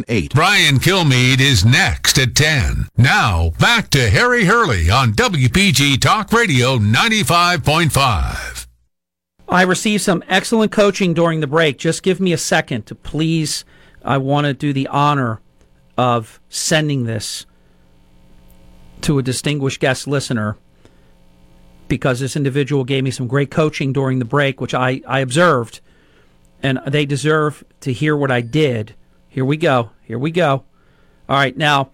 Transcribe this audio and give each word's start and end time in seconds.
818. 0.00 0.28
Brian 0.34 0.78
Kilmeade 0.78 1.40
is 1.40 1.64
next 1.64 2.18
at 2.18 2.34
10. 2.34 2.88
Now, 2.96 3.50
back 3.60 3.90
to 3.90 4.10
Harry 4.10 4.44
Hurley 4.44 4.90
on 4.90 5.12
WPG 5.12 6.00
Talk 6.00 6.32
Radio 6.32 6.78
95.5. 6.78 8.66
I 9.48 9.62
received 9.62 10.02
some 10.02 10.24
excellent 10.28 10.72
coaching 10.72 11.14
during 11.14 11.40
the 11.40 11.46
break. 11.46 11.78
Just 11.78 12.02
give 12.02 12.18
me 12.20 12.32
a 12.32 12.38
second 12.38 12.86
to 12.86 12.94
please. 12.94 13.64
I 14.02 14.18
want 14.18 14.46
to 14.46 14.54
do 14.54 14.72
the 14.72 14.88
honor 14.88 15.40
of 15.96 16.40
sending 16.48 17.04
this 17.04 17.46
to 19.02 19.18
a 19.18 19.22
distinguished 19.22 19.80
guest 19.80 20.06
listener 20.06 20.56
because 21.88 22.20
this 22.20 22.36
individual 22.36 22.84
gave 22.84 23.04
me 23.04 23.10
some 23.10 23.26
great 23.26 23.50
coaching 23.50 23.92
during 23.92 24.18
the 24.18 24.24
break, 24.24 24.60
which 24.60 24.74
I, 24.74 25.02
I 25.06 25.20
observed, 25.20 25.80
and 26.62 26.80
they 26.86 27.04
deserve 27.04 27.62
to 27.80 27.92
hear 27.92 28.16
what 28.16 28.30
I 28.30 28.40
did. 28.40 28.94
Here 29.34 29.44
we 29.44 29.56
go. 29.56 29.90
Here 30.02 30.16
we 30.16 30.30
go. 30.30 30.62
All 31.28 31.36
right. 31.36 31.56
Now, 31.56 31.90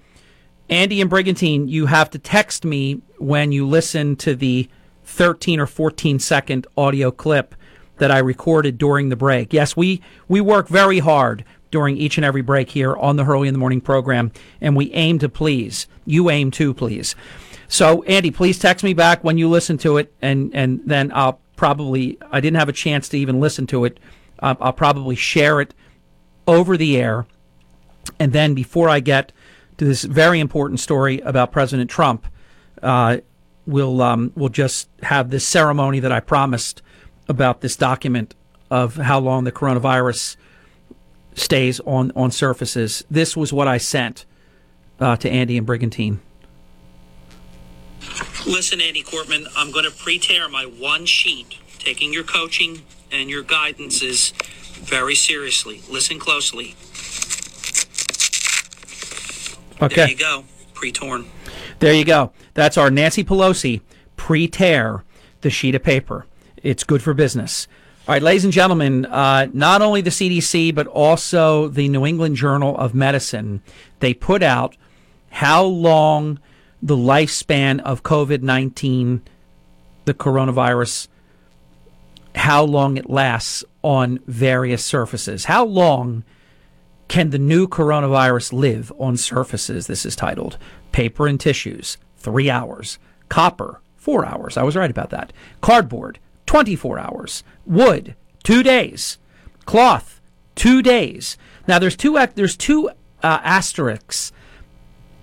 Andy 0.68 1.00
and 1.00 1.08
Brigantine, 1.08 1.68
you 1.68 1.86
have 1.86 2.10
to 2.10 2.18
text 2.18 2.66
me 2.66 3.00
when 3.16 3.50
you 3.50 3.66
listen 3.66 4.16
to 4.16 4.34
the 4.34 4.68
13 5.04 5.58
or 5.58 5.66
14 5.66 6.18
second 6.18 6.66
audio 6.76 7.10
clip 7.10 7.54
that 7.96 8.10
I 8.10 8.18
recorded 8.18 8.76
during 8.76 9.08
the 9.08 9.16
break. 9.16 9.54
Yes, 9.54 9.74
we, 9.74 10.02
we 10.28 10.42
work 10.42 10.68
very 10.68 10.98
hard 10.98 11.46
during 11.70 11.96
each 11.96 12.18
and 12.18 12.26
every 12.26 12.42
break 12.42 12.68
here 12.68 12.94
on 12.94 13.16
the 13.16 13.24
Hurley 13.24 13.48
in 13.48 13.54
the 13.54 13.58
Morning 13.58 13.80
program, 13.80 14.32
and 14.60 14.76
we 14.76 14.92
aim 14.92 15.18
to 15.20 15.28
please. 15.30 15.86
You 16.04 16.28
aim 16.28 16.50
to 16.50 16.74
please. 16.74 17.16
So, 17.68 18.02
Andy, 18.02 18.30
please 18.30 18.58
text 18.58 18.84
me 18.84 18.92
back 18.92 19.24
when 19.24 19.38
you 19.38 19.48
listen 19.48 19.78
to 19.78 19.96
it, 19.96 20.12
and, 20.20 20.54
and 20.54 20.82
then 20.84 21.10
I'll 21.14 21.40
probably, 21.56 22.18
I 22.30 22.40
didn't 22.40 22.58
have 22.58 22.68
a 22.68 22.74
chance 22.74 23.08
to 23.08 23.18
even 23.18 23.40
listen 23.40 23.66
to 23.68 23.86
it. 23.86 23.98
Uh, 24.40 24.56
I'll 24.60 24.74
probably 24.74 25.16
share 25.16 25.62
it 25.62 25.72
over 26.50 26.76
the 26.76 26.96
air. 26.96 27.26
And 28.18 28.32
then 28.32 28.54
before 28.54 28.88
I 28.88 29.00
get 29.00 29.32
to 29.78 29.84
this 29.84 30.02
very 30.02 30.40
important 30.40 30.80
story 30.80 31.20
about 31.20 31.52
President 31.52 31.88
Trump, 31.88 32.26
uh, 32.82 33.18
we'll, 33.66 34.02
um, 34.02 34.32
we'll 34.34 34.48
just 34.48 34.88
have 35.02 35.30
this 35.30 35.46
ceremony 35.46 36.00
that 36.00 36.10
I 36.10 36.18
promised 36.18 36.82
about 37.28 37.60
this 37.60 37.76
document 37.76 38.34
of 38.70 38.96
how 38.96 39.20
long 39.20 39.44
the 39.44 39.52
coronavirus 39.52 40.36
stays 41.34 41.78
on, 41.80 42.10
on 42.16 42.32
surfaces. 42.32 43.04
This 43.08 43.36
was 43.36 43.52
what 43.52 43.68
I 43.68 43.78
sent 43.78 44.26
uh, 44.98 45.16
to 45.16 45.30
Andy 45.30 45.56
and 45.56 45.66
Brigantine. 45.66 46.20
Listen, 48.44 48.80
Andy 48.80 49.04
Cortman, 49.04 49.46
I'm 49.56 49.70
going 49.70 49.84
to 49.84 49.90
pre-tear 49.92 50.48
my 50.48 50.64
one 50.64 51.06
sheet, 51.06 51.58
taking 51.78 52.12
your 52.12 52.24
coaching 52.24 52.82
and 53.12 53.30
your 53.30 53.44
guidances 53.44 54.32
very 54.80 55.14
seriously. 55.14 55.82
Listen 55.88 56.18
closely. 56.18 56.74
Okay. 59.82 59.94
There 59.94 60.08
you 60.08 60.16
go. 60.16 60.44
Pre-torn. 60.74 61.26
There 61.78 61.94
you 61.94 62.04
go. 62.04 62.32
That's 62.54 62.76
our 62.76 62.90
Nancy 62.90 63.24
Pelosi 63.24 63.80
pre-tear 64.16 65.02
the 65.40 65.50
sheet 65.50 65.74
of 65.74 65.82
paper. 65.82 66.26
It's 66.62 66.84
good 66.84 67.02
for 67.02 67.14
business. 67.14 67.66
All 68.06 68.14
right, 68.14 68.22
ladies 68.22 68.44
and 68.44 68.52
gentlemen, 68.52 69.06
uh, 69.06 69.46
not 69.52 69.82
only 69.82 70.00
the 70.00 70.10
CDC, 70.10 70.74
but 70.74 70.86
also 70.86 71.68
the 71.68 71.88
New 71.88 72.04
England 72.04 72.36
Journal 72.36 72.76
of 72.76 72.94
Medicine, 72.94 73.62
they 74.00 74.12
put 74.12 74.42
out 74.42 74.76
how 75.30 75.64
long 75.64 76.38
the 76.82 76.96
lifespan 76.96 77.80
of 77.80 78.02
COVID 78.02 78.42
19, 78.42 79.22
the 80.04 80.14
coronavirus, 80.14 81.08
how 82.34 82.64
long 82.64 82.96
it 82.96 83.08
lasts 83.08 83.64
on 83.82 84.18
various 84.26 84.84
surfaces. 84.84 85.46
How 85.46 85.64
long 85.64 86.24
can 87.08 87.30
the 87.30 87.38
new 87.38 87.66
coronavirus 87.66 88.52
live 88.52 88.92
on 88.98 89.16
surfaces? 89.16 89.86
This 89.86 90.06
is 90.06 90.14
titled 90.14 90.58
Paper 90.92 91.26
and 91.26 91.40
Tissues, 91.40 91.96
three 92.16 92.50
hours. 92.50 92.98
Copper, 93.28 93.80
four 93.96 94.24
hours. 94.24 94.56
I 94.56 94.62
was 94.62 94.76
right 94.76 94.90
about 94.90 95.10
that. 95.10 95.32
Cardboard, 95.60 96.18
24 96.46 96.98
hours. 96.98 97.44
Wood, 97.64 98.14
two 98.42 98.62
days. 98.62 99.18
Cloth, 99.66 100.20
two 100.54 100.82
days. 100.82 101.38
Now 101.68 101.78
there's 101.78 101.96
two 101.96 102.18
there's 102.34 102.56
two 102.56 102.88
uh, 103.22 103.40
asterisks 103.42 104.32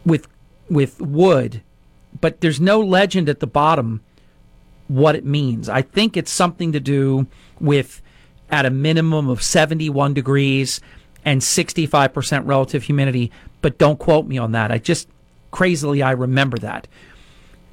with 0.05 0.27
with 0.69 1.01
wood, 1.01 1.61
but 2.19 2.41
there's 2.41 2.59
no 2.59 2.79
legend 2.79 3.29
at 3.29 3.39
the 3.39 3.47
bottom 3.47 4.01
what 4.87 5.15
it 5.15 5.25
means. 5.25 5.67
I 5.69 5.81
think 5.81 6.15
it's 6.15 6.31
something 6.31 6.71
to 6.71 6.79
do 6.79 7.27
with 7.59 8.01
at 8.49 8.65
a 8.65 8.69
minimum 8.69 9.29
of 9.29 9.43
71 9.43 10.13
degrees 10.13 10.81
and 11.25 11.41
65% 11.41 12.45
relative 12.45 12.83
humidity, 12.83 13.31
but 13.61 13.77
don't 13.77 13.99
quote 13.99 14.27
me 14.27 14.37
on 14.37 14.53
that. 14.53 14.71
I 14.71 14.77
just 14.77 15.09
crazily 15.51 16.01
I 16.01 16.11
remember 16.11 16.57
that. 16.59 16.87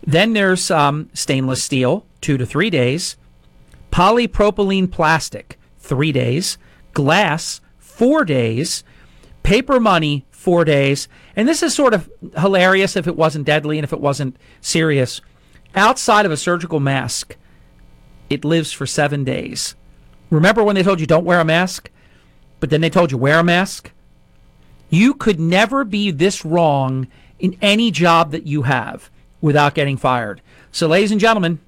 Then 0.06 0.32
there's 0.32 0.70
um, 0.70 1.08
stainless 1.14 1.62
steel, 1.62 2.04
two 2.20 2.36
to 2.36 2.44
three 2.44 2.70
days, 2.70 3.16
polypropylene 3.90 4.90
plastic, 4.90 5.58
three 5.78 6.12
days, 6.12 6.58
glass, 6.92 7.60
four 7.78 8.24
days, 8.24 8.84
paper 9.42 9.78
money, 9.78 10.26
four 10.30 10.64
days. 10.64 11.08
And 11.36 11.48
this 11.48 11.62
is 11.62 11.74
sort 11.74 11.94
of 11.94 12.10
hilarious 12.38 12.96
if 12.96 13.06
it 13.06 13.16
wasn't 13.16 13.46
deadly 13.46 13.78
and 13.78 13.84
if 13.84 13.92
it 13.92 14.00
wasn't 14.00 14.36
serious. 14.60 15.20
Outside 15.74 16.26
of 16.26 16.32
a 16.32 16.36
surgical 16.36 16.80
mask, 16.80 17.36
it 18.28 18.44
lives 18.44 18.72
for 18.72 18.86
seven 18.86 19.24
days. 19.24 19.74
Remember 20.34 20.64
when 20.64 20.74
they 20.74 20.82
told 20.82 20.98
you 21.00 21.06
don't 21.06 21.24
wear 21.24 21.38
a 21.38 21.44
mask, 21.44 21.90
but 22.58 22.68
then 22.70 22.80
they 22.80 22.90
told 22.90 23.12
you 23.12 23.18
wear 23.18 23.38
a 23.38 23.44
mask? 23.44 23.92
You 24.90 25.14
could 25.14 25.38
never 25.38 25.84
be 25.84 26.10
this 26.10 26.44
wrong 26.44 27.06
in 27.38 27.56
any 27.62 27.90
job 27.90 28.32
that 28.32 28.46
you 28.46 28.62
have 28.62 29.10
without 29.40 29.74
getting 29.74 29.96
fired. 29.96 30.40
So, 30.72 30.88
ladies 30.88 31.12
and 31.12 31.20
gentlemen, 31.20 31.60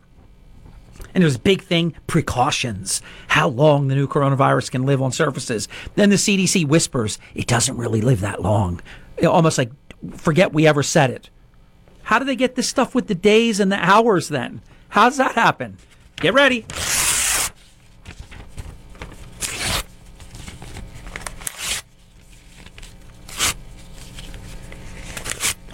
and 1.14 1.22
there's 1.22 1.36
a 1.36 1.40
big 1.40 1.62
thing 1.62 1.94
precautions, 2.06 3.02
how 3.28 3.48
long 3.48 3.88
the 3.88 3.94
new 3.94 4.08
coronavirus 4.08 4.70
can 4.72 4.84
live 4.84 5.00
on 5.00 5.12
surfaces. 5.12 5.68
Then 5.94 6.10
the 6.10 6.16
CDC 6.16 6.66
whispers 6.66 7.18
it 7.34 7.46
doesn't 7.46 7.76
really 7.76 8.00
live 8.00 8.20
that 8.20 8.42
long. 8.42 8.80
Almost 9.24 9.58
like 9.58 9.70
forget 10.16 10.52
we 10.52 10.66
ever 10.66 10.82
said 10.82 11.10
it. 11.10 11.30
How 12.02 12.18
do 12.18 12.24
they 12.24 12.36
get 12.36 12.54
this 12.54 12.68
stuff 12.68 12.94
with 12.94 13.06
the 13.06 13.14
days 13.14 13.60
and 13.60 13.70
the 13.70 13.82
hours 13.82 14.28
then? 14.28 14.60
How 14.90 15.08
does 15.08 15.18
that 15.18 15.34
happen? 15.34 15.78
Get 16.16 16.34
ready. 16.34 16.64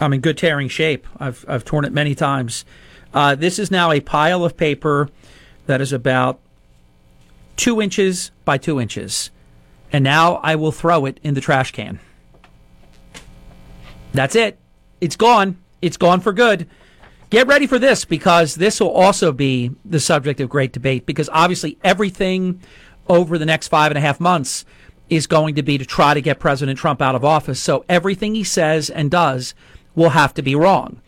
I'm 0.02 0.12
in 0.12 0.20
good 0.20 0.36
tearing 0.36 0.68
shape. 0.68 1.06
I've, 1.18 1.44
I've 1.48 1.64
torn 1.64 1.84
it 1.84 1.92
many 1.92 2.14
times. 2.14 2.64
Uh, 3.14 3.34
this 3.34 3.58
is 3.58 3.70
now 3.70 3.92
a 3.92 4.00
pile 4.00 4.44
of 4.44 4.56
paper 4.56 5.08
that 5.66 5.80
is 5.80 5.92
about 5.92 6.40
two 7.56 7.80
inches 7.80 8.32
by 8.44 8.58
two 8.58 8.80
inches. 8.80 9.30
And 9.92 10.02
now 10.02 10.34
I 10.36 10.56
will 10.56 10.72
throw 10.72 11.06
it 11.06 11.20
in 11.22 11.34
the 11.34 11.40
trash 11.40 11.70
can. 11.70 12.00
That's 14.12 14.34
it. 14.34 14.58
It's 15.00 15.16
gone. 15.16 15.58
It's 15.80 15.96
gone 15.96 16.20
for 16.20 16.32
good. 16.32 16.68
Get 17.30 17.46
ready 17.46 17.66
for 17.66 17.78
this 17.78 18.04
because 18.04 18.56
this 18.56 18.80
will 18.80 18.90
also 18.90 19.32
be 19.32 19.70
the 19.84 20.00
subject 20.00 20.40
of 20.40 20.48
great 20.48 20.72
debate 20.72 21.06
because 21.06 21.30
obviously 21.32 21.78
everything 21.82 22.60
over 23.08 23.38
the 23.38 23.46
next 23.46 23.68
five 23.68 23.90
and 23.90 23.98
a 23.98 24.00
half 24.00 24.20
months 24.20 24.64
is 25.08 25.26
going 25.26 25.54
to 25.54 25.62
be 25.62 25.78
to 25.78 25.84
try 25.84 26.14
to 26.14 26.20
get 26.20 26.38
President 26.38 26.78
Trump 26.78 27.02
out 27.02 27.14
of 27.14 27.24
office. 27.24 27.60
So 27.60 27.84
everything 27.88 28.34
he 28.34 28.44
says 28.44 28.90
and 28.90 29.10
does 29.10 29.54
will 29.94 30.10
have 30.10 30.34
to 30.34 30.42
be 30.42 30.54
wrong. 30.54 31.00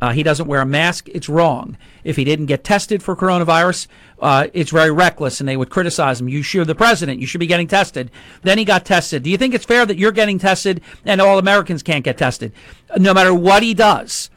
Uh, 0.00 0.12
he 0.12 0.22
doesn't 0.22 0.48
wear 0.48 0.60
a 0.60 0.66
mask, 0.66 1.08
it's 1.08 1.30
wrong. 1.30 1.78
If 2.02 2.16
he 2.16 2.24
didn't 2.24 2.46
get 2.46 2.62
tested 2.62 3.02
for 3.02 3.16
coronavirus, 3.16 3.86
uh, 4.20 4.48
it's 4.52 4.70
very 4.70 4.90
reckless, 4.90 5.40
and 5.40 5.48
they 5.48 5.56
would 5.56 5.70
criticize 5.70 6.20
him. 6.20 6.28
You 6.28 6.42
should, 6.42 6.66
the 6.66 6.74
president, 6.74 7.20
you 7.20 7.26
should 7.26 7.40
be 7.40 7.46
getting 7.46 7.68
tested. 7.68 8.10
Then 8.42 8.58
he 8.58 8.66
got 8.66 8.84
tested. 8.84 9.22
Do 9.22 9.30
you 9.30 9.38
think 9.38 9.54
it's 9.54 9.64
fair 9.64 9.86
that 9.86 9.96
you're 9.96 10.12
getting 10.12 10.38
tested 10.38 10.82
and 11.06 11.20
all 11.20 11.38
Americans 11.38 11.82
can't 11.82 12.04
get 12.04 12.18
tested? 12.18 12.52
No 12.98 13.14
matter 13.14 13.32
what 13.32 13.62
he 13.62 13.72
does, 13.72 14.28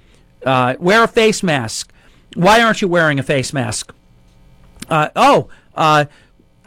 uh, 0.46 0.76
wear 0.80 1.04
a 1.04 1.08
face 1.08 1.44
mask. 1.44 1.92
Why 2.36 2.62
aren't 2.62 2.82
you 2.82 2.88
wearing 2.88 3.20
a 3.20 3.24
face 3.24 3.52
mask? 3.52 3.94
Uh, 4.90 5.10
oh, 5.16 5.50
uh, 5.76 6.06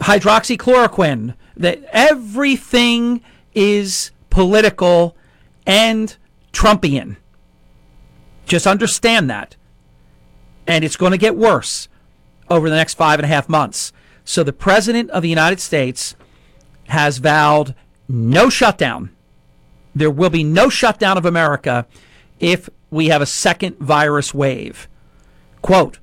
hydroxychloroquine. 0.00 1.34
That 1.56 1.82
everything 1.92 3.22
is 3.54 4.10
political 4.30 5.16
and 5.66 6.16
Trumpian. 6.52 7.16
Just 8.50 8.66
understand 8.66 9.30
that. 9.30 9.54
And 10.66 10.84
it's 10.84 10.96
going 10.96 11.12
to 11.12 11.18
get 11.18 11.36
worse 11.36 11.88
over 12.48 12.68
the 12.68 12.74
next 12.74 12.94
five 12.94 13.20
and 13.20 13.24
a 13.24 13.28
half 13.28 13.48
months. 13.48 13.92
So 14.24 14.42
the 14.42 14.52
President 14.52 15.08
of 15.10 15.22
the 15.22 15.28
United 15.28 15.60
States 15.60 16.16
has 16.88 17.18
vowed 17.18 17.76
no 18.08 18.50
shutdown. 18.50 19.14
There 19.94 20.10
will 20.10 20.30
be 20.30 20.42
no 20.42 20.68
shutdown 20.68 21.16
of 21.16 21.24
America 21.24 21.86
if 22.40 22.68
we 22.90 23.06
have 23.06 23.22
a 23.22 23.26
second 23.26 23.78
virus 23.78 24.34
wave. 24.34 24.88
Quote, 25.62 26.00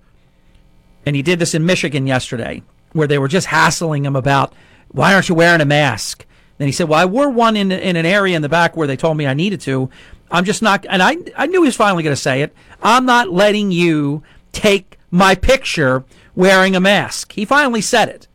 and 1.06 1.18
he 1.18 1.22
did 1.22 1.40
this 1.40 1.54
in 1.54 1.66
Michigan 1.66 2.08
yesterday, 2.08 2.64
where 2.94 3.08
they 3.08 3.18
were 3.18 3.28
just 3.28 3.48
hassling 3.48 4.06
him 4.06 4.16
about 4.16 4.54
why 4.88 5.14
aren't 5.14 5.28
you 5.28 5.36
wearing 5.36 5.60
a 5.60 5.66
mask? 5.66 6.26
Then 6.60 6.70
he 6.70 6.72
said, 6.72 6.88
Well, 6.88 7.00
I 7.00 7.06
wore 7.06 7.30
one 7.30 7.58
in, 7.58 7.74
in 7.74 7.98
an 7.98 8.06
area 8.06 8.38
in 8.38 8.42
the 8.42 8.48
back 8.48 8.78
where 8.78 8.88
they 8.88 8.96
told 8.96 9.18
me 9.18 9.28
I 9.28 9.34
needed 9.34 9.60
to. 9.62 9.90
I'm 10.30 10.46
just 10.46 10.62
not, 10.62 10.86
and 10.90 11.02
I, 11.02 11.18
I 11.36 11.48
knew 11.48 11.62
he 11.62 11.68
was 11.68 11.76
finally 11.76 12.04
going 12.04 12.16
to 12.16 12.22
say 12.22 12.42
it. 12.42 12.54
I'm 12.82 13.06
not 13.06 13.30
letting 13.30 13.72
you 13.72 14.24
take 14.52 14.98
my 15.10 15.36
picture 15.36 16.04
wearing 16.36 16.76
a 16.76 16.80
mask. 16.80 17.34
He 17.34 17.46
finally 17.46 17.82
said 17.82 18.10
it. 18.10 18.28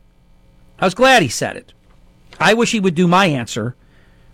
I 0.79 0.87
was 0.87 0.95
glad 0.95 1.23
he 1.23 1.29
said 1.29 1.57
it. 1.57 1.73
I 2.41 2.55
wish 2.55 2.73
he 2.73 2.81
would 2.81 2.95
do 2.95 3.07
my 3.07 3.27
answer, 3.27 3.77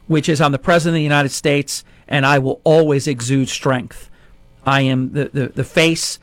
which 0.07 0.29
is 0.29 0.41
I'm 0.41 0.53
the 0.53 0.59
President 0.59 0.95
of 0.95 1.01
the 1.01 1.03
United 1.03 1.31
States 1.31 1.85
and 2.09 2.25
I 2.25 2.39
will 2.39 2.61
always 2.65 3.07
exude 3.07 3.49
strength. 3.49 4.11
I 4.67 4.81
am 4.83 5.13
the, 5.13 5.31
the, 5.33 5.49
the 5.49 5.65
face, 5.65 6.19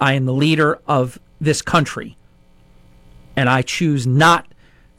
I 0.00 0.14
am 0.14 0.24
the 0.24 0.32
leader 0.32 0.78
of 0.86 1.18
this 1.40 1.60
country. 1.60 2.16
And 3.34 3.48
I 3.48 3.62
choose 3.62 4.06
not 4.06 4.46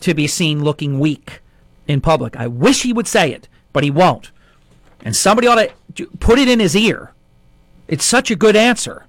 to 0.01 0.13
be 0.13 0.27
seen 0.27 0.63
looking 0.63 1.00
weak 1.00 1.39
in 1.88 2.01
public. 2.01 2.35
I 2.35 2.47
wish 2.47 2.83
he 2.83 2.91
would 2.91 3.07
say 3.07 3.31
it, 3.31 3.47
but 3.71 3.83
he 3.83 3.91
won't. 3.91 4.31
And 5.03 5.15
somebody 5.15 5.47
ought 5.47 5.69
to 5.95 6.07
put 6.19 6.39
it 6.39 6.47
in 6.47 6.59
his 6.59 6.75
ear. 6.75 7.11
It's 7.88 8.05
such 8.05 8.31
a 8.31 8.35
good 8.35 8.55
answer. 8.55 9.05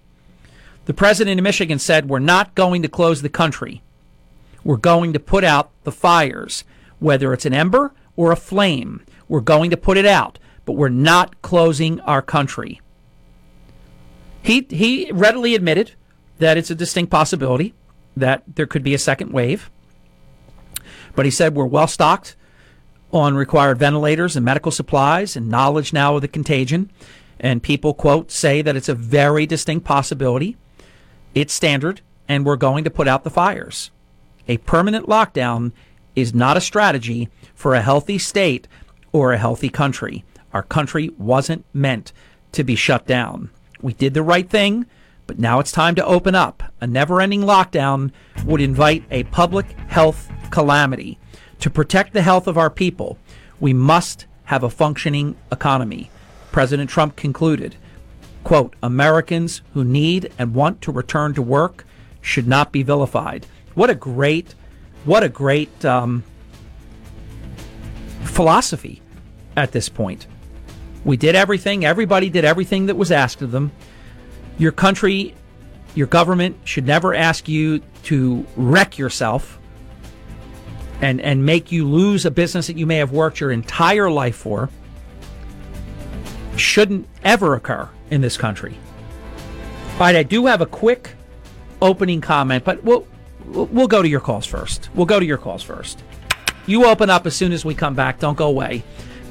The 0.87 0.93
president 0.93 1.39
of 1.39 1.45
Michigan 1.45 1.79
said, 1.79 2.09
We're 2.09 2.19
not 2.19 2.55
going 2.55 2.83
to 2.83 2.89
close 2.89 3.23
the 3.23 3.29
country. 3.29 3.83
We're 4.65 4.77
going 4.77 5.13
to 5.13 5.21
put 5.21 5.45
out 5.45 5.71
the 5.85 5.93
fires, 5.93 6.65
whether 6.99 7.33
it's 7.33 7.47
an 7.47 7.55
ember 7.55 7.95
or 8.17 8.33
a 8.33 8.37
flame. 8.37 9.05
We're 9.29 9.41
going 9.41 9.71
to 9.71 9.77
put 9.77 9.97
it 9.97 10.05
out, 10.05 10.39
but 10.65 10.73
we're 10.73 10.89
not 10.89 11.41
closing 11.43 12.01
our 12.01 12.21
country. 12.21 12.81
He, 14.43 14.67
he 14.69 15.11
readily 15.13 15.55
admitted 15.55 15.93
that 16.39 16.59
it's 16.59 16.71
a 16.71 16.75
distinct 16.75 17.11
possibility 17.11 17.73
that 18.17 18.43
there 18.47 18.67
could 18.67 18.83
be 18.83 18.95
a 18.95 18.99
second 18.99 19.33
wave. 19.33 19.71
But 21.15 21.25
he 21.25 21.31
said 21.31 21.55
we're 21.55 21.65
well 21.65 21.87
stocked 21.87 22.37
on 23.15 23.37
required 23.37 23.79
ventilators 23.79 24.35
and 24.35 24.45
medical 24.45 24.73
supplies 24.73 25.37
and 25.37 25.49
knowledge 25.49 25.93
now 25.93 26.17
of 26.17 26.21
the 26.21 26.29
contagion. 26.29 26.91
And 27.39 27.63
people, 27.63 27.95
quote, 27.95 28.33
say 28.33 28.61
that 28.61 28.75
it's 28.75 28.89
a 28.89 28.95
very 28.95 29.47
distinct 29.47 29.87
possibility. 29.87 30.57
It's 31.33 31.55
standard, 31.55 32.01
and 32.29 32.45
we're 32.45 32.57
going 32.57 32.83
to 32.85 32.91
put 32.91 33.07
out 33.07 33.23
the 33.23 33.31
fires. 33.31 33.93
A 34.49 34.57
permanent 34.59 35.07
lockdown 35.07 35.71
is 36.17 36.35
not 36.35 36.57
a 36.57 36.61
strategy 36.61 37.29
for 37.55 37.75
a 37.75 37.83
healthy 37.83 38.19
state 38.19 38.67
or 39.13 39.33
a 39.33 39.39
healthy 39.39 39.69
country. 39.69 40.25
Our 40.53 40.65
country 40.65 41.11
wasn't 41.17 41.65
meant 41.73 42.13
to 42.53 42.65
be 42.65 42.75
shut 42.75 43.07
down. 43.07 43.51
We 43.81 43.93
did 43.93 44.15
the 44.15 44.23
right 44.23 44.49
thing, 44.49 44.87
but 45.27 45.39
now 45.39 45.61
it's 45.61 45.73
time 45.73 45.95
to 45.97 46.05
open 46.05 46.35
up. 46.35 46.65
A 46.81 46.87
never 46.87 47.21
ending 47.21 47.43
lockdown 47.43 48.11
would 48.45 48.61
invite 48.61 49.05
a 49.11 49.25
public 49.25 49.67
health 49.89 50.31
calamity. 50.51 51.19
To 51.65 51.71
protect 51.71 52.13
the 52.13 52.21
health 52.21 52.47
of 52.47 52.59
our 52.59 52.69
people, 52.69 53.17
we 53.59 53.73
must 53.73 54.27
have 54.45 54.63
a 54.63 54.69
functioning 54.69 55.35
economy. 55.51 56.11
President 56.53 56.91
Trump 56.91 57.17
concluded, 57.17 57.77
quote, 58.45 58.77
Americans 58.83 59.63
who 59.73 59.83
need 59.83 60.31
and 60.39 60.55
want 60.55 60.83
to 60.83 60.93
return 60.93 61.33
to 61.33 61.41
work 61.41 61.87
should 62.21 62.47
not 62.47 62.71
be 62.71 62.83
vilified. 62.83 63.47
What 63.73 63.89
a 63.89 63.95
great, 63.95 64.55
what 65.07 65.23
a 65.23 65.31
great 65.31 65.87
um, 65.87 66.23
philosophy 68.25 69.01
at 69.57 69.73
this 69.73 69.89
point. 69.89 70.27
We 71.03 71.17
did 71.17 71.35
everything, 71.35 71.83
everybody 71.83 72.29
did 72.29 72.45
everything 72.45 72.85
that 72.89 72.97
was 72.97 73.11
asked 73.11 73.41
of 73.41 73.53
them. 73.53 73.73
Your 74.59 74.73
country, 74.73 75.35
your 75.95 76.09
government 76.09 76.59
should 76.65 76.85
never 76.85 77.15
ask 77.15 77.49
you 77.49 77.81
to 78.03 78.47
wreck 78.55 78.99
yourself 78.99 79.59
and, 81.01 81.21
and 81.21 81.45
make 81.45 81.73
you 81.73 81.87
lose 81.87 82.25
a 82.25 82.31
business 82.31 82.67
that 82.67 82.77
you 82.77 82.87
may 82.87 82.97
have 82.97 83.13
worked 83.13 83.41
your 83.41 83.51
entire 83.51 84.11
life 84.11 84.37
for. 84.37 84.71
Shouldn't 86.57 87.09
ever 87.25 87.55
occur 87.55 87.89
in 88.11 88.21
this 88.21 88.37
country. 88.37 88.77
All 89.95 90.01
right, 90.01 90.17
I 90.17 90.23
do 90.23 90.47
have 90.47 90.61
a 90.61 90.67
quick 90.67 91.11
opening 91.83 92.21
comment, 92.21 92.65
but 92.65 92.83
we'll 92.85 93.07
we'll 93.47 93.89
go 93.89 94.03
to 94.03 94.09
your 94.09 94.21
calls 94.21 94.47
first. 94.47 94.89
We'll 94.95 95.07
go 95.07 95.21
to 95.21 95.27
your 95.27 95.39
calls 95.39 95.63
first. 95.63 96.03
You 96.67 96.87
open 96.87 97.11
up 97.11 97.27
as 97.27 97.37
soon 97.37 97.53
as 97.53 97.65
we 97.65 97.75
come 97.75 97.95
back. 97.95 98.19
Don't 98.19 98.37
go 98.37 98.49
away. 98.49 98.83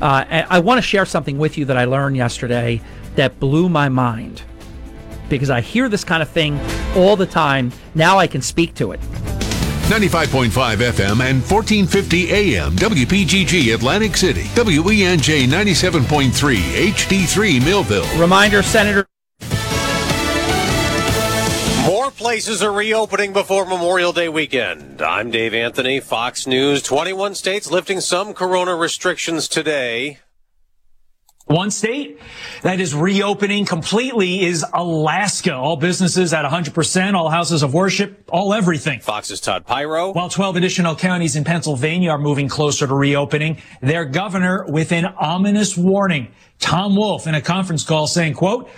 Uh, 0.01 0.25
I 0.29 0.59
want 0.59 0.77
to 0.79 0.81
share 0.81 1.05
something 1.05 1.37
with 1.37 1.57
you 1.57 1.65
that 1.65 1.77
I 1.77 1.85
learned 1.85 2.17
yesterday 2.17 2.81
that 3.15 3.39
blew 3.39 3.69
my 3.69 3.89
mind 3.89 4.41
because 5.29 5.49
I 5.49 5.61
hear 5.61 5.89
this 5.89 6.03
kind 6.03 6.21
of 6.21 6.29
thing 6.29 6.59
all 6.95 7.15
the 7.15 7.25
time. 7.25 7.71
Now 7.95 8.19
I 8.19 8.27
can 8.27 8.41
speak 8.41 8.75
to 8.75 8.91
it. 8.91 8.99
95.5 9.83 10.49
FM 10.77 11.19
and 11.21 11.41
1450 11.43 12.31
AM 12.31 12.71
WPGG 12.73 13.75
Atlantic 13.75 14.15
City. 14.17 14.43
WENJ 14.55 15.47
97.3 15.47 16.31
HD3 16.91 17.63
Millville. 17.63 18.19
Reminder 18.19 18.63
Senator. 18.63 19.05
More 21.85 22.11
places 22.11 22.63
are 22.63 22.71
reopening 22.71 23.33
before 23.33 23.65
Memorial 23.65 24.13
Day 24.13 24.29
weekend. 24.29 25.01
I'm 25.01 25.29
Dave 25.29 25.53
Anthony, 25.53 25.99
Fox 25.99 26.47
News. 26.47 26.81
21 26.81 27.35
states 27.35 27.69
lifting 27.69 27.99
some 27.99 28.33
corona 28.33 28.73
restrictions 28.73 29.49
today. 29.49 30.19
One 31.47 31.71
state 31.71 32.19
that 32.61 32.79
is 32.79 32.95
reopening 32.95 33.65
completely 33.65 34.45
is 34.45 34.65
Alaska. 34.73 35.53
All 35.53 35.75
businesses 35.75 36.33
at 36.33 36.45
100%, 36.45 37.15
all 37.15 37.29
houses 37.29 37.63
of 37.63 37.73
worship, 37.73 38.23
all 38.29 38.53
everything. 38.53 39.01
Fox's 39.01 39.41
Todd 39.41 39.65
Piro. 39.67 40.13
While 40.13 40.29
12 40.29 40.55
additional 40.55 40.95
counties 40.95 41.35
in 41.35 41.43
Pennsylvania 41.43 42.11
are 42.11 42.17
moving 42.17 42.47
closer 42.47 42.87
to 42.87 42.95
reopening, 42.95 43.61
their 43.81 44.05
governor 44.05 44.65
with 44.69 44.93
an 44.93 45.05
ominous 45.05 45.77
warning. 45.77 46.29
Tom 46.59 46.95
Wolf 46.95 47.27
in 47.27 47.35
a 47.35 47.41
conference 47.41 47.83
call 47.83 48.07
saying, 48.07 48.35
quote, 48.35 48.69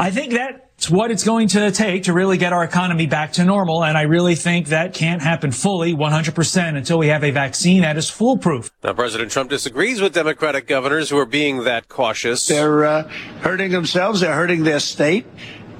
I 0.00 0.12
think 0.12 0.34
that 0.34 0.70
it's 0.76 0.88
what 0.88 1.10
it's 1.10 1.24
going 1.24 1.48
to 1.48 1.72
take 1.72 2.04
to 2.04 2.12
really 2.12 2.38
get 2.38 2.52
our 2.52 2.62
economy 2.62 3.08
back 3.08 3.32
to 3.32 3.44
normal. 3.44 3.84
And 3.84 3.98
I 3.98 4.02
really 4.02 4.36
think 4.36 4.68
that 4.68 4.94
can't 4.94 5.20
happen 5.20 5.50
fully 5.50 5.92
100% 5.92 6.76
until 6.76 6.98
we 6.98 7.08
have 7.08 7.24
a 7.24 7.32
vaccine 7.32 7.82
that 7.82 7.96
is 7.96 8.08
foolproof. 8.08 8.70
Now, 8.84 8.92
President 8.92 9.32
Trump 9.32 9.50
disagrees 9.50 10.00
with 10.00 10.14
Democratic 10.14 10.68
governors 10.68 11.10
who 11.10 11.18
are 11.18 11.26
being 11.26 11.64
that 11.64 11.88
cautious. 11.88 12.46
They're 12.46 12.84
uh, 12.84 13.08
hurting 13.40 13.72
themselves. 13.72 14.20
They're 14.20 14.36
hurting 14.36 14.62
their 14.62 14.78
state. 14.78 15.26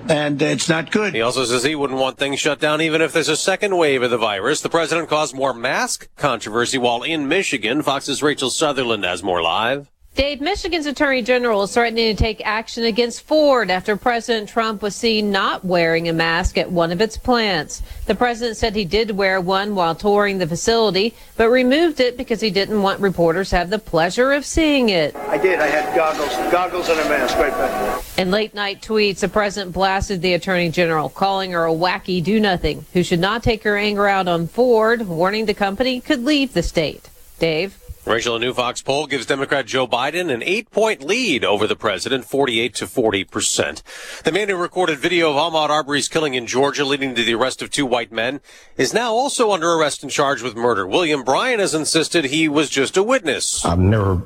And 0.08 0.42
it's 0.42 0.68
not 0.68 0.90
good. 0.90 1.14
He 1.14 1.20
also 1.20 1.44
says 1.44 1.62
he 1.62 1.76
wouldn't 1.76 2.00
want 2.00 2.18
things 2.18 2.40
shut 2.40 2.58
down 2.58 2.80
even 2.80 3.00
if 3.00 3.12
there's 3.12 3.28
a 3.28 3.36
second 3.36 3.76
wave 3.76 4.02
of 4.02 4.10
the 4.10 4.18
virus. 4.18 4.62
The 4.62 4.68
president 4.68 5.08
caused 5.08 5.32
more 5.32 5.54
mask 5.54 6.08
controversy 6.16 6.76
while 6.78 7.04
in 7.04 7.28
Michigan. 7.28 7.82
Fox's 7.82 8.20
Rachel 8.20 8.50
Sutherland 8.50 9.04
has 9.04 9.22
more 9.22 9.42
live. 9.42 9.88
Dave, 10.18 10.40
Michigan's 10.40 10.86
Attorney 10.86 11.22
General 11.22 11.62
is 11.62 11.72
threatening 11.72 12.16
to 12.16 12.20
take 12.20 12.44
action 12.44 12.82
against 12.82 13.22
Ford 13.22 13.70
after 13.70 13.96
President 13.96 14.48
Trump 14.48 14.82
was 14.82 14.96
seen 14.96 15.30
not 15.30 15.64
wearing 15.64 16.08
a 16.08 16.12
mask 16.12 16.58
at 16.58 16.72
one 16.72 16.90
of 16.90 17.00
its 17.00 17.16
plants. 17.16 17.84
The 18.06 18.16
president 18.16 18.56
said 18.56 18.74
he 18.74 18.84
did 18.84 19.12
wear 19.12 19.40
one 19.40 19.76
while 19.76 19.94
touring 19.94 20.38
the 20.38 20.46
facility, 20.48 21.14
but 21.36 21.50
removed 21.50 22.00
it 22.00 22.16
because 22.16 22.40
he 22.40 22.50
didn't 22.50 22.82
want 22.82 22.98
reporters 22.98 23.50
to 23.50 23.58
have 23.58 23.70
the 23.70 23.78
pleasure 23.78 24.32
of 24.32 24.44
seeing 24.44 24.88
it. 24.88 25.14
I 25.14 25.38
did. 25.38 25.60
I 25.60 25.68
had 25.68 25.94
goggles, 25.94 26.34
goggles 26.50 26.88
and 26.88 26.98
a 26.98 27.08
mask 27.08 27.38
right 27.38 27.52
back 27.52 28.04
In 28.18 28.32
late 28.32 28.54
night 28.54 28.82
tweets, 28.82 29.20
the 29.20 29.28
president 29.28 29.72
blasted 29.72 30.20
the 30.20 30.34
Attorney 30.34 30.68
General, 30.70 31.10
calling 31.10 31.52
her 31.52 31.64
a 31.64 31.72
wacky 31.72 32.20
do-nothing 32.20 32.86
who 32.92 33.04
should 33.04 33.20
not 33.20 33.44
take 33.44 33.62
her 33.62 33.76
anger 33.76 34.08
out 34.08 34.26
on 34.26 34.48
Ford, 34.48 35.06
warning 35.06 35.46
the 35.46 35.54
company 35.54 36.00
could 36.00 36.24
leave 36.24 36.54
the 36.54 36.62
state. 36.64 37.08
Dave? 37.38 37.77
Rachel, 38.08 38.36
a 38.36 38.38
new 38.38 38.54
Fox 38.54 38.80
poll 38.80 39.06
gives 39.06 39.26
Democrat 39.26 39.66
Joe 39.66 39.86
Biden 39.86 40.32
an 40.32 40.42
eight 40.42 40.70
point 40.70 41.02
lead 41.02 41.44
over 41.44 41.66
the 41.66 41.76
president, 41.76 42.24
48 42.24 42.74
to 42.76 42.86
40 42.86 43.24
percent. 43.24 43.82
The 44.24 44.32
man 44.32 44.48
who 44.48 44.56
recorded 44.56 44.98
video 44.98 45.30
of 45.30 45.36
Ahmaud 45.36 45.68
Arbery's 45.68 46.08
killing 46.08 46.32
in 46.32 46.46
Georgia, 46.46 46.86
leading 46.86 47.14
to 47.14 47.22
the 47.22 47.34
arrest 47.34 47.60
of 47.60 47.68
two 47.68 47.84
white 47.84 48.10
men, 48.10 48.40
is 48.78 48.94
now 48.94 49.12
also 49.12 49.52
under 49.52 49.70
arrest 49.72 50.02
and 50.02 50.10
charged 50.10 50.42
with 50.42 50.56
murder. 50.56 50.86
William 50.86 51.22
Bryan 51.22 51.60
has 51.60 51.74
insisted 51.74 52.24
he 52.24 52.48
was 52.48 52.70
just 52.70 52.96
a 52.96 53.02
witness. 53.02 53.62
I've 53.62 53.78
never 53.78 54.22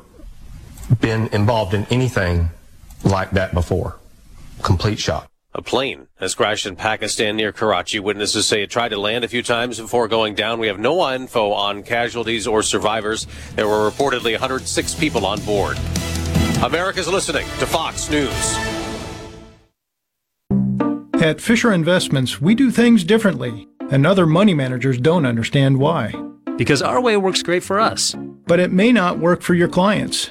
been 1.01 1.27
involved 1.33 1.75
in 1.75 1.85
anything 1.87 2.51
like 3.03 3.33
that 3.33 3.53
before. 3.53 3.97
Complete 4.63 5.01
shock. 5.01 5.32
A 5.55 5.61
plane 5.61 6.07
has 6.19 6.35
crashed 6.35 6.65
in 6.65 6.77
Pakistan 6.77 7.37
near 7.37 7.53
Karachi. 7.53 8.01
Witnesses 8.01 8.47
say 8.47 8.63
it 8.63 8.71
tried 8.71 8.89
to 8.89 8.99
land 8.99 9.23
a 9.23 9.29
few 9.29 9.43
times 9.43 9.79
before 9.79 10.09
going 10.09 10.35
down. 10.35 10.59
We 10.59 10.67
have 10.69 10.79
no 10.79 11.13
info 11.13 11.53
on 11.53 11.83
casualties 11.83 12.47
or 12.47 12.63
survivors. 12.63 13.27
There 13.55 13.69
were 13.69 13.91
reportedly 13.91 14.33
106 14.33 14.95
people 14.95 15.27
on 15.27 15.41
board. 15.43 15.79
America's 16.63 17.07
listening 17.07 17.47
to 17.59 17.67
Fox 17.67 18.09
News. 18.09 18.57
At 21.23 21.39
Fisher 21.39 21.71
Investments, 21.71 22.41
we 22.41 22.55
do 22.55 22.71
things 22.71 23.05
differently, 23.05 23.69
and 23.91 24.07
other 24.07 24.25
money 24.25 24.55
managers 24.55 24.97
don't 24.99 25.27
understand 25.27 25.79
why. 25.79 26.15
Because 26.57 26.81
our 26.81 27.01
way 27.01 27.19
works 27.19 27.43
great 27.43 27.63
for 27.63 27.79
us. 27.79 28.17
But 28.47 28.59
it 28.59 28.73
may 28.73 28.91
not 28.91 29.19
work 29.19 29.43
for 29.43 29.53
your 29.53 29.69
clients. 29.69 30.31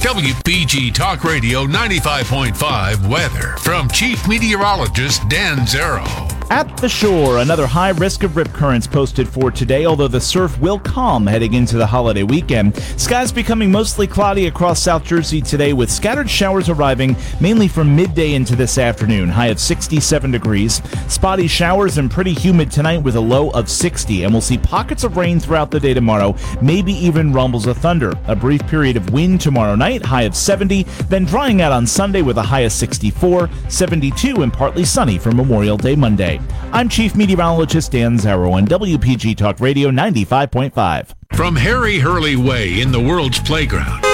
WPG 0.00 0.94
Talk 0.94 1.24
Radio 1.24 1.66
95.5 1.66 3.06
weather 3.06 3.54
from 3.58 3.86
Chief 3.90 4.26
Meteorologist 4.26 5.28
Dan 5.28 5.58
Zarrow. 5.58 6.39
At 6.50 6.76
the 6.78 6.88
shore, 6.88 7.38
another 7.38 7.64
high 7.64 7.90
risk 7.90 8.24
of 8.24 8.34
rip 8.34 8.52
currents 8.52 8.88
posted 8.88 9.28
for 9.28 9.52
today, 9.52 9.86
although 9.86 10.08
the 10.08 10.20
surf 10.20 10.58
will 10.58 10.80
calm 10.80 11.24
heading 11.24 11.54
into 11.54 11.76
the 11.76 11.86
holiday 11.86 12.24
weekend. 12.24 12.76
Skies 12.96 13.30
becoming 13.30 13.70
mostly 13.70 14.08
cloudy 14.08 14.48
across 14.48 14.82
South 14.82 15.04
Jersey 15.04 15.40
today, 15.40 15.72
with 15.72 15.92
scattered 15.92 16.28
showers 16.28 16.68
arriving 16.68 17.14
mainly 17.40 17.68
from 17.68 17.94
midday 17.94 18.34
into 18.34 18.56
this 18.56 18.78
afternoon. 18.78 19.28
High 19.28 19.46
of 19.46 19.60
67 19.60 20.32
degrees. 20.32 20.82
Spotty 21.06 21.46
showers 21.46 21.98
and 21.98 22.10
pretty 22.10 22.34
humid 22.34 22.72
tonight 22.72 23.04
with 23.04 23.14
a 23.14 23.20
low 23.20 23.50
of 23.50 23.70
60, 23.70 24.24
and 24.24 24.34
we'll 24.34 24.40
see 24.40 24.58
pockets 24.58 25.04
of 25.04 25.16
rain 25.16 25.38
throughout 25.38 25.70
the 25.70 25.78
day 25.78 25.94
tomorrow, 25.94 26.34
maybe 26.60 26.94
even 26.94 27.32
rumbles 27.32 27.68
of 27.68 27.78
thunder. 27.78 28.12
A 28.26 28.34
brief 28.34 28.66
period 28.66 28.96
of 28.96 29.12
wind 29.12 29.40
tomorrow 29.40 29.76
night, 29.76 30.04
high 30.04 30.22
of 30.22 30.34
70, 30.34 30.82
then 31.08 31.26
drying 31.26 31.62
out 31.62 31.70
on 31.70 31.86
Sunday 31.86 32.22
with 32.22 32.38
a 32.38 32.42
high 32.42 32.62
of 32.62 32.72
64, 32.72 33.48
72, 33.68 34.42
and 34.42 34.52
partly 34.52 34.84
sunny 34.84 35.16
for 35.16 35.30
Memorial 35.30 35.76
Day 35.76 35.94
Monday. 35.94 36.39
I'm 36.72 36.88
Chief 36.88 37.14
Meteorologist 37.14 37.92
Dan 37.92 38.16
Zarrow 38.18 38.52
on 38.52 38.66
WPG 38.66 39.36
Talk 39.36 39.60
Radio 39.60 39.90
95.5. 39.90 41.14
From 41.34 41.56
Harry 41.56 41.98
Hurley 41.98 42.36
Way 42.36 42.80
in 42.80 42.92
the 42.92 43.00
world's 43.00 43.40
playground 43.40 44.04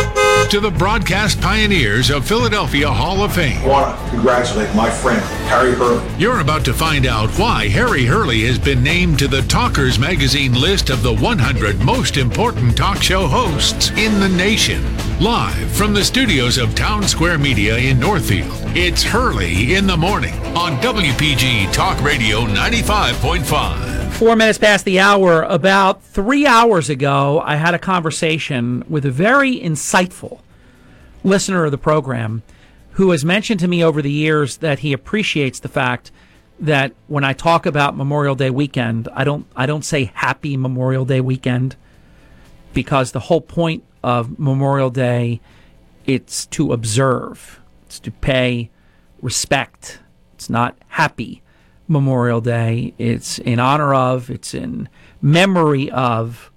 to 0.50 0.60
the 0.60 0.70
broadcast 0.70 1.40
pioneers 1.40 2.08
of 2.08 2.24
Philadelphia 2.24 2.88
Hall 2.88 3.22
of 3.22 3.34
Fame. 3.34 3.58
I 3.62 3.66
want 3.66 3.98
to 3.98 4.10
congratulate 4.10 4.72
my 4.76 4.88
friend, 4.88 5.20
Harry 5.48 5.74
Hurley. 5.74 6.08
You're 6.18 6.40
about 6.40 6.64
to 6.66 6.72
find 6.72 7.04
out 7.04 7.30
why 7.30 7.66
Harry 7.68 8.04
Hurley 8.04 8.42
has 8.42 8.58
been 8.58 8.82
named 8.82 9.18
to 9.18 9.28
the 9.28 9.42
Talkers 9.42 9.98
Magazine 9.98 10.54
list 10.54 10.88
of 10.88 11.02
the 11.02 11.14
100 11.14 11.80
most 11.84 12.16
important 12.16 12.76
talk 12.76 13.02
show 13.02 13.26
hosts 13.26 13.90
in 13.90 14.20
the 14.20 14.28
nation. 14.28 14.84
Live 15.18 15.70
from 15.72 15.92
the 15.92 16.04
studios 16.04 16.58
of 16.58 16.74
Town 16.76 17.02
Square 17.02 17.38
Media 17.38 17.76
in 17.78 17.98
Northfield, 17.98 18.52
it's 18.76 19.02
Hurley 19.02 19.74
in 19.74 19.86
the 19.86 19.96
Morning 19.96 20.34
on 20.56 20.76
WPG 20.76 21.72
Talk 21.72 22.00
Radio 22.02 22.42
95.5. 22.42 24.12
Four 24.12 24.34
minutes 24.34 24.58
past 24.58 24.86
the 24.86 24.98
hour. 24.98 25.42
About 25.42 26.02
three 26.02 26.46
hours 26.46 26.88
ago, 26.88 27.42
I 27.44 27.56
had 27.56 27.74
a 27.74 27.78
conversation 27.78 28.82
with 28.88 29.04
a 29.04 29.10
very 29.10 29.60
insightful 29.60 30.35
listener 31.26 31.64
of 31.64 31.72
the 31.72 31.78
program 31.78 32.42
who 32.92 33.10
has 33.10 33.24
mentioned 33.24 33.60
to 33.60 33.68
me 33.68 33.84
over 33.84 34.00
the 34.00 34.10
years 34.10 34.58
that 34.58 34.78
he 34.78 34.92
appreciates 34.92 35.60
the 35.60 35.68
fact 35.68 36.10
that 36.58 36.92
when 37.08 37.24
I 37.24 37.34
talk 37.34 37.66
about 37.66 37.96
Memorial 37.96 38.34
Day 38.34 38.48
weekend, 38.48 39.08
I 39.12 39.24
don't 39.24 39.46
I 39.54 39.66
don't 39.66 39.84
say 39.84 40.10
happy 40.14 40.56
Memorial 40.56 41.04
Day 41.04 41.20
weekend 41.20 41.76
because 42.72 43.12
the 43.12 43.20
whole 43.20 43.42
point 43.42 43.84
of 44.02 44.38
Memorial 44.38 44.90
Day 44.90 45.40
it's 46.06 46.46
to 46.46 46.72
observe, 46.72 47.60
it's 47.84 47.98
to 48.00 48.10
pay 48.12 48.70
respect. 49.20 49.98
It's 50.34 50.48
not 50.48 50.76
happy 50.88 51.42
Memorial 51.88 52.40
Day. 52.40 52.94
It's 52.96 53.38
in 53.40 53.58
honor 53.58 53.92
of, 53.92 54.30
it's 54.30 54.54
in 54.54 54.88
memory 55.20 55.90
of, 55.90 56.52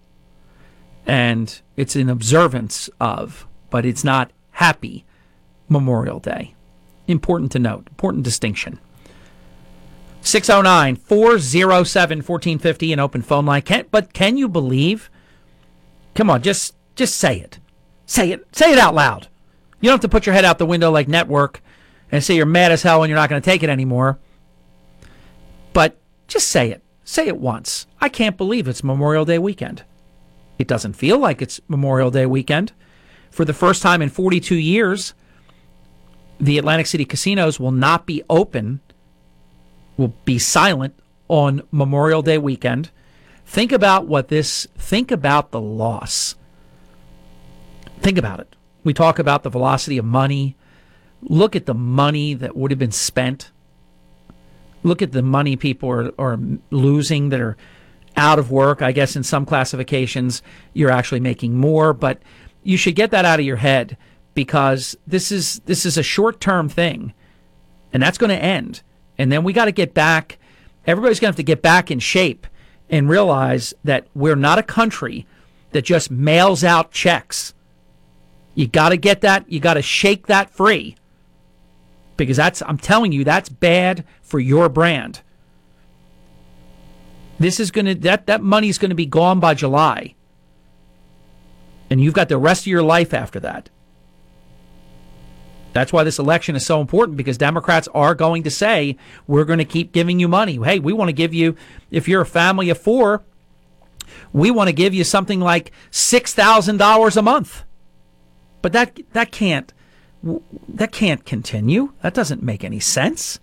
and 1.08 1.60
it's 1.76 1.96
in 1.96 2.10
observance 2.10 2.90
of, 3.00 3.48
but 3.72 3.86
it's 3.86 4.04
not 4.04 4.32
happy 4.60 5.06
Memorial 5.70 6.20
Day. 6.20 6.54
Important 7.08 7.50
to 7.54 7.60
note, 7.60 7.88
important 7.88 8.26
distinction. 8.26 8.78
609 10.22 10.98
407 10.98 12.18
1450, 12.18 12.94
an 12.94 13.00
open 13.00 13.22
phone 13.22 13.46
line. 13.46 13.62
Can, 13.62 13.86
but 13.90 14.12
can 14.12 14.36
you 14.36 14.50
believe? 14.50 15.10
Come 16.14 16.30
on, 16.30 16.42
just 16.42 16.76
just 16.96 17.16
say 17.16 17.40
it. 17.40 17.60
Say 18.06 18.32
it. 18.32 18.54
Say 18.54 18.74
it 18.74 18.80
out 18.80 18.94
loud. 18.94 19.28
You 19.80 19.88
don't 19.88 19.94
have 19.94 20.02
to 20.02 20.10
put 20.10 20.26
your 20.26 20.36
head 20.36 20.44
out 20.44 20.58
the 20.58 20.66
window 20.66 20.92
like 20.92 21.08
network 21.08 21.62
and 22.12 22.22
say 22.22 22.36
you're 22.36 22.46
mad 22.46 22.74
as 22.74 22.84
hell 22.84 23.02
and 23.02 23.10
you're 23.10 23.18
not 23.18 23.30
going 23.30 23.42
to 23.42 23.50
take 23.50 23.64
it 23.64 23.70
anymore. 23.70 24.20
But 25.72 25.96
just 26.28 26.50
say 26.50 26.70
it. 26.70 26.84
Say 27.06 27.28
it 27.28 27.38
once. 27.38 27.88
I 28.02 28.10
can't 28.10 28.36
believe 28.36 28.68
it's 28.68 28.84
Memorial 28.84 29.24
Day 29.24 29.40
weekend. 29.40 29.84
It 30.58 30.68
doesn't 30.68 30.94
feel 30.94 31.18
like 31.18 31.42
it's 31.42 31.62
Memorial 31.70 32.12
Day 32.12 32.26
weekend. 32.26 32.74
For 33.30 33.46
the 33.46 33.54
first 33.54 33.82
time 33.82 34.02
in 34.02 34.10
42 34.10 34.56
years, 34.56 35.14
the 36.40 36.58
Atlantic 36.58 36.88
City 36.88 37.06
casinos 37.06 37.60
will 37.60 37.72
not 37.72 38.06
be 38.06 38.24
open, 38.30 38.80
will 39.98 40.14
be 40.26 40.40
silent 40.40 40.96
on 41.28 41.62
Memorial 41.72 42.22
Day 42.22 42.38
weekend. 42.38 42.90
Think 43.46 43.72
about 43.72 44.08
what 44.08 44.28
this, 44.28 44.68
think 44.78 45.12
about 45.12 45.52
the 45.52 45.62
loss. 45.62 46.36
Think 48.00 48.18
about 48.18 48.40
it. 48.40 48.56
We 48.84 48.94
talk 48.94 49.20
about 49.20 49.44
the 49.44 49.50
velocity 49.50 49.98
of 49.98 50.06
money. 50.06 50.56
Look 51.22 51.56
at 51.56 51.66
the 51.66 51.74
money 51.74 52.34
that 52.34 52.56
would 52.56 52.72
have 52.72 52.80
been 52.80 52.92
spent. 52.92 53.52
Look 54.84 55.02
at 55.02 55.12
the 55.12 55.22
money 55.22 55.58
people 55.58 55.90
are, 55.90 56.12
are 56.18 56.40
losing 56.72 57.30
that 57.30 57.42
are 57.42 57.58
out 58.16 58.40
of 58.40 58.52
work. 58.52 58.82
I 58.82 58.94
guess 58.94 59.16
in 59.16 59.24
some 59.24 59.46
classifications, 59.46 60.42
you're 60.74 60.92
actually 60.92 61.20
making 61.20 61.58
more, 61.58 61.94
but 61.94 62.22
you 62.70 62.78
should 62.78 62.96
get 62.96 63.10
that 63.10 63.26
out 63.26 63.40
of 63.40 63.46
your 63.48 63.56
head 63.56 63.98
because 64.36 64.96
this 65.08 65.32
is 65.32 65.60
this 65.66 65.88
is 65.88 65.98
a 65.98 66.04
short 66.04 66.40
term 66.40 66.70
thing, 66.70 67.14
and 67.92 68.02
that's 68.02 68.20
going 68.20 68.30
to 68.30 68.38
end. 68.38 68.84
And 69.18 69.32
then 69.32 69.44
we 69.44 69.54
got 69.54 69.66
to 69.66 69.72
get 69.72 69.96
back. 69.96 70.38
Everybody's 70.86 71.20
going 71.20 71.30
to 71.30 71.34
have 71.34 71.38
to 71.38 71.44
get 71.44 71.64
back 71.64 71.90
in 71.90 71.98
shape 71.98 72.46
and 72.88 73.10
realize 73.10 73.74
that 73.84 74.08
we're 74.14 74.36
not 74.36 74.60
a 74.60 74.64
country 74.64 75.26
that 75.72 75.82
just 75.82 76.12
mails 76.12 76.64
out 76.64 76.92
checks. 76.92 77.56
You 78.54 78.68
got 78.68 78.90
to 78.90 78.98
get 78.98 79.22
that. 79.22 79.52
You 79.52 79.60
got 79.60 79.74
to 79.74 79.82
shake 79.82 80.28
that 80.28 80.52
free 80.52 80.96
because 82.18 82.38
that's 82.38 82.62
I'm 82.62 82.78
telling 82.78 83.12
you 83.12 83.24
that's 83.24 83.50
bad 83.50 84.06
for 84.22 84.40
your 84.40 84.70
brand. 84.70 85.22
This 87.40 87.60
is 87.60 87.72
going 87.72 87.88
to 87.88 87.96
that 87.96 88.28
that 88.28 88.44
money's 88.44 88.78
going 88.78 88.90
to 88.90 88.96
be 88.96 89.08
gone 89.08 89.40
by 89.40 89.56
July. 89.56 90.14
And 91.90 92.02
you've 92.02 92.14
got 92.14 92.30
the 92.30 92.38
rest 92.38 92.64
of 92.64 92.68
your 92.68 92.84
life 92.84 93.14
after 93.14 93.40
that. 93.40 93.70
That's 95.74 95.94
why 95.94 96.04
this 96.04 96.20
election 96.20 96.56
is 96.56 96.66
so 96.66 96.82
important 96.82 97.18
because 97.18 97.38
Democrats 97.38 97.88
are 97.94 98.16
going 98.16 98.44
to 98.44 98.52
say, 98.52 98.98
we're 99.28 99.46
going 99.46 99.60
to 99.60 99.66
keep 99.66 99.92
giving 99.92 100.20
you 100.20 100.28
money. 100.28 100.58
Hey, 100.64 100.80
we 100.80 100.94
want 100.94 101.10
to 101.10 101.14
give 101.14 101.34
you, 101.34 101.56
if 101.92 102.08
you're 102.08 102.22
a 102.22 102.26
family 102.26 102.70
of 102.70 102.78
four, 102.78 103.24
we 104.34 104.52
want 104.52 104.68
to 104.68 104.74
give 104.74 104.94
you 104.94 105.04
something 105.04 105.40
like 105.40 105.72
$6,000 105.92 107.18
a 107.18 107.22
month. 107.22 107.64
But 108.62 108.74
that, 108.74 109.00
that 109.14 109.32
can't, 109.32 109.72
that 110.68 110.92
can't 110.92 111.24
continue. 111.26 111.94
That 112.02 112.14
doesn't 112.14 112.44
make 112.44 112.64
any 112.64 112.80
sense. 112.80 113.40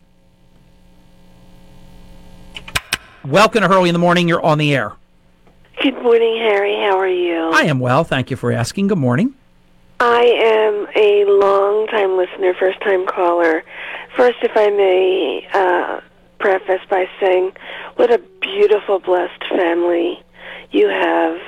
Welcome 3.25 3.63
to 3.63 3.69
Hurley 3.69 3.89
in 3.89 3.93
the 3.93 3.99
Morning. 3.99 4.29
You're 4.29 4.45
on 4.45 4.59
the 4.59 4.75
air. 4.75 4.93
Good 5.83 6.03
morning, 6.03 6.37
Harry. 6.39 6.75
How 6.77 6.99
are 6.99 7.07
you? 7.09 7.51
I 7.53 7.65
am 7.65 7.81
well. 7.81 8.03
Thank 8.03 8.31
you 8.31 8.37
for 8.37 8.51
asking. 8.51 8.87
Good 8.89 8.99
morning. 8.99 9.35
I 10.01 10.23
am 10.23 10.87
a 10.97 11.25
long-time 11.27 12.17
listener, 12.17 12.55
first-time 12.55 13.07
caller. 13.07 13.63
First, 14.17 14.39
if 14.43 14.53
I 14.55 14.71
may 14.71 15.47
uh, 15.53 16.01
preface 16.39 16.81
by 16.89 17.07
saying, 17.21 17.53
what 17.97 18.11
a 18.11 18.19
beautiful, 18.41 19.01
blessed 19.01 19.45
family 19.51 20.23
you 20.71 20.89
have. 20.89 21.39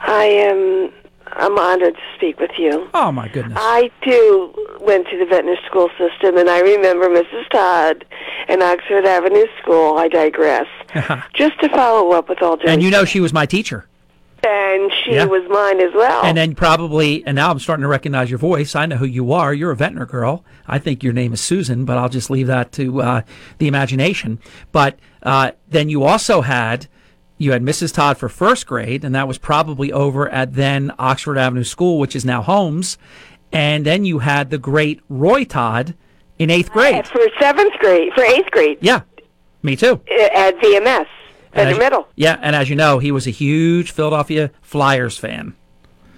I 0.00 0.24
am 0.24 0.92
I'm 1.32 1.58
honored 1.58 1.94
to 1.94 2.00
speak 2.16 2.38
with 2.40 2.52
you. 2.58 2.88
Oh 2.94 3.12
my 3.12 3.28
goodness! 3.28 3.58
I 3.60 3.90
too 4.02 4.52
went 4.80 5.06
to 5.08 5.18
the 5.18 5.26
Ventnor 5.26 5.56
school 5.66 5.88
system, 5.98 6.36
and 6.36 6.48
I 6.48 6.60
remember 6.60 7.08
Mrs. 7.08 7.48
Todd 7.50 8.04
and 8.48 8.62
Oxford 8.62 9.04
Avenue 9.04 9.46
School. 9.62 9.96
I 9.98 10.08
digress. 10.08 10.66
Just 11.34 11.58
to 11.60 11.68
follow 11.68 12.12
up 12.12 12.28
with 12.28 12.42
all 12.42 12.56
due 12.56 12.66
and 12.68 12.82
you 12.82 12.90
know 12.90 13.04
she 13.04 13.20
was 13.20 13.32
my 13.32 13.46
teacher. 13.46 13.86
And 14.44 14.58
and 14.68 14.92
she 15.04 15.14
Yeah. 15.14 15.24
was 15.24 15.42
mine 15.50 15.80
as 15.80 15.92
well. 15.94 16.22
And 16.24 16.36
then 16.38 16.54
probably, 16.54 17.24
and 17.26 17.34
now 17.34 17.50
I'm 17.50 17.58
starting 17.58 17.82
to 17.82 17.88
recognize 17.88 18.30
your 18.30 18.38
voice. 18.38 18.76
I 18.76 18.86
know 18.86 18.96
who 18.96 19.06
you 19.06 19.32
are. 19.32 19.52
You're 19.52 19.72
a 19.72 19.76
Ventnor 19.76 20.06
girl. 20.06 20.44
I 20.68 20.78
think 20.78 21.02
your 21.02 21.12
name 21.12 21.32
is 21.32 21.40
Susan, 21.40 21.84
but 21.84 21.96
I'll 21.98 22.08
just 22.10 22.30
leave 22.30 22.46
that 22.46 22.70
to 22.72 23.00
uh, 23.02 23.20
the 23.58 23.66
imagination. 23.66 24.38
But 24.70 24.98
uh, 25.24 25.52
then 25.68 25.88
you 25.88 26.04
also 26.04 26.42
had 26.42 26.86
you 27.38 27.52
had 27.52 27.62
Mrs. 27.62 27.94
Todd 27.94 28.18
for 28.18 28.28
first 28.28 28.66
grade, 28.66 29.04
and 29.04 29.14
that 29.14 29.26
was 29.28 29.38
probably 29.38 29.92
over 29.92 30.28
at 30.28 30.54
then 30.54 30.92
Oxford 30.98 31.38
Avenue 31.38 31.64
School, 31.64 31.98
which 31.98 32.14
is 32.16 32.24
now 32.24 32.42
Holmes. 32.42 32.98
And 33.52 33.86
then 33.86 34.04
you 34.04 34.18
had 34.18 34.50
the 34.50 34.58
great 34.58 35.00
Roy 35.08 35.44
Todd 35.44 35.94
in 36.38 36.50
eighth 36.50 36.70
grade. 36.70 37.06
for 37.06 37.20
seventh 37.40 37.72
grade, 37.80 38.12
for 38.14 38.22
eighth 38.22 38.50
grade 38.50 38.78
Yeah, 38.80 39.00
me 39.62 39.74
too. 39.76 40.00
uh, 40.10 40.28
at 40.34 40.58
VMS, 40.60 41.06
And 41.54 41.74
the 41.74 41.78
Middle. 41.78 42.08
Yeah, 42.16 42.38
and 42.42 42.54
as 42.54 42.68
you 42.68 42.76
know, 42.76 42.98
he 42.98 43.10
was 43.10 43.26
a 43.26 43.30
huge 43.30 43.90
Philadelphia 43.92 44.50
Flyers 44.60 45.16
fan. 45.16 45.54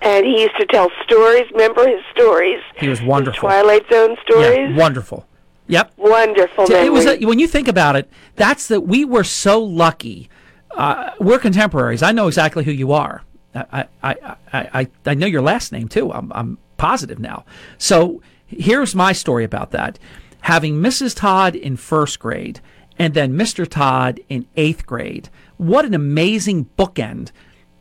And 0.02 0.24
he 0.26 0.42
used 0.42 0.56
to 0.58 0.66
tell 0.66 0.90
stories. 1.04 1.44
Remember 1.52 1.86
his 1.86 2.00
stories? 2.12 2.60
He 2.76 2.88
was 2.88 3.02
wonderful. 3.02 3.40
Twilight 3.48 3.84
Zone 3.92 4.16
stories. 4.22 4.70
Yeah, 4.70 4.76
wonderful. 4.76 5.26
Yep. 5.68 5.92
Wonderful 5.98 6.66
So 6.66 6.82
it 6.82 6.92
was 6.92 7.06
a, 7.06 7.18
when 7.24 7.38
you 7.38 7.46
think 7.46 7.68
about 7.68 7.94
it. 7.96 8.10
That's 8.34 8.66
that 8.68 8.80
we 8.80 9.04
were 9.04 9.22
so 9.24 9.60
lucky. 9.62 10.28
Uh, 10.76 11.10
we're 11.18 11.38
contemporaries. 11.38 12.02
I 12.02 12.12
know 12.12 12.28
exactly 12.28 12.64
who 12.64 12.70
you 12.70 12.92
are. 12.92 13.22
I 13.54 13.86
I, 14.02 14.36
I, 14.52 14.88
I, 15.04 15.14
know 15.14 15.26
your 15.26 15.42
last 15.42 15.72
name 15.72 15.88
too. 15.88 16.12
I'm 16.12 16.30
I'm 16.32 16.58
positive 16.76 17.18
now. 17.18 17.44
So 17.78 18.22
here's 18.46 18.94
my 18.94 19.12
story 19.12 19.44
about 19.44 19.72
that. 19.72 19.98
Having 20.42 20.76
Mrs. 20.76 21.16
Todd 21.16 21.56
in 21.56 21.76
first 21.76 22.20
grade 22.20 22.60
and 22.98 23.14
then 23.14 23.32
Mr. 23.32 23.66
Todd 23.66 24.20
in 24.28 24.46
eighth 24.56 24.86
grade. 24.86 25.28
What 25.56 25.84
an 25.84 25.94
amazing 25.94 26.66
bookend 26.78 27.32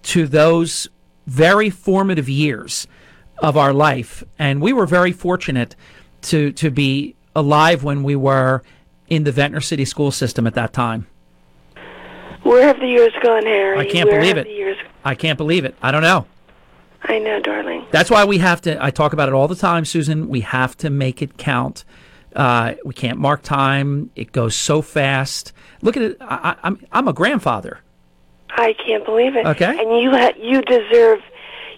to 0.04 0.28
those 0.28 0.88
very 1.28 1.70
formative 1.70 2.30
years 2.30 2.88
of 3.38 3.56
our 3.56 3.74
life. 3.74 4.24
And 4.40 4.62
we 4.62 4.74
were 4.74 4.86
very 4.86 5.12
fortunate 5.12 5.76
to 6.22 6.52
to 6.54 6.72
be 6.72 7.16
alive 7.36 7.84
when 7.84 8.04
we 8.04 8.16
were 8.16 8.64
in 9.08 9.24
the 9.24 9.32
Ventnor 9.32 9.62
City 9.62 9.86
school 9.86 10.12
system 10.12 10.48
at 10.48 10.56
that 10.56 10.74
time. 10.74 11.08
Where 12.44 12.66
have 12.68 12.80
the 12.80 12.88
years 12.88 13.14
gone, 13.22 13.44
Harry? 13.44 13.78
I 13.78 13.86
can't 13.86 14.10
Where 14.10 14.20
believe 14.20 14.38
have 14.38 14.46
it. 14.46 14.50
The 14.50 14.56
years... 14.56 14.78
I 15.04 15.16
can't 15.16 15.38
believe 15.38 15.66
it. 15.66 15.76
I 15.82 15.92
don't 15.92 16.02
know. 16.02 16.26
I 17.04 17.20
know, 17.20 17.40
darling. 17.40 17.86
That's 17.92 18.10
why 18.10 18.26
we 18.26 18.40
have 18.40 18.62
to. 18.62 18.84
I 18.84 18.92
talk 18.92 19.14
about 19.14 19.30
it 19.30 19.34
all 19.34 19.48
the 19.48 19.56
time, 19.56 19.86
Susan. 19.86 20.28
We 20.28 20.42
have 20.42 20.76
to 20.78 20.90
make 20.90 21.22
it 21.22 21.38
count. 21.38 21.86
Uh, 22.36 22.76
we 22.84 22.94
can't 22.94 23.18
mark 23.18 23.42
time. 23.42 24.12
It 24.16 24.32
goes 24.32 24.56
so 24.56 24.82
fast. 24.82 25.54
Look 25.82 25.96
at 25.96 26.04
it. 26.04 26.18
I, 26.22 26.52
I, 26.52 26.56
I'm 26.64 26.80
I'm 26.92 27.08
a 27.08 27.14
grandfather. 27.14 27.80
I 28.50 28.74
can't 28.74 29.06
believe 29.06 29.36
it. 29.36 29.46
Okay. 29.46 29.66
And 29.66 30.02
you 30.02 30.12
ha- 30.12 30.34
you 30.38 30.62
deserve. 30.62 31.22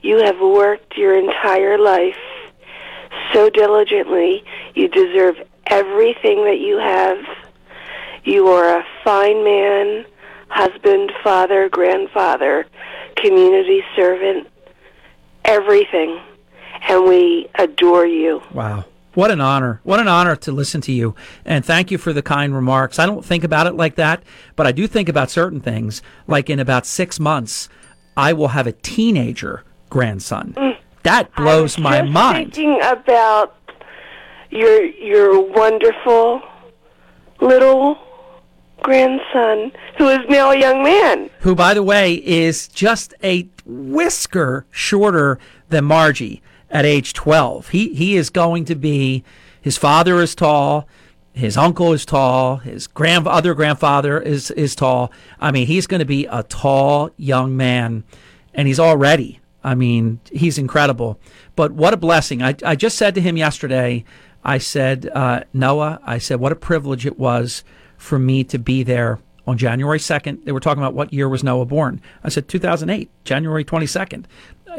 You 0.01 0.18
have 0.18 0.39
worked 0.39 0.98
your 0.98 1.15
entire 1.15 1.77
life 1.77 2.18
so 3.32 3.50
diligently. 3.51 4.44
You 4.74 4.88
deserve 4.88 5.36
everything 5.68 6.44
that 6.46 6.60
you 6.60 6.80
have. 6.80 7.20
You 8.24 8.48
are 8.48 8.80
a 8.80 8.86
fine 9.03 9.44
man, 9.44 10.06
husband, 10.51 11.12
father, 11.24 11.70
grandfather, 11.70 12.65
community 13.15 13.81
servant, 13.96 14.48
everything. 15.46 16.20
And 16.88 17.05
we 17.05 17.48
adore 17.55 18.05
you. 18.05 18.41
Wow. 18.53 18.86
What 19.13 19.29
an 19.29 19.41
honor. 19.41 19.81
What 19.84 20.00
an 20.00 20.08
honor 20.08 20.36
to 20.38 20.51
listen 20.51 20.81
to 20.81 20.91
you. 20.91 21.15
And 21.46 21.65
thank 21.65 21.91
you 21.91 21.98
for 21.98 22.13
the 22.13 22.22
kind 22.22 22.55
remarks. 22.55 22.98
I 22.98 23.05
don't 23.05 23.24
think 23.25 23.43
about 23.43 23.67
it 23.67 23.74
like 23.75 23.96
that, 23.96 24.24
but 24.55 24.65
I 24.65 24.72
do 24.72 24.88
think 24.88 25.10
about 25.10 25.29
certain 25.29 25.60
things. 25.60 26.01
Like 26.27 26.50
in 26.50 26.60
about 26.60 26.86
six 26.86 27.20
months, 27.20 27.67
I 28.15 28.34
will 28.34 28.50
have 28.50 28.67
a 28.67 28.72
teenager 28.72 29.63
grandson. 29.89 30.55
That 31.03 31.34
blows 31.36 31.77
my 31.77 32.00
Mm. 32.01 32.12
Mind. 32.12 32.53
Thinking 32.55 32.81
about 32.81 33.55
your 34.50 34.84
your 34.86 35.41
wonderful 35.41 36.41
little 37.41 37.98
grandson, 38.81 39.71
who 39.97 40.07
is 40.07 40.19
now 40.29 40.51
a 40.51 40.59
young 40.59 40.83
man. 40.83 41.29
Who, 41.39 41.55
by 41.55 41.73
the 41.73 41.83
way, 41.83 42.15
is 42.15 42.67
just 42.67 43.13
a 43.23 43.47
whisker 43.65 44.65
shorter 44.71 45.39
than 45.69 45.85
Margie 45.85 46.41
at 46.69 46.85
age 46.85 47.13
12. 47.13 47.70
He, 47.70 47.94
he 47.94 48.15
is 48.15 48.29
going 48.29 48.65
to 48.65 48.75
be, 48.75 49.24
his 49.61 49.77
father 49.77 50.22
is 50.22 50.35
tall. 50.35 50.87
His 51.33 51.55
uncle 51.55 51.94
is 51.94 52.05
tall. 52.05 52.57
His 52.57 52.87
grand 52.87 53.25
other 53.25 53.53
grandfather 53.53 54.20
is 54.20 54.51
is 54.51 54.75
tall. 54.75 55.13
I 55.39 55.51
mean, 55.51 55.65
he's 55.65 55.87
going 55.87 56.00
to 56.00 56.05
be 56.05 56.25
a 56.25 56.44
tall 56.44 57.09
young 57.15 57.55
man, 57.55 58.03
and 58.53 58.67
he's 58.67 58.81
already. 58.81 59.39
I 59.63 59.74
mean, 59.74 60.20
he's 60.29 60.57
incredible. 60.57 61.20
But 61.55 61.72
what 61.72 61.94
a 61.94 61.98
blessing! 61.98 62.44
I 62.44 62.55
I 62.65 62.75
just 62.75 62.98
said 62.98 63.15
to 63.15 63.22
him 63.22 63.37
yesterday. 63.37 64.03
I 64.44 64.57
said, 64.57 65.09
uh, 65.13 65.44
Noah. 65.53 66.01
I 66.03 66.17
said, 66.17 66.39
what 66.39 66.51
a 66.51 66.55
privilege 66.55 67.05
it 67.05 67.17
was 67.17 67.63
for 68.01 68.18
me 68.18 68.44
to 68.44 68.57
be 68.57 68.81
there 68.81 69.20
on 69.46 69.57
January 69.57 70.00
second. 70.00 70.44
They 70.44 70.51
were 70.51 70.59
talking 70.59 70.81
about 70.81 70.96
what 70.96 71.14
year 71.14 71.29
was 71.29 71.44
Noah 71.44 71.66
born. 71.66 72.01
I 72.24 72.29
said 72.29 72.48
2008, 72.48 73.09
January 73.24 73.64
22nd. 73.64 74.25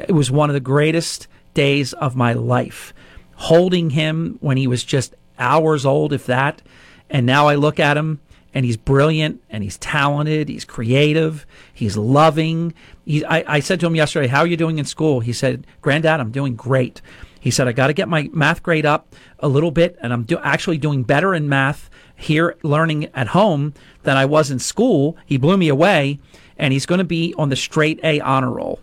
It 0.08 0.12
was 0.12 0.30
one 0.30 0.50
of 0.50 0.54
the 0.54 0.60
greatest 0.60 1.28
days 1.54 1.92
of 1.92 2.16
my 2.16 2.32
life. 2.32 2.92
Holding 3.36 3.90
him 3.90 4.38
when 4.40 4.56
he 4.56 4.66
was 4.66 4.82
just 4.82 5.14
hours 5.38 5.86
old, 5.86 6.12
if 6.12 6.26
that. 6.26 6.62
And 7.08 7.24
now 7.24 7.46
I 7.46 7.54
look 7.54 7.78
at 7.78 7.96
him 7.96 8.20
and 8.52 8.64
he's 8.64 8.76
brilliant 8.76 9.40
and 9.48 9.62
he's 9.62 9.78
talented. 9.78 10.48
He's 10.48 10.64
creative. 10.64 11.46
He's 11.72 11.96
loving. 11.96 12.74
He, 13.04 13.24
I, 13.24 13.56
I 13.56 13.60
said 13.60 13.78
to 13.80 13.86
him 13.86 13.94
yesterday, 13.94 14.26
How 14.26 14.40
are 14.40 14.46
you 14.48 14.56
doing 14.56 14.78
in 14.78 14.84
school? 14.84 15.20
He 15.20 15.32
said, 15.32 15.64
Granddad, 15.80 16.18
I'm 16.18 16.32
doing 16.32 16.56
great. 16.56 17.00
He 17.38 17.50
said, 17.50 17.66
I 17.66 17.72
got 17.72 17.88
to 17.88 17.92
get 17.92 18.08
my 18.08 18.30
math 18.32 18.62
grade 18.62 18.86
up 18.86 19.14
a 19.40 19.48
little 19.48 19.72
bit, 19.72 19.96
and 20.00 20.12
I'm 20.12 20.22
do- 20.22 20.38
actually 20.38 20.78
doing 20.78 21.02
better 21.02 21.34
in 21.34 21.48
math 21.48 21.90
here, 22.22 22.56
learning 22.62 23.06
at 23.14 23.28
home 23.28 23.74
than 24.02 24.16
I 24.16 24.24
was 24.24 24.50
in 24.50 24.58
school. 24.58 25.16
He 25.26 25.36
blew 25.36 25.56
me 25.56 25.68
away, 25.68 26.18
and 26.56 26.72
he's 26.72 26.86
going 26.86 26.98
to 26.98 27.04
be 27.04 27.34
on 27.38 27.48
the 27.48 27.56
straight 27.56 28.00
A 28.04 28.20
honor 28.20 28.50
roll. 28.50 28.80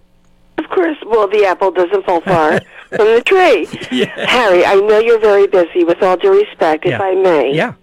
Of 0.58 0.70
course, 0.70 0.98
well, 1.08 1.28
the 1.28 1.46
apple 1.46 1.72
doesn't 1.72 2.06
fall 2.06 2.22
far 2.22 2.60
from 2.90 3.06
the 3.08 3.22
tree. 3.26 3.66
Harry, 4.18 4.66
I 4.66 4.76
know 4.76 5.00
you're 5.00 5.20
very 5.20 5.48
busy. 5.48 5.84
With 5.84 6.02
all 6.04 6.18
due 6.18 6.38
respect, 6.38 6.86
if 6.86 6.92
Yeah. 6.92 7.02
I 7.02 7.16
may, 7.16 7.54
Yeah. 7.54 7.74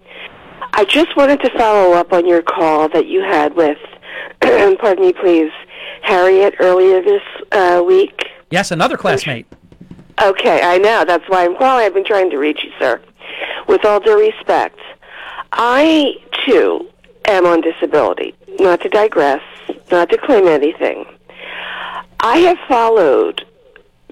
I 0.73 0.85
just 0.85 1.15
wanted 1.17 1.41
to 1.41 1.49
follow 1.57 1.93
up 1.93 2.13
on 2.13 2.27
your 2.27 2.41
call 2.43 2.87
that 2.89 3.07
you 3.07 3.21
had 3.21 3.55
with, 3.55 3.77
pardon 4.41 5.05
me, 5.05 5.13
please, 5.13 5.51
Harriet 6.03 6.53
earlier 6.59 7.01
this 7.01 7.23
uh, 7.51 7.81
week. 7.85 8.21
Yes, 8.51 8.69
another 8.71 8.95
classmate. 8.97 9.47
Okay, 10.21 10.61
I 10.61 10.77
know. 10.77 11.03
That's 11.05 11.27
why 11.29 11.45
I'm 11.45 11.55
calling. 11.57 11.85
I've 11.85 11.93
been 11.93 12.05
trying 12.05 12.29
to 12.31 12.37
reach 12.37 12.63
you, 12.63 12.71
sir. 12.79 13.01
With 13.67 13.85
all 13.85 13.99
due 13.99 14.19
respect, 14.19 14.79
I, 15.53 16.15
too, 16.45 16.87
am 17.25 17.45
on 17.45 17.61
disability. 17.61 18.35
Not 18.59 18.81
to 18.81 18.89
digress, 18.89 19.41
not 19.91 20.09
to 20.09 20.17
claim 20.17 20.47
anything. 20.47 21.05
I 22.19 22.37
have 22.39 22.57
followed 22.67 23.45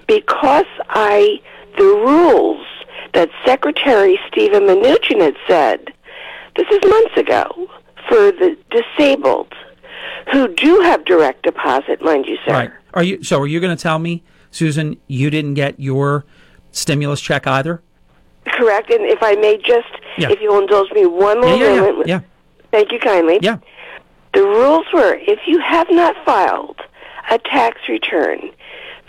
because 0.06 0.66
I, 0.88 1.40
the 1.76 1.84
rules 1.84 2.66
that 3.14 3.30
Secretary 3.44 4.18
Stephen 4.28 4.64
Mnuchin 4.64 5.20
had 5.20 5.36
said, 5.48 5.92
this 6.56 6.66
is 6.70 6.78
months 6.88 7.16
ago, 7.16 7.68
for 8.08 8.32
the 8.32 8.56
disabled 8.70 9.52
who 10.32 10.52
do 10.54 10.80
have 10.80 11.04
direct 11.04 11.42
deposit, 11.42 12.02
mind 12.02 12.26
you, 12.26 12.36
sir. 12.44 12.52
Right. 12.52 12.70
Are 12.94 13.02
you 13.02 13.22
so 13.22 13.40
are 13.40 13.46
you 13.46 13.60
going 13.60 13.76
to 13.76 13.80
tell 13.80 13.98
me, 13.98 14.22
Susan, 14.50 14.96
you 15.06 15.30
didn't 15.30 15.54
get 15.54 15.78
your 15.78 16.24
stimulus 16.72 17.20
check 17.20 17.46
either? 17.46 17.82
Correct. 18.56 18.90
And 18.90 19.04
if 19.04 19.22
I 19.22 19.34
may 19.36 19.56
just, 19.58 19.86
Yeah. 20.18 20.30
if 20.30 20.40
you'll 20.40 20.58
indulge 20.58 20.90
me 20.92 21.06
one 21.06 21.40
more 21.40 21.54
yeah, 21.54 21.74
yeah, 21.74 21.80
moment. 21.80 22.08
yeah. 22.08 22.20
Thank 22.70 22.90
you 22.92 22.98
kindly. 22.98 23.38
Yeah. 23.42 23.58
The 24.34 24.42
rules 24.42 24.86
were 24.92 25.14
if 25.14 25.40
you 25.46 25.60
have 25.60 25.88
not 25.90 26.16
filed 26.24 26.80
a 27.30 27.38
tax 27.38 27.80
return 27.88 28.50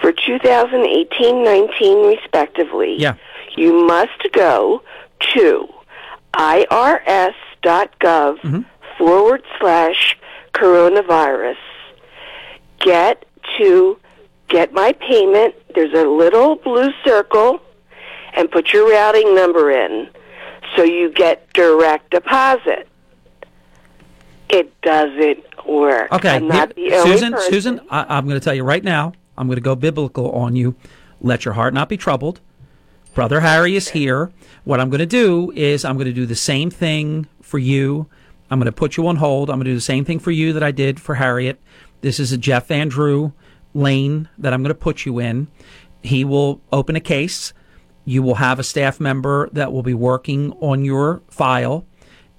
for 0.01 0.11
2018-19 0.11 2.15
respectively, 2.15 2.95
Yeah. 2.97 3.13
you 3.55 3.73
must 3.87 4.31
go 4.33 4.81
to 5.33 5.67
irs.gov 6.33 7.33
Mm-hmm. 7.63 8.61
forward 8.97 9.43
slash 9.59 10.17
coronavirus. 10.53 11.57
Get 12.79 13.25
to 13.57 13.97
get 14.49 14.71
my 14.73 14.93
payment. 14.93 15.53
There's 15.75 15.93
a 15.93 16.05
little 16.07 16.55
blue 16.55 16.91
circle 17.03 17.59
and 18.37 18.49
put 18.51 18.71
your 18.71 18.89
routing 18.89 19.35
number 19.35 19.71
in 19.71 20.09
so 20.75 20.83
you 20.83 21.11
get 21.11 21.51
direct 21.53 22.11
deposit. 22.11 22.87
It 24.49 24.79
doesn't 24.81 25.43
work. 25.67 26.11
Okay, 26.13 26.29
I'm 26.29 26.47
not 26.47 26.73
here- 26.77 26.91
the 26.91 26.97
only 26.97 27.11
Susan. 27.11 27.33
person. 27.33 27.51
Susan, 27.51 27.81
I, 27.89 28.17
I'm 28.17 28.25
going 28.25 28.39
to 28.39 28.43
tell 28.43 28.53
you 28.53 28.63
right 28.63 28.83
now. 28.83 29.13
I'm 29.37 29.47
going 29.47 29.57
to 29.57 29.61
go 29.61 29.75
biblical 29.75 30.31
on 30.31 30.55
you. 30.55 30.75
Let 31.19 31.45
your 31.45 31.55
heart 31.55 31.73
not 31.73 31.89
be 31.89 31.97
troubled. 31.97 32.39
Brother 33.13 33.39
Harry 33.41 33.75
is 33.75 33.89
here. 33.89 34.31
What 34.63 34.79
I'm 34.79 34.89
going 34.89 34.99
to 34.99 35.05
do 35.05 35.51
is 35.55 35.83
I'm 35.83 35.95
going 35.95 36.07
to 36.07 36.13
do 36.13 36.25
the 36.25 36.35
same 36.35 36.69
thing 36.69 37.27
for 37.41 37.57
you. 37.57 38.07
I'm 38.49 38.59
going 38.59 38.67
to 38.67 38.71
put 38.71 38.97
you 38.97 39.07
on 39.07 39.17
hold. 39.17 39.49
I'm 39.49 39.57
going 39.57 39.65
to 39.65 39.71
do 39.71 39.75
the 39.75 39.81
same 39.81 40.05
thing 40.05 40.19
for 40.19 40.31
you 40.31 40.53
that 40.53 40.63
I 40.63 40.71
did 40.71 40.99
for 40.99 41.15
Harriet. 41.15 41.59
This 42.01 42.19
is 42.19 42.31
a 42.31 42.37
Jeff 42.37 42.67
Van 42.67 42.87
Drew 42.87 43.33
lane 43.73 44.29
that 44.37 44.53
I'm 44.53 44.61
going 44.61 44.69
to 44.69 44.75
put 44.75 45.05
you 45.05 45.19
in. 45.19 45.47
He 46.01 46.23
will 46.23 46.61
open 46.71 46.95
a 46.95 46.99
case. 46.99 47.53
You 48.07 48.23
will 48.23 48.35
have 48.35 48.57
a 48.57 48.63
staff 48.63 49.01
member 49.01 49.49
that 49.51 49.73
will 49.73 49.83
be 49.83 49.93
working 49.93 50.53
on 50.61 50.85
your 50.85 51.21
file, 51.27 51.85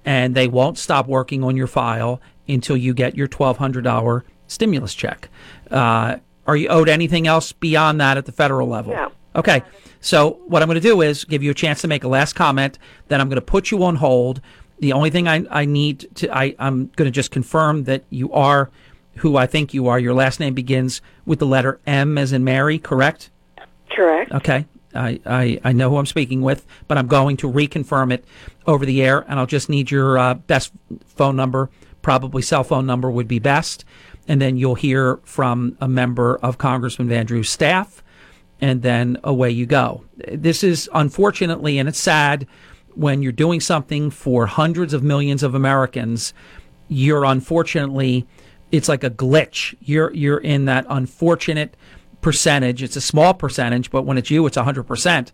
and 0.03 0.33
they 0.33 0.47
won't 0.47 0.79
stop 0.79 1.05
working 1.05 1.43
on 1.43 1.55
your 1.55 1.67
file 1.67 2.19
until 2.47 2.75
you 2.75 2.95
get 2.95 3.15
your 3.15 3.27
$1,200 3.27 4.23
stimulus 4.47 4.95
check. 4.95 5.29
Uh, 5.69 6.15
are 6.47 6.55
you 6.55 6.69
owed 6.69 6.89
anything 6.89 7.27
else 7.27 7.51
beyond 7.51 8.01
that 8.01 8.17
at 8.17 8.25
the 8.25 8.31
federal 8.31 8.67
level? 8.67 8.95
No. 8.95 9.11
Okay. 9.35 9.61
So 10.01 10.39
what 10.47 10.63
I'm 10.63 10.67
going 10.67 10.81
to 10.81 10.81
do 10.81 11.03
is 11.03 11.23
give 11.23 11.43
you 11.43 11.51
a 11.51 11.53
chance 11.53 11.81
to 11.81 11.87
make 11.87 12.03
a 12.03 12.07
last 12.07 12.33
comment. 12.33 12.79
Then 13.07 13.21
I'm 13.21 13.29
going 13.29 13.35
to 13.35 13.41
put 13.41 13.69
you 13.69 13.83
on 13.83 13.97
hold. 13.97 14.41
The 14.79 14.93
only 14.93 15.11
thing 15.11 15.27
I, 15.27 15.45
I 15.51 15.65
need 15.65 16.09
to 16.15 16.35
I, 16.35 16.55
I'm 16.57 16.87
going 16.95 17.05
to 17.05 17.11
just 17.11 17.29
confirm 17.29 17.83
that 17.83 18.05
you 18.09 18.33
are 18.33 18.71
who 19.17 19.37
I 19.37 19.45
think 19.45 19.75
you 19.75 19.87
are. 19.87 19.99
Your 19.99 20.15
last 20.15 20.39
name 20.39 20.55
begins 20.55 20.99
with 21.27 21.37
the 21.37 21.45
letter 21.45 21.79
M 21.85 22.17
as 22.17 22.33
in 22.33 22.43
Mary, 22.43 22.79
correct? 22.79 23.29
Correct. 23.91 24.31
Okay. 24.31 24.65
I, 24.93 25.19
I, 25.25 25.59
I 25.63 25.71
know 25.71 25.89
who 25.89 25.97
I'm 25.97 26.05
speaking 26.05 26.41
with, 26.41 26.65
but 26.87 26.97
I'm 26.97 27.07
going 27.07 27.37
to 27.37 27.51
reconfirm 27.51 28.11
it 28.11 28.25
over 28.65 28.85
the 28.85 29.01
air, 29.01 29.25
and 29.27 29.39
I'll 29.39 29.45
just 29.45 29.69
need 29.69 29.91
your 29.91 30.17
uh, 30.17 30.33
best 30.33 30.71
phone 31.05 31.35
number. 31.35 31.69
Probably 32.01 32.41
cell 32.41 32.63
phone 32.63 32.85
number 32.85 33.09
would 33.09 33.27
be 33.27 33.39
best. 33.39 33.85
And 34.27 34.41
then 34.41 34.57
you'll 34.57 34.75
hear 34.75 35.17
from 35.23 35.77
a 35.81 35.87
member 35.87 36.37
of 36.37 36.57
Congressman 36.57 37.09
Van 37.09 37.25
Drew's 37.25 37.49
staff, 37.49 38.03
and 38.61 38.81
then 38.81 39.17
away 39.23 39.49
you 39.49 39.65
go. 39.65 40.03
This 40.31 40.63
is 40.63 40.89
unfortunately, 40.93 41.79
and 41.79 41.89
it's 41.89 41.99
sad 41.99 42.47
when 42.93 43.21
you're 43.21 43.31
doing 43.31 43.59
something 43.59 44.09
for 44.09 44.45
hundreds 44.45 44.93
of 44.93 45.03
millions 45.03 45.41
of 45.41 45.55
Americans, 45.55 46.33
you're 46.89 47.23
unfortunately, 47.23 48.27
it's 48.71 48.89
like 48.89 49.03
a 49.03 49.09
glitch. 49.09 49.75
You're, 49.79 50.13
you're 50.13 50.39
in 50.39 50.65
that 50.65 50.85
unfortunate 50.89 51.75
percentage. 52.21 52.83
It's 52.83 52.95
a 52.95 53.01
small 53.01 53.33
percentage, 53.33 53.91
but 53.91 54.03
when 54.03 54.17
it's 54.17 54.29
you, 54.29 54.45
it's 54.45 54.57
100% 54.57 55.31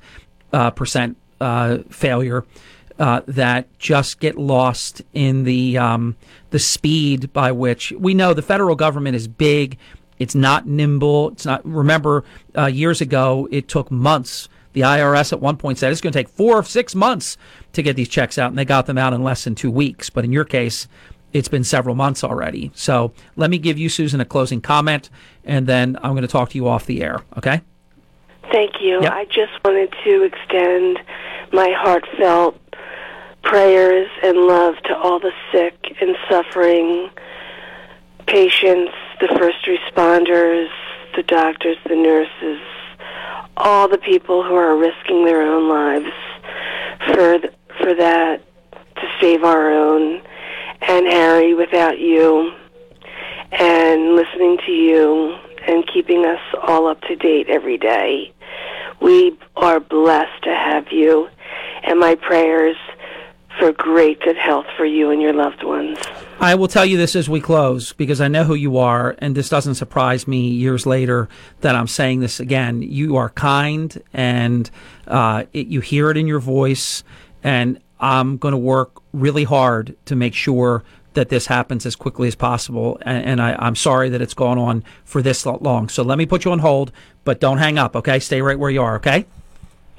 uh, 0.54 0.72
percent 0.72 1.18
uh, 1.42 1.80
failure 1.90 2.46
uh, 3.00 3.22
that 3.28 3.78
just 3.78 4.20
get 4.20 4.38
lost 4.38 5.02
in 5.14 5.44
the 5.44 5.78
um, 5.78 6.16
the 6.52 6.60
speed 6.60 7.32
by 7.34 7.52
which 7.52 7.92
we 8.00 8.14
know 8.14 8.34
the 8.34 8.42
federal 8.42 8.76
government 8.76 9.16
is 9.16 9.28
big. 9.28 9.78
It's 10.18 10.36
not 10.36 10.66
nimble. 10.66 11.30
It's 11.30 11.46
not. 11.46 11.66
Remember, 11.66 12.24
uh, 12.58 12.68
years 12.68 13.02
ago, 13.02 13.48
it 13.52 13.68
took 13.68 13.92
months. 13.92 14.48
The 14.72 14.82
IRS 14.82 15.32
at 15.32 15.40
one 15.40 15.56
point 15.58 15.78
said 15.78 15.92
it's 15.92 16.02
going 16.02 16.12
to 16.14 16.20
take 16.20 16.30
four 16.30 16.58
or 16.58 16.64
six 16.64 16.96
months 16.96 17.38
to 17.74 17.82
get 17.82 17.96
these 17.96 18.10
checks 18.10 18.38
out, 18.38 18.50
and 18.50 18.58
they 18.58 18.66
got 18.66 18.86
them 18.86 18.98
out 18.98 19.14
in 19.14 19.24
less 19.24 19.44
than 19.44 19.56
two 19.56 19.72
weeks. 19.72 20.10
But 20.10 20.26
in 20.26 20.32
your 20.32 20.46
case, 20.46 20.88
it's 21.36 21.50
been 21.50 21.66
several 21.66 21.96
months 21.96 22.24
already. 22.24 22.72
So 22.76 23.12
let 23.36 23.50
me 23.50 23.58
give 23.58 23.78
you, 23.78 23.90
Susan, 23.90 24.22
a 24.22 24.26
closing 24.26 24.62
comment, 24.62 25.10
and 25.44 25.68
then 25.68 25.98
I'm 26.02 26.12
going 26.12 26.22
to 26.22 26.30
talk 26.30 26.52
to 26.52 26.56
you 26.58 26.66
off 26.66 26.86
the 26.86 27.04
air. 27.04 27.20
Okay? 27.38 27.60
Thank 28.54 28.80
you. 28.80 29.02
Yep. 29.02 29.12
I 29.12 29.26
just 29.26 29.52
wanted 29.66 29.94
to 30.06 30.24
extend 30.24 31.00
my 31.52 31.74
heartfelt 31.78 32.58
prayers 33.44 34.10
and 34.24 34.38
love 34.38 34.76
to 34.86 34.96
all 34.96 35.20
the 35.20 35.34
sick 35.52 35.76
and 36.00 36.16
suffering 36.30 37.10
patients, 38.28 38.94
the 39.20 39.28
first 39.38 39.58
responders, 39.66 40.70
the 41.18 41.24
doctors, 41.24 41.76
the 41.90 41.98
nurses, 41.98 42.62
all 43.58 43.90
the 43.90 43.98
people 43.98 44.42
who 44.42 44.56
are 44.56 44.78
risking 44.78 45.26
their 45.26 45.42
own 45.42 45.68
lives 45.68 46.14
for 47.14 47.40
th- 47.40 47.54
for 47.82 47.94
that 47.94 48.42
to 48.96 49.08
save 49.20 49.44
our 49.44 49.70
own. 49.70 50.22
And 50.88 51.08
Harry, 51.08 51.54
without 51.54 52.00
you 52.00 52.54
and 53.52 54.16
listening 54.16 54.58
to 54.66 54.72
you 54.72 55.36
and 55.68 55.88
keeping 55.92 56.26
us 56.26 56.40
all 56.62 56.88
up 56.88 57.02
to 57.02 57.16
date 57.16 57.50
every 57.50 57.78
day, 57.78 58.32
we 59.02 59.38
are 59.56 59.80
blessed 59.80 60.44
to 60.44 60.54
have 60.54 60.92
you. 60.92 61.28
And 61.84 62.00
my 62.00 62.16
prayers 62.16 62.78
for 63.60 63.72
great 63.72 64.22
good 64.22 64.38
health 64.38 64.66
for 64.76 64.86
you 64.86 65.10
and 65.10 65.22
your 65.22 65.34
loved 65.34 65.64
ones. 65.64 65.98
I 66.40 66.56
will 66.56 66.68
tell 66.68 66.86
you 66.86 66.98
this 66.98 67.16
as 67.16 67.30
we 67.30 67.40
close 67.40 67.94
because 67.94 68.20
I 68.20 68.28
know 68.28 68.44
who 68.44 68.56
you 68.56 68.78
are, 68.78 69.16
and 69.20 69.36
this 69.36 69.50
doesn't 69.50 69.76
surprise 69.76 70.28
me 70.28 70.50
years 70.50 70.86
later 70.86 71.30
that 71.62 71.76
I'm 71.76 71.88
saying 71.88 72.20
this 72.20 72.40
again. 72.40 72.82
You 72.82 73.16
are 73.16 73.30
kind, 73.30 74.02
and 74.14 74.70
uh, 75.08 75.46
it, 75.54 75.68
you 75.68 75.80
hear 75.80 76.12
it 76.12 76.18
in 76.18 76.28
your 76.28 76.40
voice, 76.40 77.04
and 77.44 77.80
I'm 78.00 78.38
going 78.38 78.52
to 78.52 78.58
work 78.58 79.02
really 79.20 79.44
hard 79.44 79.96
to 80.06 80.16
make 80.16 80.34
sure 80.34 80.84
that 81.14 81.30
this 81.30 81.48
happens 81.48 81.86
as 81.86 81.96
quickly 81.96 82.28
as 82.28 82.36
possible. 82.36 83.00
And, 83.02 83.26
and 83.26 83.42
I, 83.42 83.56
I'm 83.58 83.76
sorry 83.76 84.10
that 84.10 84.22
it's 84.22 84.34
gone 84.34 84.58
on 84.58 84.84
for 85.04 85.22
this 85.22 85.46
long. 85.46 85.90
So 85.90 86.04
let 86.04 86.18
me 86.18 86.26
put 86.26 86.46
you 86.46 86.52
on 86.52 86.60
hold, 86.60 86.92
but 87.24 87.40
don't 87.40 87.58
hang 87.58 87.78
up, 87.78 87.96
okay? 87.96 88.20
Stay 88.20 88.42
right 88.42 88.60
where 88.60 88.70
you 88.70 88.82
are, 88.82 88.98
okay? 88.98 89.26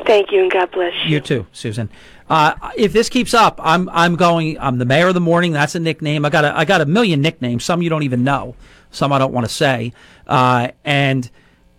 Thank 0.05 0.31
you 0.31 0.43
and 0.43 0.53
God 0.53 0.71
bless 0.73 0.93
you. 1.05 1.13
You 1.13 1.21
too, 1.21 1.47
Susan. 1.53 1.89
Uh, 2.29 2.55
if 2.77 2.93
this 2.93 3.09
keeps 3.09 3.33
up, 3.33 3.59
I'm 3.63 3.89
I'm 3.89 4.17
going. 4.17 4.59
I'm 4.59 4.79
the 4.79 4.85
mayor 4.85 5.09
of 5.09 5.15
the 5.15 5.21
morning. 5.21 5.53
That's 5.53 5.75
a 5.75 5.81
nickname. 5.81 6.25
I 6.25 6.29
got 6.29 6.45
a 6.45 6.57
I 6.57 6.67
got 6.67 6.83
a 6.83 6.87
million 6.87 7.23
nicknames. 7.23 7.65
Some 7.65 7.81
you 7.81 7.89
don't 7.89 8.03
even 8.03 8.23
know. 8.23 8.57
Some 8.91 9.13
I 9.13 9.19
don't 9.19 9.33
want 9.33 9.47
to 9.47 9.53
say. 9.53 9.93
Uh, 10.27 10.69
and 10.85 11.31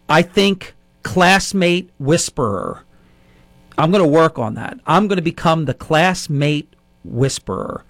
I 0.10 0.24
think 0.24 0.74
classmate 1.04 1.92
whisperer. 2.00 2.84
I'm 3.78 3.92
going 3.92 4.04
to 4.04 4.10
work 4.10 4.40
on 4.40 4.56
that. 4.56 4.80
I'm 4.88 5.08
going 5.08 5.18
to 5.18 5.22
become 5.24 5.66
the 5.66 5.74
classmate 5.76 6.74
whisperer 7.08 7.84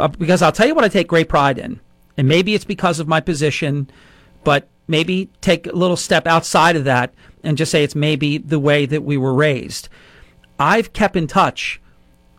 uh, 0.00 0.08
because 0.08 0.42
I'll 0.42 0.52
tell 0.52 0.66
you 0.66 0.74
what 0.74 0.84
I 0.84 0.88
take 0.88 1.08
great 1.08 1.28
pride 1.28 1.58
in, 1.58 1.78
and 2.16 2.26
maybe 2.26 2.54
it's 2.54 2.64
because 2.64 2.98
of 2.98 3.08
my 3.08 3.20
position, 3.20 3.90
but 4.44 4.68
maybe 4.88 5.28
take 5.40 5.66
a 5.66 5.72
little 5.72 5.96
step 5.96 6.26
outside 6.26 6.74
of 6.74 6.84
that 6.84 7.12
and 7.44 7.56
just 7.56 7.70
say 7.70 7.84
it's 7.84 7.94
maybe 7.94 8.38
the 8.38 8.58
way 8.58 8.86
that 8.86 9.02
we 9.04 9.16
were 9.16 9.34
raised. 9.34 9.88
I've 10.58 10.92
kept 10.92 11.16
in 11.16 11.26
touch 11.26 11.80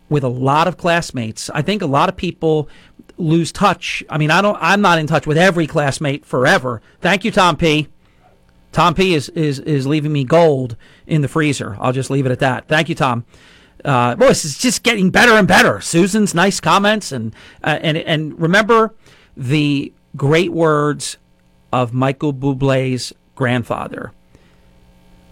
with 0.09 0.23
a 0.23 0.27
lot 0.29 0.67
of 0.67 0.77
classmates. 0.77 1.49
I 1.51 1.61
think 1.61 1.81
a 1.81 1.87
lot 1.87 2.09
of 2.09 2.17
people 2.17 2.67
lose 3.17 3.51
touch. 3.51 4.03
I 4.09 4.17
mean, 4.17 4.31
I 4.31 4.41
don't 4.41 4.57
I'm 4.59 4.81
not 4.81 4.99
in 4.99 5.07
touch 5.07 5.27
with 5.27 5.37
every 5.37 5.67
classmate 5.67 6.25
forever. 6.25 6.81
Thank 6.99 7.23
you, 7.23 7.31
Tom 7.31 7.57
P. 7.57 7.87
Tom 8.71 8.93
P 8.93 9.13
is 9.13 9.29
is 9.29 9.59
is 9.59 9.85
leaving 9.85 10.11
me 10.11 10.23
gold 10.23 10.75
in 11.05 11.21
the 11.21 11.27
freezer. 11.27 11.77
I'll 11.79 11.93
just 11.93 12.09
leave 12.09 12.25
it 12.25 12.31
at 12.31 12.39
that. 12.39 12.67
Thank 12.67 12.89
you, 12.89 12.95
Tom. 12.95 13.25
Uh, 13.83 14.15
this 14.15 14.45
is 14.45 14.57
just 14.57 14.83
getting 14.83 15.09
better 15.09 15.33
and 15.33 15.47
better. 15.47 15.81
Susan's 15.81 16.33
nice 16.33 16.59
comments 16.59 17.11
and 17.11 17.33
uh, 17.63 17.79
and 17.81 17.97
and 17.97 18.39
remember 18.39 18.93
the 19.35 19.93
great 20.15 20.51
words 20.51 21.17
of 21.71 21.93
Michael 21.93 22.33
Bublé's 22.33 23.13
grandfather 23.35 24.11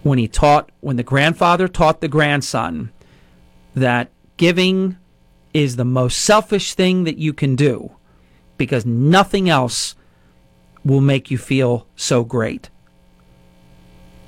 when 0.02 0.18
he 0.18 0.26
taught 0.26 0.70
when 0.80 0.96
the 0.96 1.02
grandfather 1.02 1.68
taught 1.68 2.00
the 2.00 2.08
grandson 2.08 2.90
that 3.74 4.10
giving 4.36 4.96
is 5.52 5.76
the 5.76 5.84
most 5.84 6.18
selfish 6.18 6.74
thing 6.74 7.04
that 7.04 7.18
you 7.18 7.32
can 7.32 7.56
do 7.56 7.92
because 8.56 8.86
nothing 8.86 9.48
else 9.48 9.94
will 10.84 11.00
make 11.00 11.30
you 11.30 11.38
feel 11.38 11.86
so 11.96 12.24
great. 12.24 12.70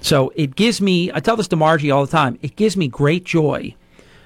So 0.00 0.32
it 0.34 0.56
gives 0.56 0.80
me, 0.80 1.12
I 1.12 1.20
tell 1.20 1.36
this 1.36 1.48
to 1.48 1.56
Margie 1.56 1.90
all 1.90 2.04
the 2.04 2.10
time, 2.10 2.38
it 2.42 2.56
gives 2.56 2.76
me 2.76 2.88
great 2.88 3.24
joy. 3.24 3.74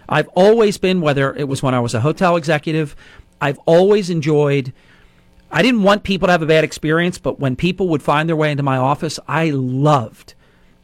I've 0.09 0.29
always 0.29 0.79
been, 0.79 1.01
whether 1.01 1.35
it 1.35 1.49
was 1.49 1.63
when 1.63 1.75
I 1.75 1.81
was 1.81 1.95
a 1.95 2.01
hotel 2.01 2.37
executive, 2.37 2.97
I've 3.41 3.59
always 3.67 4.11
enjoyed. 4.11 4.73
I 5.51 5.63
didn't 5.63 5.83
want 5.83 6.03
people 6.03 6.27
to 6.27 6.33
have 6.33 6.43
a 6.43 6.47
bad 6.47 6.65
experience, 6.65 7.19
but 7.19 7.39
when 7.39 7.57
people 7.57 7.89
would 7.89 8.03
find 8.03 8.29
their 8.29 8.37
way 8.37 8.51
into 8.51 8.63
my 8.63 8.77
office, 8.77 9.19
I 9.29 9.51
loved 9.51 10.35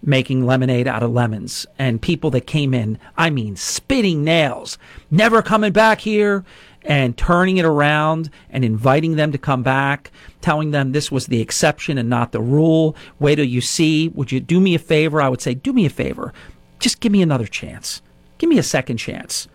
making 0.04 0.44
lemonade 0.44 0.88
out 0.88 1.02
of 1.02 1.12
lemons 1.12 1.64
and 1.78 2.02
people 2.02 2.30
that 2.30 2.46
came 2.46 2.74
in, 2.74 2.98
I 3.16 3.30
mean, 3.30 3.56
spitting 3.56 4.24
nails, 4.24 4.76
never 5.10 5.42
coming 5.42 5.72
back 5.72 6.00
here 6.00 6.44
and 6.84 7.16
turning 7.16 7.58
it 7.58 7.64
around 7.64 8.28
and 8.50 8.64
inviting 8.64 9.14
them 9.14 9.30
to 9.32 9.38
come 9.38 9.62
back, 9.62 10.10
telling 10.40 10.72
them 10.72 10.90
this 10.90 11.12
was 11.12 11.26
the 11.26 11.40
exception 11.40 11.98
and 11.98 12.08
not 12.08 12.32
the 12.32 12.40
rule. 12.40 12.96
Wait 13.20 13.36
till 13.36 13.44
you 13.44 13.60
see. 13.60 14.08
Would 14.08 14.32
you 14.32 14.40
do 14.40 14.60
me 14.60 14.74
a 14.74 14.80
favor? 14.80 15.22
I 15.22 15.28
would 15.28 15.40
say, 15.40 15.54
do 15.54 15.72
me 15.72 15.86
a 15.86 15.90
favor. 15.90 16.32
Just 16.80 16.98
give 16.98 17.12
me 17.12 17.22
another 17.22 17.46
chance. 17.46 18.02
Give 18.42 18.50
me 18.50 18.58
a 18.58 18.64
second 18.64 18.96
chance 18.96 19.46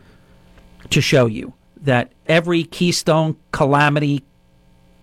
to 0.91 1.02
show 1.02 1.26
you 1.26 1.54
that 1.82 2.13
every 2.26 2.63
Keystone 2.63 3.36
calamity 3.52 4.23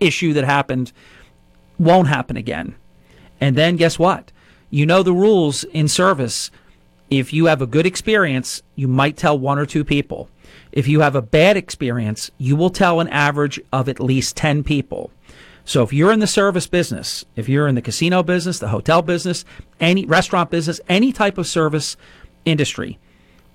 issue 0.01 0.33
that 0.33 0.44
happened 0.44 0.90
won't 1.79 2.09
happen 2.09 2.38
again. 2.38 2.77
And 3.42 3.57
then 3.57 3.77
guess 3.77 3.99
what? 3.99 4.33
You 4.70 4.87
know 4.87 5.03
the 5.03 5.12
rules 5.12 5.64
in 5.64 5.88
service. 5.88 6.51
If 7.11 7.35
you 7.35 7.44
have 7.44 7.61
a 7.61 7.66
good 7.66 7.85
experience, 7.85 8.62
you 8.75 8.88
might 8.88 9.18
tell 9.18 9.38
one 9.38 9.59
or 9.59 9.66
two 9.66 9.85
people. 9.85 10.31
If 10.73 10.88
you 10.88 11.01
have 11.01 11.14
a 11.14 11.20
bad 11.20 11.59
experience, 11.59 12.31
you 12.38 12.57
will 12.57 12.70
tell 12.70 13.01
an 13.01 13.09
average 13.09 13.61
of 13.70 13.90
at 13.90 14.01
least 14.01 14.35
10 14.35 14.64
people. 14.64 15.11
So 15.66 15.83
if 15.83 15.92
you're 15.92 16.11
in 16.11 16.20
the 16.20 16.27
service 16.27 16.66
business, 16.66 17.27
if 17.37 17.51
you're 17.51 17.68
in 17.68 17.75
the 17.75 17.83
casino 17.83 18.23
business, 18.23 18.61
the 18.61 18.68
hotel 18.68 19.03
business, 19.03 19.44
any 19.79 20.07
restaurant 20.07 20.49
business, 20.49 20.81
any 20.88 21.12
type 21.12 21.37
of 21.37 21.47
service 21.47 21.99
industry, 22.47 22.99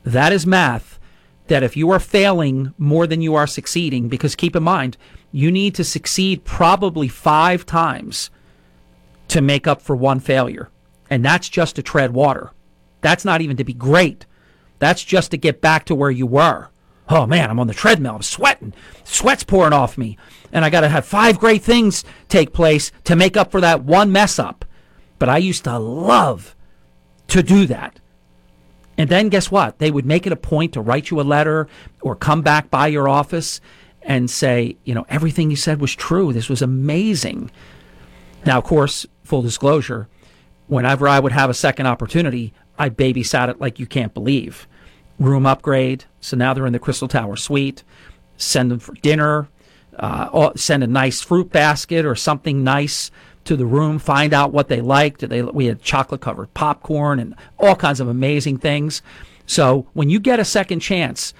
that 0.03 0.31
is 0.31 0.45
math 0.45 0.99
that 1.47 1.63
if 1.63 1.75
you 1.75 1.89
are 1.91 1.99
failing 1.99 2.73
more 2.77 3.07
than 3.07 3.21
you 3.21 3.35
are 3.35 3.47
succeeding, 3.47 4.07
because 4.07 4.35
keep 4.35 4.55
in 4.55 4.63
mind, 4.63 4.97
you 5.31 5.51
need 5.51 5.75
to 5.75 5.83
succeed 5.83 6.45
probably 6.45 7.07
five 7.07 7.65
times 7.65 8.29
to 9.27 9.41
make 9.41 9.67
up 9.67 9.81
for 9.81 9.95
one 9.95 10.19
failure. 10.19 10.69
And 11.09 11.25
that's 11.25 11.49
just 11.49 11.75
to 11.75 11.83
tread 11.83 12.13
water. 12.13 12.51
That's 13.01 13.25
not 13.25 13.41
even 13.41 13.57
to 13.57 13.63
be 13.63 13.73
great. 13.73 14.25
That's 14.79 15.03
just 15.03 15.31
to 15.31 15.37
get 15.37 15.61
back 15.61 15.85
to 15.85 15.95
where 15.95 16.11
you 16.11 16.25
were. 16.25 16.69
Oh 17.09 17.25
man, 17.25 17.49
I'm 17.49 17.59
on 17.59 17.67
the 17.67 17.73
treadmill. 17.73 18.15
I'm 18.15 18.21
sweating. 18.21 18.73
Sweat's 19.03 19.43
pouring 19.43 19.73
off 19.73 19.97
me. 19.97 20.17
And 20.51 20.63
I 20.63 20.69
got 20.69 20.81
to 20.81 20.89
have 20.89 21.05
five 21.05 21.39
great 21.39 21.63
things 21.63 22.03
take 22.27 22.53
place 22.53 22.91
to 23.05 23.15
make 23.15 23.35
up 23.35 23.51
for 23.51 23.61
that 23.61 23.83
one 23.83 24.11
mess 24.11 24.37
up. 24.37 24.65
But 25.17 25.29
I 25.29 25.37
used 25.37 25.63
to 25.63 25.77
love 25.79 26.55
to 27.27 27.41
do 27.41 27.65
that. 27.67 27.99
And 28.99 29.09
then 29.09 29.29
guess 29.29 29.49
what? 29.49 29.79
They 29.79 29.91
would 29.91 30.05
make 30.05 30.27
it 30.27 30.33
a 30.33 30.35
point 30.35 30.73
to 30.73 30.81
write 30.81 31.09
you 31.09 31.21
a 31.21 31.23
letter 31.23 31.69
or 32.01 32.17
come 32.17 32.41
back 32.41 32.69
by 32.69 32.87
your 32.87 33.07
office 33.07 33.61
and 34.01 34.29
say, 34.29 34.75
you 34.83 34.93
know, 34.93 35.05
everything 35.07 35.49
you 35.49 35.55
said 35.55 35.79
was 35.79 35.95
true. 35.95 36.33
This 36.33 36.49
was 36.49 36.61
amazing. 36.61 37.49
Now, 38.45 38.57
of 38.57 38.65
course, 38.65 39.05
full 39.23 39.41
disclosure, 39.41 40.09
whenever 40.67 41.07
I 41.07 41.21
would 41.21 41.31
have 41.31 41.49
a 41.49 41.53
second 41.53 41.85
opportunity, 41.85 42.53
I 42.77 42.89
babysat 42.89 43.47
it 43.47 43.61
like 43.61 43.79
you 43.79 43.85
can't 43.85 44.13
believe. 44.13 44.67
Room 45.17 45.45
upgrade. 45.45 46.03
So 46.19 46.35
now 46.35 46.53
they're 46.53 46.67
in 46.67 46.73
the 46.73 46.77
Crystal 46.79 47.07
Tower 47.07 47.37
suite. 47.37 47.85
Send 48.35 48.69
them 48.69 48.79
for 48.79 48.95
dinner. 48.95 49.47
Uh, 49.97 50.51
send 50.57 50.83
a 50.83 50.87
nice 50.87 51.21
fruit 51.21 51.53
basket 51.53 52.05
or 52.05 52.15
something 52.15 52.65
nice 52.65 53.11
to 53.49 53.57
the 53.57 53.65
room. 53.65 53.97
Find 53.97 54.31
out 54.31 54.53
what 54.53 54.67
they 54.67 54.79
liked. 54.79 55.27
They, 55.27 55.41
we 55.41 55.65
had 55.65 55.81
chocolate 55.81 56.21
covered 56.21 56.53
popcorn 56.53 57.19
and 57.19 57.35
all 57.57 57.75
kinds 57.75 57.99
of 57.99 58.07
amazing 58.07 58.59
things. 58.59 59.01
So 59.47 59.87
when 59.93 60.09
you 60.09 60.19
get 60.19 60.39
a 60.39 60.45
second 60.45 60.81
chance 60.81 61.33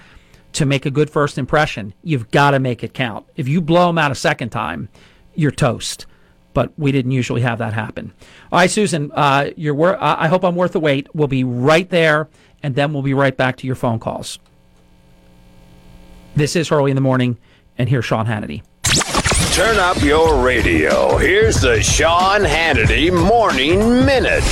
to 0.54 0.66
make 0.66 0.84
a 0.84 0.90
good 0.90 1.08
first 1.08 1.38
impression, 1.38 1.94
you've 2.02 2.32
got 2.32 2.50
to 2.50 2.58
make 2.58 2.82
it 2.82 2.94
count. 2.94 3.26
If 3.36 3.46
you 3.46 3.60
blow 3.60 3.86
them 3.86 3.98
out 3.98 4.10
a 4.10 4.16
second 4.16 4.50
time, 4.50 4.88
you're 5.34 5.52
toast 5.52 6.06
but 6.52 6.76
we 6.76 6.90
didn't 6.90 7.12
usually 7.12 7.42
have 7.42 7.58
that 7.58 7.72
happen. 7.72 8.12
All 8.50 8.58
right, 8.58 8.68
Susan, 8.68 9.12
uh, 9.12 9.50
you're 9.56 9.72
wor- 9.72 9.96
I 10.02 10.26
hope 10.26 10.44
I'm 10.44 10.56
worth 10.56 10.72
the 10.72 10.80
wait. 10.80 11.06
We'll 11.14 11.28
be 11.28 11.44
right 11.44 11.88
there, 11.88 12.28
and 12.60 12.74
then 12.74 12.92
we'll 12.92 13.04
be 13.04 13.14
right 13.14 13.36
back 13.36 13.56
to 13.58 13.68
your 13.68 13.76
phone 13.76 14.00
calls. 14.00 14.40
This 16.34 16.56
is 16.56 16.68
Hurley 16.68 16.90
in 16.90 16.96
the 16.96 17.00
Morning, 17.00 17.38
and 17.78 17.88
here's 17.88 18.04
Sean 18.04 18.26
Hannity. 18.26 18.62
Turn 19.60 19.76
up 19.76 20.02
your 20.02 20.42
radio. 20.42 21.18
Here's 21.18 21.60
the 21.60 21.82
Sean 21.82 22.40
Hannity 22.40 23.12
Morning 23.12 23.78
Minute. 24.06 24.42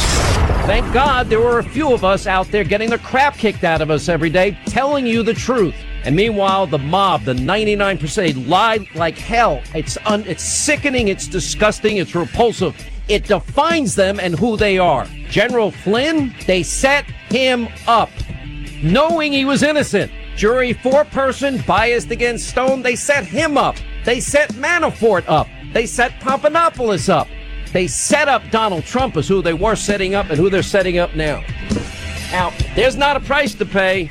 Thank 0.66 0.92
God 0.92 1.30
there 1.30 1.40
were 1.40 1.60
a 1.60 1.64
few 1.64 1.94
of 1.94 2.04
us 2.04 2.26
out 2.26 2.46
there 2.48 2.62
getting 2.62 2.90
the 2.90 2.98
crap 2.98 3.34
kicked 3.38 3.64
out 3.64 3.80
of 3.80 3.90
us 3.90 4.10
every 4.10 4.28
day, 4.28 4.58
telling 4.66 5.06
you 5.06 5.22
the 5.22 5.32
truth. 5.32 5.74
And 6.04 6.14
meanwhile, 6.14 6.66
the 6.66 6.76
mob, 6.76 7.22
the 7.22 7.32
99%, 7.32 8.48
lie 8.48 8.86
like 8.94 9.16
hell. 9.16 9.62
It's 9.74 9.96
un- 10.04 10.26
it's 10.26 10.44
sickening, 10.44 11.08
it's 11.08 11.26
disgusting, 11.26 11.96
it's 11.96 12.14
repulsive. 12.14 12.76
It 13.08 13.24
defines 13.24 13.94
them 13.94 14.20
and 14.20 14.38
who 14.38 14.58
they 14.58 14.76
are. 14.76 15.06
General 15.30 15.70
Flynn, 15.70 16.34
they 16.46 16.62
set 16.62 17.06
him 17.30 17.68
up, 17.86 18.10
knowing 18.82 19.32
he 19.32 19.46
was 19.46 19.62
innocent. 19.62 20.12
Jury 20.36 20.74
four 20.74 21.06
person 21.06 21.64
biased 21.66 22.10
against 22.10 22.50
Stone, 22.50 22.82
they 22.82 22.94
set 22.94 23.24
him 23.24 23.56
up. 23.56 23.76
They 24.08 24.20
set 24.20 24.54
Manafort 24.54 25.24
up. 25.28 25.48
They 25.74 25.84
set 25.84 26.18
Papadopoulos 26.20 27.10
up. 27.10 27.28
They 27.74 27.86
set 27.86 28.26
up 28.26 28.42
Donald 28.50 28.84
Trump 28.84 29.18
as 29.18 29.28
who 29.28 29.42
they 29.42 29.52
were 29.52 29.76
setting 29.76 30.14
up 30.14 30.30
and 30.30 30.38
who 30.38 30.48
they're 30.48 30.62
setting 30.62 30.96
up 30.96 31.14
now. 31.14 31.44
Now, 32.32 32.54
there's 32.74 32.96
not 32.96 33.18
a 33.18 33.20
price 33.20 33.52
to 33.56 33.66
pay. 33.66 34.10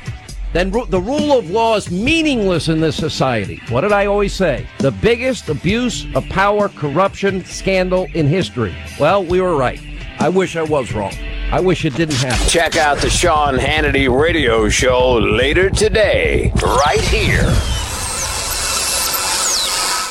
Then 0.52 0.70
the 0.70 1.00
rule 1.00 1.36
of 1.36 1.50
law 1.50 1.74
is 1.74 1.90
meaningless 1.90 2.68
in 2.68 2.80
this 2.80 2.94
society. 2.94 3.60
What 3.70 3.80
did 3.80 3.90
I 3.90 4.06
always 4.06 4.32
say? 4.32 4.68
The 4.78 4.92
biggest 4.92 5.48
abuse 5.48 6.06
of 6.14 6.24
power, 6.28 6.68
corruption, 6.68 7.44
scandal 7.44 8.06
in 8.14 8.28
history. 8.28 8.76
Well, 9.00 9.24
we 9.24 9.40
were 9.40 9.56
right. 9.56 9.80
I 10.20 10.28
wish 10.28 10.54
I 10.54 10.62
was 10.62 10.92
wrong. 10.92 11.14
I 11.50 11.58
wish 11.58 11.84
it 11.84 11.96
didn't 11.96 12.18
happen. 12.18 12.46
Check 12.46 12.76
out 12.76 12.98
the 12.98 13.10
Sean 13.10 13.56
Hannity 13.56 14.08
radio 14.08 14.68
show 14.68 15.14
later 15.14 15.70
today, 15.70 16.52
right 16.62 17.00
here. 17.00 17.52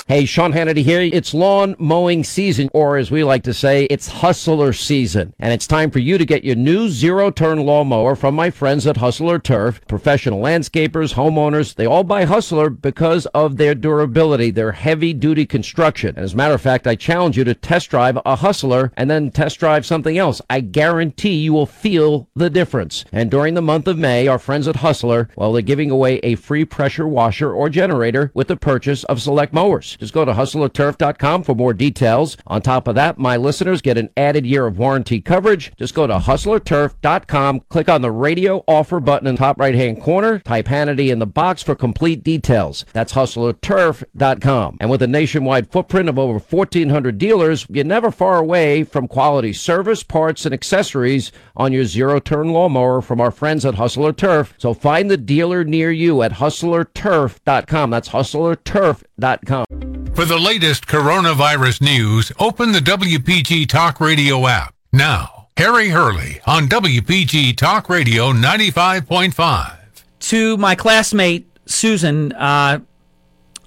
Hey, 0.10 0.24
Sean 0.24 0.54
Hannity 0.54 0.84
here. 0.84 1.02
It's 1.02 1.34
lawn 1.34 1.76
mowing 1.78 2.24
season, 2.24 2.70
or 2.72 2.96
as 2.96 3.12
we 3.12 3.26
like 3.26 3.44
to 3.44 3.54
say, 3.54 3.84
it's 3.90 4.08
hustler 4.08 4.72
season. 4.72 5.34
And 5.38 5.52
it's 5.52 5.68
time 5.68 5.92
for 5.92 6.00
you 6.00 6.18
to 6.18 6.26
get 6.26 6.46
your 6.46 6.56
new 6.56 6.88
zero 6.88 7.30
turn 7.30 7.66
lawnmower 7.66 8.16
from 8.16 8.34
my 8.34 8.50
friends 8.50 8.88
at 8.88 8.96
Hustler 8.96 9.38
Turf. 9.38 9.82
Professional 9.86 10.42
landscapers, 10.42 11.16
homeowners, 11.16 11.76
they 11.76 11.86
all 11.86 12.06
buy 12.06 12.24
Hustler 12.24 12.70
because 12.70 13.26
of 13.34 13.58
their 13.58 13.76
durability, 13.76 14.50
their 14.50 14.72
heavy 14.72 15.12
duty 15.12 15.46
construction. 15.46 16.16
And 16.16 16.24
as 16.24 16.34
a 16.36 16.38
matter 16.38 16.54
of 16.54 16.62
fact, 16.62 16.88
I 16.88 16.96
challenge 16.96 17.38
you 17.38 17.44
to 17.44 17.54
test 17.54 17.90
drive 17.90 18.18
a 18.26 18.38
Hustler 18.38 18.94
and 18.96 19.12
then 19.12 19.30
test 19.30 19.60
drive 19.60 19.86
something 19.86 20.18
else. 20.18 20.42
I 20.50 20.62
guarantee 20.62 21.36
you 21.36 21.52
will 21.52 21.66
feel 21.66 22.30
the 22.34 22.50
difference. 22.50 23.04
And 23.12 23.30
during 23.30 23.56
the 23.56 23.62
month 23.62 23.90
of 23.90 23.98
May, 23.98 24.30
our 24.30 24.40
friends 24.40 24.70
at 24.70 24.78
Hustler, 24.78 25.28
well, 25.36 25.52
they're 25.52 25.62
giving 25.62 25.92
away 25.92 26.20
a 26.20 26.36
free 26.36 26.64
pressure 26.64 27.10
washer 27.10 27.52
or 27.52 27.68
generator 27.68 28.32
with 28.34 28.48
the 28.48 28.56
purchase 28.56 29.04
of 29.04 29.22
select 29.22 29.52
mowers. 29.52 29.97
Just 29.98 30.14
go 30.14 30.26
to 30.26 30.34
hustlerturf.com 30.34 31.44
for 31.44 31.56
more 31.56 31.74
details. 31.74 32.38
On 32.48 32.62
top 32.62 32.88
of 32.88 32.96
that, 32.96 33.18
my 33.18 33.38
listeners 33.38 33.82
get 33.82 33.98
an 33.98 34.10
added 34.16 34.46
year 34.46 34.68
of 34.68 34.78
warranty 34.78 35.22
coverage. 35.22 35.72
Just 35.78 35.94
go 35.94 36.08
to 36.08 36.16
hustlerturf.com, 36.16 37.62
click 37.70 37.90
on 37.90 38.02
the 38.02 38.12
radio 38.12 38.64
offer 38.68 39.00
button 39.00 39.28
in 39.28 39.36
the 39.36 39.40
top 39.40 39.60
right 39.60 39.76
hand 39.76 40.02
corner, 40.02 40.40
type 40.40 40.68
Hannity 40.68 41.10
in 41.10 41.20
the 41.20 41.26
box 41.26 41.64
for 41.64 41.76
complete 41.76 42.24
details. 42.24 42.86
That's 42.94 43.14
hustlerturf.com. 43.14 44.78
And 44.80 44.90
with 44.90 45.02
a 45.02 45.08
nationwide 45.08 45.72
footprint 45.72 46.10
of 46.10 46.20
over 46.20 46.40
1,400 46.40 47.18
dealers, 47.18 47.66
you're 47.70 47.84
never 47.86 48.12
far 48.12 48.38
away 48.38 48.84
from 48.84 49.08
quality 49.08 49.54
service, 49.54 50.04
parts, 50.04 50.46
and 50.46 50.54
accessories 50.54 51.32
on 51.56 51.74
your 51.74 51.86
zero 51.86 52.20
turn 52.20 52.50
lawnmower 52.50 53.02
from 53.02 53.22
our 53.22 53.32
friends 53.32 53.66
at 53.66 53.76
Hustler 53.76 54.14
Turf. 54.14 54.54
So 54.58 54.74
find 54.74 55.10
the 55.10 55.18
dealer 55.18 55.64
near 55.64 55.92
you 55.92 56.22
at 56.22 56.34
hustlerturf.com. 56.34 57.90
That's 57.90 58.10
hustlerturf.com. 58.10 59.87
For 60.18 60.26
the 60.26 60.40
latest 60.40 60.88
coronavirus 60.88 61.80
news, 61.80 62.32
open 62.40 62.72
the 62.72 62.80
WPG 62.80 63.70
Talk 63.70 64.02
Radio 64.02 64.48
app. 64.48 64.74
Now, 64.92 65.50
Harry 65.58 65.90
Hurley 65.90 66.42
on 66.48 66.68
WPG 66.68 67.56
Talk 67.56 67.88
Radio 67.88 68.34
95.5. 68.34 69.78
To 70.22 70.58
my 70.58 70.74
classmate, 70.74 71.48
Susan, 71.68 72.34
uh, 72.34 72.80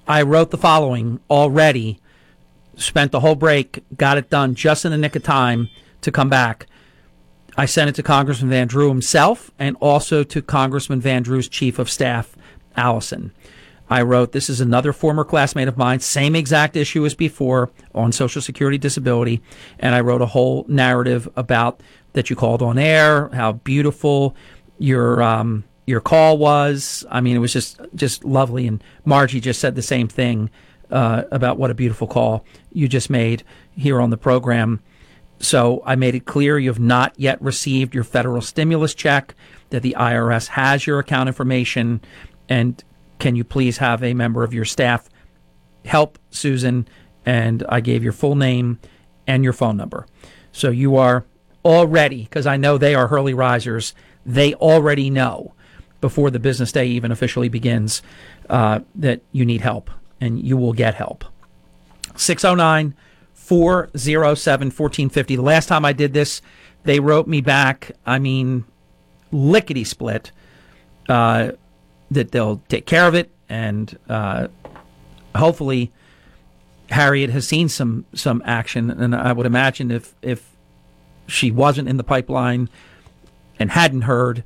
I 0.05 0.21
wrote 0.23 0.51
the 0.51 0.57
following 0.57 1.21
already. 1.29 2.01
Spent 2.75 3.13
the 3.13 3.21
whole 3.21 3.35
break, 3.35 3.81
got 3.95 4.17
it 4.17 4.29
done 4.29 4.53
just 4.53 4.83
in 4.83 4.91
the 4.91 4.97
nick 4.97 5.15
of 5.15 5.23
time 5.23 5.69
to 6.01 6.11
come 6.11 6.27
back. 6.27 6.67
I 7.55 7.65
sent 7.65 7.91
it 7.91 7.95
to 7.95 8.03
Congressman 8.03 8.49
Van 8.49 8.67
Drew 8.67 8.89
himself 8.89 9.51
and 9.57 9.77
also 9.79 10.25
to 10.25 10.41
Congressman 10.41 10.99
Van 10.99 11.23
Drew's 11.23 11.47
chief 11.47 11.79
of 11.79 11.89
staff, 11.89 12.35
Allison. 12.75 13.31
I 13.91 14.03
wrote, 14.03 14.31
This 14.31 14.49
is 14.49 14.61
another 14.61 14.93
former 14.93 15.25
classmate 15.25 15.67
of 15.67 15.77
mine, 15.77 15.99
same 15.99 16.33
exact 16.33 16.77
issue 16.77 17.05
as 17.05 17.13
before 17.13 17.69
on 17.93 18.13
Social 18.13 18.41
Security 18.41 18.77
disability. 18.77 19.41
And 19.79 19.93
I 19.93 19.99
wrote 19.99 20.21
a 20.21 20.27
whole 20.27 20.65
narrative 20.69 21.27
about 21.35 21.81
that 22.13 22.29
you 22.29 22.37
called 22.37 22.61
on 22.61 22.79
air, 22.79 23.27
how 23.33 23.51
beautiful 23.51 24.33
your 24.79 25.21
um, 25.21 25.65
your 25.85 25.99
call 25.99 26.37
was. 26.37 27.05
I 27.11 27.19
mean, 27.19 27.35
it 27.35 27.39
was 27.39 27.51
just 27.51 27.81
just 27.93 28.23
lovely. 28.23 28.65
And 28.65 28.81
Margie 29.03 29.41
just 29.41 29.59
said 29.59 29.75
the 29.75 29.81
same 29.81 30.07
thing 30.07 30.49
uh, 30.89 31.23
about 31.29 31.57
what 31.57 31.69
a 31.69 31.73
beautiful 31.73 32.07
call 32.07 32.45
you 32.71 32.87
just 32.87 33.09
made 33.09 33.43
here 33.75 33.99
on 33.99 34.09
the 34.09 34.17
program. 34.17 34.81
So 35.39 35.83
I 35.85 35.95
made 35.95 36.15
it 36.15 36.25
clear 36.25 36.57
you 36.57 36.69
have 36.69 36.79
not 36.79 37.19
yet 37.19 37.41
received 37.41 37.93
your 37.93 38.05
federal 38.05 38.41
stimulus 38.41 38.95
check, 38.95 39.35
that 39.71 39.81
the 39.81 39.95
IRS 39.97 40.47
has 40.49 40.87
your 40.87 40.99
account 40.99 41.27
information, 41.27 41.99
and 42.47 42.81
can 43.21 43.35
you 43.35 43.43
please 43.43 43.77
have 43.77 44.03
a 44.03 44.13
member 44.15 44.43
of 44.43 44.53
your 44.53 44.65
staff 44.65 45.07
help 45.85 46.17
Susan? 46.31 46.87
And 47.23 47.63
I 47.69 47.79
gave 47.79 48.03
your 48.03 48.13
full 48.13 48.35
name 48.35 48.79
and 49.27 49.43
your 49.43 49.53
phone 49.53 49.77
number. 49.77 50.07
So 50.51 50.71
you 50.71 50.97
are 50.97 51.23
already, 51.63 52.23
because 52.23 52.47
I 52.47 52.57
know 52.57 52.77
they 52.77 52.95
are 52.95 53.07
Hurley 53.07 53.35
risers, 53.35 53.93
they 54.25 54.55
already 54.55 55.11
know 55.11 55.53
before 56.01 56.31
the 56.31 56.39
business 56.39 56.71
day 56.71 56.87
even 56.87 57.11
officially 57.11 57.47
begins 57.47 58.01
uh, 58.49 58.79
that 58.95 59.21
you 59.31 59.45
need 59.45 59.61
help 59.61 59.91
and 60.19 60.43
you 60.43 60.57
will 60.57 60.73
get 60.73 60.95
help. 60.95 61.23
609 62.15 62.95
407 63.35 64.65
1450. 64.67 65.35
The 65.35 65.41
last 65.43 65.67
time 65.67 65.85
I 65.85 65.93
did 65.93 66.13
this, 66.13 66.41
they 66.85 66.99
wrote 66.99 67.27
me 67.27 67.41
back, 67.41 67.91
I 68.03 68.17
mean, 68.17 68.65
lickety 69.31 69.83
split, 69.83 70.31
uh, 71.07 71.51
that 72.11 72.31
they'll 72.31 72.61
take 72.69 72.85
care 72.85 73.07
of 73.07 73.15
it. 73.15 73.31
And 73.49 73.97
uh, 74.07 74.47
hopefully, 75.35 75.91
Harriet 76.89 77.31
has 77.31 77.47
seen 77.47 77.69
some, 77.69 78.05
some 78.13 78.41
action. 78.45 78.91
And 78.91 79.15
I 79.15 79.33
would 79.33 79.45
imagine 79.45 79.89
if, 79.89 80.13
if 80.21 80.55
she 81.27 81.49
wasn't 81.49 81.89
in 81.89 81.97
the 81.97 82.03
pipeline 82.03 82.69
and 83.57 83.71
hadn't 83.71 84.01
heard, 84.01 84.43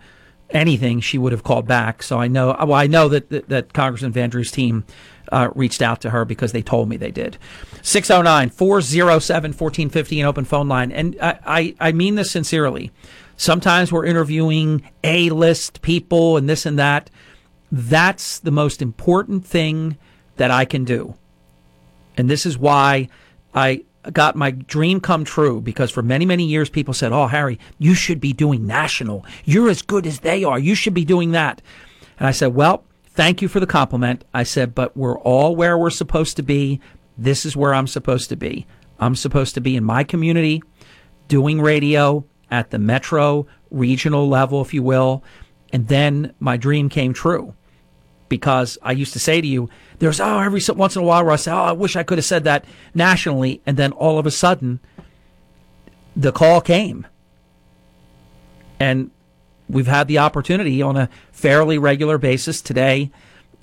anything, 0.50 1.00
she 1.00 1.18
would 1.18 1.32
have 1.32 1.44
called 1.44 1.68
back. 1.68 2.04
So 2.04 2.20
I 2.20 2.28
know, 2.28 2.56
well, 2.60 2.74
I 2.74 2.88
know 2.88 3.10
that 3.10 3.30
that, 3.30 3.50
that 3.50 3.74
Congressman 3.74 4.12
Van 4.12 4.30
Drew's 4.30 4.52
team 4.52 4.86
uh, 5.32 5.50
reached 5.56 5.82
out 5.82 6.02
to 6.02 6.12
her 6.12 6.26
because 6.26 6.52
they 6.52 6.62
told 6.62 6.90
me 6.90 6.98
they 6.98 7.12
did. 7.12 7.38
609 7.82 8.50
407 8.50 9.52
1450, 9.52 10.22
an 10.22 10.28
open 10.28 10.46
phone 10.46 10.68
line. 10.68 10.92
And 10.92 11.18
I, 11.22 11.40
I, 11.46 11.76
I 11.80 11.92
mean 11.92 12.16
this 12.16 12.32
sincerely. 12.32 12.92
Sometimes 13.38 13.92
we're 13.92 14.06
interviewing 14.06 14.90
A 15.04 15.30
list 15.30 15.82
people 15.82 16.38
and 16.38 16.48
this 16.48 16.66
and 16.66 16.80
that. 16.80 17.10
That's 17.72 18.40
the 18.40 18.52
most 18.52 18.82
important 18.82 19.46
thing 19.46 19.98
that 20.38 20.52
I 20.52 20.66
can 20.66 20.84
do. 20.84 21.16
And 22.18 22.30
this 22.30 22.46
is 22.46 22.58
why 22.58 23.10
I 23.54 23.84
got 24.14 24.36
my 24.36 24.52
dream 24.52 25.00
come 25.00 25.24
true 25.24 25.62
because 25.62 25.92
for 25.92 26.02
many, 26.02 26.26
many 26.26 26.46
years 26.46 26.70
people 26.70 26.94
said, 26.94 27.12
Oh, 27.12 27.28
Harry, 27.28 27.60
you 27.80 27.94
should 27.94 28.20
be 28.20 28.34
doing 28.34 28.66
national. 28.66 29.26
You're 29.44 29.70
as 29.70 29.82
good 29.82 30.06
as 30.06 30.20
they 30.20 30.44
are. 30.44 30.60
You 30.60 30.76
should 30.76 30.94
be 30.94 31.06
doing 31.06 31.32
that. 31.32 31.62
And 32.20 32.28
I 32.28 32.32
said, 32.32 32.54
Well, 32.54 32.86
thank 33.16 33.42
you 33.42 33.48
for 33.48 33.60
the 33.60 33.68
compliment. 33.68 34.24
I 34.34 34.44
said, 34.44 34.76
but 34.76 34.96
we're 34.96 35.18
all 35.20 35.56
where 35.56 35.78
we're 35.78 35.90
supposed 35.90 36.36
to 36.36 36.44
be. 36.44 36.80
This 37.18 37.46
is 37.46 37.56
where 37.56 37.74
I'm 37.74 37.88
supposed 37.88 38.30
to 38.30 38.36
be. 38.36 38.68
I'm 39.00 39.16
supposed 39.16 39.56
to 39.56 39.62
be 39.62 39.76
in 39.76 39.84
my 39.84 40.04
community 40.04 40.62
doing 41.28 41.62
radio 41.62 42.26
at 42.52 42.70
the 42.70 42.80
metro 42.80 43.48
regional 43.72 44.28
level, 44.30 44.62
if 44.62 44.74
you 44.74 44.84
will. 44.84 45.24
And 45.74 45.88
then 45.88 46.34
my 46.40 46.58
dream 46.58 46.90
came 46.90 47.14
true 47.14 47.54
because 48.30 48.78
I 48.82 48.92
used 48.92 49.14
to 49.14 49.20
say 49.20 49.42
to 49.42 49.48
you, 49.48 49.70
there's, 50.00 50.20
oh, 50.20 50.40
every 50.40 50.62
once 50.74 50.96
in 50.96 51.02
a 51.02 51.06
while 51.06 51.24
where 51.24 51.34
I 51.34 51.38
say, 51.38 51.52
oh, 51.52 51.58
I 51.58 51.72
wish 51.72 51.96
I 51.96 52.04
could 52.04 52.18
have 52.18 52.26
said 52.26 52.44
that 52.46 52.66
nationally. 52.94 53.62
And 53.66 53.78
then 53.78 53.92
all 53.92 54.18
of 54.18 54.26
a 54.26 54.32
sudden, 54.32 54.80
the 56.16 56.32
call 56.32 56.62
came. 56.62 57.08
And 58.80 59.12
we've 59.70 59.88
had 59.88 60.08
the 60.08 60.20
opportunity 60.20 60.82
on 60.82 60.98
a 60.98 61.10
fairly 61.32 61.78
regular 61.78 62.18
basis 62.18 62.62
today, 62.62 63.12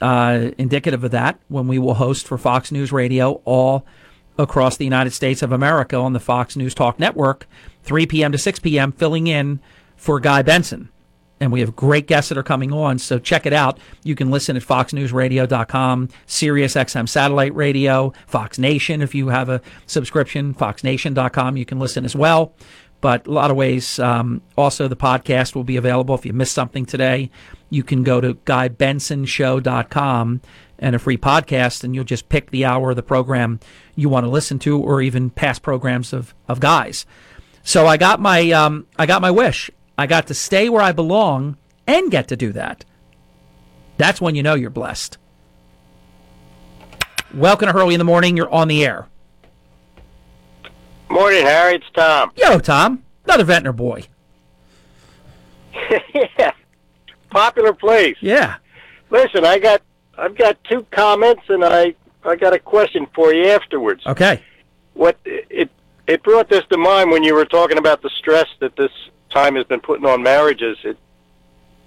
uh, 0.01 0.51
indicative 0.59 1.05
of 1.05 1.11
that, 1.11 1.39
when 1.49 1.69
we 1.69 1.79
will 1.79 1.95
host 1.95 2.27
for 2.27 2.39
Fox 2.39 2.73
News 2.73 2.93
Radio 2.93 3.43
all 3.45 3.85
across 4.39 4.77
the 4.77 4.85
United 4.85 5.11
States 5.11 5.43
of 5.43 5.53
America 5.53 5.97
on 5.97 6.13
the 6.13 6.21
Fox 6.21 6.57
News 6.57 6.75
Talk 6.75 6.99
Network, 6.99 7.47
3 7.83 8.07
p.m. 8.07 8.33
to 8.33 8.39
6 8.39 8.59
p.m., 8.61 8.93
filling 8.93 9.27
in 9.27 9.61
for 9.97 10.19
Guy 10.19 10.43
Benson. 10.43 10.89
And 11.43 11.51
we 11.51 11.59
have 11.59 11.75
great 11.75 12.07
guests 12.07 12.29
that 12.29 12.39
are 12.39 12.45
coming 12.45 12.73
on, 12.73 13.01
so 13.01 13.19
check 13.19 13.47
it 13.47 13.53
out. 13.53 13.81
You 14.05 14.15
can 14.15 14.31
listen 14.31 14.57
at 14.57 14.63
foxnewsradio.com, 14.63 16.09
Sirius 16.25 16.75
XM 16.75 17.09
satellite 17.09 17.53
radio, 17.57 18.13
Fox 18.29 18.61
Nation 18.61 19.03
if 19.03 19.13
you 19.13 19.27
have 19.27 19.49
a 19.49 19.61
subscription, 19.87 20.55
foxnation.com. 20.55 21.57
You 21.57 21.65
can 21.65 21.81
listen 21.81 22.05
as 22.05 22.15
well 22.15 22.55
but 23.01 23.27
a 23.27 23.33
lot 23.33 23.51
of 23.51 23.57
ways. 23.57 23.99
Um, 23.99 24.43
also, 24.57 24.87
the 24.87 24.95
podcast 24.95 25.57
will 25.57 25.65
be 25.65 25.77
available 25.77 26.15
if 26.15 26.25
you 26.25 26.33
missed 26.33 26.55
something 26.55 26.87
today. 26.87 27.33
You 27.69 27.83
can 27.83 28.05
go 28.05 28.21
to 28.21 28.35
GuyBensonShow.com 28.35 30.41
and 30.79 30.95
a 30.95 31.01
free 31.01 31.19
podcast, 31.19 31.83
and 31.83 31.97
you'll 31.97 32.05
just 32.05 32.29
pick 32.29 32.53
the 32.53 32.65
hour 32.65 32.91
of 32.91 32.97
the 32.97 33.03
program 33.03 33.59
you 33.97 34.09
want 34.09 34.25
to 34.25 34.31
listen 34.31 34.61
to, 34.61 34.79
or 34.79 35.03
even 35.03 35.31
past 35.31 35.63
programs 35.63 36.13
of, 36.13 36.33
of 36.47 36.61
guys. 36.61 37.05
So 37.65 37.89
I 37.89 37.97
got 37.97 38.21
my 38.21 38.53
um, 38.53 38.87
I 38.97 39.07
got 39.07 39.21
my 39.21 39.33
wish. 39.33 39.69
I 39.99 40.07
got 40.07 40.27
to 40.29 40.35
stay 40.35 40.69
where 40.69 40.83
I 40.83 40.93
belong 40.93 41.57
and 41.87 42.11
get 42.11 42.29
to 42.29 42.37
do 42.37 42.53
that. 42.53 42.85
That's 43.99 44.21
when 44.21 44.35
you 44.35 44.43
know 44.43 44.55
you're 44.55 44.71
blessed. 44.71 45.19
Welcome 47.35 47.67
to 47.67 47.73
Hurley 47.73 47.95
in 47.95 47.99
the 47.99 48.05
morning. 48.05 48.37
You're 48.37 48.51
on 48.51 48.69
the 48.69 48.85
air. 48.85 49.07
Morning, 51.09 51.43
Harry. 51.43 51.77
It's 51.77 51.85
Tom. 51.95 52.33
Yo, 52.37 52.59
Tom. 52.59 53.03
Another 53.25 53.45
Ventnor 53.45 53.73
boy. 53.73 54.05
yeah. 56.15 56.53
Popular 57.31 57.73
place. 57.73 58.17
Yeah. 58.21 58.57
Listen, 59.11 59.45
I 59.45 59.59
got 59.59 59.83
I've 60.17 60.37
got 60.37 60.63
two 60.65 60.87
comments 60.91 61.43
and 61.49 61.65
I 61.65 61.95
I 62.25 62.37
got 62.37 62.55
a 62.55 62.59
question 62.59 63.07
for 63.15 63.33
you 63.33 63.49
afterwards. 63.49 64.03
Okay. 64.07 64.43
What 64.95 65.19
it 65.25 65.71
it 66.07 66.23
brought 66.23 66.49
this 66.49 66.65
to 66.71 66.79
mind 66.79 67.11
when 67.11 67.23
you 67.23 67.35
were 67.35 67.45
talking 67.45 67.79
about 67.79 68.03
the 68.03 68.11
stress 68.19 68.47
that 68.61 68.77
this 68.77 68.91
time 69.33 69.57
has 69.57 69.65
been 69.65 69.81
putting 69.81 70.07
on 70.07 70.23
marriages. 70.23 70.79
It 70.85 70.99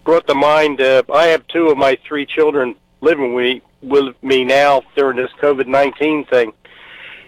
brought 0.03 0.27
to 0.27 0.35
mind 0.35 0.81
uh, 0.81 1.03
I 1.13 1.27
have 1.27 1.47
two 1.47 1.69
of 1.69 1.77
my 1.77 1.97
three 2.07 2.25
children 2.25 2.75
living 3.01 3.33
with 3.33 3.43
me, 3.45 3.61
with 3.81 4.15
me 4.23 4.43
now 4.43 4.83
during 4.95 5.17
this 5.17 5.31
COVID 5.41 5.67
nineteen 5.67 6.25
thing, 6.25 6.53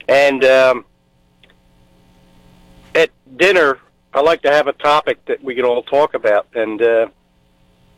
and 0.08 0.44
um, 0.44 0.86
at 2.96 3.10
dinner, 3.38 3.80
I 4.14 4.22
like 4.22 4.42
to 4.44 4.52
have 4.52 4.68
a 4.68 4.74
topic 4.74 5.24
that 5.26 5.44
we 5.44 5.56
can 5.56 5.66
all 5.66 5.84
talk 5.84 6.14
about. 6.14 6.48
And 6.54 6.82
uh, 6.82 7.08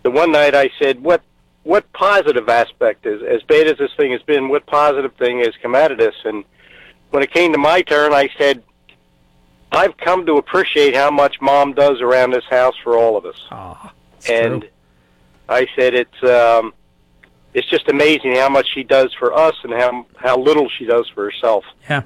the 0.04 0.12
one 0.12 0.32
night 0.32 0.56
I 0.56 0.70
said, 0.80 1.02
"What 1.02 1.22
what 1.64 1.92
positive 1.94 2.50
aspect 2.50 3.06
is 3.06 3.22
as 3.24 3.42
bad 3.44 3.68
as 3.68 3.78
this 3.78 3.92
thing 3.96 4.12
has 4.12 4.22
been? 4.24 4.50
What 4.50 4.66
positive 4.66 5.14
thing 5.16 5.40
has 5.40 5.54
come 5.62 5.76
out 5.76 5.92
of 5.92 5.98
this?" 5.98 6.16
And 6.26 6.44
when 7.12 7.24
it 7.24 7.32
came 7.32 7.54
to 7.54 7.60
my 7.60 7.82
turn, 7.82 8.14
I 8.14 8.30
said, 8.38 8.64
"I've 9.72 9.96
come 9.98 10.26
to 10.26 10.38
appreciate 10.38 10.96
how 10.96 11.12
much 11.12 11.40
Mom 11.42 11.74
does 11.74 12.02
around 12.02 12.32
this 12.32 12.46
house 12.50 12.76
for 12.84 12.98
all 12.98 13.18
of 13.18 13.26
us." 13.26 13.48
Oh, 13.52 13.92
and 14.30 14.62
true. 14.62 14.70
I 15.48 15.68
said, 15.76 15.94
"It's." 15.94 16.24
Um, 16.24 16.74
it's 17.52 17.68
just 17.68 17.90
amazing 17.90 18.36
how 18.36 18.48
much 18.48 18.68
she 18.72 18.84
does 18.84 19.12
for 19.16 19.34
us 19.34 19.56
and 19.64 19.74
how 19.74 20.06
how 20.18 20.38
little 20.38 20.70
she 20.70 20.86
does 20.86 21.10
for 21.10 21.24
herself. 21.24 21.66
Yeah, 21.90 22.04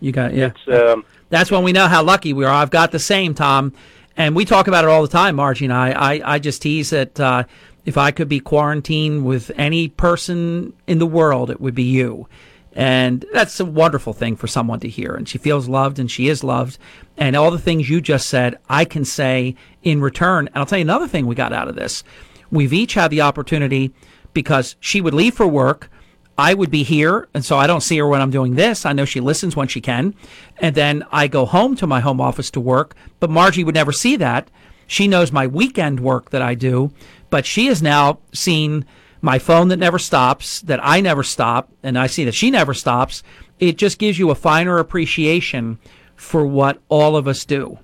you 0.00 0.12
got 0.12 0.34
yeah. 0.34 0.52
It's, 0.54 0.68
um, 0.68 1.04
that's 1.30 1.50
when 1.50 1.64
we 1.64 1.72
know 1.72 1.88
how 1.88 2.02
lucky 2.02 2.32
we 2.32 2.44
are. 2.44 2.52
I've 2.52 2.70
got 2.70 2.92
the 2.92 2.98
same, 2.98 3.34
Tom. 3.34 3.72
And 4.16 4.36
we 4.36 4.44
talk 4.44 4.68
about 4.68 4.84
it 4.84 4.90
all 4.90 5.02
the 5.02 5.08
time, 5.08 5.36
Margie 5.36 5.64
and 5.64 5.74
I. 5.74 5.90
I, 5.90 6.34
I 6.34 6.38
just 6.38 6.62
tease 6.62 6.90
that 6.90 7.18
uh, 7.18 7.44
if 7.84 7.98
I 7.98 8.12
could 8.12 8.28
be 8.28 8.38
quarantined 8.38 9.24
with 9.24 9.50
any 9.56 9.88
person 9.88 10.72
in 10.86 10.98
the 10.98 11.06
world, 11.06 11.50
it 11.50 11.60
would 11.60 11.74
be 11.74 11.82
you. 11.82 12.28
And 12.74 13.24
that's 13.32 13.60
a 13.60 13.64
wonderful 13.64 14.12
thing 14.12 14.36
for 14.36 14.46
someone 14.46 14.80
to 14.80 14.88
hear. 14.88 15.14
And 15.14 15.28
she 15.28 15.38
feels 15.38 15.68
loved 15.68 15.98
and 15.98 16.10
she 16.10 16.28
is 16.28 16.42
loved. 16.42 16.76
And 17.16 17.36
all 17.36 17.50
the 17.50 17.58
things 17.58 17.88
you 17.88 18.00
just 18.00 18.28
said, 18.28 18.58
I 18.68 18.84
can 18.84 19.04
say 19.04 19.54
in 19.82 20.00
return. 20.00 20.48
And 20.48 20.56
I'll 20.56 20.66
tell 20.66 20.78
you 20.78 20.82
another 20.82 21.08
thing 21.08 21.26
we 21.26 21.34
got 21.34 21.52
out 21.52 21.68
of 21.68 21.76
this. 21.76 22.02
We've 22.50 22.72
each 22.72 22.94
had 22.94 23.10
the 23.10 23.20
opportunity 23.20 23.92
because 24.32 24.76
she 24.80 25.00
would 25.00 25.14
leave 25.14 25.34
for 25.34 25.46
work 25.46 25.88
I 26.36 26.54
would 26.54 26.70
be 26.70 26.82
here, 26.82 27.28
and 27.32 27.44
so 27.44 27.56
I 27.58 27.66
don't 27.66 27.82
see 27.82 27.98
her 27.98 28.08
when 28.08 28.20
I'm 28.20 28.30
doing 28.30 28.56
this. 28.56 28.84
I 28.84 28.92
know 28.92 29.04
she 29.04 29.20
listens 29.20 29.54
when 29.54 29.68
she 29.68 29.80
can. 29.80 30.14
And 30.58 30.74
then 30.74 31.04
I 31.12 31.28
go 31.28 31.46
home 31.46 31.76
to 31.76 31.86
my 31.86 32.00
home 32.00 32.20
office 32.20 32.50
to 32.52 32.60
work, 32.60 32.96
but 33.20 33.30
Margie 33.30 33.62
would 33.62 33.74
never 33.74 33.92
see 33.92 34.16
that. 34.16 34.50
She 34.86 35.06
knows 35.06 35.30
my 35.30 35.46
weekend 35.46 36.00
work 36.00 36.30
that 36.30 36.42
I 36.42 36.54
do, 36.54 36.92
but 37.30 37.46
she 37.46 37.66
has 37.66 37.82
now 37.82 38.18
seen 38.32 38.84
my 39.24 39.38
phone 39.38 39.68
that 39.68 39.78
never 39.78 39.98
stops, 39.98 40.60
that 40.60 40.78
I 40.82 41.00
never 41.00 41.22
stop, 41.22 41.72
and 41.82 41.98
I 41.98 42.08
see 42.08 42.26
that 42.26 42.34
she 42.34 42.50
never 42.50 42.74
stops. 42.74 43.22
It 43.58 43.78
just 43.78 43.98
gives 43.98 44.18
you 44.18 44.30
a 44.30 44.34
finer 44.34 44.78
appreciation 44.78 45.78
for 46.14 46.46
what 46.46 46.82
all 46.90 47.16
of 47.16 47.26
us 47.26 47.46
do. 47.46 47.78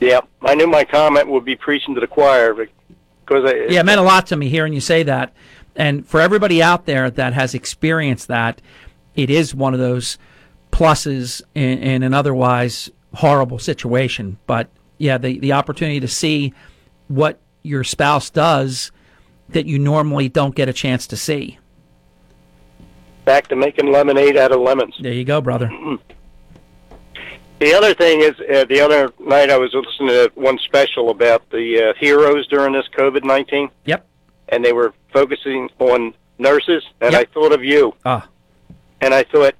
Yeah, 0.00 0.20
I 0.42 0.54
knew 0.54 0.66
my 0.66 0.84
comment 0.84 1.28
would 1.28 1.46
be 1.46 1.56
preaching 1.56 1.94
to 1.94 2.00
the 2.00 2.06
choir 2.06 2.52
because 2.52 3.50
I, 3.50 3.54
yeah, 3.70 3.80
it 3.80 3.86
meant 3.86 4.00
a 4.00 4.04
lot 4.04 4.26
to 4.26 4.36
me 4.36 4.50
hearing 4.50 4.74
you 4.74 4.82
say 4.82 5.02
that. 5.04 5.32
And 5.74 6.06
for 6.06 6.20
everybody 6.20 6.62
out 6.62 6.84
there 6.84 7.10
that 7.10 7.32
has 7.32 7.54
experienced 7.54 8.28
that, 8.28 8.60
it 9.14 9.30
is 9.30 9.54
one 9.54 9.72
of 9.72 9.80
those 9.80 10.18
pluses 10.72 11.40
in, 11.54 11.78
in 11.78 12.02
an 12.02 12.12
otherwise 12.12 12.90
horrible 13.14 13.58
situation. 13.58 14.36
But 14.46 14.68
yeah, 14.98 15.16
the, 15.16 15.38
the 15.38 15.52
opportunity 15.52 16.00
to 16.00 16.08
see 16.08 16.52
what 17.08 17.40
your 17.62 17.84
spouse 17.84 18.30
does 18.30 18.90
that 19.50 19.66
you 19.66 19.78
normally 19.78 20.28
don't 20.28 20.54
get 20.54 20.68
a 20.68 20.72
chance 20.72 21.06
to 21.08 21.16
see. 21.16 21.58
Back 23.24 23.48
to 23.48 23.56
making 23.56 23.90
lemonade 23.90 24.36
out 24.36 24.52
of 24.52 24.60
lemons. 24.60 24.94
There 25.00 25.12
you 25.12 25.24
go, 25.24 25.40
brother. 25.40 25.70
The 27.58 27.74
other 27.74 27.92
thing 27.92 28.20
is, 28.20 28.32
uh, 28.40 28.64
the 28.64 28.80
other 28.80 29.12
night 29.18 29.50
I 29.50 29.58
was 29.58 29.74
listening 29.74 30.08
to 30.08 30.32
one 30.34 30.58
special 30.60 31.10
about 31.10 31.50
the 31.50 31.90
uh, 31.90 31.98
heroes 32.00 32.46
during 32.46 32.72
this 32.72 32.86
COVID 32.96 33.22
19. 33.22 33.68
Yep 33.84 34.06
and 34.50 34.64
they 34.64 34.72
were 34.72 34.92
focusing 35.12 35.70
on 35.78 36.14
nurses, 36.38 36.84
and 37.00 37.12
yep. 37.12 37.22
I 37.22 37.32
thought 37.32 37.52
of 37.52 37.64
you. 37.64 37.94
Ah. 38.04 38.28
And 39.00 39.14
I 39.14 39.22
thought, 39.24 39.54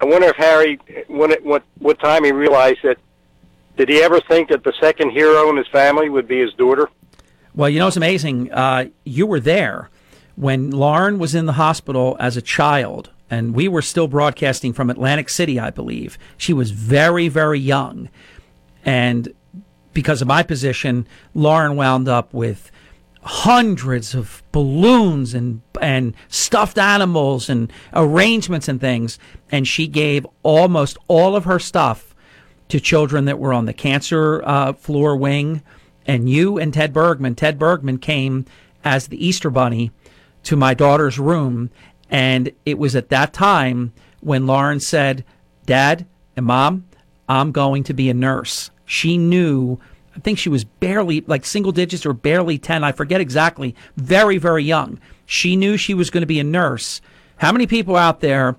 I 0.00 0.04
wonder 0.04 0.28
if 0.28 0.36
Harry, 0.36 0.80
when 1.06 1.30
it, 1.30 1.44
what 1.44 1.62
what 1.78 2.00
time 2.00 2.24
he 2.24 2.32
realized 2.32 2.80
that, 2.82 2.98
did 3.76 3.88
he 3.88 4.02
ever 4.02 4.20
think 4.20 4.48
that 4.48 4.64
the 4.64 4.72
second 4.80 5.10
hero 5.10 5.48
in 5.50 5.56
his 5.56 5.68
family 5.68 6.08
would 6.08 6.26
be 6.26 6.40
his 6.40 6.52
daughter? 6.54 6.88
Well, 7.56 7.70
you 7.70 7.78
know, 7.78 7.88
it's 7.88 7.96
amazing. 7.96 8.52
Uh, 8.52 8.90
you 9.04 9.26
were 9.26 9.40
there 9.40 9.88
when 10.36 10.70
Lauren 10.70 11.18
was 11.18 11.34
in 11.34 11.46
the 11.46 11.54
hospital 11.54 12.16
as 12.20 12.36
a 12.36 12.42
child, 12.42 13.10
and 13.30 13.54
we 13.54 13.66
were 13.66 13.80
still 13.80 14.06
broadcasting 14.06 14.74
from 14.74 14.90
Atlantic 14.90 15.30
City, 15.30 15.58
I 15.58 15.70
believe. 15.70 16.18
She 16.36 16.52
was 16.52 16.70
very, 16.70 17.28
very 17.28 17.58
young. 17.58 18.10
And 18.84 19.32
because 19.94 20.20
of 20.20 20.28
my 20.28 20.42
position, 20.42 21.08
Lauren 21.34 21.76
wound 21.76 22.08
up 22.08 22.34
with 22.34 22.70
hundreds 23.22 24.14
of 24.14 24.42
balloons 24.52 25.34
and 25.34 25.60
and 25.80 26.14
stuffed 26.28 26.78
animals 26.78 27.48
and 27.48 27.72
arrangements 27.92 28.68
and 28.68 28.80
things 28.80 29.18
and 29.50 29.66
she 29.66 29.88
gave 29.88 30.24
almost 30.44 30.96
all 31.08 31.34
of 31.34 31.44
her 31.44 31.58
stuff 31.58 32.14
to 32.68 32.78
children 32.78 33.24
that 33.24 33.40
were 33.40 33.52
on 33.52 33.64
the 33.64 33.72
cancer 33.72 34.42
uh, 34.44 34.72
floor 34.72 35.16
wing 35.16 35.60
and 36.06 36.30
you 36.30 36.58
and 36.58 36.72
Ted 36.72 36.92
Bergman, 36.92 37.34
Ted 37.34 37.58
Bergman 37.58 37.98
came 37.98 38.46
as 38.84 39.08
the 39.08 39.24
Easter 39.24 39.50
Bunny 39.50 39.90
to 40.44 40.56
my 40.56 40.74
daughter's 40.74 41.18
room. 41.18 41.70
And 42.08 42.52
it 42.64 42.78
was 42.78 42.94
at 42.94 43.08
that 43.08 43.32
time 43.32 43.92
when 44.20 44.46
Lauren 44.46 44.80
said, 44.80 45.24
Dad 45.64 46.06
and 46.36 46.46
Mom, 46.46 46.86
I'm 47.28 47.50
going 47.50 47.82
to 47.84 47.94
be 47.94 48.08
a 48.08 48.14
nurse. 48.14 48.70
She 48.84 49.18
knew, 49.18 49.80
I 50.14 50.20
think 50.20 50.38
she 50.38 50.48
was 50.48 50.64
barely 50.64 51.22
like 51.22 51.44
single 51.44 51.72
digits 51.72 52.06
or 52.06 52.12
barely 52.12 52.58
10. 52.58 52.84
I 52.84 52.92
forget 52.92 53.20
exactly. 53.20 53.74
Very, 53.96 54.38
very 54.38 54.62
young. 54.62 55.00
She 55.26 55.56
knew 55.56 55.76
she 55.76 55.94
was 55.94 56.10
going 56.10 56.22
to 56.22 56.26
be 56.26 56.38
a 56.38 56.44
nurse. 56.44 57.00
How 57.38 57.50
many 57.50 57.66
people 57.66 57.96
out 57.96 58.20
there, 58.20 58.56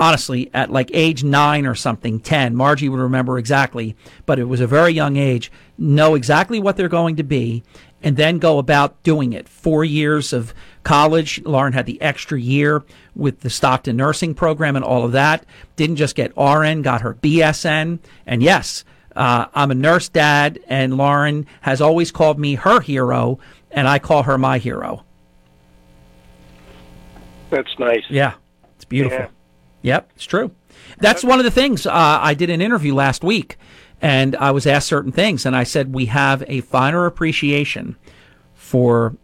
honestly, 0.00 0.50
at 0.52 0.72
like 0.72 0.90
age 0.92 1.22
nine 1.22 1.66
or 1.66 1.74
something, 1.76 2.18
10, 2.18 2.56
Margie 2.56 2.88
would 2.88 2.98
remember 2.98 3.38
exactly, 3.38 3.94
but 4.26 4.38
it 4.38 4.44
was 4.44 4.60
a 4.60 4.66
very 4.66 4.92
young 4.92 5.16
age, 5.16 5.52
know 5.78 6.14
exactly 6.14 6.58
what 6.58 6.76
they're 6.76 6.88
going 6.88 7.16
to 7.16 7.22
be 7.22 7.62
and 8.02 8.16
then 8.16 8.38
go 8.38 8.58
about 8.58 9.02
doing 9.02 9.34
it. 9.34 9.48
Four 9.48 9.84
years 9.84 10.32
of 10.32 10.54
college. 10.82 11.42
Lauren 11.44 11.74
had 11.74 11.84
the 11.84 12.00
extra 12.00 12.40
year 12.40 12.82
with 13.14 13.40
the 13.40 13.50
Stockton 13.50 13.96
nursing 13.96 14.34
program 14.34 14.74
and 14.74 14.84
all 14.84 15.04
of 15.04 15.12
that. 15.12 15.44
Didn't 15.76 15.96
just 15.96 16.16
get 16.16 16.36
RN, 16.36 16.80
got 16.82 17.02
her 17.02 17.14
BSN. 17.14 17.98
And 18.26 18.42
yes, 18.42 18.84
uh, 19.14 19.46
I'm 19.54 19.70
a 19.70 19.74
nurse 19.74 20.08
dad, 20.08 20.60
and 20.66 20.96
Lauren 20.96 21.46
has 21.60 21.82
always 21.82 22.10
called 22.10 22.38
me 22.38 22.54
her 22.54 22.80
hero, 22.80 23.38
and 23.70 23.86
I 23.86 23.98
call 23.98 24.22
her 24.22 24.38
my 24.38 24.58
hero. 24.58 25.04
That's 27.50 27.78
nice. 27.78 28.04
Yeah, 28.08 28.34
it's 28.76 28.84
beautiful. 28.84 29.18
Yeah. 29.18 29.28
Yep, 29.82 30.10
it's 30.14 30.24
true. 30.24 30.50
That's 30.98 31.24
one 31.24 31.38
of 31.38 31.44
the 31.44 31.50
things. 31.50 31.86
Uh, 31.86 31.92
I 31.92 32.34
did 32.34 32.50
an 32.50 32.60
interview 32.60 32.94
last 32.94 33.24
week 33.24 33.56
and 34.00 34.34
I 34.36 34.50
was 34.50 34.66
asked 34.66 34.88
certain 34.88 35.12
things, 35.12 35.44
and 35.44 35.54
I 35.54 35.64
said, 35.64 35.92
We 35.92 36.06
have 36.06 36.42
a 36.46 36.62
finer 36.62 37.06
appreciation 37.06 37.96
for 38.54 39.16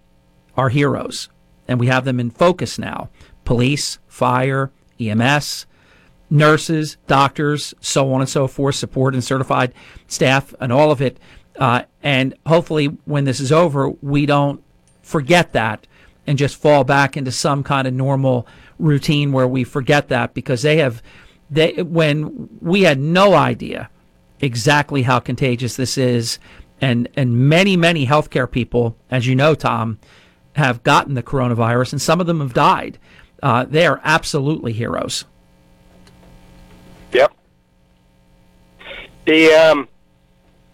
our 0.56 0.68
heroes, 0.68 1.28
and 1.66 1.80
we 1.80 1.86
have 1.86 2.04
them 2.04 2.20
in 2.20 2.30
focus 2.30 2.78
now 2.78 3.08
police, 3.44 3.98
fire, 4.08 4.72
EMS, 5.00 5.66
nurses, 6.28 6.96
doctors, 7.06 7.74
so 7.80 8.12
on 8.12 8.20
and 8.20 8.28
so 8.28 8.48
forth, 8.48 8.74
support 8.74 9.14
and 9.14 9.22
certified 9.22 9.72
staff, 10.08 10.54
and 10.60 10.72
all 10.72 10.90
of 10.90 11.00
it. 11.00 11.18
Uh, 11.58 11.82
and 12.02 12.34
hopefully, 12.44 12.86
when 13.04 13.24
this 13.24 13.40
is 13.40 13.52
over, 13.52 13.88
we 14.02 14.26
don't 14.26 14.62
forget 15.02 15.52
that 15.52 15.86
and 16.26 16.36
just 16.36 16.60
fall 16.60 16.84
back 16.84 17.16
into 17.16 17.30
some 17.30 17.62
kind 17.62 17.86
of 17.86 17.94
normal 17.94 18.46
routine 18.78 19.32
where 19.32 19.48
we 19.48 19.64
forget 19.64 20.08
that 20.08 20.34
because 20.34 20.62
they 20.62 20.78
have 20.78 21.02
they 21.50 21.82
when 21.82 22.48
we 22.60 22.82
had 22.82 22.98
no 22.98 23.34
idea 23.34 23.90
exactly 24.40 25.02
how 25.02 25.18
contagious 25.18 25.76
this 25.76 25.98
is. 25.98 26.38
And, 26.80 27.08
and 27.16 27.48
many, 27.48 27.76
many 27.76 28.06
healthcare 28.06 28.50
people, 28.50 28.96
as 29.10 29.26
you 29.26 29.34
know, 29.34 29.54
Tom, 29.54 29.98
have 30.56 30.82
gotten 30.82 31.14
the 31.14 31.22
coronavirus, 31.22 31.92
and 31.92 32.02
some 32.02 32.20
of 32.20 32.26
them 32.26 32.40
have 32.40 32.52
died. 32.52 32.98
Uh, 33.42 33.64
they 33.64 33.86
are 33.86 34.00
absolutely 34.04 34.72
heroes. 34.72 35.24
Yep. 37.12 37.32
The 39.26 39.52
um, 39.52 39.88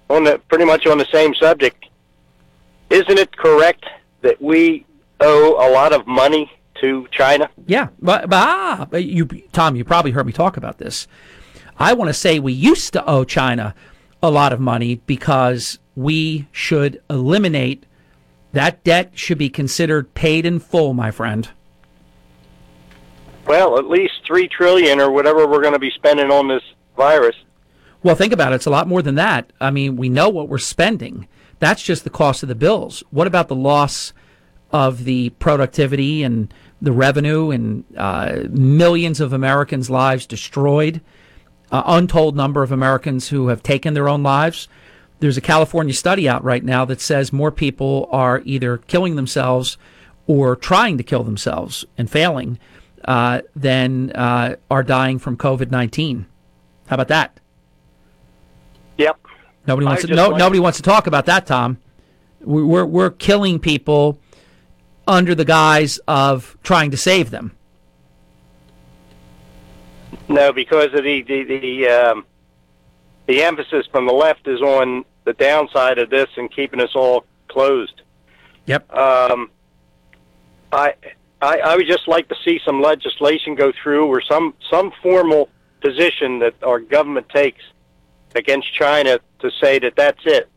on 0.09 0.25
the 0.25 0.41
pretty 0.49 0.65
much 0.65 0.87
on 0.87 0.99
the 0.99 1.07
same 1.13 1.35
subject, 1.35 1.87
isn't 2.91 3.19
it 3.19 3.37
correct 3.37 3.85
that 4.23 4.41
we 4.41 4.87
owe 5.21 5.55
a 5.55 5.69
lot 5.73 5.93
of 5.93 6.07
money 6.07 6.51
to 6.83 7.09
China? 7.11 7.49
Yeah, 7.67 7.89
but, 8.01 8.29
but 8.29 8.37
ah, 8.37 8.89
you, 8.97 9.27
Tom, 9.53 9.75
you 9.75 9.85
probably 9.85 10.11
heard 10.11 10.27
me 10.27 10.33
talk 10.33 10.57
about 10.57 10.79
this. 10.79 11.09
I 11.79 11.95
want 11.95 12.11
to 12.11 12.15
say 12.15 12.39
we 12.39 12.53
used 12.53 12.93
to 12.93 13.05
owe 13.07 13.25
China 13.25 13.75
a 14.23 14.31
lot 14.31 14.53
of 14.53 14.61
money 14.61 14.97
because 15.07 15.79
we 15.97 16.47
should 16.53 17.03
eliminate 17.09 17.87
that 18.53 18.85
debt 18.85 19.13
should 19.15 19.39
be 19.39 19.49
considered 19.49 20.13
paid 20.15 20.45
in 20.45 20.59
full, 20.59 20.93
my 20.93 21.11
friend. 21.11 21.49
Well, 23.47 23.79
at 23.79 23.87
least 23.87 24.15
3 24.27 24.47
trillion 24.49 25.01
or 25.01 25.11
whatever 25.11 25.47
we're 25.47 25.63
going 25.63 25.73
to 25.73 25.79
be 25.79 25.91
spending 25.91 26.31
on 26.31 26.49
this 26.49 26.63
virus. 26.97 27.35
Well, 28.03 28.15
think 28.15 28.33
about 28.33 28.53
it. 28.53 28.57
It's 28.57 28.67
a 28.67 28.71
lot 28.71 28.87
more 28.87 29.03
than 29.03 29.15
that. 29.17 29.53
I 29.61 29.71
mean, 29.71 29.97
we 29.97 30.09
know 30.09 30.29
what 30.29 30.49
we're 30.49 30.59
spending. 30.59 31.29
That's 31.59 31.83
just 31.83 32.05
the 32.05 32.11
cost 32.11 32.43
of 32.43 32.49
the 32.49 32.55
bills. 32.55 33.03
What 33.11 33.27
about 33.27 33.49
the 33.49 33.55
loss 33.55 34.13
of 34.73 35.05
the 35.05 35.31
productivity 35.31 36.23
and 36.23 36.53
the 36.83 36.93
revenue 36.93 37.51
and 37.51 37.85
uh, 37.97 38.41
millions 38.51 39.21
of 39.21 39.33
Americans' 39.33 39.89
lives 39.89 40.27
destroyed? 40.27 41.01
uh, 41.73 41.83
untold 41.87 42.37
number 42.37 42.63
of 42.63 42.71
Americans 42.71 43.29
who 43.29 43.49
have 43.49 43.63
taken 43.63 43.95
their 43.95 44.09
own 44.09 44.23
lives. 44.23 44.69
There's 45.21 45.39
a 45.39 45.41
California 45.41 45.95
study 45.95 46.29
out 46.29 46.45
right 46.45 46.63
now 46.63 46.85
that 46.85 47.01
says 47.01 47.33
more 47.33 47.51
people 47.51 48.09
are 48.13 48.43
either 48.45 48.77
killing 48.77 49.17
themselves 49.17 49.79
or 50.27 50.55
trying 50.55 50.99
to 50.99 51.03
kill 51.03 51.25
themselves 51.25 51.85
and 51.97 52.11
failing 52.11 52.59
uh, 53.07 53.41
than 53.57 54.13
uh, 54.13 54.57
are 54.71 54.83
dying 54.83 55.19
from 55.19 55.37
COVID 55.37 55.71
19. 55.71 56.27
How 56.87 56.95
about 56.95 57.09
that? 57.09 57.41
Yep. 58.99 59.19
Nobody 59.67 59.87
wants 59.87 60.03
to, 60.03 60.15
no, 60.15 60.31
nobody 60.31 60.61
wants 60.61 60.79
to 60.79 60.83
talk 60.83 61.07
about 61.07 61.27
that, 61.27 61.47
Tom. 61.47 61.79
We're, 62.41 62.85
we're 62.85 63.11
killing 63.11 63.61
people 63.61 64.19
under 65.07 65.35
the 65.35 65.45
guise 65.45 65.99
of 66.09 66.57
trying 66.63 66.91
to 66.91 66.97
save 66.97 67.31
them. 67.31 67.53
No, 70.29 70.53
because 70.53 70.95
of 70.95 71.05
the 71.05 71.23
the 71.23 71.45
the, 71.45 71.89
um, 71.89 72.25
the 73.27 73.43
emphasis 73.43 73.87
from 73.91 74.07
the 74.07 74.13
left 74.13 74.47
is 74.47 74.61
on 74.61 75.05
the 75.25 75.33
downside 75.35 75.99
of 75.99 76.11
this 76.11 76.29
and 76.37 76.51
keeping 76.51 76.81
us 76.81 76.95
all 76.95 77.25
closed. 77.49 78.03
Yep. 78.67 78.93
Um, 78.95 79.51
I, 80.73 80.95
I 81.41 81.59
I 81.59 81.77
would 81.77 81.87
just 81.87 82.09
like 82.09 82.29
to 82.29 82.37
see 82.45 82.61
some 82.65 82.81
legislation 82.81 83.55
go 83.55 83.73
through 83.83 84.07
or 84.07 84.21
some 84.23 84.55
some 84.71 84.93
formal 85.03 85.49
position 85.81 86.39
that 86.39 86.55
our 86.63 86.79
government 86.81 87.29
takes 87.29 87.63
against 88.35 88.73
China 88.73 89.21
to 89.41 89.51
say 89.61 89.79
that 89.81 89.95
that's 89.97 90.21
it. 90.25 90.49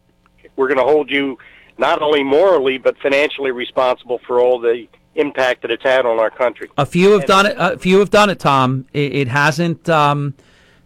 We're 0.55 0.67
going 0.67 0.77
to 0.77 0.83
hold 0.83 1.09
you 1.09 1.37
not 1.77 2.01
only 2.01 2.23
morally 2.23 2.77
but 2.77 2.97
financially 2.99 3.51
responsible 3.51 4.19
for 4.25 4.39
all 4.39 4.59
the 4.59 4.87
impact 5.15 5.61
that 5.61 5.71
it's 5.71 5.83
had 5.83 6.05
on 6.05 6.19
our 6.19 6.29
country. 6.29 6.69
A 6.77 6.85
few 6.85 7.11
have 7.11 7.21
and, 7.21 7.27
done 7.27 7.45
it. 7.45 7.55
A 7.57 7.77
few 7.77 7.99
have 7.99 8.09
done 8.09 8.29
it, 8.29 8.39
Tom. 8.39 8.85
It, 8.93 9.15
it 9.15 9.27
hasn't 9.27 9.87
um, 9.89 10.35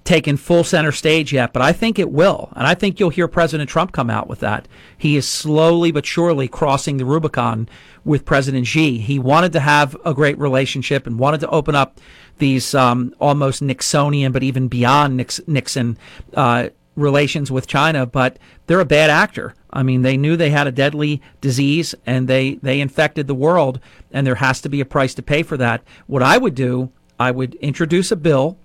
taken 0.03 0.37
full 0.37 0.63
center 0.63 0.91
stage 0.91 1.33
yet, 1.33 1.53
but 1.53 1.61
I 1.61 1.71
think 1.73 1.99
it 1.99 2.11
will, 2.11 2.51
and 2.55 2.65
I 2.65 2.73
think 2.73 2.99
you'll 2.99 3.09
hear 3.09 3.27
President 3.27 3.69
Trump 3.69 3.91
come 3.91 4.09
out 4.09 4.27
with 4.27 4.39
that. 4.39 4.67
He 4.97 5.15
is 5.15 5.27
slowly 5.27 5.91
but 5.91 6.05
surely 6.05 6.47
crossing 6.47 6.97
the 6.97 7.05
Rubicon 7.05 7.67
with 8.03 8.25
President 8.25 8.65
Xi. 8.67 8.97
He 8.99 9.19
wanted 9.19 9.53
to 9.53 9.59
have 9.59 9.95
a 10.05 10.13
great 10.13 10.37
relationship 10.37 11.05
and 11.05 11.19
wanted 11.19 11.41
to 11.41 11.49
open 11.49 11.75
up 11.75 11.99
these 12.37 12.73
um, 12.73 13.13
almost 13.19 13.61
Nixonian, 13.61 14.31
but 14.31 14.43
even 14.43 14.67
beyond 14.67 15.17
Nix- 15.17 15.41
Nixon. 15.45 15.97
Uh, 16.33 16.69
relations 16.99 17.51
with 17.51 17.67
China, 17.67 18.05
but 18.05 18.37
they're 18.67 18.79
a 18.79 18.85
bad 18.85 19.09
actor. 19.09 19.53
I 19.71 19.83
mean, 19.83 20.01
they 20.01 20.17
knew 20.17 20.35
they 20.35 20.49
had 20.49 20.67
a 20.67 20.71
deadly 20.71 21.21
disease 21.41 21.95
and 22.05 22.27
they, 22.27 22.55
they 22.55 22.81
infected 22.81 23.27
the 23.27 23.35
world, 23.35 23.79
and 24.11 24.25
there 24.25 24.35
has 24.35 24.61
to 24.61 24.69
be 24.69 24.81
a 24.81 24.85
price 24.85 25.13
to 25.15 25.21
pay 25.21 25.43
for 25.43 25.57
that. 25.57 25.83
What 26.07 26.23
I 26.23 26.37
would 26.37 26.55
do, 26.55 26.91
I 27.19 27.31
would 27.31 27.55
introduce 27.55 28.11
a 28.11 28.15
bill, 28.15 28.57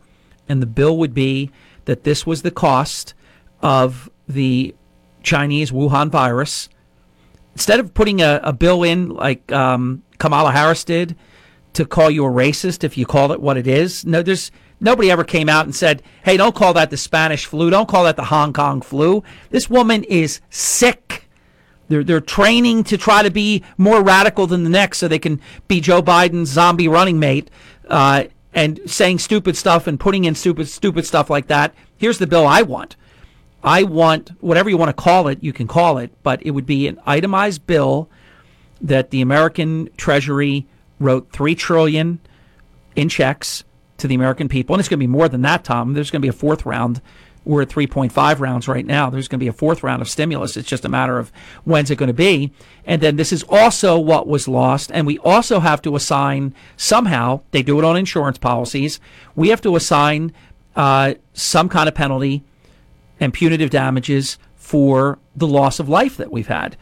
and 0.49 0.63
the 0.63 0.67
bill 0.67 0.97
would 0.99 1.15
be 1.15 1.51
that 1.85 2.05
this 2.05 2.27
was 2.27 2.43
the 2.43 2.51
cost 2.51 3.15
of 3.61 4.11
the 4.29 4.75
Chinese 5.23 5.71
Wuhan 5.71 6.11
virus. 6.11 6.69
Instead 7.55 7.81
of 7.81 7.95
putting 7.95 8.21
a, 8.21 8.41
a 8.43 8.53
bill 8.53 8.83
in 8.83 9.11
like 9.11 9.51
um, 9.53 10.03
Kamala 10.19 10.53
Harris 10.53 10.85
did 10.85 11.17
to 11.75 11.85
call 11.85 12.11
you 12.11 12.25
a 12.25 12.31
racist 12.31 12.85
if 12.85 12.97
you 12.97 13.07
call 13.07 13.33
it 13.33 13.41
what 13.41 13.57
it 13.57 13.67
is, 13.67 14.05
no, 14.05 14.23
there's 14.23 14.51
Nobody 14.85 15.11
ever 15.11 15.25
came 15.25 15.49
out 15.49 15.65
and 15.65 15.75
said, 15.75 16.03
hey, 16.25 16.37
don't 16.37 16.55
call 16.55 16.75
that 16.75 16.91
the 16.91 16.99
Spanish 16.99 17.47
flu. 17.47 17.71
Don't 17.71 17.89
call 17.89 18.05
that 18.05 18.17
the 18.17 18.25
Hong 18.25 18.53
Kong 18.53 18.83
flu. 18.83 19.25
This 19.49 19.71
woman 19.71 20.05
is 20.05 20.43
sick. 20.51 21.27
They're, 21.89 22.05
they're 22.05 22.21
training 22.21 22.85
to 22.85 22.99
try 22.99 23.23
to 23.23 23.31
be 23.31 23.65
more 23.79 24.03
radical 24.03 24.47
than 24.47 24.63
the 24.63 24.69
next 24.69 24.99
so 24.99 25.09
they 25.09 25.19
can 25.19 25.41
be 25.69 25.81
Joe 25.81 26.03
Biden's 26.03 26.51
zombie 26.51 26.87
running 26.87 27.19
mate 27.19 27.51
uh, 27.89 28.25
and 28.53 28.79
saying 28.85 29.21
stupid 29.21 29.57
stuff 29.57 29.87
and 29.87 29.99
putting 29.99 30.25
in 30.25 30.35
stupid, 30.35 30.69
stupid 30.69 31.07
stuff 31.07 31.31
like 31.31 31.47
that. 31.47 31.75
Here's 31.97 32.19
the 32.19 32.27
bill 32.27 32.47
I 32.47 32.61
want. 32.61 32.97
I 33.63 33.85
want 33.85 34.33
whatever 34.43 34.69
you 34.69 34.77
want 34.77 34.91
to 34.91 35.03
call 35.03 35.29
it, 35.29 35.43
you 35.43 35.55
can 35.55 35.67
call 35.67 35.97
it, 35.97 36.13
but 36.23 36.43
it 36.43 36.51
would 36.51 36.67
be 36.67 36.89
an 36.89 37.01
itemized 37.07 37.67
bill 37.67 38.11
that 38.83 39.09
the 39.09 39.23
American 39.23 39.89
Treasury 39.97 40.67
wrote 41.01 41.33
three 41.33 41.55
trillion 41.55 42.21
in 42.95 43.09
checks 43.09 43.65
to 43.99 44.09
the 44.09 44.15
American 44.15 44.49
people. 44.49 44.75
And 44.75 44.81
it's 44.81 44.89
going 44.89 44.99
to 44.99 45.07
be 45.07 45.11
more 45.11 45.29
than 45.29 45.43
that, 45.43 45.65
Tom. 45.65 45.93
There's 45.93 46.11
going 46.11 46.21
to 46.21 46.25
be 46.25 46.31
a 46.31 46.33
fourth 46.33 46.67
round. 46.67 47.01
We're 47.45 47.63
at 47.63 47.69
3.5 47.69 48.41
rounds 48.41 48.69
right 48.69 48.87
now. 48.87 49.11
There's 49.11 49.29
going 49.29 49.39
to 49.39 49.45
be 49.45 49.49
a 49.49 49.53
fourth 49.53 49.83
round 49.83 50.01
of 50.01 50.09
stimulus. 50.09 50.57
It's 50.57 50.69
just 50.69 50.85
a 50.85 50.89
matter 50.89 51.19
of 51.19 51.31
when's 51.65 51.91
it 51.91 51.97
going 51.97 52.09
to 52.09 52.15
be. 52.15 52.53
And 52.87 53.03
then 53.03 53.17
this 53.17 53.33
is 53.33 53.43
also 53.45 53.99
what 53.99 54.27
was 54.27 54.49
lost. 54.49 54.91
And 54.93 55.07
we 55.07 55.19
also 55.19 55.61
have 55.61 55.83
to 55.83 55.95
assign 55.95 56.55
somehow, 56.77 57.43
they 57.51 57.63
do 57.63 57.79
it 57.79 57.85
on 57.85 57.97
insurance 57.97 58.39
policies, 58.39 58.99
we 59.37 59.49
have 59.49 59.61
to 59.63 59.77
assign 59.77 60.33
uh, 60.75 61.15
some 61.35 61.69
kind 61.69 61.89
of 61.89 61.95
penalty 61.95 62.43
and 63.21 63.33
punitive 63.33 63.71
damages 63.71 64.39
for 64.57 65.19
the 65.37 65.47
loss 65.47 65.79
of 65.79 65.89
life 65.89 66.17
that 66.17 66.33
we've 66.33 66.49
had. 66.49 66.77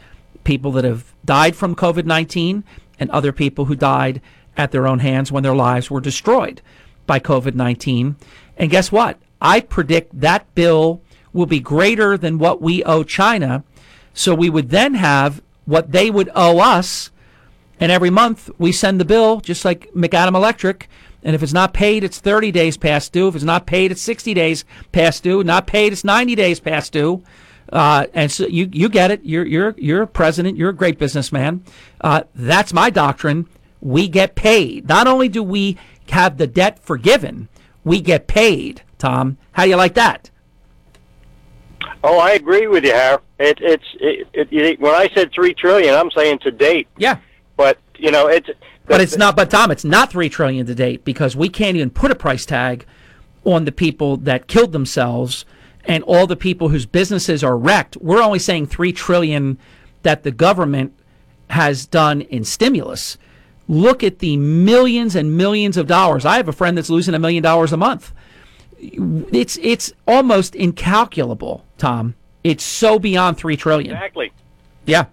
People 0.44 0.72
that 0.72 0.84
have 0.84 1.12
died 1.24 1.56
from 1.56 1.74
COVID 1.74 2.04
19 2.04 2.62
and 3.00 3.10
other 3.10 3.32
people 3.32 3.64
who 3.64 3.74
died 3.74 4.20
at 4.56 4.70
their 4.70 4.86
own 4.86 5.00
hands 5.00 5.32
when 5.32 5.42
their 5.42 5.54
lives 5.54 5.90
were 5.90 6.00
destroyed 6.00 6.62
by 7.12 7.20
COVID 7.20 7.54
19. 7.54 8.16
And 8.56 8.70
guess 8.70 8.90
what? 8.90 9.18
I 9.38 9.60
predict 9.60 10.18
that 10.18 10.54
bill 10.54 11.02
will 11.34 11.44
be 11.44 11.60
greater 11.60 12.16
than 12.16 12.38
what 12.38 12.62
we 12.62 12.82
owe 12.84 13.02
China. 13.02 13.64
So 14.14 14.34
we 14.34 14.48
would 14.48 14.70
then 14.70 14.94
have 14.94 15.42
what 15.66 15.92
they 15.92 16.10
would 16.10 16.30
owe 16.34 16.58
us. 16.58 17.10
And 17.78 17.92
every 17.92 18.08
month 18.08 18.48
we 18.56 18.72
send 18.72 18.98
the 18.98 19.04
bill, 19.04 19.40
just 19.40 19.62
like 19.62 19.92
McAdam 19.92 20.34
Electric. 20.34 20.88
And 21.22 21.34
if 21.34 21.42
it's 21.42 21.52
not 21.52 21.74
paid, 21.74 22.02
it's 22.02 22.18
30 22.18 22.50
days 22.50 22.78
past 22.78 23.12
due. 23.12 23.28
If 23.28 23.34
it's 23.34 23.44
not 23.44 23.66
paid, 23.66 23.92
it's 23.92 24.00
60 24.00 24.32
days 24.32 24.64
past 24.92 25.22
due. 25.22 25.44
Not 25.44 25.66
paid, 25.66 25.92
it's 25.92 26.04
90 26.04 26.34
days 26.34 26.60
past 26.60 26.94
due. 26.94 27.22
Uh, 27.70 28.06
and 28.14 28.32
so 28.32 28.46
you, 28.46 28.70
you 28.72 28.88
get 28.88 29.10
it. 29.10 29.20
You're, 29.22 29.44
you're, 29.44 29.74
you're 29.76 30.02
a 30.02 30.06
president. 30.06 30.56
You're 30.56 30.70
a 30.70 30.74
great 30.74 30.98
businessman. 30.98 31.62
Uh, 32.00 32.22
that's 32.34 32.72
my 32.72 32.88
doctrine. 32.88 33.48
We 33.82 34.08
get 34.08 34.34
paid. 34.34 34.88
Not 34.88 35.06
only 35.06 35.28
do 35.28 35.42
we 35.42 35.76
have 36.10 36.38
the 36.38 36.46
debt 36.46 36.78
forgiven, 36.78 37.48
we 37.84 38.00
get 38.00 38.26
paid. 38.26 38.82
Tom, 38.98 39.38
how 39.52 39.64
do 39.64 39.70
you 39.70 39.76
like 39.76 39.94
that? 39.94 40.30
Oh, 42.04 42.18
I 42.18 42.32
agree 42.32 42.66
with 42.66 42.84
you, 42.84 42.92
Harry. 42.92 43.18
It, 43.38 43.58
it's 43.60 43.84
it, 44.00 44.28
it, 44.32 44.52
it, 44.52 44.80
when 44.80 44.94
I 44.94 45.08
said 45.14 45.32
three 45.32 45.54
trillion, 45.54 45.94
I'm 45.94 46.10
saying 46.10 46.40
to 46.40 46.50
date. 46.50 46.88
Yeah. 46.96 47.18
But 47.56 47.78
you 47.96 48.10
know, 48.10 48.28
it's 48.28 48.48
but 48.86 49.00
it's 49.00 49.16
not. 49.16 49.36
But 49.36 49.50
Tom, 49.50 49.70
it's 49.70 49.84
not 49.84 50.10
three 50.10 50.28
trillion 50.28 50.66
to 50.66 50.74
date 50.74 51.04
because 51.04 51.36
we 51.36 51.48
can't 51.48 51.76
even 51.76 51.90
put 51.90 52.10
a 52.10 52.14
price 52.14 52.44
tag 52.44 52.86
on 53.44 53.64
the 53.64 53.72
people 53.72 54.16
that 54.18 54.46
killed 54.46 54.72
themselves 54.72 55.44
and 55.84 56.04
all 56.04 56.26
the 56.26 56.36
people 56.36 56.68
whose 56.68 56.86
businesses 56.86 57.42
are 57.42 57.56
wrecked. 57.56 57.96
We're 57.96 58.22
only 58.22 58.38
saying 58.38 58.66
three 58.66 58.92
trillion 58.92 59.58
that 60.02 60.22
the 60.22 60.30
government 60.30 60.94
has 61.50 61.86
done 61.86 62.22
in 62.22 62.44
stimulus. 62.44 63.18
Look 63.68 64.02
at 64.02 64.18
the 64.18 64.36
millions 64.36 65.14
and 65.16 65.36
millions 65.36 65.76
of 65.76 65.86
dollars. 65.86 66.24
I 66.24 66.36
have 66.36 66.48
a 66.48 66.52
friend 66.52 66.76
that's 66.76 66.90
losing 66.90 67.14
a 67.14 67.18
million 67.18 67.42
dollars 67.42 67.72
a 67.72 67.76
month. 67.76 68.12
It's 68.78 69.58
it's 69.62 69.92
almost 70.06 70.54
incalculable, 70.54 71.64
Tom. 71.78 72.14
It's 72.42 72.64
so 72.64 72.98
beyond 72.98 73.38
three 73.38 73.56
trillion. 73.56 73.94
Exactly. 73.94 74.32
Yeah. 74.84 75.06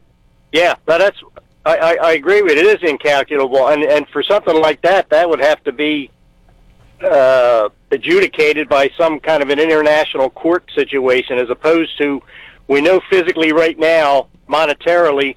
Yeah, 0.51 0.75
but 0.85 0.97
that's 0.97 1.19
I, 1.65 1.77
I, 1.77 1.93
I 2.01 2.11
agree 2.13 2.41
with 2.41 2.53
it. 2.53 2.57
It 2.59 2.81
is 2.81 2.89
incalculable, 2.89 3.67
and 3.67 3.83
and 3.83 4.07
for 4.09 4.23
something 4.23 4.59
like 4.59 4.81
that, 4.81 5.09
that 5.09 5.29
would 5.29 5.39
have 5.39 5.63
to 5.65 5.71
be 5.71 6.09
uh, 7.03 7.69
adjudicated 7.91 8.67
by 8.67 8.89
some 8.97 9.19
kind 9.19 9.43
of 9.43 9.49
an 9.49 9.59
international 9.59 10.29
court 10.29 10.69
situation, 10.73 11.37
as 11.37 11.49
opposed 11.49 11.97
to 11.99 12.21
we 12.67 12.81
know 12.81 12.99
physically 13.09 13.51
right 13.51 13.77
now, 13.77 14.27
monetarily, 14.47 15.35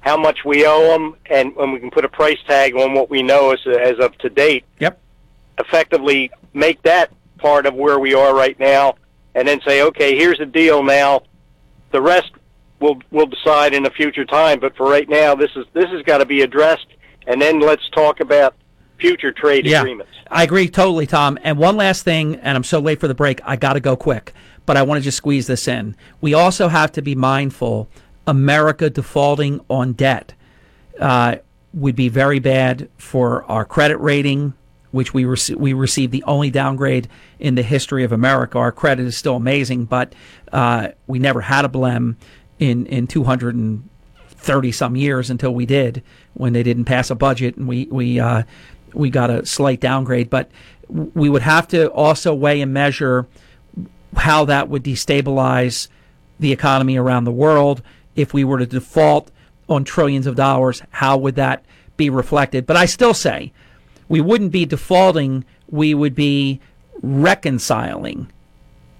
how 0.00 0.16
much 0.16 0.44
we 0.44 0.66
owe 0.66 0.88
them, 0.88 1.16
and, 1.26 1.54
and 1.56 1.72
we 1.72 1.78
can 1.78 1.90
put 1.90 2.04
a 2.04 2.08
price 2.08 2.38
tag 2.46 2.74
on 2.74 2.94
what 2.94 3.10
we 3.10 3.22
know 3.22 3.52
as 3.52 3.60
as 3.66 3.98
of 3.98 4.16
to 4.18 4.30
date. 4.30 4.64
Yep. 4.78 5.00
Effectively, 5.58 6.30
make 6.54 6.82
that 6.82 7.12
part 7.38 7.66
of 7.66 7.74
where 7.74 7.98
we 7.98 8.14
are 8.14 8.34
right 8.34 8.58
now, 8.58 8.94
and 9.34 9.46
then 9.46 9.60
say, 9.66 9.82
okay, 9.82 10.16
here's 10.16 10.38
the 10.38 10.46
deal 10.46 10.82
now. 10.82 11.22
The 11.92 12.00
rest 12.00 12.30
we'll 12.80 12.98
we'll 13.10 13.26
decide 13.26 13.74
in 13.74 13.86
a 13.86 13.90
future 13.90 14.24
time, 14.24 14.58
but 14.58 14.76
for 14.76 14.88
right 14.88 15.08
now, 15.08 15.34
this 15.34 15.50
is 15.54 15.66
this 15.74 15.88
has 15.90 16.02
got 16.02 16.18
to 16.18 16.26
be 16.26 16.40
addressed, 16.42 16.86
and 17.26 17.40
then 17.40 17.60
let's 17.60 17.88
talk 17.90 18.20
about 18.20 18.54
future 18.98 19.32
trade 19.32 19.66
yeah, 19.66 19.80
agreements. 19.80 20.12
I 20.30 20.44
agree 20.44 20.68
totally, 20.68 21.06
Tom. 21.06 21.38
And 21.42 21.58
one 21.58 21.76
last 21.76 22.04
thing, 22.04 22.36
and 22.36 22.56
I'm 22.56 22.64
so 22.64 22.80
late 22.80 23.00
for 23.00 23.08
the 23.08 23.14
break, 23.14 23.40
I 23.44 23.56
got 23.56 23.74
to 23.74 23.80
go 23.80 23.96
quick, 23.96 24.32
but 24.66 24.76
I 24.76 24.82
want 24.82 24.98
to 24.98 25.02
just 25.02 25.16
squeeze 25.16 25.46
this 25.46 25.66
in. 25.68 25.96
We 26.20 26.34
also 26.34 26.68
have 26.68 26.92
to 26.92 27.02
be 27.02 27.14
mindful 27.14 27.88
America 28.26 28.90
defaulting 28.90 29.60
on 29.68 29.92
debt 29.92 30.34
uh, 31.00 31.36
would 31.72 31.96
be 31.96 32.08
very 32.08 32.38
bad 32.38 32.88
for 32.98 33.44
our 33.44 33.64
credit 33.64 33.96
rating, 33.98 34.54
which 34.90 35.14
we 35.14 35.24
rec- 35.24 35.56
we 35.56 35.72
received 35.72 36.12
the 36.12 36.22
only 36.24 36.50
downgrade 36.50 37.08
in 37.38 37.54
the 37.54 37.62
history 37.62 38.04
of 38.04 38.12
America. 38.12 38.58
Our 38.58 38.72
credit 38.72 39.06
is 39.06 39.16
still 39.16 39.36
amazing, 39.36 39.86
but 39.86 40.14
uh, 40.52 40.88
we 41.06 41.18
never 41.18 41.40
had 41.40 41.64
a 41.64 41.68
blem 41.68 42.16
in 42.58 42.86
in 42.86 43.06
230 43.06 44.72
some 44.72 44.96
years 44.96 45.30
until 45.30 45.54
we 45.54 45.66
did 45.66 46.02
when 46.34 46.52
they 46.52 46.62
didn't 46.62 46.84
pass 46.84 47.10
a 47.10 47.14
budget 47.14 47.56
and 47.56 47.66
we 47.66 47.86
we 47.90 48.20
uh, 48.20 48.42
we 48.92 49.10
got 49.10 49.30
a 49.30 49.46
slight 49.46 49.80
downgrade. 49.80 50.28
But 50.28 50.50
we 50.88 51.28
would 51.28 51.42
have 51.42 51.68
to 51.68 51.90
also 51.92 52.34
weigh 52.34 52.60
and 52.60 52.74
measure 52.74 53.26
how 54.16 54.44
that 54.46 54.68
would 54.68 54.82
destabilize 54.82 55.88
the 56.40 56.52
economy 56.52 56.96
around 56.96 57.24
the 57.24 57.32
world 57.32 57.82
if 58.16 58.34
we 58.34 58.44
were 58.44 58.58
to 58.58 58.66
default 58.66 59.30
on 59.68 59.84
trillions 59.84 60.26
of 60.26 60.36
dollars. 60.36 60.82
How 60.90 61.16
would 61.16 61.36
that 61.36 61.64
be 61.96 62.10
reflected? 62.10 62.66
But 62.66 62.76
I 62.76 62.86
still 62.86 63.14
say 63.14 63.52
we 64.08 64.20
wouldn't 64.20 64.52
be 64.52 64.66
defaulting. 64.66 65.44
We 65.68 65.94
would 65.94 66.14
be 66.14 66.60
reconciling 67.02 68.30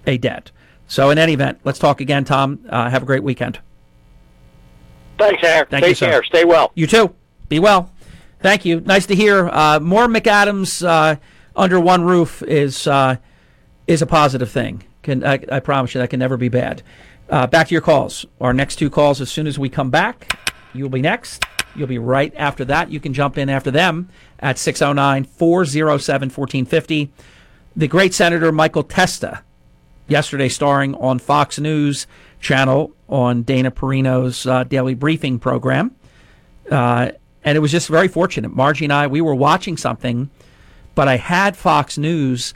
a 0.07 0.17
debt. 0.17 0.51
So, 0.87 1.09
in 1.09 1.17
any 1.17 1.33
event, 1.33 1.59
let's 1.63 1.79
talk 1.79 2.01
again, 2.01 2.25
Tom. 2.25 2.65
Uh, 2.67 2.89
have 2.89 3.03
a 3.03 3.05
great 3.05 3.23
weekend. 3.23 3.59
Thanks, 5.17 5.41
Harry. 5.41 5.67
Thank 5.69 5.83
Take 5.83 5.89
you, 5.89 5.95
sir. 5.95 6.09
care. 6.09 6.23
Stay 6.23 6.45
well. 6.45 6.71
You 6.75 6.87
too. 6.87 7.15
Be 7.47 7.59
well. 7.59 7.91
Thank 8.39 8.65
you. 8.65 8.81
Nice 8.81 9.05
to 9.05 9.15
hear. 9.15 9.47
Uh, 9.49 9.79
more 9.79 10.07
McAdams 10.07 10.85
uh, 10.85 11.17
under 11.55 11.79
one 11.79 12.03
roof 12.03 12.41
is 12.43 12.87
uh, 12.87 13.17
is 13.87 14.01
a 14.01 14.05
positive 14.05 14.49
thing. 14.49 14.83
Can 15.03 15.23
I, 15.23 15.39
I 15.51 15.59
promise 15.59 15.93
you 15.93 16.01
that 16.01 16.09
can 16.09 16.19
never 16.19 16.37
be 16.37 16.49
bad. 16.49 16.83
Uh, 17.31 17.47
back 17.47 17.69
to 17.69 17.73
your 17.73 17.81
calls. 17.81 18.25
Our 18.41 18.53
next 18.53 18.75
two 18.75 18.89
calls 18.89 19.21
as 19.21 19.31
soon 19.31 19.47
as 19.47 19.57
we 19.57 19.69
come 19.69 19.89
back. 19.89 20.37
You'll 20.73 20.89
be 20.89 21.01
next. 21.01 21.45
You'll 21.73 21.87
be 21.87 21.97
right 21.97 22.33
after 22.35 22.65
that. 22.65 22.91
You 22.91 22.99
can 22.99 23.13
jump 23.13 23.37
in 23.37 23.49
after 23.49 23.71
them 23.71 24.09
at 24.39 24.59
609 24.59 25.23
407 25.23 26.27
1450. 26.27 27.13
The 27.73 27.87
great 27.87 28.13
Senator 28.13 28.51
Michael 28.51 28.83
Testa, 28.83 29.43
yesterday 30.09 30.49
starring 30.49 30.93
on 30.95 31.19
Fox 31.19 31.57
News 31.57 32.05
channel 32.41 32.91
on 33.07 33.43
Dana 33.43 33.71
Perino's 33.71 34.45
uh, 34.45 34.65
daily 34.65 34.93
briefing 34.93 35.39
program. 35.39 35.95
Uh, 36.69 37.11
and 37.45 37.55
it 37.55 37.61
was 37.61 37.71
just 37.71 37.87
very 37.87 38.09
fortunate. 38.09 38.53
Margie 38.53 38.85
and 38.85 38.93
I, 38.93 39.07
we 39.07 39.21
were 39.21 39.35
watching 39.35 39.77
something, 39.77 40.29
but 40.95 41.07
I 41.07 41.15
had 41.15 41.55
Fox 41.55 41.97
News 41.97 42.53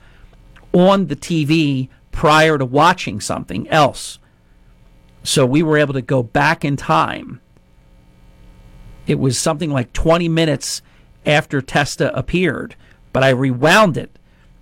on 0.74 1.08
the 1.08 1.16
TV 1.16 1.88
prior 2.12 2.58
to 2.58 2.66
watching 2.66 3.22
something 3.22 3.70
else. 3.70 4.20
So 5.26 5.46
we 5.46 5.64
were 5.64 5.78
able 5.78 5.94
to 5.96 6.02
go 6.02 6.24
back 6.24 6.64
in 6.64 6.78
time. 6.78 7.42
It 9.08 9.20
was 9.20 9.38
something 9.38 9.72
like 9.72 9.92
20 9.94 10.30
minutes 10.30 10.82
after 11.26 11.62
Testa 11.62 12.16
appeared, 12.18 12.76
but 13.12 13.24
I 13.24 13.30
rewound 13.30 13.98
it 13.98 14.18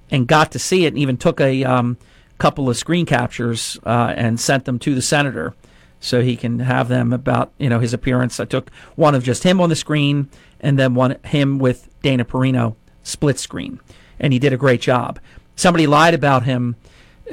and 0.09 0.27
got 0.27 0.51
to 0.53 0.59
see 0.59 0.85
it 0.85 0.89
and 0.89 0.97
even 0.97 1.17
took 1.17 1.41
a 1.41 1.63
um, 1.63 1.97
couple 2.37 2.69
of 2.69 2.77
screen 2.77 3.05
captures 3.05 3.77
uh, 3.85 4.13
and 4.15 4.39
sent 4.39 4.65
them 4.65 4.79
to 4.79 4.95
the 4.95 5.01
senator 5.01 5.53
so 5.99 6.21
he 6.21 6.35
can 6.35 6.59
have 6.59 6.89
them 6.89 7.13
about 7.13 7.51
you 7.57 7.69
know 7.69 7.79
his 7.79 7.93
appearance. 7.93 8.39
I 8.39 8.45
took 8.45 8.69
one 8.95 9.15
of 9.15 9.23
just 9.23 9.43
him 9.43 9.61
on 9.61 9.69
the 9.69 9.75
screen 9.75 10.29
and 10.59 10.77
then 10.77 10.95
one 10.95 11.17
him 11.25 11.59
with 11.59 11.89
Dana 12.01 12.25
Perino 12.25 12.75
split 13.03 13.39
screen, 13.39 13.79
and 14.19 14.33
he 14.33 14.39
did 14.39 14.53
a 14.53 14.57
great 14.57 14.81
job. 14.81 15.19
Somebody 15.55 15.87
lied 15.87 16.13
about 16.13 16.43
him, 16.43 16.75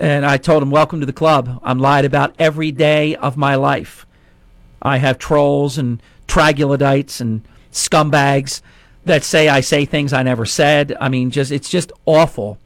and 0.00 0.24
I 0.24 0.38
told 0.38 0.62
him, 0.62 0.70
"Welcome 0.70 1.00
to 1.00 1.06
the 1.06 1.12
club." 1.12 1.60
I'm 1.62 1.78
lied 1.78 2.06
about 2.06 2.34
every 2.38 2.72
day 2.72 3.14
of 3.16 3.36
my 3.36 3.54
life. 3.54 4.06
I 4.80 4.96
have 4.96 5.18
trolls 5.18 5.76
and 5.76 6.02
troglodytes 6.26 7.20
and 7.20 7.42
scumbags 7.70 8.62
that 9.04 9.22
say 9.24 9.48
I 9.48 9.60
say 9.60 9.84
things 9.84 10.12
I 10.12 10.22
never 10.22 10.46
said. 10.46 10.96
I 10.98 11.10
mean, 11.10 11.30
just 11.30 11.52
it's 11.52 11.68
just 11.68 11.92
awful 12.06 12.58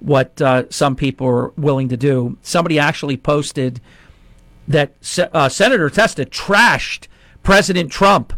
what 0.00 0.42
uh, 0.42 0.64
some 0.68 0.96
people 0.96 1.28
are 1.28 1.48
willing 1.50 1.88
to 1.90 1.96
do. 1.96 2.36
Somebody 2.42 2.78
actually 2.78 3.16
posted 3.16 3.80
that 4.66 4.94
uh, 5.32 5.48
Senator 5.48 5.90
Testa 5.90 6.24
trashed 6.24 7.06
President 7.44 7.92
Trump 7.92 8.32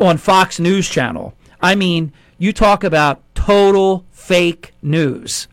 on 0.00 0.16
Fox 0.16 0.58
News 0.58 0.88
Channel. 0.88 1.34
I 1.60 1.74
mean, 1.74 2.12
you 2.38 2.54
talk 2.54 2.84
about 2.84 3.22
total 3.34 4.06
fake 4.12 4.72
news. 4.80 5.46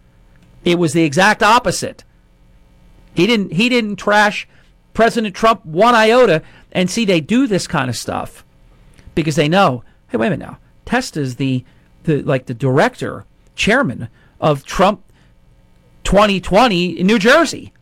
It 0.63 0.79
was 0.79 0.93
the 0.93 1.03
exact 1.03 1.43
opposite. 1.43 2.04
He 3.15 3.25
didn't 3.25 3.53
he 3.53 3.69
didn't 3.69 3.95
trash 3.95 4.47
President 4.93 5.35
Trump 5.35 5.65
one 5.65 5.95
iota 5.95 6.43
and 6.71 6.89
see 6.89 7.05
they 7.05 7.21
do 7.21 7.47
this 7.47 7.65
kind 7.65 7.89
of 7.89 7.95
stuff 7.95 8.45
because 9.15 9.35
they 9.35 9.47
know, 9.47 9.83
hey, 10.09 10.17
wait 10.17 10.27
a 10.27 10.29
minute 10.31 10.45
now. 10.45 10.59
Testa's 10.85 11.37
the 11.37 11.63
the 12.03 12.21
like 12.21 12.45
the 12.45 12.53
director, 12.53 13.25
chairman 13.55 14.09
of 14.39 14.65
Trump 14.65 15.01
2020 16.03 16.99
in 16.99 17.07
New 17.07 17.17
Jersey. 17.17 17.73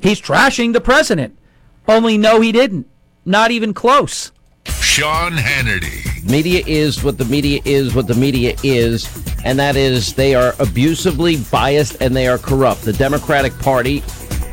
He's 0.00 0.20
trashing 0.20 0.72
the 0.72 0.80
president. 0.80 1.38
Only 1.86 2.18
no, 2.18 2.40
he 2.40 2.52
didn't. 2.52 2.86
Not 3.24 3.50
even 3.50 3.74
close. 3.74 4.32
Sean 4.66 5.32
Hannity. 5.32 6.06
Media 6.28 6.62
is 6.66 7.02
what 7.02 7.18
the 7.18 7.24
media 7.24 7.60
is, 7.64 7.94
what 7.94 8.06
the 8.06 8.14
media 8.14 8.56
is, 8.62 9.08
and 9.44 9.58
that 9.58 9.76
is 9.76 10.14
they 10.14 10.34
are 10.34 10.54
abusively 10.58 11.36
biased 11.50 12.00
and 12.00 12.14
they 12.14 12.28
are 12.28 12.38
corrupt. 12.38 12.82
The 12.82 12.92
Democratic 12.92 13.56
Party 13.58 14.02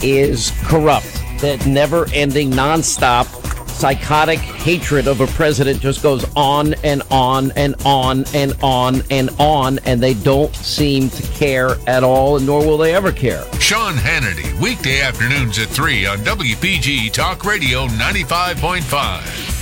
is 0.01 0.51
corrupt. 0.65 1.21
that 1.41 1.65
never 1.67 2.07
ending, 2.13 2.49
nonstop, 2.51 3.25
psychotic 3.67 4.39
hatred 4.39 5.07
of 5.07 5.21
a 5.21 5.27
president 5.27 5.79
just 5.79 6.01
goes 6.01 6.25
on 6.35 6.73
and 6.83 7.03
on 7.11 7.51
and 7.51 7.75
on 7.85 8.25
and 8.33 8.55
on 8.63 9.03
and 9.11 9.29
on, 9.39 9.77
and 9.85 10.01
they 10.01 10.15
don't 10.15 10.55
seem 10.55 11.09
to 11.11 11.21
care 11.33 11.77
at 11.85 12.03
all, 12.03 12.39
nor 12.39 12.65
will 12.65 12.77
they 12.77 12.95
ever 12.95 13.11
care. 13.11 13.43
Sean 13.59 13.93
Hannity, 13.93 14.59
weekday 14.59 15.01
afternoons 15.01 15.59
at 15.59 15.67
3 15.67 16.07
on 16.07 16.17
WPG 16.19 17.11
Talk 17.11 17.45
Radio 17.45 17.87
95.5. 17.87 19.56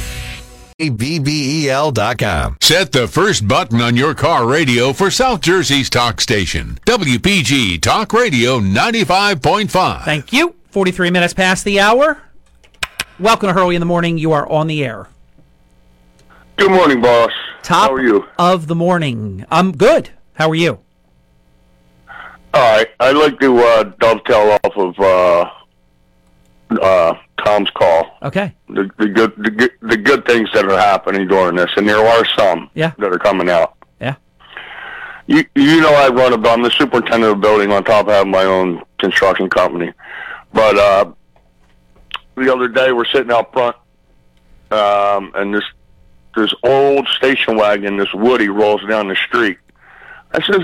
BBEL.com. 1.25 2.57
Set 2.61 2.91
the 2.91 3.07
first 3.07 3.47
button 3.47 3.79
on 3.81 3.95
your 3.95 4.13
car 4.13 4.45
radio 4.45 4.91
for 4.91 5.09
South 5.09 5.39
Jersey's 5.41 5.89
talk 5.89 6.19
station, 6.19 6.77
WPG 6.85 7.81
Talk 7.81 8.11
Radio 8.11 8.59
95.5. 8.59 10.03
Thank 10.03 10.33
you. 10.33 10.53
43 10.71 11.11
minutes 11.11 11.33
past 11.33 11.63
the 11.63 11.79
hour. 11.79 12.21
Welcome 13.19 13.47
to 13.47 13.53
Hurley 13.53 13.75
in 13.75 13.79
the 13.79 13.85
Morning. 13.85 14.17
You 14.17 14.33
are 14.33 14.45
on 14.49 14.67
the 14.67 14.83
air. 14.83 15.07
Good 16.57 16.71
morning, 16.71 16.99
boss. 17.01 17.31
Top 17.63 17.89
How 17.89 17.95
are 17.95 18.01
you? 18.01 18.25
of 18.37 18.67
the 18.67 18.75
morning. 18.75 19.45
I'm 19.49 19.71
good. 19.71 20.09
How 20.33 20.49
are 20.49 20.55
you? 20.55 20.79
All 22.53 22.77
right. 22.77 22.87
I'd 22.99 23.15
like 23.15 23.39
to 23.39 23.57
uh, 23.59 23.83
dovetail 23.99 24.59
off 24.63 24.75
of 24.75 24.99
uh, 24.99 25.49
uh, 26.81 27.13
Tom's 27.43 27.69
call. 27.71 28.17
Okay. 28.23 28.53
The, 28.69 28.89
the 28.97 29.07
good, 29.07 29.33
the 29.37 29.51
good, 29.51 29.71
the 29.81 29.97
good 29.97 30.25
things 30.25 30.49
that 30.53 30.65
are 30.65 30.77
happening 30.77 31.27
during 31.27 31.55
this, 31.55 31.69
and 31.75 31.87
there 31.87 31.99
are 32.05 32.25
some 32.37 32.69
Yeah. 32.73 32.91
that 32.97 33.11
are 33.13 33.19
coming 33.19 33.49
out. 33.49 33.75
Yeah. 33.99 34.15
You, 35.27 35.43
you 35.55 35.81
know, 35.81 35.93
I 35.93 36.07
run 36.09 36.33
a. 36.33 36.49
I'm 36.49 36.61
the 36.61 36.69
superintendent 36.71 37.23
of 37.31 37.37
the 37.41 37.47
building. 37.47 37.71
On 37.71 37.83
top, 37.83 38.07
have 38.07 38.27
my 38.27 38.43
own 38.45 38.81
construction 38.99 39.49
company. 39.49 39.91
But 40.53 40.77
uh, 40.77 41.11
the 42.35 42.53
other 42.53 42.67
day, 42.67 42.91
we're 42.93 43.05
sitting 43.05 43.31
out 43.31 43.51
front, 43.51 43.75
um, 44.71 45.31
and 45.35 45.53
this 45.53 45.63
this 46.35 46.53
old 46.63 47.07
station 47.09 47.57
wagon, 47.57 47.97
this 47.97 48.13
Woody, 48.13 48.49
rolls 48.49 48.81
down 48.89 49.07
the 49.07 49.15
street. 49.15 49.57
I 50.31 50.41
says, 50.45 50.61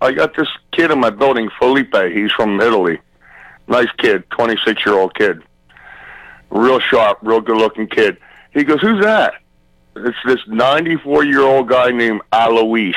I 0.00 0.12
got 0.12 0.36
this 0.36 0.48
kid 0.72 0.90
in 0.90 1.00
my 1.00 1.10
building, 1.10 1.50
Felipe. 1.58 1.94
He's 2.12 2.30
from 2.32 2.60
Italy. 2.60 2.98
Nice 3.66 3.88
kid, 3.98 4.28
26 4.30 4.84
year 4.84 4.94
old 4.96 5.14
kid. 5.14 5.42
Real 6.50 6.80
sharp, 6.80 7.18
real 7.22 7.40
good 7.40 7.56
looking 7.56 7.86
kid. 7.86 8.16
He 8.52 8.64
goes, 8.64 8.80
Who's 8.80 9.02
that? 9.04 9.34
It's 9.96 10.16
this 10.24 10.38
94 10.46 11.24
year 11.24 11.40
old 11.42 11.68
guy 11.68 11.90
named 11.90 12.20
Alois. 12.32 12.94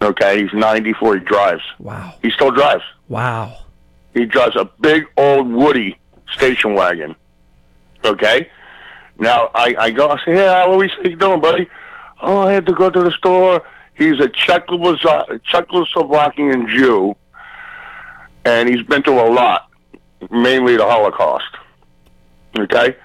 Okay, 0.00 0.42
he's 0.42 0.52
94. 0.52 1.18
He 1.18 1.24
drives. 1.24 1.62
Wow. 1.78 2.14
He 2.22 2.30
still 2.30 2.50
drives. 2.52 2.84
Wow. 3.08 3.56
He 4.14 4.24
drives 4.26 4.56
a 4.56 4.64
big 4.80 5.06
old 5.16 5.48
Woody 5.50 5.98
station 6.32 6.74
wagon. 6.74 7.14
Okay? 8.04 8.48
Now, 9.18 9.50
I, 9.54 9.74
I 9.78 9.90
go, 9.90 10.08
I 10.10 10.16
say, 10.24 10.32
hey, 10.34 10.46
Alois, 10.46 10.88
how 10.96 11.02
you 11.08 11.16
doing, 11.16 11.40
buddy? 11.40 11.68
Oh, 12.22 12.38
I 12.46 12.52
had 12.52 12.66
to 12.66 12.72
go 12.72 12.90
to 12.90 13.02
the 13.02 13.10
store. 13.12 13.62
He's 13.94 14.20
a 14.20 14.28
Czechoslo- 14.28 15.40
Czechoslovakian 15.52 16.68
Jew, 16.68 17.16
and 18.44 18.68
he's 18.68 18.82
been 18.86 19.02
through 19.02 19.20
a 19.20 19.30
lot, 19.30 19.68
mainly 20.30 20.76
the 20.76 20.84
Holocaust. 20.84 21.46
Okay? 22.56 22.96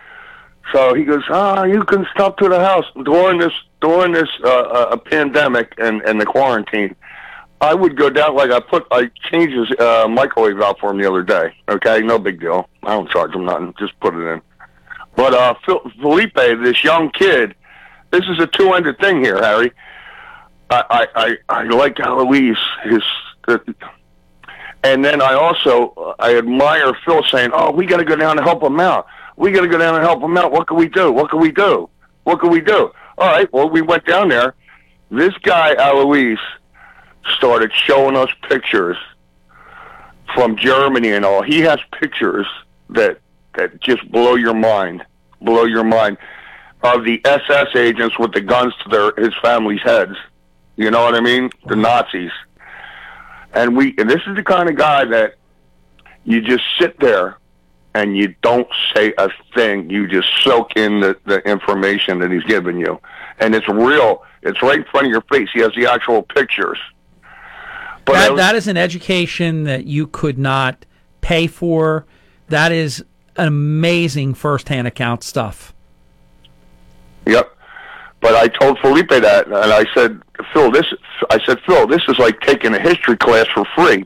So 0.71 0.93
he 0.93 1.03
goes, 1.03 1.23
ah, 1.29 1.63
you 1.63 1.83
can 1.83 2.05
stop 2.13 2.37
to 2.37 2.47
the 2.47 2.59
house 2.59 2.85
during 3.03 3.39
this 3.39 3.53
during 3.81 4.13
this 4.13 4.29
uh, 4.43 4.47
uh, 4.47 4.97
pandemic 4.97 5.73
and, 5.77 6.01
and 6.03 6.19
the 6.21 6.25
quarantine. 6.25 6.95
I 7.59 7.73
would 7.73 7.97
go 7.97 8.09
down 8.09 8.35
like 8.35 8.51
I 8.51 8.59
put 8.59 8.85
I 8.91 9.09
changed 9.29 9.55
his 9.55 9.79
uh, 9.79 10.07
microwave 10.09 10.59
out 10.61 10.79
for 10.79 10.91
him 10.91 10.97
the 10.99 11.07
other 11.07 11.23
day. 11.23 11.55
Okay, 11.69 12.01
no 12.01 12.17
big 12.17 12.39
deal. 12.39 12.69
I 12.83 12.95
don't 12.95 13.09
charge 13.09 13.33
him 13.35 13.45
nothing. 13.45 13.73
Just 13.77 13.97
put 13.99 14.13
it 14.15 14.25
in. 14.25 14.41
But 15.15 15.33
uh, 15.33 15.53
Felipe, 16.01 16.35
this 16.35 16.83
young 16.83 17.11
kid, 17.11 17.55
this 18.11 18.23
is 18.27 18.39
a 18.39 18.47
two-ended 18.47 18.97
thing 18.99 19.23
here, 19.23 19.37
Harry. 19.37 19.71
I 20.69 21.07
I 21.15 21.37
I, 21.49 21.59
I 21.61 21.63
like 21.63 21.99
Eloise, 21.99 22.57
his. 22.83 23.03
Uh, 23.47 23.59
and 24.83 25.03
then 25.03 25.21
I 25.21 25.33
also 25.33 26.15
I 26.19 26.35
admire 26.37 26.93
Phil 27.05 27.23
saying, 27.31 27.51
"Oh, 27.53 27.71
we 27.71 27.85
got 27.85 27.97
to 27.97 28.05
go 28.05 28.15
down 28.15 28.37
and 28.37 28.45
help 28.45 28.63
him 28.63 28.79
out. 28.79 29.07
We 29.35 29.51
got 29.51 29.61
to 29.61 29.67
go 29.67 29.77
down 29.77 29.95
and 29.95 30.03
help 30.03 30.21
them 30.21 30.37
out. 30.37 30.51
What 30.51 30.67
can 30.67 30.77
we 30.77 30.87
do? 30.87 31.11
What 31.11 31.29
can 31.29 31.39
we 31.39 31.51
do? 31.51 31.89
What 32.23 32.39
can 32.39 32.49
we 32.49 32.61
do?" 32.61 32.91
All 33.17 33.27
right. 33.27 33.51
Well, 33.51 33.69
we 33.69 33.81
went 33.81 34.05
down 34.05 34.29
there. 34.29 34.55
This 35.11 35.33
guy 35.43 35.73
Alois 35.73 36.37
started 37.37 37.71
showing 37.73 38.15
us 38.17 38.29
pictures 38.49 38.97
from 40.33 40.57
Germany 40.57 41.11
and 41.11 41.25
all. 41.25 41.41
He 41.41 41.61
has 41.61 41.79
pictures 41.99 42.47
that 42.89 43.19
that 43.55 43.79
just 43.81 44.09
blow 44.11 44.35
your 44.35 44.53
mind, 44.53 45.05
blow 45.41 45.65
your 45.65 45.83
mind 45.83 46.17
of 46.83 47.05
the 47.05 47.21
SS 47.23 47.75
agents 47.75 48.17
with 48.19 48.33
the 48.33 48.41
guns 48.41 48.73
to 48.83 48.89
their 48.89 49.23
his 49.23 49.33
family's 49.41 49.81
heads. 49.81 50.15
You 50.75 50.91
know 50.91 51.03
what 51.03 51.15
I 51.15 51.21
mean? 51.21 51.49
The 51.67 51.75
Nazis. 51.75 52.31
And 53.53 53.77
we 53.77 53.93
and 53.97 54.09
this 54.09 54.21
is 54.27 54.35
the 54.35 54.43
kind 54.43 54.69
of 54.69 54.75
guy 54.75 55.05
that 55.05 55.35
you 56.25 56.41
just 56.41 56.63
sit 56.79 56.99
there 56.99 57.37
and 57.95 58.17
you 58.17 58.33
don't 58.41 58.67
say 58.95 59.13
a 59.17 59.29
thing. 59.53 59.89
You 59.89 60.07
just 60.07 60.27
soak 60.41 60.75
in 60.75 60.99
the, 60.99 61.17
the 61.25 61.39
information 61.47 62.19
that 62.19 62.31
he's 62.31 62.43
giving 62.43 62.79
you. 62.79 62.99
And 63.39 63.53
it's 63.53 63.67
real. 63.67 64.23
It's 64.41 64.61
right 64.61 64.79
in 64.79 64.85
front 64.85 65.07
of 65.07 65.11
your 65.11 65.21
face. 65.21 65.49
He 65.53 65.59
has 65.61 65.71
the 65.75 65.85
actual 65.85 66.23
pictures. 66.23 66.79
But 68.05 68.13
that, 68.13 68.31
was- 68.31 68.39
that 68.39 68.55
is 68.55 68.67
an 68.67 68.77
education 68.77 69.63
that 69.65 69.85
you 69.85 70.07
could 70.07 70.37
not 70.37 70.85
pay 71.21 71.47
for. 71.47 72.05
That 72.49 72.71
is 72.71 73.03
amazing 73.37 74.33
firsthand 74.33 74.87
account 74.87 75.23
stuff. 75.23 75.73
Yep. 77.25 77.55
But 78.21 78.35
I 78.35 78.47
told 78.47 78.79
Felipe 78.79 79.09
that, 79.09 79.47
and 79.47 79.55
I 79.55 79.85
said, 79.93 80.21
Phil, 80.53 80.71
this. 80.71 80.85
I 81.29 81.43
said, 81.45 81.59
Phil, 81.65 81.87
this 81.87 82.01
is 82.07 82.17
like 82.19 82.39
taking 82.41 82.73
a 82.73 82.79
history 82.79 83.17
class 83.17 83.47
for 83.53 83.65
free. 83.75 84.05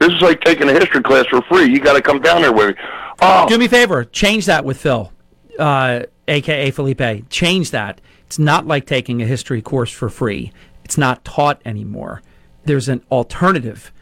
This 0.00 0.12
is 0.12 0.20
like 0.20 0.40
taking 0.42 0.68
a 0.68 0.72
history 0.72 1.02
class 1.02 1.26
for 1.26 1.40
free. 1.42 1.64
You 1.70 1.80
got 1.80 1.94
to 1.94 2.02
come 2.02 2.20
down 2.20 2.42
there 2.42 2.52
with 2.52 2.76
me. 2.76 2.82
Oh, 3.20 3.48
Do 3.48 3.58
me 3.58 3.66
a 3.66 3.68
favor, 3.68 4.04
change 4.04 4.46
that 4.46 4.64
with 4.64 4.78
Phil, 4.80 5.12
uh, 5.58 6.02
aka 6.28 6.70
Felipe. 6.70 7.28
Change 7.30 7.70
that. 7.70 8.00
It's 8.26 8.38
not 8.38 8.66
like 8.66 8.86
taking 8.86 9.22
a 9.22 9.26
history 9.26 9.62
course 9.62 9.90
for 9.90 10.08
free. 10.08 10.52
It's 10.84 10.98
not 10.98 11.24
taught 11.24 11.60
anymore. 11.64 12.22
There's 12.64 12.88
an 12.88 13.02
alternative 13.10 13.92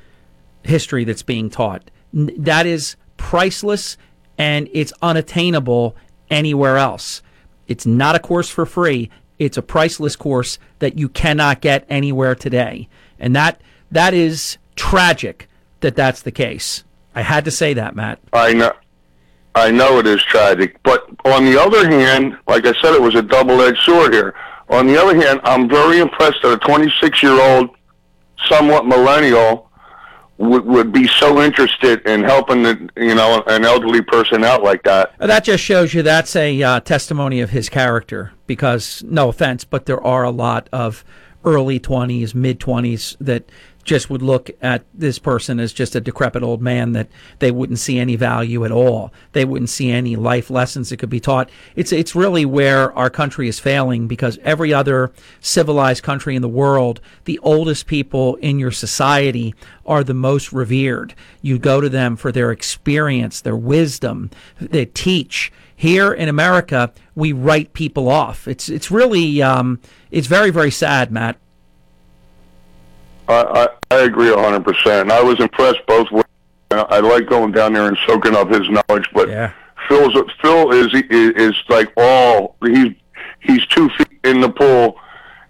history 0.63 1.05
that's 1.05 1.23
being 1.23 1.51
taught. 1.51 1.91
That 2.13 2.67
is 2.67 2.97
priceless 3.17 3.97
and 4.39 4.69
it's 4.73 4.93
unattainable 5.03 5.97
anywhere 6.31 6.79
else. 6.79 7.23
It's 7.69 7.87
not 7.87 8.15
a 8.15 8.19
course 8.19 8.49
for 8.49 8.67
free. 8.67 9.11
It's 9.39 9.57
a 9.57 9.63
priceless 9.63 10.17
course 10.17 10.59
that 10.79 10.99
you 10.99 11.09
cannot 11.09 11.61
get 11.61 11.85
anywhere 11.89 12.35
today. 12.35 12.89
And 13.19 13.35
that 13.37 13.61
that 13.91 14.15
is 14.15 14.59
tragic 14.77 15.49
that 15.81 15.97
that's 15.97 16.23
the 16.23 16.31
case. 16.31 16.85
I 17.15 17.23
had 17.23 17.45
to 17.45 17.51
say 17.51 17.75
that, 17.75 17.95
Matt. 17.95 18.19
I 18.33 18.53
know. 18.53 18.73
I 19.55 19.71
know 19.71 19.99
it 19.99 20.07
is 20.07 20.23
tragic, 20.23 20.83
but 20.83 21.07
on 21.25 21.45
the 21.45 21.61
other 21.61 21.89
hand, 21.89 22.39
like 22.47 22.67
I 22.67 22.73
said, 22.81 22.95
it 22.95 23.03
was 23.03 23.15
a 23.15 23.23
double-edged 23.23 23.83
sword 23.83 24.15
here. 24.15 24.35
On 24.71 24.87
the 24.87 25.01
other 25.01 25.15
hand, 25.15 25.41
I'm 25.45 25.69
very 25.69 25.99
impressed 25.99 26.41
that 26.43 26.53
a 26.53 26.59
26-year-old, 26.59 27.71
somewhat 28.49 28.87
millennial, 28.87 29.71
would 30.39 30.65
would 30.65 30.93
be 30.93 31.07
so 31.07 31.41
interested 31.41 32.05
in 32.07 32.25
helping 32.25 32.63
the, 32.63 32.91
you 32.97 33.15
know 33.15 33.45
an 33.47 33.65
elderly 33.65 34.03
person 34.03 34.43
out 34.43 34.63
like 34.63 34.83
that. 34.83 35.15
That 35.19 35.45
just 35.45 35.63
shows 35.63 35.95
you 35.95 36.03
that's 36.03 36.35
a 36.35 36.61
uh, 36.63 36.81
testimony 36.81 37.41
of 37.41 37.51
his 37.51 37.69
character. 37.69 38.33
Because, 38.47 39.05
no 39.07 39.29
offense, 39.29 39.65
but 39.65 39.87
there 39.87 40.03
are 40.03 40.25
a 40.25 40.31
lot 40.31 40.69
of 40.73 41.05
early 41.45 41.79
20s, 41.79 42.35
mid 42.35 42.61
20s 42.61 43.17
that 43.21 43.49
just 43.85 44.09
would 44.11 44.23
look 44.23 44.51
at 44.61 44.85
this 44.95 45.19
person 45.19 45.59
as 45.59 45.73
just 45.73 45.95
a 45.95 46.01
decrepit 46.01 46.43
old 46.43 46.63
man 46.63 46.93
that 46.93 47.09
they 47.41 47.51
wouldn't 47.51 47.79
see 47.79 47.99
any 47.99 48.17
value 48.17 48.65
at 48.65 48.71
all. 48.71 49.13
They 49.33 49.45
wouldn't 49.45 49.71
see 49.71 49.91
any 49.91 50.17
life 50.17 50.51
lessons 50.51 50.91
that 50.91 50.99
could 50.99 51.11
be 51.11 51.21
taught. 51.21 51.51
It's 51.75 51.93
it's 51.93 52.15
really 52.15 52.45
where 52.45 52.93
our 52.97 53.11
country 53.11 53.49
is 53.49 53.59
failing 53.59 54.07
because 54.07 54.39
every 54.43 54.73
other 54.73 55.13
civilized 55.41 56.03
country 56.03 56.37
in 56.37 56.43
the 56.43 56.49
world, 56.49 57.01
the 57.25 57.39
oldest 57.41 57.87
people 57.87 58.37
in 58.37 58.59
your 58.59 58.71
society 58.71 59.55
are 59.85 60.05
the 60.05 60.15
most 60.15 60.53
revered. 60.53 61.15
You 61.41 61.59
go 61.59 61.81
to 61.81 61.89
them 61.89 62.17
for 62.17 62.31
their 62.31 62.53
experience, 62.53 63.41
their 63.41 63.57
wisdom, 63.57 64.31
they 64.61 64.87
teach. 64.87 65.53
Here 65.75 66.13
in 66.13 66.29
America, 66.29 66.93
we 67.17 67.33
write 67.33 67.73
people 67.73 68.09
off. 68.09 68.47
It's 68.47 68.69
it's 68.69 68.93
really 68.93 69.43
um, 69.43 69.81
it's 70.13 70.29
very 70.29 70.51
very 70.51 70.71
sad, 70.71 71.11
Matt. 71.11 71.39
I, 73.29 73.69
I, 73.91 73.95
I 73.97 74.01
agree 74.03 74.31
a 74.33 74.37
hundred 74.37 74.65
percent. 74.65 75.11
I 75.11 75.23
was 75.23 75.41
impressed 75.41 75.81
both 75.87 76.11
ways. 76.11 76.25
I 76.71 77.01
like 77.01 77.27
going 77.29 77.53
down 77.53 77.75
there 77.75 77.87
and 77.87 77.99
soaking 78.07 78.35
up 78.35 78.51
his 78.51 78.69
knowledge, 78.69 79.07
but 79.13 79.29
Phil's 79.89 80.15
Phil 80.41 80.73
is 80.73 80.95
is 81.11 81.31
is 81.37 81.55
like 81.69 81.93
all 81.97 82.57
he's 82.65 82.95
he's 83.41 83.67
two 83.67 83.89
feet 83.91 84.09
in 84.25 84.41
the 84.41 84.49
pool, 84.49 84.99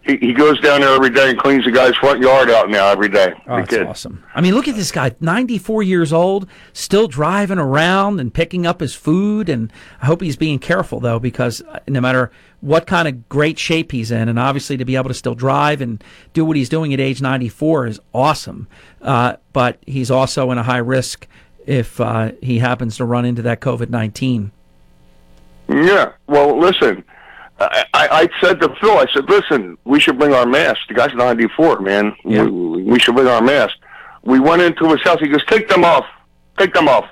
he, 0.04 0.16
he 0.16 0.32
goes 0.32 0.60
down 0.60 0.80
there 0.80 0.94
every 0.94 1.10
day 1.10 1.30
and 1.30 1.38
cleans 1.38 1.64
the 1.64 1.70
guy's 1.70 1.94
front 1.96 2.20
yard 2.20 2.50
out 2.50 2.68
now 2.70 2.88
every 2.88 3.08
day. 3.08 3.32
Oh, 3.46 3.56
that's 3.56 3.70
kid. 3.70 3.86
awesome. 3.86 4.24
I 4.34 4.40
mean, 4.40 4.54
look 4.54 4.66
at 4.66 4.74
this 4.74 4.90
guy, 4.90 5.14
94 5.20 5.82
years 5.82 6.12
old, 6.12 6.48
still 6.72 7.06
driving 7.06 7.58
around 7.58 8.18
and 8.20 8.32
picking 8.32 8.66
up 8.66 8.80
his 8.80 8.94
food. 8.94 9.48
And 9.48 9.72
I 10.00 10.06
hope 10.06 10.20
he's 10.20 10.36
being 10.36 10.58
careful, 10.58 10.98
though, 10.98 11.18
because 11.18 11.62
uh, 11.62 11.78
no 11.86 12.00
matter 12.00 12.32
what 12.60 12.86
kind 12.86 13.06
of 13.06 13.28
great 13.28 13.58
shape 13.58 13.92
he's 13.92 14.10
in, 14.10 14.28
and 14.28 14.38
obviously 14.38 14.76
to 14.76 14.84
be 14.84 14.96
able 14.96 15.08
to 15.08 15.14
still 15.14 15.34
drive 15.34 15.80
and 15.80 16.02
do 16.32 16.44
what 16.44 16.56
he's 16.56 16.68
doing 16.68 16.92
at 16.92 17.00
age 17.00 17.22
94 17.22 17.86
is 17.86 18.00
awesome. 18.12 18.66
Uh, 19.00 19.36
but 19.52 19.78
he's 19.86 20.10
also 20.10 20.50
in 20.50 20.58
a 20.58 20.62
high 20.62 20.78
risk 20.78 21.26
if 21.66 22.00
uh, 22.00 22.32
he 22.42 22.58
happens 22.58 22.96
to 22.96 23.04
run 23.04 23.24
into 23.24 23.42
that 23.42 23.60
COVID 23.60 23.88
19. 23.88 24.50
Yeah. 25.68 26.12
Well, 26.26 26.58
listen, 26.58 27.04
I, 27.62 27.86
I, 27.94 28.28
said 28.40 28.60
to 28.60 28.74
Phil, 28.80 28.98
I 28.98 29.06
said, 29.12 29.28
listen, 29.28 29.76
we 29.84 30.00
should 30.00 30.18
bring 30.18 30.32
our 30.32 30.46
mask. 30.46 30.80
The 30.88 30.94
guy's 30.94 31.14
94, 31.14 31.80
man. 31.80 32.14
Yeah. 32.24 32.44
We, 32.44 32.82
we 32.82 32.98
should 32.98 33.14
bring 33.14 33.28
our 33.28 33.42
mask. 33.42 33.76
We 34.22 34.40
went 34.40 34.62
into 34.62 34.88
his 34.90 35.02
house. 35.02 35.20
He 35.20 35.28
goes, 35.28 35.44
take 35.46 35.68
them 35.68 35.84
off. 35.84 36.06
Take 36.58 36.74
them 36.74 36.88
off. 36.88 37.08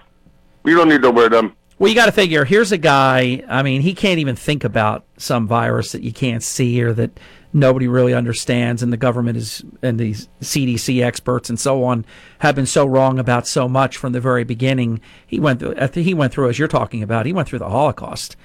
You 0.65 0.77
don't 0.77 0.89
need 0.89 1.03
to 1.03 1.11
wear 1.11 1.29
them. 1.29 1.55
Well, 1.79 1.89
you 1.89 1.95
got 1.95 2.07
to 2.07 2.13
figure 2.13 2.45
here's 2.45 2.73
a 2.73 2.79
guy, 2.79 3.43
I 3.49 3.63
mean, 3.63 3.81
he 3.81 3.95
can't 3.95 4.19
even 4.19 4.37
think 4.37 4.65
about 4.65 5.07
some 5.17 5.47
virus 5.47 5.93
that 5.93 6.03
you 6.03 6.13
can't 6.13 6.43
see 6.43 6.83
or 6.83 6.93
that 6.93 7.19
nobody 7.55 7.89
really 7.89 8.13
understands, 8.13 8.83
and 8.83 8.93
the 8.93 8.99
government 8.99 9.39
is, 9.39 9.65
and 9.81 9.99
these 9.99 10.29
CDC 10.43 11.03
experts 11.03 11.49
and 11.49 11.59
so 11.59 11.83
on 11.85 12.05
have 12.41 12.55
been 12.55 12.67
so 12.67 12.85
wrong 12.85 13.19
about 13.19 13.47
so 13.47 13.67
much 13.67 13.97
from 13.97 14.13
the 14.13 14.21
very 14.21 14.45
beginning. 14.45 15.01
He 15.27 15.41
went 15.41 15.61
through, 15.61 15.75
I 15.77 15.87
think 15.87 16.07
he 16.07 16.13
went 16.13 16.35
through, 16.35 16.51
as 16.51 16.59
you're 16.59 16.69
talking 16.69 17.03
about, 17.03 17.25
he 17.25 17.33
went 17.33 17.49
through 17.49 17.61
the 17.61 17.71
Holocaust. 17.71 18.37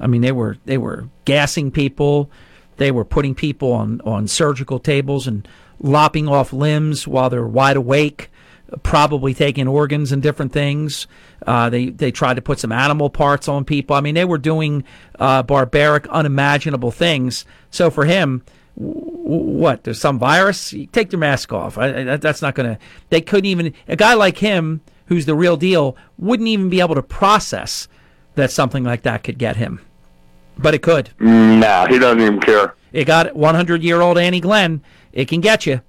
I 0.00 0.06
mean, 0.06 0.22
they 0.22 0.32
were, 0.32 0.58
they 0.64 0.78
were 0.78 1.08
gassing 1.24 1.70
people, 1.70 2.30
they 2.76 2.90
were 2.90 3.04
putting 3.04 3.34
people 3.34 3.72
on, 3.72 4.00
on 4.02 4.26
surgical 4.26 4.78
tables 4.78 5.26
and 5.26 5.46
lopping 5.80 6.28
off 6.28 6.52
limbs 6.52 7.06
while 7.06 7.30
they're 7.30 7.46
wide 7.46 7.76
awake 7.76 8.30
probably 8.82 9.34
taking 9.34 9.68
organs 9.68 10.12
and 10.12 10.22
different 10.22 10.52
things. 10.52 11.06
Uh, 11.46 11.70
they 11.70 11.90
they 11.90 12.10
tried 12.10 12.34
to 12.34 12.42
put 12.42 12.58
some 12.58 12.72
animal 12.72 13.10
parts 13.10 13.48
on 13.48 13.64
people. 13.64 13.94
I 13.94 14.00
mean, 14.00 14.14
they 14.14 14.24
were 14.24 14.38
doing 14.38 14.84
uh, 15.18 15.42
barbaric, 15.42 16.06
unimaginable 16.08 16.90
things. 16.90 17.44
So 17.70 17.90
for 17.90 18.04
him, 18.04 18.42
what? 18.74 19.84
There's 19.84 20.00
some 20.00 20.18
virus. 20.18 20.74
Take 20.92 21.12
your 21.12 21.18
mask 21.18 21.52
off. 21.52 21.78
I, 21.78 22.16
that's 22.16 22.42
not 22.42 22.54
going 22.54 22.74
to. 22.74 22.78
They 23.10 23.20
couldn't 23.20 23.46
even. 23.46 23.74
A 23.88 23.96
guy 23.96 24.14
like 24.14 24.38
him, 24.38 24.80
who's 25.06 25.26
the 25.26 25.34
real 25.34 25.56
deal, 25.56 25.96
wouldn't 26.18 26.48
even 26.48 26.68
be 26.70 26.80
able 26.80 26.94
to 26.94 27.02
process 27.02 27.88
that 28.34 28.50
something 28.50 28.84
like 28.84 29.02
that 29.02 29.24
could 29.24 29.38
get 29.38 29.56
him. 29.56 29.80
But 30.56 30.74
it 30.74 30.82
could. 30.82 31.10
Nah, 31.18 31.86
he 31.86 31.98
doesn't 31.98 32.20
even 32.20 32.40
care. 32.40 32.74
It 32.92 33.06
got 33.06 33.34
100 33.34 33.82
year 33.82 34.00
old 34.00 34.18
Annie 34.18 34.40
Glenn. 34.40 34.82
It 35.12 35.26
can 35.26 35.40
get 35.40 35.66
you. 35.66 35.80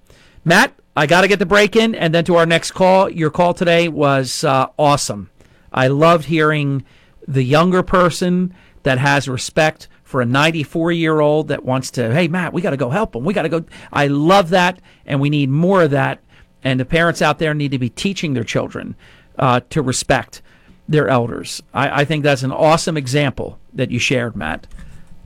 Matt, 0.43 0.73
I 0.95 1.07
got 1.07 1.21
to 1.21 1.27
get 1.27 1.39
the 1.39 1.45
break 1.45 1.75
in 1.75 1.93
and 1.93 2.13
then 2.13 2.23
to 2.25 2.35
our 2.35 2.45
next 2.45 2.71
call. 2.71 3.09
Your 3.09 3.29
call 3.29 3.53
today 3.53 3.87
was 3.87 4.43
uh, 4.43 4.67
awesome. 4.77 5.29
I 5.71 5.87
loved 5.87 6.25
hearing 6.25 6.85
the 7.27 7.43
younger 7.43 7.83
person 7.83 8.53
that 8.83 8.97
has 8.97 9.27
respect 9.27 9.87
for 10.03 10.21
a 10.21 10.25
94 10.25 10.91
year 10.93 11.19
old 11.19 11.49
that 11.49 11.65
wants 11.65 11.91
to, 11.91 12.13
hey, 12.13 12.27
Matt, 12.27 12.53
we 12.53 12.61
got 12.61 12.69
to 12.69 12.77
go 12.77 12.89
help 12.89 13.15
him. 13.15 13.25
We 13.25 13.33
got 13.33 13.41
to 13.41 13.49
go. 13.49 13.65
I 13.91 14.07
love 14.07 14.51
that, 14.51 14.79
and 15.05 15.19
we 15.19 15.29
need 15.29 15.49
more 15.49 15.83
of 15.83 15.91
that. 15.91 16.21
And 16.63 16.79
the 16.79 16.85
parents 16.85 17.21
out 17.21 17.39
there 17.39 17.53
need 17.53 17.71
to 17.71 17.79
be 17.79 17.89
teaching 17.89 18.33
their 18.33 18.43
children 18.43 18.95
uh, 19.37 19.61
to 19.71 19.81
respect 19.81 20.41
their 20.87 21.07
elders. 21.07 21.61
I, 21.73 22.01
I 22.01 22.05
think 22.05 22.23
that's 22.23 22.43
an 22.43 22.51
awesome 22.51 22.97
example 22.97 23.59
that 23.73 23.91
you 23.91 23.99
shared, 23.99 24.35
Matt. 24.35 24.67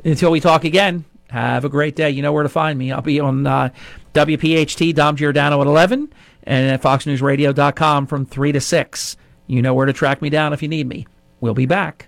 Until 0.03 0.31
we 0.31 0.39
talk 0.39 0.63
again, 0.63 1.05
have 1.29 1.65
a 1.65 1.69
great 1.69 1.95
day. 1.95 2.09
You 2.09 2.21
know 2.21 2.31
where 2.31 2.43
to 2.43 2.49
find 2.49 2.79
me. 2.79 2.91
I'll 2.91 3.01
be 3.01 3.19
on 3.19 3.45
uh, 3.45 3.69
WPHT, 4.13 4.95
Dom 4.95 5.15
Giordano 5.15 5.61
at 5.61 5.67
11, 5.67 6.11
and 6.43 6.71
at 6.71 6.81
FoxNewsRadio.com 6.81 8.07
from 8.07 8.25
3 8.25 8.51
to 8.53 8.61
6. 8.61 9.17
You 9.47 9.61
know 9.61 9.73
where 9.73 9.85
to 9.85 9.93
track 9.93 10.21
me 10.21 10.29
down 10.29 10.53
if 10.53 10.61
you 10.61 10.67
need 10.67 10.87
me. 10.87 11.07
We'll 11.41 11.53
be 11.53 11.65
back. 11.65 12.07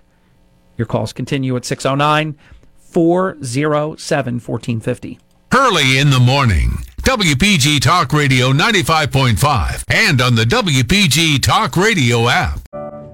Your 0.76 0.86
calls 0.86 1.12
continue 1.12 1.56
at 1.56 1.64
609 1.64 2.36
407 2.78 4.34
1450. 4.34 5.18
Hurley 5.50 5.98
in 5.98 6.10
the 6.10 6.20
morning. 6.20 6.78
WPG 7.02 7.80
Talk 7.80 8.12
Radio 8.12 8.52
95.5 8.52 9.84
and 9.88 10.20
on 10.20 10.34
the 10.36 10.44
WPG 10.44 11.42
Talk 11.42 11.76
Radio 11.76 12.28
app. 12.28 12.60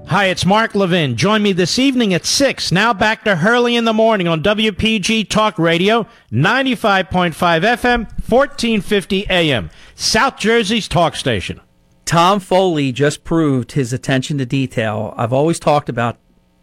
Hi, 0.09 0.25
it's 0.25 0.43
Mark 0.43 0.73
Levin. 0.73 1.15
Join 1.15 1.43
me 1.43 1.51
this 1.51 1.77
evening 1.77 2.15
at 2.15 2.25
6. 2.25 2.71
Now 2.71 2.95
back 2.95 3.23
to 3.25 3.35
Hurley 3.35 3.75
in 3.75 3.85
the 3.85 3.93
morning 3.93 4.27
on 4.27 4.41
WPG 4.41 5.29
Talk 5.29 5.59
Radio, 5.59 6.07
95.5 6.31 7.31
FM, 7.31 7.99
1450 8.27 9.27
AM. 9.29 9.69
South 9.93 10.37
Jersey's 10.37 10.87
talk 10.87 11.15
station. 11.15 11.61
Tom 12.05 12.39
Foley 12.39 12.91
just 12.91 13.23
proved 13.23 13.73
his 13.73 13.93
attention 13.93 14.39
to 14.39 14.47
detail. 14.47 15.13
I've 15.15 15.31
always 15.31 15.59
talked 15.59 15.89
about 15.89 16.17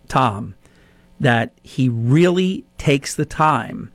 Tom, 0.08 0.56
that 1.20 1.52
he 1.62 1.88
really 1.88 2.64
takes 2.78 3.14
the 3.14 3.26
time. 3.26 3.92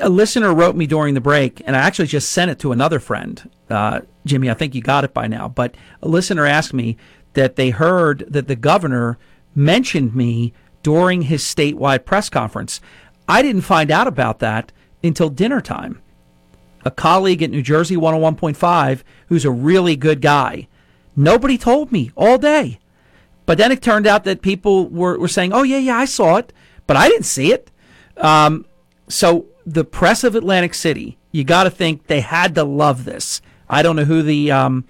A 0.00 0.08
listener 0.08 0.54
wrote 0.54 0.76
me 0.76 0.86
during 0.86 1.14
the 1.14 1.20
break, 1.20 1.60
and 1.66 1.74
I 1.74 1.80
actually 1.80 2.06
just 2.06 2.28
sent 2.28 2.52
it 2.52 2.60
to 2.60 2.70
another 2.70 3.00
friend. 3.00 3.50
Uh, 3.68 4.02
Jimmy, 4.24 4.48
I 4.48 4.54
think 4.54 4.76
you 4.76 4.80
got 4.80 5.02
it 5.02 5.12
by 5.12 5.26
now. 5.26 5.48
But 5.48 5.76
a 6.02 6.08
listener 6.08 6.46
asked 6.46 6.72
me 6.72 6.96
that 7.38 7.54
they 7.54 7.70
heard 7.70 8.24
that 8.28 8.48
the 8.48 8.56
governor 8.56 9.16
mentioned 9.54 10.12
me 10.12 10.52
during 10.82 11.22
his 11.22 11.44
statewide 11.44 12.04
press 12.04 12.28
conference. 12.28 12.80
I 13.28 13.42
didn't 13.42 13.62
find 13.62 13.92
out 13.92 14.08
about 14.08 14.40
that 14.40 14.72
until 15.04 15.30
dinner 15.30 15.60
time. 15.60 16.02
A 16.84 16.90
colleague 16.90 17.40
at 17.40 17.50
New 17.50 17.62
Jersey 17.62 17.94
101.5 17.94 19.02
who's 19.28 19.44
a 19.44 19.52
really 19.52 19.94
good 19.94 20.20
guy. 20.20 20.66
Nobody 21.14 21.56
told 21.56 21.92
me 21.92 22.10
all 22.16 22.38
day. 22.38 22.80
But 23.46 23.56
then 23.56 23.70
it 23.70 23.82
turned 23.82 24.08
out 24.08 24.24
that 24.24 24.42
people 24.42 24.88
were, 24.88 25.16
were 25.16 25.28
saying, 25.28 25.52
oh, 25.52 25.62
yeah, 25.62 25.78
yeah, 25.78 25.96
I 25.96 26.06
saw 26.06 26.38
it, 26.38 26.52
but 26.88 26.96
I 26.96 27.08
didn't 27.08 27.24
see 27.24 27.52
it. 27.52 27.70
Um, 28.16 28.66
so 29.08 29.46
the 29.64 29.84
press 29.84 30.24
of 30.24 30.34
Atlantic 30.34 30.74
City, 30.74 31.18
you 31.30 31.44
got 31.44 31.64
to 31.64 31.70
think 31.70 32.08
they 32.08 32.20
had 32.20 32.56
to 32.56 32.64
love 32.64 33.04
this. 33.04 33.40
I 33.68 33.82
don't 33.82 33.94
know 33.94 34.04
who 34.04 34.22
the 34.22 34.50
um, 34.50 34.86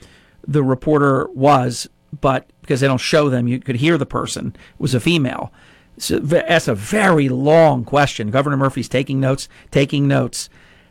the 0.49 0.63
reporter 0.63 1.29
was, 1.35 1.89
but 2.21 2.51
because 2.61 2.81
they 2.81 2.87
don't 2.87 2.99
show 2.99 3.29
them, 3.29 3.49
you 3.49 3.61
could 3.61 3.77
hear 3.77 3.99
the 3.99 4.07
person 4.07 4.55
was 4.79 4.95
a 4.95 5.01
female. 5.01 5.53
So 5.99 6.19
that's 6.19 6.69
a 6.69 6.75
very 6.75 7.29
long 7.29 7.85
question. 7.85 8.31
Governor 8.31 8.57
Murphy's 8.57 8.89
taking 8.89 9.21
notes, 9.21 9.49
taking 9.71 10.07
notes. 10.07 10.49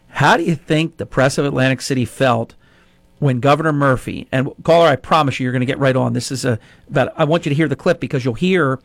How 0.10 0.38
do 0.38 0.44
you 0.44 0.56
think 0.56 0.98
the 0.98 1.06
press 1.06 1.38
of 1.38 1.46
Atlantic 1.46 1.82
City 1.82 2.06
felt 2.06 2.56
when 3.20 3.40
Governor 3.40 3.74
Murphy 3.74 4.28
and 4.32 4.52
caller? 4.64 4.88
I 4.88 4.96
promise 4.98 5.40
you, 5.40 5.46
you're 5.46 5.54
going 5.54 5.62
to 5.62 5.66
get 5.66 5.80
right 5.80 5.96
on. 5.96 6.14
This 6.14 6.32
is 6.32 6.44
a 6.44 6.60
but 6.90 7.14
I 7.16 7.24
want 7.24 7.46
you 7.46 7.50
to 7.50 7.56
hear 7.56 7.68
the 7.68 7.76
clip 7.76 8.00
because 8.00 8.26
you'll 8.26 8.34
hear. 8.34 8.80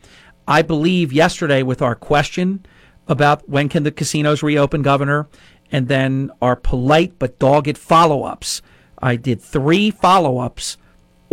I 0.47 0.61
believe 0.61 1.13
yesterday 1.13 1.63
with 1.63 1.81
our 1.81 1.95
question 1.95 2.65
about 3.07 3.47
when 3.49 3.69
can 3.69 3.83
the 3.83 3.91
casinos 3.91 4.43
reopen, 4.43 4.81
Governor, 4.81 5.27
and 5.71 5.87
then 5.87 6.31
our 6.41 6.55
polite 6.55 7.17
but 7.19 7.39
dogged 7.39 7.77
follow 7.77 8.23
ups. 8.23 8.61
I 8.97 9.17
did 9.17 9.41
three 9.41 9.91
follow 9.91 10.39
ups 10.39 10.77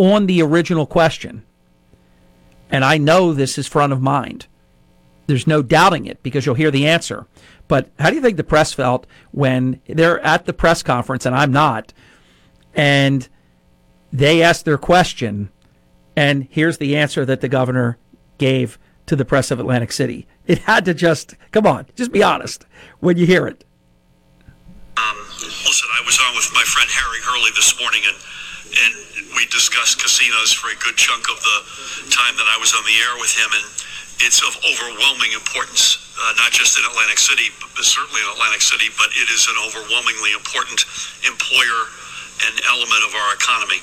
on 0.01 0.25
the 0.27 0.41
original 0.41 0.87
question. 0.87 1.45
And 2.71 2.85
I 2.87 2.97
know 2.97 3.35
this 3.35 3.59
is 3.59 3.67
front 3.67 3.93
of 3.93 4.01
mind. 4.01 4.47
There's 5.27 5.47
no 5.47 5.63
doubting 5.63 6.07
it 6.07 6.23
because 6.23 6.47
you'll 6.47 6.55
hear 6.55 6.71
the 6.71 6.89
answer. 6.89 7.27
But 7.69 7.91
how 7.99 8.09
do 8.09 8.17
you 8.17 8.23
think 8.23 8.39
the 8.39 8.43
press 8.43 8.73
felt 8.73 9.07
when 9.31 9.81
they're 9.87 10.19
at 10.21 10.47
the 10.47 10.55
press 10.55 10.83
conference 10.83 11.27
and 11.27 11.37
I'm 11.37 11.53
not, 11.53 11.93
and 12.75 13.29
they 14.11 14.43
ask 14.43 14.65
their 14.65 14.79
question, 14.79 15.51
and 16.17 16.49
here's 16.51 16.79
the 16.79 16.97
answer 16.97 17.27
that 17.27 17.43
the 17.43 17.49
governor 17.49 17.99
gave 18.39 18.79
to 19.05 19.17
the 19.17 19.27
press 19.27 19.51
of 19.51 19.61
Atlantic 19.61 19.93
City? 19.93 20.27
It 20.47 20.61
had 20.61 20.87
to 20.87 20.95
just, 20.95 21.35
come 21.53 21.67
on, 21.67 21.87
just 21.95 22.11
be 22.11 22.23
honest 22.23 22.65
when 23.01 23.19
you 23.19 23.27
hear 23.27 23.47
it. 23.47 23.65
Um, 24.97 25.17
listen, 25.19 25.89
I 25.95 26.03
was 26.07 26.19
on 26.27 26.35
with 26.35 26.51
my 26.55 26.63
friend 26.63 26.89
Harry 26.91 27.21
Hurley 27.23 27.51
this 27.55 27.79
morning, 27.79 28.01
and 28.09 28.17
and 28.71 29.10
we 29.37 29.47
discussed 29.49 30.01
casinos 30.01 30.53
for 30.53 30.71
a 30.71 30.79
good 30.83 30.97
chunk 30.97 31.29
of 31.31 31.39
the 31.41 31.59
time 32.11 32.35
that 32.37 32.49
I 32.51 32.57
was 32.59 32.75
on 32.75 32.83
the 32.85 32.97
air 33.03 33.15
with 33.19 33.33
him, 33.33 33.51
and 33.53 33.67
it's 34.21 34.45
of 34.45 34.53
overwhelming 34.61 35.33
importance, 35.33 35.97
uh, 36.21 36.35
not 36.37 36.53
just 36.53 36.77
in 36.77 36.85
Atlantic 36.85 37.19
City, 37.19 37.49
but 37.61 37.85
certainly 37.85 38.21
in 38.21 38.29
Atlantic 38.33 38.61
City, 38.61 38.93
but 39.01 39.09
it 39.17 39.29
is 39.33 39.49
an 39.49 39.57
overwhelmingly 39.65 40.37
important 40.37 40.85
employer 41.25 41.89
and 42.47 42.57
element 42.69 43.03
of 43.05 43.13
our 43.13 43.37
economy. 43.37 43.81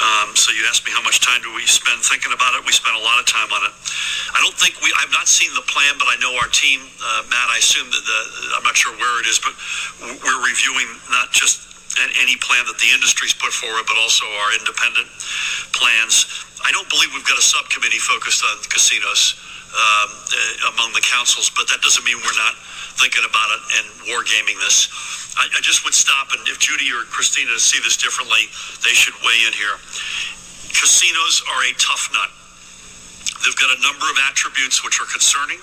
Um, 0.00 0.32
so 0.32 0.52
you 0.52 0.64
asked 0.68 0.86
me 0.88 0.92
how 0.92 1.04
much 1.04 1.20
time 1.20 1.44
do 1.44 1.52
we 1.52 1.66
spend 1.68 2.00
thinking 2.00 2.32
about 2.32 2.56
it? 2.56 2.64
We 2.64 2.72
spend 2.72 2.96
a 2.96 3.04
lot 3.04 3.20
of 3.20 3.26
time 3.28 3.50
on 3.52 3.68
it. 3.68 3.74
I 4.32 4.40
don't 4.40 4.56
think 4.56 4.80
we. 4.80 4.88
I've 4.96 5.12
not 5.12 5.28
seen 5.28 5.52
the 5.52 5.64
plan, 5.68 5.96
but 6.00 6.08
I 6.08 6.16
know 6.20 6.32
our 6.40 6.48
team, 6.48 6.80
uh, 7.00 7.28
Matt. 7.28 7.48
I 7.52 7.58
assume 7.60 7.88
that 7.90 8.04
the. 8.04 8.20
I'm 8.56 8.64
not 8.64 8.76
sure 8.76 8.94
where 8.96 9.20
it 9.20 9.26
is, 9.28 9.40
but 9.40 9.52
we're 10.24 10.42
reviewing 10.44 10.88
not 11.12 11.32
just 11.32 11.68
any 12.20 12.36
plan 12.38 12.64
that 12.66 12.78
the 12.78 12.90
industry's 12.94 13.34
put 13.34 13.52
forward, 13.52 13.84
but 13.86 13.96
also 13.98 14.24
our 14.44 14.50
independent 14.58 15.08
plans. 15.72 16.28
I 16.64 16.70
don't 16.72 16.88
believe 16.90 17.10
we've 17.14 17.26
got 17.26 17.38
a 17.38 17.44
subcommittee 17.44 18.02
focused 18.02 18.44
on 18.44 18.58
casinos. 18.68 19.38
um, 19.68 20.08
uh, 20.08 20.72
among 20.72 20.92
the 20.96 21.04
councils, 21.04 21.52
but 21.52 21.68
that 21.68 21.80
doesn't 21.84 22.04
mean 22.04 22.16
we're 22.24 22.40
not 22.40 22.56
thinking 22.96 23.22
about 23.28 23.48
it 23.52 23.62
and 23.80 23.86
wargaming 24.08 24.56
this. 24.64 24.88
I, 25.36 25.44
I 25.44 25.60
just 25.60 25.84
would 25.84 25.94
stop, 25.94 26.32
and 26.32 26.40
if 26.48 26.58
Judy 26.58 26.88
or 26.90 27.04
Christina 27.12 27.52
see 27.60 27.78
this 27.84 27.96
differently, 28.00 28.48
they 28.80 28.96
should 28.96 29.14
weigh 29.20 29.44
in 29.44 29.52
here. 29.52 29.76
Casinos 30.72 31.44
are 31.52 31.62
a 31.68 31.72
tough 31.76 32.08
nut. 32.16 32.32
They've 33.44 33.60
got 33.60 33.70
a 33.70 33.80
number 33.84 34.08
of 34.08 34.16
attributes 34.26 34.82
which 34.82 35.00
are 35.00 35.08
concerning. 35.12 35.60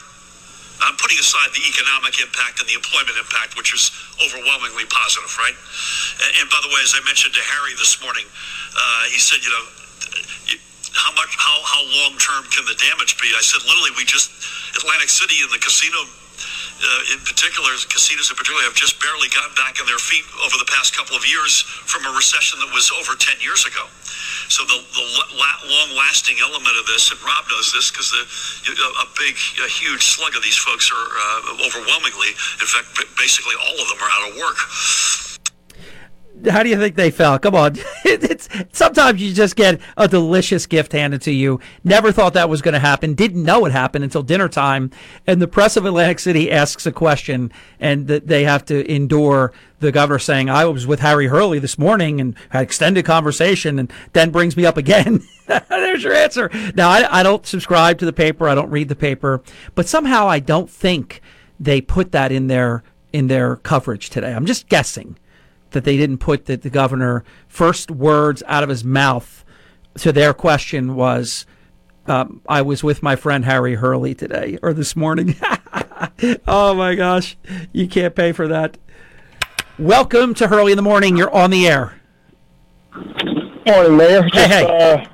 I'm 0.84 0.98
putting 1.00 1.20
aside 1.20 1.52
the 1.56 1.64
economic 1.64 2.20
impact 2.20 2.60
and 2.60 2.68
the 2.68 2.76
employment 2.76 3.16
impact, 3.16 3.56
which 3.56 3.72
is 3.72 3.92
overwhelmingly 4.20 4.86
positive, 4.92 5.32
right? 5.40 5.56
And, 5.56 6.32
and 6.44 6.46
by 6.52 6.60
the 6.64 6.72
way, 6.72 6.82
as 6.84 6.92
I 6.96 7.02
mentioned 7.08 7.36
to 7.36 7.44
Harry 7.44 7.74
this 7.80 8.00
morning, 8.04 8.28
uh, 8.28 9.04
he 9.08 9.20
said, 9.20 9.40
you 9.40 9.52
know, 9.52 9.66
how 10.96 11.12
much, 11.16 11.36
how, 11.36 11.58
how 11.64 11.84
long 12.04 12.16
term 12.20 12.48
can 12.52 12.64
the 12.68 12.76
damage 12.80 13.20
be? 13.20 13.28
I 13.36 13.44
said, 13.44 13.64
literally, 13.68 13.92
we 14.00 14.08
just, 14.08 14.32
Atlantic 14.80 15.12
City 15.12 15.44
and 15.44 15.52
the 15.52 15.60
casino 15.60 16.08
uh, 16.86 17.14
in 17.18 17.20
particular, 17.26 17.74
casinos 17.90 18.30
in 18.30 18.38
particular, 18.38 18.62
have 18.64 18.78
just 18.78 19.02
barely 19.02 19.28
gotten 19.34 19.54
back 19.58 19.82
on 19.82 19.90
their 19.90 20.00
feet 20.00 20.24
over 20.46 20.56
the 20.62 20.70
past 20.70 20.94
couple 20.94 21.18
of 21.18 21.26
years 21.26 21.66
from 21.90 22.06
a 22.06 22.12
recession 22.14 22.62
that 22.62 22.70
was 22.70 22.94
over 23.02 23.18
10 23.18 23.42
years 23.42 23.66
ago. 23.66 23.90
So 24.48 24.62
the, 24.70 24.78
the 24.94 25.06
la- 25.36 25.62
long-lasting 25.66 26.38
element 26.40 26.78
of 26.78 26.86
this, 26.86 27.10
and 27.10 27.18
Rob 27.26 27.50
knows 27.50 27.74
this 27.74 27.90
because 27.90 28.14
a 28.14 29.08
big, 29.18 29.34
a 29.66 29.70
huge 29.70 30.06
slug 30.06 30.38
of 30.38 30.46
these 30.46 30.58
folks 30.58 30.94
are 30.94 31.08
uh, 31.10 31.66
overwhelmingly, 31.66 32.38
in 32.62 32.68
fact, 32.70 32.94
basically 33.18 33.58
all 33.58 33.78
of 33.82 33.88
them 33.90 34.00
are 34.00 34.12
out 34.14 34.24
of 34.30 34.38
work 34.38 34.62
how 36.50 36.64
do 36.64 36.70
you 36.70 36.78
think 36.78 36.96
they 36.96 37.12
felt? 37.12 37.42
Come 37.42 37.56
on. 37.56 37.76
it's 38.06 38.50
sometimes 38.72 39.22
you 39.22 39.34
just 39.34 39.56
get 39.56 39.80
a 39.98 40.08
delicious 40.08 40.66
gift 40.66 40.92
handed 40.92 41.22
to 41.24 41.32
you. 41.32 41.60
Never 41.84 42.12
thought 42.12 42.34
that 42.34 42.50
was 42.50 42.62
going 42.62 42.74
to 42.74 42.80
happen. 42.80 43.14
Didn't 43.14 43.44
know 43.44 43.66
it 43.66 43.72
happened 43.72 44.04
until 44.04 44.24
dinner 44.24 44.50
time. 44.50 44.92
And 45.26 45.42
the 45.42 45.48
press 45.48 45.78
of 45.78 45.86
Atlantic 45.86 46.20
City 46.20 46.52
asks 46.52 46.86
a 46.86 46.92
question 46.92 47.52
and 47.80 48.08
they 48.08 48.44
have 48.44 48.66
to 48.66 48.90
endure 48.92 49.54
the 49.80 49.92
governor 49.92 50.20
saying, 50.20 50.50
I 50.50 50.66
was 50.66 50.88
with 50.88 51.00
Harry 51.00 51.28
Hurley 51.28 51.60
this 51.60 51.78
morning 51.78 52.22
and 52.22 52.36
had 52.50 52.64
extended 52.64 53.06
conversation 53.06 53.80
and 53.80 53.92
then 54.14 54.32
brings 54.32 54.56
me 54.56 54.66
up 54.66 54.78
again. 54.78 55.24
There's 55.70 56.04
your 56.04 56.14
answer. 56.14 56.50
Now, 56.76 56.90
I, 56.90 57.20
I 57.20 57.24
don't 57.24 57.46
subscribe 57.46 58.00
to 58.00 58.06
the 58.06 58.14
paper. 58.14 58.48
I 58.48 58.56
don't 58.56 58.70
read 58.70 58.90
the 58.90 58.96
paper, 58.96 59.42
but 59.74 59.88
somehow 59.88 60.28
I 60.28 60.40
don't 60.40 60.70
think 60.70 61.22
they 61.60 61.82
put 61.82 62.12
that 62.12 62.32
in 62.32 62.48
their, 62.48 62.84
in 63.14 63.28
their 63.28 63.58
coverage 63.58 64.10
today. 64.10 64.34
I'm 64.34 64.46
just 64.46 64.68
guessing 64.70 65.18
that 65.72 65.84
they 65.84 65.98
didn't 65.98 66.20
put 66.20 66.46
that 66.46 66.62
the 66.62 66.70
governor 66.70 67.24
first 67.48 67.92
words 67.92 68.44
out 68.48 68.64
of 68.64 68.70
his 68.70 68.84
mouth 68.84 69.44
to 69.96 70.12
their 70.12 70.34
question 70.34 70.96
was 70.96 71.46
um, 72.08 72.42
I 72.48 72.62
was 72.62 72.84
with 72.84 73.02
my 73.02 73.16
friend 73.16 73.46
Harry 73.46 73.76
Hurley 73.76 74.14
today 74.14 74.60
or 74.62 74.74
this 74.74 74.96
morning. 74.96 75.36
oh 76.48 76.74
my 76.76 76.96
gosh, 76.96 77.38
you 77.72 77.88
can't 77.88 78.16
pay 78.16 78.32
for 78.32 78.48
that. 78.48 78.78
Welcome 79.80 80.34
to 80.36 80.48
Hurley 80.48 80.72
in 80.72 80.76
the 80.78 80.82
morning. 80.82 81.18
You're 81.18 81.34
on 81.34 81.50
the 81.50 81.68
air. 81.68 82.00
Morning, 83.66 83.98
Mayor. 83.98 84.24
Hey, 84.24 84.30
just, 84.30 84.52
hey. 84.52 84.94
Uh, 84.94 85.06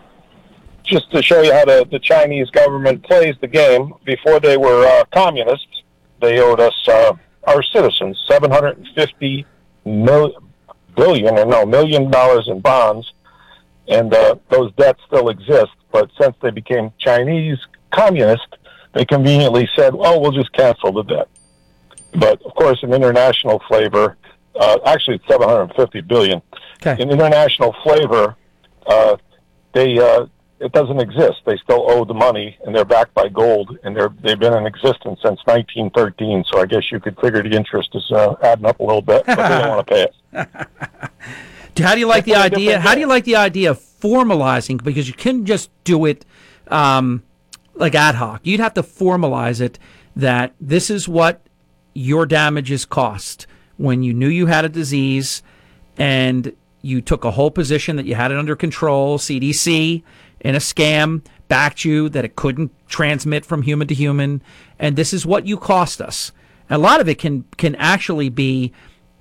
just 0.83 1.11
to 1.11 1.23
show 1.23 1.41
you 1.41 1.53
how 1.53 1.65
the, 1.65 1.87
the 1.89 1.99
Chinese 1.99 2.49
government 2.49 3.03
plays 3.03 3.35
the 3.41 3.47
game. 3.47 3.93
Before 4.05 4.39
they 4.39 4.57
were 4.57 4.85
uh, 4.85 5.05
communists, 5.13 5.83
they 6.21 6.39
owed 6.39 6.59
us, 6.59 6.75
uh, 6.87 7.13
our 7.47 7.63
citizens, 7.63 8.21
750 8.27 9.45
million, 9.85 10.33
billion 10.95 11.37
or 11.37 11.45
no 11.45 11.65
million 11.65 12.09
dollars 12.09 12.47
in 12.47 12.59
bonds, 12.59 13.11
and 13.87 14.13
uh, 14.13 14.35
those 14.49 14.71
debts 14.73 15.01
still 15.07 15.29
exist. 15.29 15.71
But 15.91 16.09
since 16.19 16.35
they 16.41 16.51
became 16.51 16.91
Chinese 16.99 17.57
communist, 17.91 18.47
they 18.93 19.05
conveniently 19.05 19.69
said, 19.75 19.93
"Oh, 19.97 20.19
we'll 20.19 20.31
just 20.31 20.51
cancel 20.53 20.91
the 20.91 21.03
debt." 21.03 21.27
But 22.13 22.41
of 22.43 22.53
course, 22.55 22.79
in 22.83 22.93
international 22.93 23.61
flavor, 23.67 24.17
uh, 24.59 24.77
actually 24.85 25.15
it's 25.15 25.27
750 25.27 26.01
billion. 26.01 26.41
Okay. 26.85 27.01
In 27.01 27.09
international 27.09 27.75
flavor, 27.83 28.35
uh, 28.85 29.17
they 29.73 29.97
uh, 29.97 30.25
it 30.61 30.71
doesn't 30.73 30.99
exist. 30.99 31.41
They 31.45 31.57
still 31.57 31.89
owe 31.89 32.05
the 32.05 32.13
money, 32.13 32.57
and 32.63 32.75
they're 32.75 32.85
backed 32.85 33.13
by 33.13 33.27
gold, 33.29 33.77
and 33.83 33.95
they're 33.95 34.13
they've 34.21 34.39
been 34.39 34.53
in 34.53 34.65
existence 34.65 35.19
since 35.23 35.39
1913. 35.45 36.45
So 36.51 36.59
I 36.59 36.65
guess 36.65 36.91
you 36.91 36.99
could 36.99 37.17
figure 37.19 37.41
the 37.41 37.55
interest 37.55 37.89
is 37.95 38.09
uh, 38.11 38.35
adding 38.43 38.65
up 38.65 38.79
a 38.79 38.83
little 38.83 39.01
bit, 39.01 39.25
but 39.25 39.35
they 39.35 39.59
don't 39.59 39.69
want 39.69 39.87
to 39.87 39.93
pay 39.93 40.03
it. 40.03 40.47
How 41.83 41.95
do 41.95 41.99
you 41.99 42.07
like 42.07 42.25
the 42.25 42.35
idea? 42.35 42.79
How 42.79 42.93
do 42.93 42.99
you 42.99 43.07
like 43.07 43.23
the 43.23 43.37
idea 43.37 43.71
of 43.71 43.79
formalizing? 43.79 44.83
Because 44.83 45.07
you 45.07 45.13
can't 45.13 45.45
just 45.45 45.71
do 45.83 46.05
it 46.05 46.25
um, 46.67 47.23
like 47.73 47.95
ad 47.95 48.15
hoc. 48.15 48.41
You'd 48.43 48.59
have 48.59 48.75
to 48.75 48.83
formalize 48.83 49.61
it 49.61 49.79
that 50.15 50.53
this 50.61 50.89
is 50.89 51.07
what 51.07 51.41
your 51.93 52.25
damages 52.25 52.85
cost 52.85 53.47
when 53.77 54.03
you 54.03 54.13
knew 54.13 54.27
you 54.27 54.45
had 54.45 54.63
a 54.63 54.69
disease 54.69 55.41
and 55.97 56.53
you 56.81 57.01
took 57.01 57.23
a 57.23 57.31
whole 57.31 57.51
position 57.51 57.95
that 57.95 58.05
you 58.05 58.15
had 58.15 58.31
it 58.31 58.37
under 58.37 58.55
control. 58.55 59.17
CDC 59.17 60.03
in 60.41 60.55
a 60.55 60.59
scam 60.59 61.23
backed 61.47 61.83
you 61.85 62.09
that 62.09 62.25
it 62.25 62.35
couldn't 62.35 62.71
transmit 62.87 63.45
from 63.45 63.61
human 63.61 63.87
to 63.87 63.93
human, 63.93 64.41
and 64.79 64.95
this 64.95 65.13
is 65.13 65.25
what 65.25 65.45
you 65.45 65.57
cost 65.57 66.01
us. 66.01 66.31
A 66.69 66.77
lot 66.77 67.01
of 67.01 67.09
it 67.09 67.19
can 67.19 67.45
can 67.57 67.75
actually 67.75 68.29
be 68.29 68.71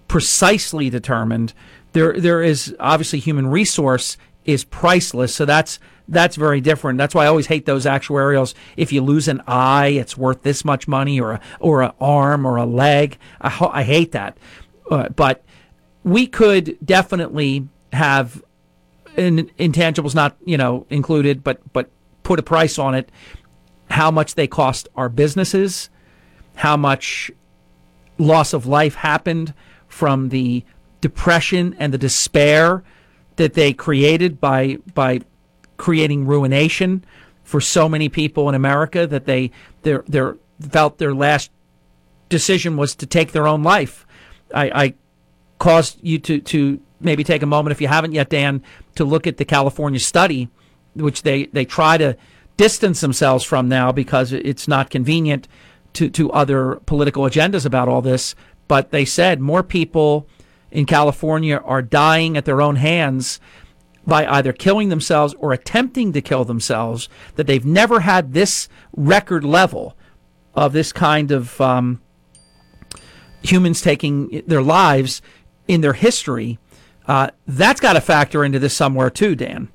precisely 0.08 0.90
determined. 0.90 1.52
There 1.92 2.18
there 2.18 2.42
is 2.42 2.74
obviously 2.78 3.18
human 3.18 3.46
resource 3.48 4.16
is 4.44 4.64
priceless, 4.64 5.34
so 5.34 5.44
that's 5.44 5.78
that's 6.08 6.36
very 6.36 6.60
different. 6.60 6.98
That's 6.98 7.14
why 7.14 7.24
I 7.24 7.28
always 7.28 7.46
hate 7.46 7.66
those 7.66 7.86
actuarials. 7.86 8.54
If 8.76 8.92
you 8.92 9.02
lose 9.02 9.28
an 9.28 9.42
eye, 9.46 9.88
it's 9.88 10.16
worth 10.16 10.42
this 10.42 10.64
much 10.64 10.88
money, 10.88 11.20
or 11.20 11.32
a, 11.32 11.40
or 11.60 11.82
an 11.82 11.92
arm, 12.00 12.46
or 12.46 12.56
a 12.56 12.66
leg. 12.66 13.18
I, 13.40 13.70
I 13.72 13.82
hate 13.84 14.12
that. 14.12 14.36
Uh, 14.90 15.08
but 15.10 15.44
we 16.02 16.26
could 16.26 16.76
definitely 16.84 17.68
have 17.92 18.42
in, 19.20 19.50
intangibles 19.58 20.14
not 20.14 20.36
you 20.44 20.56
know 20.56 20.86
included, 20.90 21.44
but 21.44 21.60
but 21.72 21.90
put 22.22 22.38
a 22.38 22.42
price 22.42 22.78
on 22.78 22.94
it. 22.94 23.10
How 23.90 24.10
much 24.10 24.34
they 24.34 24.46
cost 24.46 24.88
our 24.96 25.08
businesses, 25.08 25.90
how 26.56 26.76
much 26.76 27.30
loss 28.18 28.52
of 28.52 28.66
life 28.66 28.94
happened 28.94 29.54
from 29.88 30.28
the 30.28 30.64
depression 31.00 31.74
and 31.78 31.92
the 31.92 31.98
despair 31.98 32.84
that 33.36 33.54
they 33.54 33.72
created 33.72 34.40
by 34.40 34.78
by 34.94 35.20
creating 35.76 36.26
ruination 36.26 37.04
for 37.42 37.60
so 37.60 37.88
many 37.88 38.08
people 38.08 38.48
in 38.48 38.54
America 38.54 39.06
that 39.06 39.24
they 39.24 39.50
their 39.82 40.04
their 40.06 40.36
felt 40.60 40.98
their 40.98 41.14
last 41.14 41.50
decision 42.28 42.76
was 42.76 42.94
to 42.94 43.06
take 43.06 43.32
their 43.32 43.46
own 43.46 43.62
life. 43.62 44.06
I, 44.54 44.70
I 44.84 44.94
caused 45.58 45.98
you 46.02 46.18
to 46.20 46.40
to 46.40 46.80
maybe 47.00 47.24
take 47.24 47.42
a 47.42 47.46
moment 47.46 47.72
if 47.72 47.80
you 47.80 47.88
haven't 47.88 48.12
yet, 48.12 48.30
Dan, 48.30 48.62
to 48.94 49.04
look 49.04 49.26
at 49.26 49.36
the 49.36 49.44
California 49.44 50.00
study, 50.00 50.48
which 50.94 51.22
they 51.22 51.46
they 51.46 51.64
try 51.64 51.98
to 51.98 52.16
distance 52.56 53.00
themselves 53.00 53.44
from 53.44 53.68
now 53.68 53.92
because 53.92 54.32
it's 54.32 54.68
not 54.68 54.90
convenient 54.90 55.48
to 55.94 56.10
to 56.10 56.30
other 56.32 56.76
political 56.86 57.24
agendas 57.24 57.66
about 57.66 57.88
all 57.88 58.02
this. 58.02 58.34
But 58.68 58.90
they 58.90 59.04
said 59.04 59.40
more 59.40 59.62
people 59.62 60.28
in 60.70 60.86
California 60.86 61.56
are 61.56 61.82
dying 61.82 62.36
at 62.36 62.44
their 62.44 62.62
own 62.62 62.76
hands 62.76 63.40
by 64.06 64.26
either 64.26 64.52
killing 64.52 64.88
themselves 64.88 65.34
or 65.38 65.52
attempting 65.52 66.12
to 66.12 66.20
kill 66.20 66.44
themselves, 66.44 67.08
that 67.36 67.46
they've 67.46 67.64
never 67.64 68.00
had 68.00 68.32
this 68.32 68.68
record 68.96 69.44
level 69.44 69.96
of 70.54 70.72
this 70.72 70.92
kind 70.92 71.30
of 71.30 71.60
um, 71.60 72.00
humans 73.42 73.80
taking 73.80 74.42
their 74.46 74.62
lives 74.62 75.22
in 75.68 75.80
their 75.80 75.92
history. 75.92 76.58
Uh, 77.06 77.30
that's 77.46 77.80
got 77.80 77.94
to 77.94 78.00
factor 78.00 78.44
into 78.44 78.58
this 78.58 78.74
somewhere 78.74 79.10
too, 79.10 79.34
Dan. 79.34 79.68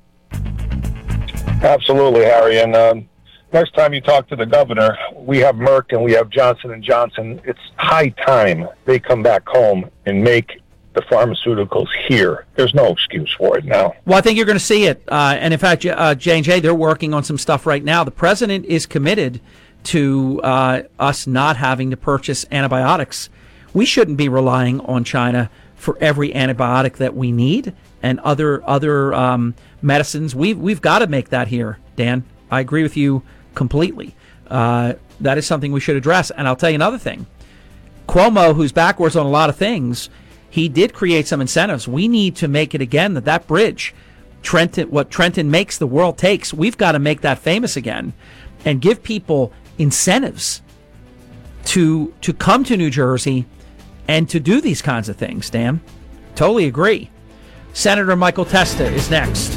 Absolutely, 1.62 2.24
Harry. 2.24 2.60
And 2.60 2.76
um, 2.76 3.08
next 3.52 3.74
time 3.74 3.92
you 3.94 4.00
talk 4.00 4.28
to 4.28 4.36
the 4.36 4.46
governor, 4.46 4.96
we 5.14 5.38
have 5.38 5.56
Merck 5.56 5.92
and 5.92 6.02
we 6.02 6.12
have 6.12 6.30
Johnson 6.30 6.72
and 6.72 6.82
Johnson. 6.82 7.40
It's 7.44 7.60
high 7.76 8.10
time 8.10 8.68
they 8.84 8.98
come 8.98 9.22
back 9.22 9.46
home 9.48 9.90
and 10.04 10.22
make 10.22 10.60
the 10.96 11.02
pharmaceuticals 11.02 11.88
here. 12.08 12.46
There's 12.56 12.74
no 12.74 12.86
excuse 12.86 13.32
for 13.36 13.58
it 13.58 13.64
now. 13.64 13.94
Well, 14.06 14.16
I 14.16 14.22
think 14.22 14.36
you're 14.38 14.46
going 14.46 14.58
to 14.58 14.64
see 14.64 14.86
it. 14.86 15.02
Uh, 15.06 15.36
and 15.38 15.52
in 15.52 15.60
fact, 15.60 15.84
uh, 15.84 16.14
J&J, 16.14 16.60
they're 16.60 16.74
working 16.74 17.12
on 17.12 17.22
some 17.22 17.36
stuff 17.36 17.66
right 17.66 17.84
now. 17.84 18.02
The 18.02 18.10
president 18.10 18.64
is 18.64 18.86
committed 18.86 19.40
to 19.84 20.40
uh, 20.42 20.82
us 20.98 21.26
not 21.26 21.58
having 21.58 21.90
to 21.90 21.96
purchase 21.96 22.46
antibiotics. 22.50 23.28
We 23.74 23.84
shouldn't 23.84 24.16
be 24.16 24.28
relying 24.28 24.80
on 24.80 25.04
China 25.04 25.50
for 25.76 25.96
every 26.00 26.32
antibiotic 26.32 26.96
that 26.96 27.14
we 27.14 27.32
need 27.32 27.74
and 28.02 28.18
other 28.20 28.66
other 28.68 29.14
um, 29.14 29.54
medicines. 29.82 30.34
We've 30.34 30.58
we've 30.58 30.80
got 30.80 31.00
to 31.00 31.06
make 31.06 31.30
that 31.30 31.48
here, 31.48 31.78
Dan. 31.94 32.24
I 32.50 32.60
agree 32.60 32.82
with 32.82 32.96
you 32.96 33.22
completely. 33.54 34.14
Uh, 34.48 34.94
that 35.20 35.38
is 35.38 35.46
something 35.46 35.72
we 35.72 35.80
should 35.80 35.96
address. 35.96 36.30
And 36.30 36.46
I'll 36.46 36.56
tell 36.56 36.70
you 36.70 36.76
another 36.76 36.98
thing. 36.98 37.26
Cuomo, 38.08 38.54
who's 38.54 38.72
backwards 38.72 39.16
on 39.16 39.26
a 39.26 39.30
lot 39.30 39.50
of 39.50 39.56
things, 39.56 40.08
he 40.48 40.68
did 40.68 40.94
create 40.94 41.26
some 41.26 41.40
incentives. 41.40 41.88
We 41.88 42.06
need 42.08 42.36
to 42.36 42.48
make 42.48 42.74
it 42.74 42.80
again 42.80 43.14
that 43.14 43.24
that 43.24 43.46
bridge, 43.46 43.94
Trenton, 44.42 44.90
what 44.90 45.10
Trenton 45.10 45.50
makes, 45.50 45.78
the 45.78 45.86
world 45.86 46.16
takes. 46.16 46.54
We've 46.54 46.78
got 46.78 46.92
to 46.92 46.98
make 46.98 47.22
that 47.22 47.38
famous 47.38 47.76
again, 47.76 48.12
and 48.64 48.80
give 48.80 49.02
people 49.02 49.52
incentives 49.78 50.62
to 51.64 52.14
to 52.20 52.32
come 52.32 52.62
to 52.64 52.76
New 52.76 52.90
Jersey 52.90 53.44
and 54.08 54.28
to 54.28 54.40
do 54.40 54.60
these 54.60 54.82
kinds 54.82 55.08
of 55.08 55.16
things. 55.16 55.50
Dan, 55.50 55.80
totally 56.34 56.66
agree. 56.66 57.10
Senator 57.72 58.16
Michael 58.16 58.44
Testa 58.44 58.86
is 58.86 59.10
next. 59.10 59.52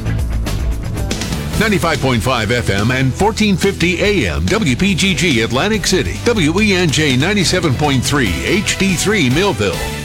95.5 1.60 2.20
FM 2.48 2.90
and 2.92 3.12
1450 3.12 4.02
AM 4.02 4.46
WPGG 4.46 5.44
Atlantic 5.44 5.86
City, 5.86 6.14
WENJ 6.24 7.18
97.3 7.18 8.28
HD3 8.62 9.36
Millville. 9.36 9.99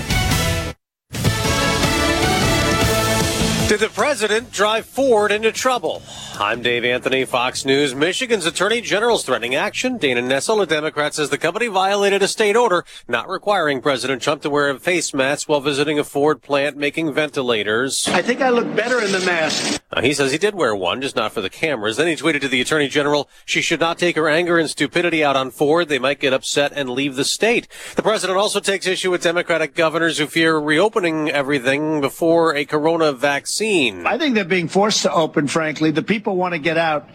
Did 3.74 3.80
the 3.80 3.88
president 3.88 4.52
drive 4.52 4.86
Ford 4.86 5.32
into 5.32 5.50
trouble? 5.50 6.00
I'm 6.38 6.62
Dave 6.62 6.84
Anthony, 6.84 7.24
Fox 7.24 7.64
News. 7.64 7.92
Michigan's 7.92 8.46
Attorney 8.46 8.80
General's 8.80 9.24
threatening 9.24 9.56
action. 9.56 9.98
Dana 9.98 10.22
Nessel, 10.22 10.62
a 10.62 10.66
Democrat, 10.66 11.14
says 11.14 11.30
the 11.30 11.38
company 11.38 11.66
violated 11.66 12.22
a 12.22 12.28
state 12.28 12.54
order 12.54 12.84
not 13.08 13.28
requiring 13.28 13.82
President 13.82 14.22
Trump 14.22 14.42
to 14.42 14.50
wear 14.50 14.70
a 14.70 14.78
face 14.78 15.12
mask 15.12 15.48
while 15.48 15.60
visiting 15.60 15.98
a 15.98 16.04
Ford 16.04 16.40
plant 16.40 16.76
making 16.76 17.12
ventilators. 17.12 18.06
I 18.06 18.22
think 18.22 18.40
I 18.40 18.50
look 18.50 18.76
better 18.76 19.00
in 19.00 19.10
the 19.10 19.18
mask. 19.26 19.82
Uh, 19.90 20.02
he 20.02 20.14
says 20.14 20.30
he 20.30 20.38
did 20.38 20.54
wear 20.54 20.74
one, 20.74 21.02
just 21.02 21.16
not 21.16 21.32
for 21.32 21.40
the 21.40 21.50
cameras. 21.50 21.96
Then 21.96 22.06
he 22.06 22.14
tweeted 22.14 22.42
to 22.42 22.48
the 22.48 22.60
Attorney 22.60 22.88
General, 22.88 23.28
she 23.44 23.60
should 23.60 23.80
not 23.80 23.98
take 23.98 24.14
her 24.14 24.28
anger 24.28 24.56
and 24.56 24.70
stupidity 24.70 25.24
out 25.24 25.34
on 25.34 25.50
Ford. 25.50 25.88
They 25.88 25.98
might 25.98 26.20
get 26.20 26.32
upset 26.32 26.72
and 26.76 26.90
leave 26.90 27.16
the 27.16 27.24
state. 27.24 27.66
The 27.96 28.02
president 28.02 28.38
also 28.38 28.60
takes 28.60 28.86
issue 28.86 29.10
with 29.10 29.22
Democratic 29.22 29.74
governors 29.74 30.18
who 30.18 30.26
fear 30.26 30.58
reopening 30.58 31.28
everything 31.28 32.00
before 32.00 32.54
a 32.54 32.64
corona 32.64 33.10
vaccine. 33.12 33.63
I 34.06 34.18
think 34.18 34.34
they're 34.34 34.44
being 34.44 34.68
forced 34.68 35.02
to 35.02 35.12
open, 35.12 35.48
frankly. 35.48 35.90
The 35.90 36.02
people 36.02 36.36
want 36.36 36.54
to 36.54 36.58
get 36.58 36.76
out. 36.76 37.08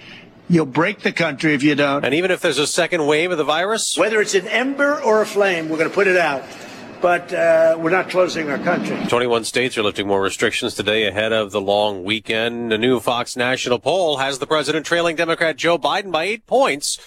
You'll 0.49 0.65
break 0.65 1.01
the 1.01 1.11
country 1.11 1.53
if 1.53 1.61
you 1.61 1.75
don't. 1.75 2.03
And 2.03 2.13
even 2.15 2.31
if 2.31 2.41
there's 2.41 2.57
a 2.57 2.65
second 2.65 3.05
wave 3.05 3.31
of 3.31 3.37
the 3.37 3.43
virus? 3.43 3.97
Whether 3.97 4.19
it's 4.19 4.33
an 4.33 4.47
ember 4.47 4.99
or 5.01 5.21
a 5.21 5.25
flame, 5.25 5.69
we're 5.69 5.77
going 5.77 5.89
to 5.89 5.93
put 5.93 6.07
it 6.07 6.17
out. 6.17 6.43
But 7.01 7.31
uh, 7.31 7.77
we're 7.79 7.91
not 7.91 8.09
closing 8.09 8.49
our 8.49 8.57
country. 8.57 8.97
21 9.07 9.45
states 9.45 9.77
are 9.77 9.83
lifting 9.83 10.07
more 10.07 10.21
restrictions 10.21 10.73
today 10.73 11.05
ahead 11.05 11.31
of 11.31 11.51
the 11.51 11.61
long 11.61 12.03
weekend. 12.03 12.73
A 12.73 12.77
new 12.77 12.99
Fox 12.99 13.37
national 13.37 13.79
poll 13.79 14.17
has 14.17 14.39
the 14.39 14.47
president 14.47 14.85
trailing 14.85 15.15
Democrat 15.15 15.55
Joe 15.55 15.77
Biden 15.77 16.11
by 16.11 16.25
eight 16.25 16.45
points. 16.45 16.99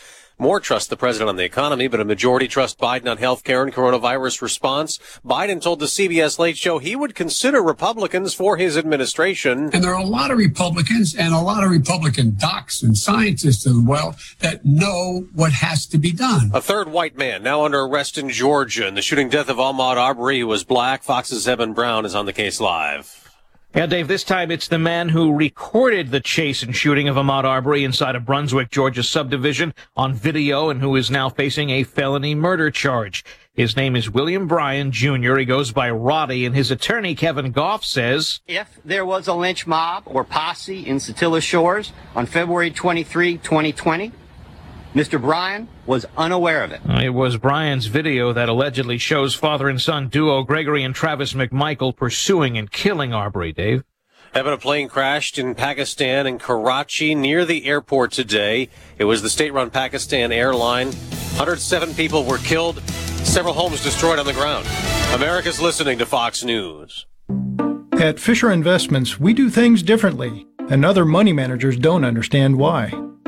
More 0.43 0.59
trust 0.59 0.90
the 0.90 0.97
president 0.97 1.28
on 1.28 1.36
the 1.36 1.45
economy, 1.45 1.86
but 1.86 2.01
a 2.01 2.05
majority 2.05 2.49
trust 2.49 2.76
Biden 2.76 3.09
on 3.09 3.18
health 3.18 3.45
care 3.45 3.62
and 3.62 3.72
coronavirus 3.72 4.43
response. 4.43 4.99
Biden 5.24 5.62
told 5.62 5.78
the 5.78 5.86
CBS 5.86 6.36
Late 6.36 6.57
Show 6.57 6.80
he 6.80 6.97
would 6.97 7.14
consider 7.14 7.62
Republicans 7.62 8.34
for 8.34 8.57
his 8.57 8.76
administration. 8.76 9.70
And 9.72 9.84
there 9.84 9.95
are 9.95 10.03
a 10.03 10.05
lot 10.05 10.32
of 10.32 10.38
Republicans 10.38 11.14
and 11.14 11.32
a 11.32 11.40
lot 11.40 11.62
of 11.62 11.70
Republican 11.70 12.34
docs 12.40 12.82
and 12.82 12.99
scientists 12.99 13.68
as 13.68 13.76
well 13.76 14.16
that 14.40 14.64
know 14.64 15.28
what 15.32 15.53
has 15.53 15.86
to 15.86 15.97
be 15.97 16.11
done. 16.11 16.51
A 16.53 16.61
third 16.61 16.88
white 16.88 17.16
man 17.16 17.45
now 17.45 17.64
under 17.64 17.78
arrest 17.82 18.18
in 18.18 18.28
Georgia 18.28 18.88
in 18.88 18.97
the 18.97 19.01
shooting 19.01 19.28
death 19.28 19.49
of 19.49 19.59
Ahmaud 19.59 19.97
Arbery, 19.97 20.40
who 20.40 20.49
was 20.49 20.64
black. 20.64 21.05
Fox's 21.05 21.47
Evan 21.47 21.72
Brown 21.72 22.05
is 22.05 22.16
on 22.16 22.26
the 22.26 22.32
case 22.32 22.61
live. 22.61 23.22
Yeah, 23.75 23.87
Dave, 23.87 24.07
this 24.07 24.23
time 24.23 24.51
it's 24.51 24.68
the 24.68 24.79
man 24.79 25.09
who 25.09 25.35
recorded 25.35 26.11
the 26.11 26.20
chase 26.20 26.62
and 26.62 26.77
shooting 26.77 27.09
of 27.09 27.16
Ahmaud 27.16 27.45
Arbery 27.45 27.85
inside 27.85 28.14
a 28.14 28.20
Brunswick, 28.20 28.70
Georgia 28.70 29.03
subdivision 29.03 29.73
on 29.97 30.12
video 30.12 30.68
and 30.68 30.83
who 30.83 30.95
is 30.95 31.11
now 31.11 31.31
facing 31.31 31.70
a 31.70 31.83
felony 31.83 32.35
murder 32.35 32.70
charge. 32.70 33.25
His 33.55 33.75
name 33.75 33.97
is 33.97 34.11
William 34.11 34.47
Bryan 34.47 34.93
Jr. 34.93 35.37
He 35.39 35.47
goes 35.47 35.73
by 35.73 35.91
Roddie, 35.91 36.45
and 36.45 36.55
his 36.55 36.70
attorney, 36.70 37.14
Kevin 37.14 37.51
Gough, 37.51 37.83
says 37.83 38.41
If 38.47 38.79
there 38.85 39.07
was 39.07 39.27
a 39.27 39.33
lynch 39.33 39.66
mob 39.66 40.03
or 40.05 40.23
posse 40.23 40.87
in 40.87 40.97
Satilla 40.97 41.41
Shores 41.41 41.95
on 42.14 42.27
February 42.27 42.70
23, 42.70 43.39
2020, 43.39 44.12
Mr. 44.95 45.18
Bryan 45.18 45.68
was 45.86 46.05
unaware 46.18 46.62
of 46.62 46.70
it. 46.70 46.80
Uh, 46.86 47.01
it 47.03 47.14
was 47.14 47.38
Bryan's 47.38 47.86
video 47.86 48.32
that 48.34 48.51
allegedly 48.51 48.99
shows 48.99 49.34
father 49.34 49.70
and 49.70 49.80
son 49.80 50.09
duo 50.09 50.43
Gregory 50.43 50.84
and 50.84 50.95
Travis 50.95 51.32
McMichael 51.32 51.97
pursuing 51.97 52.59
and 52.59 52.70
killing 52.70 53.14
Arbery, 53.14 53.53
Dave. 53.53 53.84
Evan, 54.34 54.53
a 54.53 54.59
plane 54.59 54.88
crashed 54.88 55.38
in 55.38 55.55
Pakistan 55.55 56.26
in 56.26 56.38
Karachi 56.38 57.14
near 57.14 57.47
the 57.47 57.64
airport 57.64 58.12
today. 58.12 58.68
It 58.99 59.05
was 59.05 59.22
the 59.22 59.30
state-run 59.30 59.70
Pakistan 59.70 60.30
airline. 60.30 60.88
107 60.88 61.95
people 61.95 62.24
were 62.24 62.38
killed, 62.38 62.82
several 63.24 63.55
homes 63.55 63.82
destroyed 63.82 64.18
on 64.18 64.26
the 64.26 64.32
ground. 64.34 64.66
America's 65.14 65.61
listening 65.61 65.99
to 65.99 66.07
Fox 66.07 66.45
News. 66.45 67.07
At 67.95 68.20
Fisher 68.20 68.51
Investments, 68.51 69.18
we 69.18 69.32
do 69.32 69.49
things 69.49 69.82
differently, 69.82 70.47
and 70.68 70.84
other 70.84 71.07
money 71.07 71.32
managers 71.32 71.78
don't 71.78 72.05
understand 72.05 72.59
why. 72.59 72.93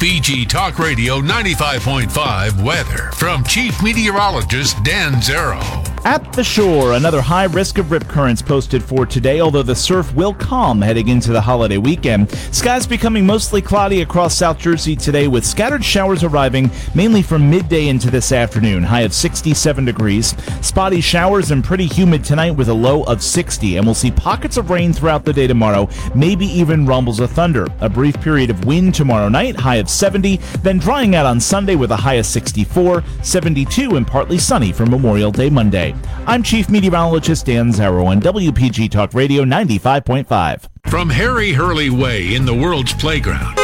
WPG 0.00 0.48
Talk 0.48 0.78
Radio 0.78 1.20
95.5 1.20 2.64
weather 2.64 3.10
from 3.16 3.44
Chief 3.44 3.82
Meteorologist 3.82 4.82
Dan 4.82 5.12
Zarrow. 5.20 5.86
At 6.02 6.32
the 6.32 6.42
shore, 6.42 6.94
another 6.94 7.20
high 7.20 7.44
risk 7.44 7.76
of 7.76 7.90
rip 7.90 8.08
currents 8.08 8.40
posted 8.40 8.82
for 8.82 9.04
today, 9.04 9.42
although 9.42 9.62
the 9.62 9.74
surf 9.74 10.14
will 10.14 10.32
calm 10.32 10.80
heading 10.80 11.08
into 11.08 11.30
the 11.30 11.42
holiday 11.42 11.76
weekend. 11.76 12.30
Skies 12.30 12.86
becoming 12.86 13.26
mostly 13.26 13.60
cloudy 13.60 14.00
across 14.00 14.34
South 14.34 14.58
Jersey 14.58 14.96
today 14.96 15.28
with 15.28 15.44
scattered 15.44 15.84
showers 15.84 16.24
arriving 16.24 16.70
mainly 16.94 17.20
from 17.20 17.50
midday 17.50 17.88
into 17.88 18.10
this 18.10 18.32
afternoon. 18.32 18.82
High 18.82 19.02
of 19.02 19.12
67 19.12 19.84
degrees. 19.84 20.34
Spotty 20.62 21.02
showers 21.02 21.50
and 21.50 21.62
pretty 21.62 21.86
humid 21.86 22.24
tonight 22.24 22.52
with 22.52 22.70
a 22.70 22.74
low 22.74 23.02
of 23.02 23.22
60. 23.22 23.76
And 23.76 23.84
we'll 23.84 23.94
see 23.94 24.10
pockets 24.10 24.56
of 24.56 24.70
rain 24.70 24.94
throughout 24.94 25.26
the 25.26 25.34
day 25.34 25.46
tomorrow, 25.46 25.86
maybe 26.14 26.46
even 26.46 26.86
rumbles 26.86 27.20
of 27.20 27.30
thunder. 27.30 27.66
A 27.80 27.90
brief 27.90 28.18
period 28.22 28.48
of 28.48 28.64
wind 28.64 28.94
tomorrow 28.94 29.28
night, 29.28 29.54
high 29.54 29.76
of 29.76 29.89
70, 29.90 30.36
then 30.62 30.78
drying 30.78 31.14
out 31.14 31.26
on 31.26 31.40
Sunday 31.40 31.74
with 31.74 31.90
a 31.90 31.96
high 31.96 32.14
of 32.14 32.26
64, 32.26 33.02
72, 33.22 33.96
and 33.96 34.06
partly 34.06 34.38
sunny 34.38 34.72
for 34.72 34.86
Memorial 34.86 35.30
Day 35.30 35.50
Monday. 35.50 35.94
I'm 36.26 36.42
Chief 36.42 36.68
Meteorologist 36.68 37.46
Dan 37.46 37.72
Zarrow 37.72 38.06
on 38.06 38.20
WPG 38.20 38.90
Talk 38.90 39.14
Radio 39.14 39.44
95.5. 39.44 40.68
From 40.86 41.10
Harry 41.10 41.52
Hurley 41.52 41.90
Way 41.90 42.34
in 42.34 42.44
the 42.44 42.54
world's 42.54 42.94
playground 42.94 43.58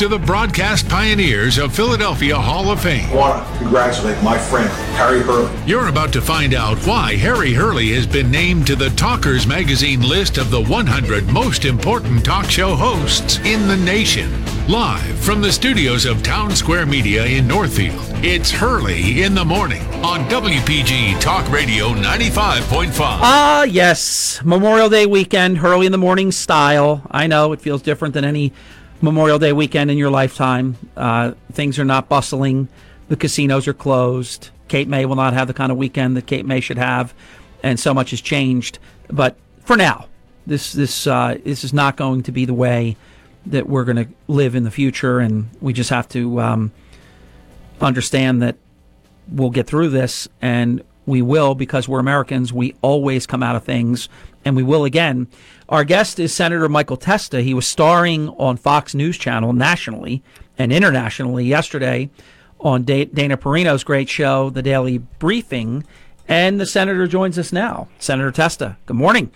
to 0.00 0.08
the 0.08 0.18
broadcast 0.18 0.88
pioneers 0.88 1.58
of 1.58 1.74
Philadelphia 1.74 2.34
Hall 2.34 2.70
of 2.70 2.80
Fame. 2.80 3.06
I 3.10 3.14
want 3.14 3.46
to 3.46 3.58
congratulate 3.58 4.22
my 4.22 4.38
friend, 4.38 4.70
Harry 4.96 5.20
Hurley. 5.20 5.54
You're 5.66 5.88
about 5.88 6.10
to 6.14 6.22
find 6.22 6.54
out 6.54 6.78
why 6.86 7.16
Harry 7.16 7.52
Hurley 7.52 7.90
has 7.90 8.06
been 8.06 8.30
named 8.30 8.66
to 8.68 8.76
the 8.76 8.88
Talkers 8.88 9.46
Magazine 9.46 10.00
list 10.00 10.38
of 10.38 10.50
the 10.50 10.62
100 10.62 11.28
most 11.28 11.66
important 11.66 12.24
talk 12.24 12.46
show 12.46 12.74
hosts 12.74 13.40
in 13.40 13.68
the 13.68 13.76
nation. 13.76 14.30
Live 14.68 15.18
from 15.18 15.42
the 15.42 15.52
studios 15.52 16.06
of 16.06 16.22
Town 16.22 16.56
Square 16.56 16.86
Media 16.86 17.26
in 17.26 17.46
Northfield, 17.46 18.00
it's 18.24 18.50
Hurley 18.50 19.22
in 19.22 19.34
the 19.34 19.44
Morning 19.44 19.82
on 20.02 20.20
WPG 20.30 21.20
Talk 21.20 21.46
Radio 21.50 21.88
95.5. 21.88 22.92
Ah, 22.98 23.64
yes. 23.64 24.40
Memorial 24.42 24.88
Day 24.88 25.04
weekend, 25.04 25.58
Hurley 25.58 25.84
in 25.84 25.92
the 25.92 25.98
morning 25.98 26.32
style. 26.32 27.02
I 27.10 27.26
know 27.26 27.52
it 27.52 27.60
feels 27.60 27.82
different 27.82 28.14
than 28.14 28.24
any 28.24 28.54
Memorial 29.02 29.38
Day 29.38 29.52
weekend 29.52 29.90
in 29.90 29.96
your 29.96 30.10
lifetime. 30.10 30.76
Uh, 30.96 31.32
things 31.52 31.78
are 31.78 31.84
not 31.84 32.08
bustling. 32.08 32.68
The 33.08 33.16
casinos 33.16 33.66
are 33.66 33.72
closed. 33.72 34.50
Cape 34.68 34.88
May 34.88 35.06
will 35.06 35.16
not 35.16 35.32
have 35.32 35.48
the 35.48 35.54
kind 35.54 35.72
of 35.72 35.78
weekend 35.78 36.16
that 36.16 36.26
Cape 36.26 36.44
May 36.44 36.60
should 36.60 36.78
have, 36.78 37.14
and 37.62 37.80
so 37.80 37.94
much 37.94 38.10
has 38.10 38.20
changed. 38.20 38.78
But 39.08 39.36
for 39.64 39.76
now, 39.76 40.06
this 40.46 40.72
this 40.72 41.06
uh, 41.06 41.38
this 41.44 41.64
is 41.64 41.72
not 41.72 41.96
going 41.96 42.22
to 42.24 42.32
be 42.32 42.44
the 42.44 42.54
way 42.54 42.96
that 43.46 43.68
we're 43.68 43.84
going 43.84 43.96
to 43.96 44.08
live 44.28 44.54
in 44.54 44.64
the 44.64 44.70
future, 44.70 45.18
and 45.18 45.48
we 45.60 45.72
just 45.72 45.90
have 45.90 46.08
to 46.10 46.40
um, 46.40 46.72
understand 47.80 48.42
that 48.42 48.56
we'll 49.28 49.50
get 49.50 49.66
through 49.66 49.88
this, 49.88 50.28
and 50.42 50.84
we 51.06 51.22
will 51.22 51.54
because 51.54 51.88
we're 51.88 52.00
Americans. 52.00 52.52
We 52.52 52.74
always 52.82 53.26
come 53.26 53.42
out 53.42 53.56
of 53.56 53.64
things, 53.64 54.08
and 54.44 54.54
we 54.56 54.62
will 54.62 54.84
again. 54.84 55.26
Our 55.70 55.84
guest 55.84 56.18
is 56.18 56.34
Senator 56.34 56.68
Michael 56.68 56.96
Testa. 56.96 57.42
He 57.42 57.54
was 57.54 57.64
starring 57.64 58.28
on 58.30 58.56
Fox 58.56 58.92
News 58.92 59.16
Channel 59.16 59.52
nationally 59.52 60.20
and 60.58 60.72
internationally 60.72 61.44
yesterday 61.44 62.10
on 62.58 62.82
Dana 62.82 63.36
Perino's 63.36 63.84
great 63.84 64.08
show, 64.08 64.50
The 64.50 64.62
Daily 64.62 64.98
Briefing. 64.98 65.84
And 66.26 66.60
the 66.60 66.66
senator 66.66 67.06
joins 67.06 67.38
us 67.38 67.52
now. 67.52 67.86
Senator 68.00 68.32
Testa, 68.32 68.78
good 68.86 68.96
morning. 68.96 69.30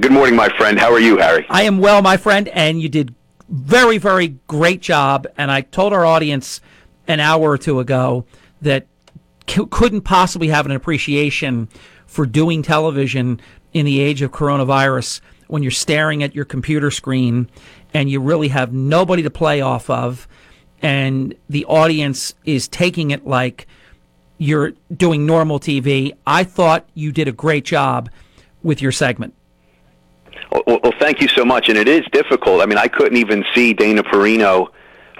Good 0.00 0.10
morning, 0.10 0.36
my 0.36 0.48
friend. 0.56 0.78
How 0.78 0.90
are 0.90 0.98
you, 0.98 1.18
Harry? 1.18 1.44
I 1.50 1.64
am 1.64 1.80
well, 1.80 2.00
my 2.00 2.16
friend, 2.16 2.48
and 2.48 2.80
you 2.80 2.88
did 2.88 3.14
very, 3.50 3.98
very 3.98 4.38
great 4.46 4.80
job. 4.80 5.26
And 5.36 5.50
I 5.50 5.60
told 5.60 5.92
our 5.92 6.06
audience 6.06 6.62
an 7.06 7.20
hour 7.20 7.50
or 7.50 7.58
two 7.58 7.78
ago 7.78 8.24
that 8.62 8.86
c- 9.46 9.66
couldn't 9.70 10.02
possibly 10.02 10.48
have 10.48 10.64
an 10.64 10.72
appreciation 10.72 11.68
for 12.06 12.24
doing 12.26 12.62
television 12.62 13.40
in 13.72 13.86
the 13.86 14.00
age 14.00 14.22
of 14.22 14.30
coronavirus 14.32 15.20
when 15.48 15.62
you're 15.62 15.70
staring 15.70 16.22
at 16.22 16.34
your 16.34 16.44
computer 16.44 16.90
screen 16.90 17.50
and 17.92 18.08
you 18.10 18.20
really 18.20 18.48
have 18.48 18.72
nobody 18.72 19.22
to 19.22 19.30
play 19.30 19.60
off 19.60 19.90
of, 19.90 20.28
and 20.80 21.34
the 21.48 21.64
audience 21.64 22.34
is 22.44 22.68
taking 22.68 23.10
it 23.10 23.26
like 23.26 23.66
you're 24.38 24.72
doing 24.96 25.26
normal 25.26 25.60
TV. 25.60 26.12
I 26.26 26.44
thought 26.44 26.88
you 26.94 27.12
did 27.12 27.28
a 27.28 27.32
great 27.32 27.64
job 27.64 28.08
with 28.62 28.80
your 28.80 28.92
segment. 28.92 29.34
Well, 30.50 30.80
well, 30.82 30.94
thank 30.98 31.20
you 31.20 31.28
so 31.28 31.44
much. 31.44 31.68
And 31.68 31.76
it 31.76 31.88
is 31.88 32.04
difficult. 32.12 32.62
I 32.62 32.66
mean, 32.66 32.78
I 32.78 32.88
couldn't 32.88 33.18
even 33.18 33.44
see 33.54 33.74
Dana 33.74 34.02
Perino 34.02 34.68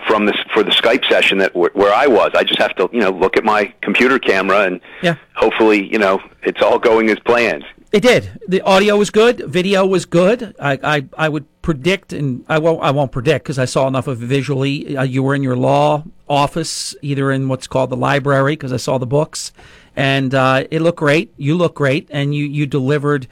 from 0.07 0.27
this 0.27 0.37
for 0.53 0.63
the 0.63 0.71
Skype 0.71 1.07
session 1.09 1.39
that 1.39 1.55
where 1.55 1.93
I 1.93 2.07
was. 2.07 2.31
I 2.35 2.43
just 2.45 2.59
have 2.59 2.75
to, 2.77 2.89
you 2.93 3.01
know, 3.01 3.11
look 3.11 3.37
at 3.37 3.45
my 3.45 3.73
computer 3.83 4.19
camera 4.19 4.63
and 4.63 4.81
yeah. 5.03 5.17
hopefully, 5.35 5.91
you 5.91 5.99
know, 5.99 6.21
it's 6.43 6.63
all 6.63 6.79
going 6.79 7.11
as 7.11 7.19
planned. 7.21 7.65
It 7.93 8.03
did. 8.03 8.41
The 8.47 8.61
audio 8.61 8.97
was 8.97 9.11
good. 9.11 9.41
Video 9.51 9.84
was 9.84 10.05
good. 10.05 10.55
I, 10.61 10.78
I, 10.82 11.07
I 11.18 11.28
would 11.28 11.45
predict, 11.61 12.12
and 12.12 12.45
I 12.49 12.59
won't, 12.59 12.80
I 12.82 12.93
won't 12.93 13.11
predict 13.11 13.45
because 13.45 13.59
I 13.59 13.64
saw 13.64 13.88
enough 13.88 14.07
of 14.07 14.22
it 14.22 14.26
visually. 14.26 14.97
Uh, 14.97 15.03
you 15.03 15.24
were 15.24 15.34
in 15.34 15.43
your 15.43 15.57
law 15.57 16.05
office, 16.28 16.95
either 17.03 17.32
in 17.32 17.49
what's 17.49 17.66
called 17.66 17.91
the 17.91 17.97
library, 17.97 18.53
because 18.53 18.72
I 18.72 18.76
saw 18.76 18.99
the 18.99 19.09
books, 19.09 19.53
and 19.97 20.32
uh, 20.32 20.66
it 20.70 20.82
looked 20.82 21.01
great. 21.01 21.34
You 21.36 21.57
look 21.57 21.74
great, 21.74 22.09
and 22.12 22.32
you, 22.32 22.45
you 22.45 22.64
delivered 22.64 23.26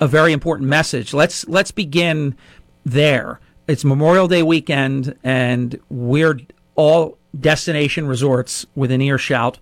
a 0.00 0.08
very 0.08 0.32
important 0.32 0.68
message. 0.68 1.14
Let's 1.14 1.46
let's 1.46 1.70
begin 1.70 2.36
there. 2.84 3.38
It's 3.68 3.84
Memorial 3.84 4.26
Day 4.26 4.42
weekend, 4.42 5.14
and 5.22 5.78
we're 5.88 6.40
all 6.74 7.16
destination 7.38 8.08
resorts 8.08 8.66
within 8.74 9.00
earshot 9.00 9.60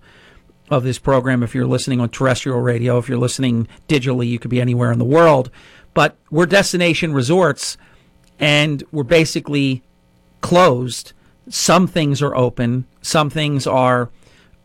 of 0.71 0.83
this 0.85 0.99
program. 0.99 1.43
If 1.43 1.55
you're 1.55 1.66
listening 1.66 2.01
on 2.01 2.09
terrestrial 2.09 2.61
radio, 2.61 2.99
if 2.99 3.09
you're 3.09 3.19
listening 3.19 3.69
digitally, 3.89 4.29
you 4.29 4.39
could 4.39 4.51
be 4.51 4.61
anywhere 4.61 4.93
in 4.93 4.99
the 4.99 5.05
world. 5.05 5.51
But 5.95 6.16
we're 6.31 6.47
destination 6.47 7.12
resorts 7.12 7.77
and 8.39 8.83
we're 8.93 9.05
basically 9.05 9.83
closed. 10.41 11.12
Some 11.49 11.87
things 11.87 12.23
are 12.23 12.37
open, 12.37 12.87
some 13.03 13.31
things 13.31 13.66
are 13.66 14.11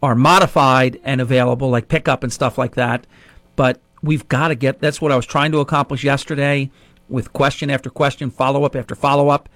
are 0.01 0.15
modified 0.15 0.99
and 1.05 1.21
available, 1.21 1.69
like 1.69 1.87
pickup 1.87 2.23
and 2.23 2.33
stuff 2.33 2.57
like 2.57 2.75
that. 2.75 3.07
But 3.55 3.79
we've 4.01 4.27
got 4.27 4.49
to 4.49 4.55
get 4.55 4.79
that's 4.79 5.01
what 5.01 5.11
I 5.11 5.15
was 5.15 5.25
trying 5.25 5.51
to 5.53 5.59
accomplish 5.59 6.03
yesterday 6.03 6.69
with 7.07 7.31
question 7.33 7.69
after 7.69 7.89
question, 7.89 8.29
follow 8.29 8.65
up 8.65 8.75
after 8.75 8.95
follow 8.95 9.29
up. 9.29 9.49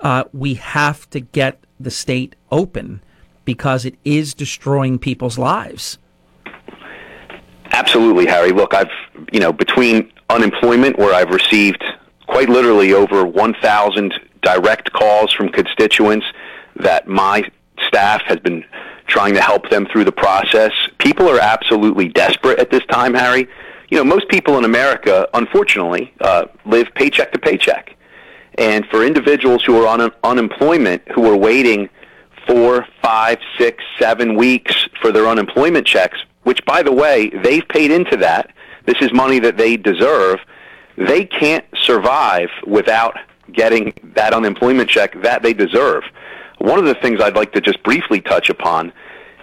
Uh, 0.00 0.24
we 0.32 0.54
have 0.54 1.08
to 1.10 1.20
get 1.20 1.64
the 1.80 1.90
state 1.90 2.36
open 2.50 3.00
because 3.44 3.84
it 3.84 3.94
is 4.04 4.34
destroying 4.34 4.98
people's 4.98 5.38
lives. 5.38 5.98
Absolutely, 7.72 8.26
Harry. 8.26 8.52
Look, 8.52 8.74
I've, 8.74 8.90
you 9.32 9.40
know, 9.40 9.52
between 9.52 10.12
unemployment, 10.30 10.98
where 10.98 11.14
I've 11.14 11.30
received 11.30 11.82
quite 12.26 12.48
literally 12.48 12.92
over 12.92 13.24
1,000 13.24 14.14
direct 14.42 14.92
calls 14.92 15.32
from 15.32 15.48
constituents 15.48 16.26
that 16.76 17.08
my 17.08 17.48
staff 17.86 18.22
has 18.26 18.38
been 18.38 18.64
trying 19.06 19.34
to 19.34 19.40
help 19.40 19.68
them 19.70 19.86
through 19.86 20.04
the 20.04 20.12
process. 20.12 20.72
People 20.98 21.28
are 21.28 21.38
absolutely 21.40 22.08
desperate 22.08 22.58
at 22.58 22.70
this 22.70 22.84
time, 22.86 23.14
Harry. 23.14 23.48
You 23.90 23.98
know, 23.98 24.04
most 24.04 24.28
people 24.28 24.56
in 24.58 24.64
America, 24.64 25.28
unfortunately, 25.34 26.12
uh, 26.20 26.46
live 26.64 26.88
paycheck 26.94 27.32
to 27.32 27.38
paycheck. 27.38 27.96
And 28.56 28.86
for 28.86 29.04
individuals 29.04 29.64
who 29.64 29.82
are 29.82 29.86
on 29.86 30.00
un- 30.00 30.12
unemployment, 30.22 31.02
who 31.08 31.30
are 31.30 31.36
waiting 31.36 31.88
four, 32.46 32.86
five, 33.02 33.38
six, 33.58 33.82
seven 33.98 34.36
weeks 34.36 34.88
for 35.00 35.12
their 35.12 35.26
unemployment 35.26 35.86
checks, 35.86 36.18
which, 36.42 36.64
by 36.64 36.82
the 36.82 36.92
way, 36.92 37.30
they've 37.42 37.66
paid 37.68 37.90
into 37.90 38.16
that. 38.18 38.50
This 38.86 38.96
is 39.00 39.12
money 39.12 39.38
that 39.40 39.56
they 39.56 39.76
deserve. 39.76 40.40
They 40.96 41.24
can't 41.24 41.64
survive 41.74 42.50
without 42.66 43.16
getting 43.52 43.94
that 44.14 44.32
unemployment 44.32 44.88
check 44.88 45.20
that 45.22 45.42
they 45.42 45.52
deserve. 45.52 46.04
One 46.58 46.78
of 46.78 46.84
the 46.84 46.94
things 46.94 47.20
I'd 47.20 47.36
like 47.36 47.52
to 47.52 47.60
just 47.60 47.82
briefly 47.82 48.20
touch 48.20 48.48
upon 48.48 48.92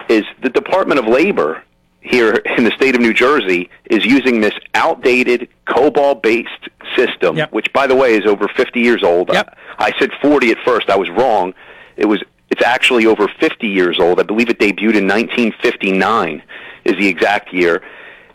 is 0.08 0.24
the 0.42 0.50
Department 0.50 0.98
of 0.98 1.06
Labor 1.06 1.62
here 2.00 2.34
in 2.56 2.64
the 2.64 2.72
state 2.72 2.94
of 2.94 3.00
New 3.00 3.14
Jersey 3.14 3.70
is 3.88 4.04
using 4.04 4.40
this 4.40 4.54
outdated 4.74 5.48
COBOL 5.66 6.20
based 6.20 6.68
system, 6.96 7.36
yep. 7.36 7.52
which, 7.52 7.72
by 7.72 7.86
the 7.86 7.94
way, 7.94 8.14
is 8.14 8.26
over 8.26 8.48
50 8.48 8.80
years 8.80 9.02
old. 9.02 9.32
Yep. 9.32 9.56
I 9.78 9.92
said 9.98 10.10
40 10.20 10.50
at 10.50 10.58
first. 10.64 10.90
I 10.90 10.96
was 10.96 11.08
wrong. 11.10 11.54
It 11.96 12.06
was 12.06 12.22
it's 12.52 12.62
actually 12.62 13.06
over 13.06 13.28
50 13.40 13.66
years 13.66 13.98
old. 13.98 14.20
I 14.20 14.24
believe 14.24 14.50
it 14.50 14.58
debuted 14.58 14.94
in 14.94 15.08
1959 15.08 16.42
is 16.84 16.96
the 16.98 17.08
exact 17.08 17.50
year. 17.50 17.82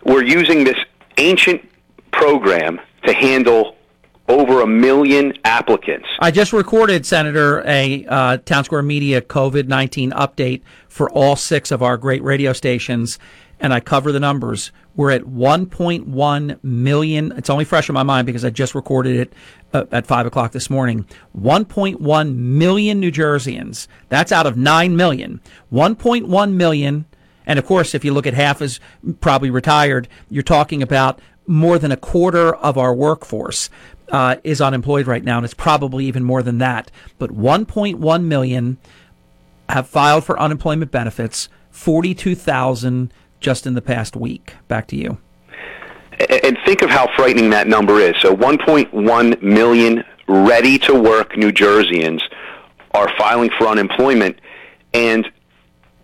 We're 0.04 0.24
using 0.24 0.64
this 0.64 0.78
ancient 1.18 1.62
program 2.12 2.82
to 3.06 3.14
handle 3.14 3.76
over 4.28 4.62
a 4.62 4.68
million 4.68 5.34
applicants. 5.46 6.08
I 6.20 6.32
just 6.32 6.52
recorded, 6.52 7.06
Senator, 7.06 7.62
a 7.68 8.06
uh, 8.08 8.38
Town 8.38 8.64
Square 8.64 8.82
Media 8.82 9.22
COVID 9.22 9.68
19 9.68 10.12
update 10.12 10.64
for 10.88 11.12
all 11.12 11.36
six 11.36 11.70
of 11.70 11.84
our 11.84 11.96
great 11.96 12.24
radio 12.24 12.54
stations, 12.54 13.20
and 13.60 13.74
I 13.74 13.80
cover 13.80 14.12
the 14.12 14.20
numbers. 14.20 14.72
We're 14.96 15.12
at 15.12 15.24
1.1 15.24 16.64
million. 16.64 17.32
It's 17.34 17.50
only 17.50 17.66
fresh 17.66 17.90
in 17.90 17.94
my 17.94 18.04
mind 18.04 18.26
because 18.26 18.46
I 18.46 18.50
just 18.50 18.76
recorded 18.76 19.16
it 19.16 19.34
uh, 19.74 19.86
at 19.92 20.08
5 20.08 20.26
o'clock 20.26 20.52
this 20.52 20.70
morning. 20.70 21.06
1.1 21.38 22.36
million 22.36 23.00
New 23.00 23.12
Jerseyans. 23.12 23.88
That's 24.10 24.32
out 24.32 24.48
of 24.48 24.58
9 24.58 24.96
million. 24.96 25.42
1.1 25.72 26.52
million. 26.54 27.06
And 27.46 27.58
of 27.58 27.66
course, 27.66 27.96
if 27.96 28.04
you 28.04 28.14
look 28.14 28.28
at 28.28 28.34
half 28.34 28.62
as 28.62 28.80
probably 29.22 29.50
retired, 29.50 30.08
you're 30.30 30.44
talking 30.44 30.84
about 30.84 31.20
more 31.48 31.80
than 31.80 31.92
a 31.92 31.98
quarter 31.98 32.54
of 32.56 32.78
our 32.78 32.94
workforce 32.94 33.70
uh, 34.12 34.36
is 34.44 34.62
unemployed 34.62 35.08
right 35.08 35.24
now, 35.24 35.38
and 35.38 35.46
it's 35.46 35.54
probably 35.54 36.06
even 36.06 36.24
more 36.24 36.44
than 36.44 36.58
that. 36.60 36.92
But 37.18 37.32
1.1 37.32 38.24
million 38.24 38.78
have 39.70 39.88
filed 39.88 40.24
for 40.24 40.40
unemployment 40.40 40.92
benefits. 40.92 41.50
42,000 41.72 43.14
just 43.40 43.66
in 43.68 43.74
the 43.74 43.82
past 43.82 44.16
week. 44.16 44.54
Back 44.68 44.88
to 44.88 44.96
you. 44.96 45.18
And 46.30 46.58
think 46.66 46.82
of 46.82 46.90
how 46.90 47.08
frightening 47.16 47.52
that 47.52 47.68
number 47.68 48.00
is. 48.00 48.16
So 48.22 48.36
1.1 48.36 49.42
million 49.42 50.04
ready 50.28 50.78
to 50.80 51.00
work 51.00 51.38
New 51.38 51.52
Jerseyans 51.52 52.22
are 52.92 53.10
filing 53.18 53.52
for 53.58 53.68
unemployment, 53.68 54.40
and 54.94 55.30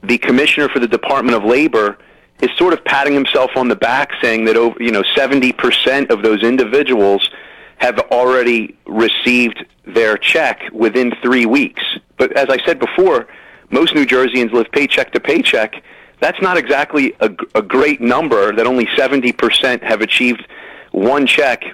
the 0.03 0.17
commissioner 0.19 0.69
for 0.69 0.79
the 0.79 0.87
Department 0.87 1.35
of 1.35 1.43
Labor 1.43 1.97
is 2.41 2.49
sort 2.57 2.73
of 2.73 2.83
patting 2.85 3.13
himself 3.13 3.51
on 3.55 3.67
the 3.67 3.75
back, 3.75 4.11
saying 4.21 4.45
that 4.45 4.55
over 4.55 4.81
you 4.81 4.91
know 4.91 5.03
70% 5.15 6.09
of 6.11 6.21
those 6.21 6.43
individuals 6.43 7.29
have 7.77 7.99
already 8.11 8.77
received 8.85 9.65
their 9.85 10.17
check 10.17 10.61
within 10.71 11.11
three 11.21 11.45
weeks. 11.45 11.83
But 12.17 12.31
as 12.33 12.49
I 12.49 12.63
said 12.65 12.79
before, 12.79 13.27
most 13.71 13.95
New 13.95 14.05
Jerseyans 14.05 14.51
live 14.51 14.71
paycheck 14.71 15.11
to 15.13 15.19
paycheck 15.19 15.83
that's 16.23 16.41
not 16.41 16.57
exactly 16.57 17.13
a, 17.19 17.29
a 17.53 17.61
great 17.61 17.99
number 17.99 18.55
that 18.55 18.65
only 18.65 18.85
70% 18.85 19.83
have 19.83 20.01
achieved 20.01 20.47
one 20.91 21.27
check 21.27 21.65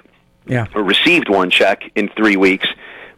yeah. 0.46 0.66
or 0.74 0.82
received 0.82 1.28
one 1.28 1.50
check 1.50 1.84
in 1.94 2.08
three 2.10 2.36
weeks. 2.36 2.66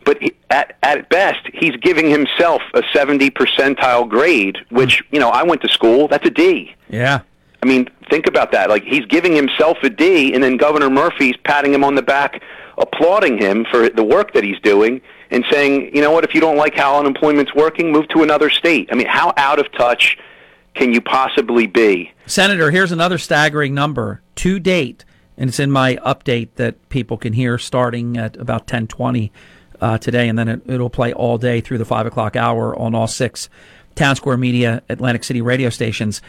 But 0.05 0.19
at, 0.51 0.77
at 0.83 1.09
best, 1.09 1.49
he's 1.55 1.77
giving 1.77 2.11
himself 2.11 2.61
a 2.75 2.83
70 2.93 3.31
percentile 3.31 4.09
grade, 4.09 4.59
which, 4.71 4.99
hmm. 5.01 5.15
you 5.15 5.21
know, 5.21 5.31
I 5.31 5.43
went 5.45 5.63
to 5.63 5.69
school. 5.69 6.09
That's 6.09 6.27
a 6.27 6.31
D. 6.31 6.75
Yeah. 6.91 7.21
I 7.63 7.67
mean, 7.67 7.89
think 8.11 8.27
about 8.27 8.53
that. 8.53 8.69
Like, 8.69 8.83
he's 8.83 9.07
giving 9.07 9.35
himself 9.35 9.79
a 9.85 9.91
D, 9.91 10.35
and 10.35 10.43
then 10.43 10.57
Governor 10.57 10.91
Murphy's 10.91 11.37
patting 11.45 11.73
him 11.73 11.85
on 11.85 11.95
the 11.95 12.03
back, 12.03 12.43
applauding 12.77 13.39
him 13.39 13.65
for 13.71 13.89
the 13.89 14.03
work 14.03 14.35
that 14.35 14.43
he's 14.43 14.59
doing, 14.61 15.01
and 15.31 15.45
saying, 15.49 15.95
you 15.95 16.03
know 16.03 16.11
what, 16.11 16.25
if 16.25 16.35
you 16.35 16.41
don't 16.41 16.57
like 16.57 16.75
how 16.75 16.99
unemployment's 16.99 17.55
working, 17.55 17.93
move 17.93 18.09
to 18.09 18.25
another 18.25 18.51
state. 18.51 18.89
I 18.91 18.97
mean, 18.97 19.07
how 19.07 19.33
out 19.37 19.59
of 19.59 19.71
touch– 19.73 20.19
can 20.75 20.93
you 20.93 21.01
possibly 21.01 21.67
be? 21.67 22.13
Senator, 22.27 22.71
here's 22.71 22.93
another 22.93 23.19
staggering 23.19 23.75
number 23.75 24.23
to 24.37 24.59
date, 24.59 25.05
and 25.37 25.49
it's 25.49 25.61
in 25.61 25.71
my 25.71 25.97
update 25.97 26.51
that 26.57 26.89
people 26.89 27.17
can 27.17 27.33
hear 27.33 27.59
starting 27.59 28.17
at 28.17 28.37
about 28.37 28.63
1020 28.63 29.33
uh, 29.81 29.99
today, 29.99 30.29
and 30.29 30.39
then 30.39 30.49
it, 30.49 30.63
it'll 30.67 30.91
play 30.91 31.13
all 31.13 31.39
day 31.39 31.61
through 31.61 31.79
the 31.79 31.85
5 31.85 32.07
o'clock 32.07 32.37
hour 32.37 32.79
on 32.79 32.95
all 32.95 33.07
six 33.07 33.49
Town 33.95 34.17
Square 34.17 34.39
Media 34.39 34.83
Atlantic 34.89 35.25
City 35.25 35.43
radio 35.43 35.69
stations. 35.69 36.23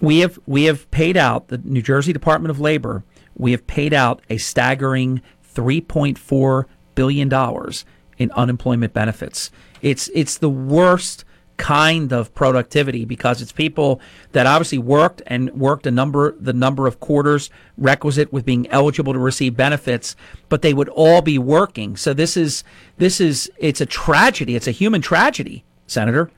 we 0.00 0.20
have 0.20 0.38
we 0.46 0.64
have 0.64 0.90
paid 0.90 1.16
out 1.16 1.48
the 1.48 1.58
New 1.58 1.82
Jersey 1.82 2.12
Department 2.12 2.50
of 2.50 2.58
Labor. 2.58 3.04
We 3.36 3.52
have 3.52 3.66
paid 3.66 3.92
out 3.92 4.22
a 4.30 4.38
staggering 4.38 5.22
3.4 5.54 6.64
billion 6.94 7.28
dollars 7.28 7.84
in 8.18 8.30
unemployment 8.32 8.92
benefits. 8.92 9.50
It's 9.82 10.10
it's 10.14 10.38
the 10.38 10.50
worst 10.50 11.24
kind 11.56 12.12
of 12.12 12.34
productivity 12.34 13.04
because 13.04 13.40
it's 13.40 13.52
people 13.52 14.00
that 14.32 14.46
obviously 14.46 14.78
worked 14.78 15.22
and 15.26 15.52
worked 15.52 15.86
a 15.86 15.90
number 15.90 16.34
the 16.38 16.52
number 16.52 16.86
of 16.86 16.98
quarters 16.98 17.48
requisite 17.78 18.32
with 18.32 18.44
being 18.44 18.68
eligible 18.70 19.12
to 19.12 19.18
receive 19.18 19.56
benefits 19.56 20.16
but 20.48 20.62
they 20.62 20.74
would 20.74 20.88
all 20.90 21.22
be 21.22 21.38
working 21.38 21.96
so 21.96 22.12
this 22.12 22.36
is 22.36 22.64
this 22.98 23.20
is 23.20 23.50
it's 23.58 23.80
a 23.80 23.86
tragedy 23.86 24.56
it's 24.56 24.66
a 24.66 24.72
human 24.72 25.00
tragedy 25.00 25.64
senator 25.86 26.30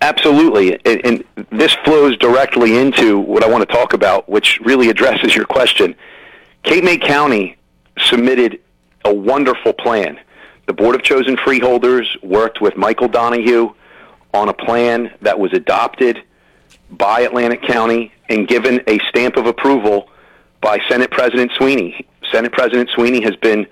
Absolutely. 0.00 0.78
And, 0.84 1.00
and 1.06 1.24
this 1.50 1.72
flows 1.84 2.18
directly 2.18 2.76
into 2.76 3.18
what 3.18 3.42
I 3.42 3.48
want 3.48 3.66
to 3.66 3.74
talk 3.74 3.94
about, 3.94 4.28
which 4.28 4.60
really 4.60 4.90
addresses 4.90 5.34
your 5.34 5.46
question. 5.46 5.94
Cape 6.62 6.84
May 6.84 6.98
County 6.98 7.56
submitted 7.98 8.60
a 9.06 9.14
wonderful 9.14 9.72
plan. 9.72 10.20
The 10.66 10.74
Board 10.74 10.94
of 10.94 11.02
Chosen 11.02 11.38
Freeholders 11.38 12.18
worked 12.22 12.60
with 12.60 12.76
Michael 12.76 13.08
Donahue 13.08 13.74
on 14.34 14.48
a 14.48 14.52
plan 14.52 15.14
that 15.22 15.38
was 15.38 15.52
adopted 15.52 16.22
by 16.90 17.20
Atlantic 17.20 17.62
County 17.62 18.12
and 18.28 18.46
given 18.48 18.82
a 18.86 18.98
stamp 19.08 19.36
of 19.36 19.46
approval 19.46 20.10
by 20.60 20.78
Senate 20.88 21.10
President 21.10 21.52
Sweeney. 21.56 22.06
Senate 22.32 22.52
President 22.52 22.90
Sweeney 22.90 23.22
has 23.22 23.36
been 23.36 23.66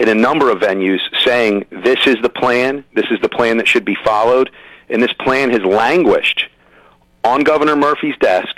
in 0.00 0.08
a 0.08 0.14
number 0.14 0.50
of 0.50 0.58
venues 0.58 1.00
saying 1.24 1.64
this 1.70 1.98
is 2.06 2.16
the 2.22 2.28
plan, 2.28 2.84
this 2.94 3.06
is 3.10 3.20
the 3.20 3.28
plan 3.28 3.56
that 3.58 3.68
should 3.68 3.84
be 3.84 3.96
followed 4.04 4.50
and 4.88 5.02
this 5.02 5.12
plan 5.14 5.50
has 5.50 5.62
languished 5.62 6.48
on 7.24 7.42
Governor 7.42 7.76
Murphy's 7.76 8.16
desk 8.20 8.56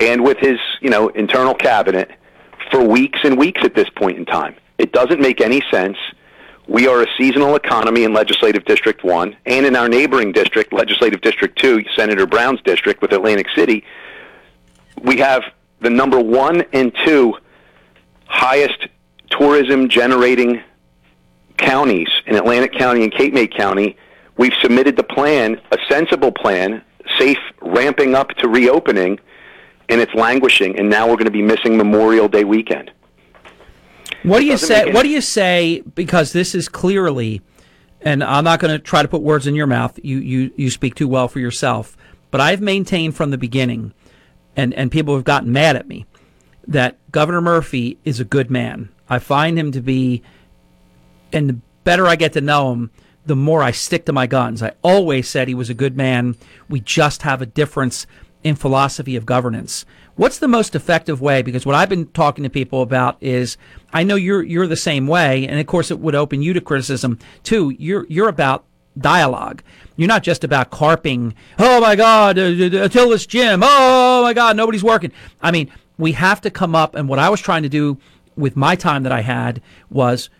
and 0.00 0.24
with 0.24 0.38
his, 0.38 0.58
you 0.80 0.90
know, 0.90 1.08
internal 1.08 1.54
cabinet 1.54 2.10
for 2.70 2.82
weeks 2.82 3.20
and 3.24 3.38
weeks 3.38 3.62
at 3.64 3.74
this 3.74 3.88
point 3.90 4.16
in 4.16 4.24
time. 4.24 4.54
It 4.78 4.92
doesn't 4.92 5.20
make 5.20 5.40
any 5.40 5.62
sense. 5.70 5.96
We 6.72 6.88
are 6.88 7.02
a 7.02 7.06
seasonal 7.18 7.54
economy 7.54 8.04
in 8.04 8.14
Legislative 8.14 8.64
District 8.64 9.04
1 9.04 9.36
and 9.44 9.66
in 9.66 9.76
our 9.76 9.90
neighboring 9.90 10.32
district, 10.32 10.72
Legislative 10.72 11.20
District 11.20 11.58
2, 11.58 11.84
Senator 11.94 12.26
Brown's 12.26 12.62
district 12.62 13.02
with 13.02 13.12
Atlantic 13.12 13.46
City. 13.54 13.84
We 15.02 15.18
have 15.18 15.42
the 15.80 15.90
number 15.90 16.18
1 16.18 16.64
and 16.72 16.90
2 17.04 17.34
highest 18.24 18.88
tourism 19.28 19.90
generating 19.90 20.62
counties 21.58 22.08
in 22.24 22.36
Atlantic 22.36 22.72
County 22.72 23.04
and 23.04 23.12
Cape 23.12 23.34
May 23.34 23.46
County 23.46 23.98
We've 24.36 24.54
submitted 24.60 24.96
the 24.96 25.02
plan, 25.02 25.60
a 25.70 25.78
sensible 25.88 26.32
plan, 26.32 26.82
safe 27.18 27.38
ramping 27.60 28.14
up 28.14 28.30
to 28.38 28.48
reopening, 28.48 29.20
and 29.88 30.00
it's 30.00 30.14
languishing. 30.14 30.78
And 30.78 30.88
now 30.88 31.06
we're 31.06 31.16
going 31.16 31.26
to 31.26 31.30
be 31.30 31.42
missing 31.42 31.76
Memorial 31.76 32.28
Day 32.28 32.44
weekend. 32.44 32.90
What 34.22 34.40
do 34.40 34.46
you 34.46 34.56
say? 34.56 34.92
What 34.92 35.02
do 35.02 35.08
you 35.08 35.20
say? 35.20 35.82
Because 35.94 36.32
this 36.32 36.54
is 36.54 36.68
clearly, 36.68 37.42
and 38.00 38.22
I'm 38.22 38.44
not 38.44 38.60
going 38.60 38.72
to 38.72 38.78
try 38.78 39.02
to 39.02 39.08
put 39.08 39.22
words 39.22 39.46
in 39.46 39.54
your 39.54 39.66
mouth. 39.66 39.98
You 40.02 40.18
you 40.18 40.52
you 40.56 40.70
speak 40.70 40.94
too 40.94 41.08
well 41.08 41.28
for 41.28 41.40
yourself. 41.40 41.96
But 42.30 42.40
I've 42.40 42.60
maintained 42.60 43.16
from 43.16 43.30
the 43.30 43.38
beginning, 43.38 43.92
and 44.56 44.72
and 44.74 44.90
people 44.90 45.14
have 45.14 45.24
gotten 45.24 45.52
mad 45.52 45.76
at 45.76 45.88
me, 45.88 46.06
that 46.66 46.98
Governor 47.10 47.40
Murphy 47.40 47.98
is 48.04 48.20
a 48.20 48.24
good 48.24 48.50
man. 48.50 48.88
I 49.08 49.18
find 49.18 49.58
him 49.58 49.72
to 49.72 49.80
be, 49.80 50.22
and 51.32 51.48
the 51.48 51.58
better 51.84 52.06
I 52.06 52.16
get 52.16 52.32
to 52.34 52.40
know 52.40 52.72
him, 52.72 52.90
the 53.26 53.36
more 53.36 53.62
I 53.62 53.70
stick 53.70 54.06
to 54.06 54.12
my 54.12 54.26
guns. 54.26 54.62
I 54.62 54.72
always 54.82 55.28
said 55.28 55.48
he 55.48 55.54
was 55.54 55.70
a 55.70 55.74
good 55.74 55.96
man. 55.96 56.36
We 56.68 56.80
just 56.80 57.22
have 57.22 57.42
a 57.42 57.46
difference 57.46 58.06
in 58.44 58.56
philosophy 58.56 59.16
of 59.16 59.26
governance. 59.26 59.84
What's 60.16 60.38
the 60.38 60.48
most 60.48 60.74
effective 60.74 61.20
way? 61.20 61.42
Because 61.42 61.64
what 61.64 61.74
I've 61.74 61.88
been 61.88 62.06
talking 62.08 62.44
to 62.44 62.50
people 62.50 62.82
about 62.82 63.16
is, 63.20 63.56
I 63.92 64.02
know 64.02 64.14
you're 64.14 64.42
you're 64.42 64.66
the 64.66 64.76
same 64.76 65.06
way, 65.06 65.46
and 65.46 65.58
of 65.58 65.66
course 65.66 65.90
it 65.90 66.00
would 66.00 66.14
open 66.14 66.42
you 66.42 66.52
to 66.52 66.60
criticism 66.60 67.18
too. 67.42 67.70
You're 67.78 68.06
you're 68.08 68.28
about 68.28 68.64
dialogue. 68.98 69.62
You're 69.96 70.08
not 70.08 70.22
just 70.22 70.44
about 70.44 70.70
carping. 70.70 71.34
Oh 71.58 71.80
my 71.80 71.96
God, 71.96 72.38
uh, 72.38 72.42
Atilis 72.42 73.26
Gym. 73.26 73.62
Oh 73.64 74.22
my 74.22 74.34
God, 74.34 74.56
nobody's 74.56 74.84
working. 74.84 75.12
I 75.40 75.50
mean, 75.50 75.70
we 75.98 76.12
have 76.12 76.40
to 76.42 76.50
come 76.50 76.74
up. 76.74 76.94
And 76.94 77.08
what 77.08 77.18
I 77.18 77.30
was 77.30 77.40
trying 77.40 77.62
to 77.62 77.68
do 77.68 77.98
with 78.36 78.56
my 78.56 78.76
time 78.76 79.02
that 79.04 79.12
I 79.12 79.20
had 79.20 79.62
was, 79.90 80.30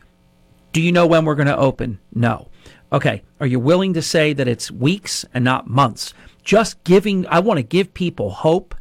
do 0.73 0.81
you 0.81 0.93
know 0.93 1.07
when 1.07 1.24
we're 1.24 1.35
going 1.35 1.47
to 1.47 1.57
open? 1.57 1.99
No. 2.15 2.49
Okay, 2.93 3.23
are 3.41 3.47
you 3.47 3.59
willing 3.59 3.95
to 3.95 4.03
say 4.03 4.33
that 4.35 4.49
it's 4.49 4.70
weeks 4.70 5.24
and 5.33 5.45
not 5.45 5.66
months? 5.66 6.12
Just 6.43 6.82
giving, 6.85 7.27
I 7.27 7.40
want 7.40 7.59
to 7.59 7.62
give 7.62 7.94
people 7.94 8.31
hope. 8.31 8.74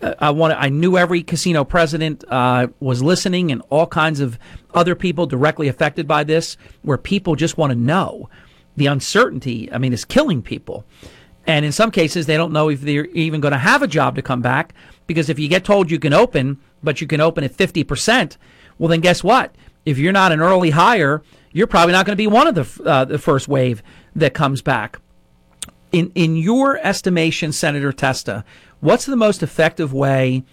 Uh, 0.00 0.14
I 0.18 0.30
want. 0.30 0.54
I 0.56 0.70
knew 0.70 0.96
every 0.96 1.22
casino 1.22 1.64
president 1.64 2.24
uh, 2.28 2.68
was 2.80 3.02
listening, 3.02 3.52
and 3.52 3.62
all 3.68 3.86
kinds 3.86 4.20
of 4.20 4.38
other 4.72 4.94
people 4.94 5.26
directly 5.26 5.68
affected 5.68 6.08
by 6.08 6.24
this, 6.24 6.56
where 6.82 6.96
people 6.96 7.36
just 7.36 7.58
want 7.58 7.70
to 7.70 7.78
know. 7.78 8.30
The 8.76 8.86
uncertainty, 8.86 9.70
I 9.70 9.78
mean, 9.78 9.92
is 9.92 10.06
killing 10.06 10.40
people, 10.42 10.86
and 11.46 11.66
in 11.66 11.72
some 11.72 11.90
cases, 11.90 12.24
they 12.24 12.38
don't 12.38 12.52
know 12.52 12.70
if 12.70 12.80
they're 12.80 13.06
even 13.06 13.42
going 13.42 13.52
to 13.52 13.58
have 13.58 13.82
a 13.82 13.88
job 13.88 14.16
to 14.16 14.22
come 14.22 14.40
back 14.40 14.72
because 15.06 15.28
if 15.28 15.38
you 15.38 15.48
get 15.48 15.64
told 15.64 15.90
you 15.90 15.98
can 15.98 16.14
open, 16.14 16.58
but 16.82 17.00
you 17.00 17.06
can 17.06 17.20
open 17.20 17.44
at 17.44 17.54
fifty 17.54 17.84
percent, 17.84 18.38
well, 18.78 18.88
then 18.88 19.00
guess 19.00 19.22
what? 19.22 19.54
If 19.84 19.98
you're 19.98 20.12
not 20.12 20.32
an 20.32 20.40
early 20.40 20.70
hire, 20.70 21.22
you're 21.52 21.66
probably 21.66 21.92
not 21.92 22.06
going 22.06 22.16
to 22.16 22.22
be 22.22 22.26
one 22.26 22.46
of 22.46 22.54
the 22.54 22.84
uh, 22.88 23.04
the 23.04 23.18
first 23.18 23.48
wave 23.48 23.82
that 24.16 24.32
comes 24.32 24.62
back. 24.62 24.98
In 25.92 26.12
in 26.14 26.36
your 26.36 26.78
estimation, 26.78 27.52
Senator 27.52 27.92
Testa, 27.92 28.44
what's 28.80 29.06
the 29.06 29.16
most 29.16 29.42
effective 29.42 29.92
way 29.92 30.44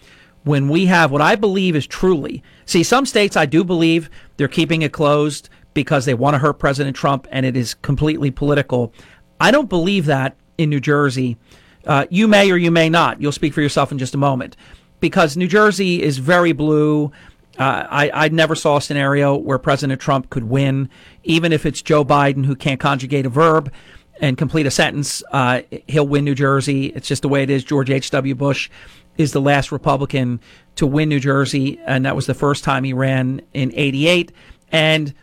when 0.43 0.69
we 0.69 0.85
have 0.85 1.11
what 1.11 1.21
I 1.21 1.35
believe 1.35 1.75
is 1.75 1.85
truly 1.85 2.41
see 2.65 2.81
some 2.81 3.05
states 3.05 3.35
I 3.35 3.45
do 3.45 3.63
believe 3.63 4.09
they're 4.37 4.47
keeping 4.47 4.81
it 4.81 4.93
closed 4.93 5.49
because 5.73 6.05
they 6.05 6.13
want 6.13 6.33
to 6.33 6.39
hurt 6.39 6.53
President 6.53 6.95
Trump 6.95 7.27
and 7.31 7.45
it 7.45 7.55
is 7.55 7.75
completely 7.75 8.31
political. 8.31 8.93
I 9.39 9.51
don't 9.51 9.69
believe 9.69 10.05
that 10.05 10.35
in 10.57 10.69
New 10.69 10.79
Jersey. 10.79 11.37
Uh, 11.85 12.05
you 12.09 12.27
may 12.27 12.51
or 12.51 12.57
you 12.57 12.71
may 12.71 12.89
not. 12.89 13.21
You'll 13.21 13.31
speak 13.31 13.53
for 13.53 13.61
yourself 13.61 13.91
in 13.91 13.97
just 13.97 14.15
a 14.15 14.17
moment 14.17 14.57
because 14.99 15.37
New 15.37 15.47
Jersey 15.47 16.01
is 16.01 16.17
very 16.17 16.51
blue. 16.51 17.11
Uh, 17.59 17.85
I, 17.89 18.11
I 18.13 18.29
never 18.29 18.55
saw 18.55 18.77
a 18.77 18.81
scenario 18.81 19.35
where 19.35 19.57
President 19.57 20.01
Trump 20.01 20.29
could 20.29 20.45
win, 20.45 20.89
even 21.23 21.53
if 21.53 21.65
it's 21.65 21.81
Joe 21.81 22.03
Biden 22.03 22.45
who 22.45 22.55
can't 22.55 22.79
conjugate 22.79 23.25
a 23.25 23.29
verb 23.29 23.71
and 24.21 24.37
complete 24.37 24.65
a 24.65 24.71
sentence. 24.71 25.23
Uh, 25.31 25.61
he'll 25.87 26.07
win 26.07 26.25
New 26.25 26.35
Jersey. 26.35 26.87
It's 26.87 27.07
just 27.07 27.21
the 27.21 27.29
way 27.29 27.43
it 27.43 27.49
is. 27.49 27.63
George 27.63 27.89
H.W. 27.89 28.35
Bush 28.35 28.69
is 29.17 29.31
the 29.31 29.41
last 29.41 29.71
Republican 29.71 30.39
to 30.75 30.85
win 30.85 31.09
New 31.09 31.19
Jersey, 31.19 31.79
and 31.85 32.05
that 32.05 32.15
was 32.15 32.27
the 32.27 32.33
first 32.33 32.63
time 32.63 32.83
he 32.83 32.93
ran 32.93 33.41
in 33.53 33.71
88. 33.73 34.31
And 34.71 35.13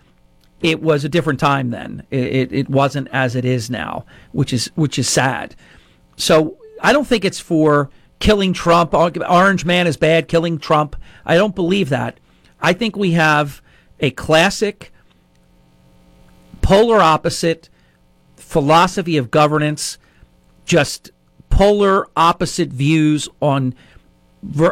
it 0.62 0.82
was 0.82 1.04
a 1.04 1.08
different 1.08 1.40
time 1.40 1.70
then. 1.70 2.04
It, 2.10 2.24
it, 2.24 2.52
it 2.52 2.68
wasn't 2.68 3.08
as 3.12 3.36
it 3.36 3.44
is 3.44 3.70
now, 3.70 4.06
which 4.32 4.52
is 4.52 4.70
which 4.74 4.98
is 4.98 5.08
sad. 5.08 5.54
So 6.16 6.56
I 6.80 6.92
don't 6.92 7.06
think 7.06 7.24
it's 7.24 7.40
for 7.40 7.90
killing 8.18 8.52
Trump. 8.52 8.94
Orange 8.94 9.64
man 9.64 9.86
is 9.86 9.96
bad, 9.96 10.26
killing 10.26 10.58
Trump. 10.58 10.96
I 11.26 11.36
don't 11.36 11.54
believe 11.54 11.90
that. 11.90 12.18
I 12.60 12.72
think 12.72 12.96
we 12.96 13.12
have 13.12 13.60
a 14.00 14.10
classic 14.10 14.90
polar 16.62 17.00
opposite 17.00 17.68
philosophy 18.55 19.16
of 19.16 19.32
governance, 19.32 19.98
just 20.64 21.10
polar 21.51 22.06
opposite 22.16 22.68
views 22.68 23.28
on 23.43 23.74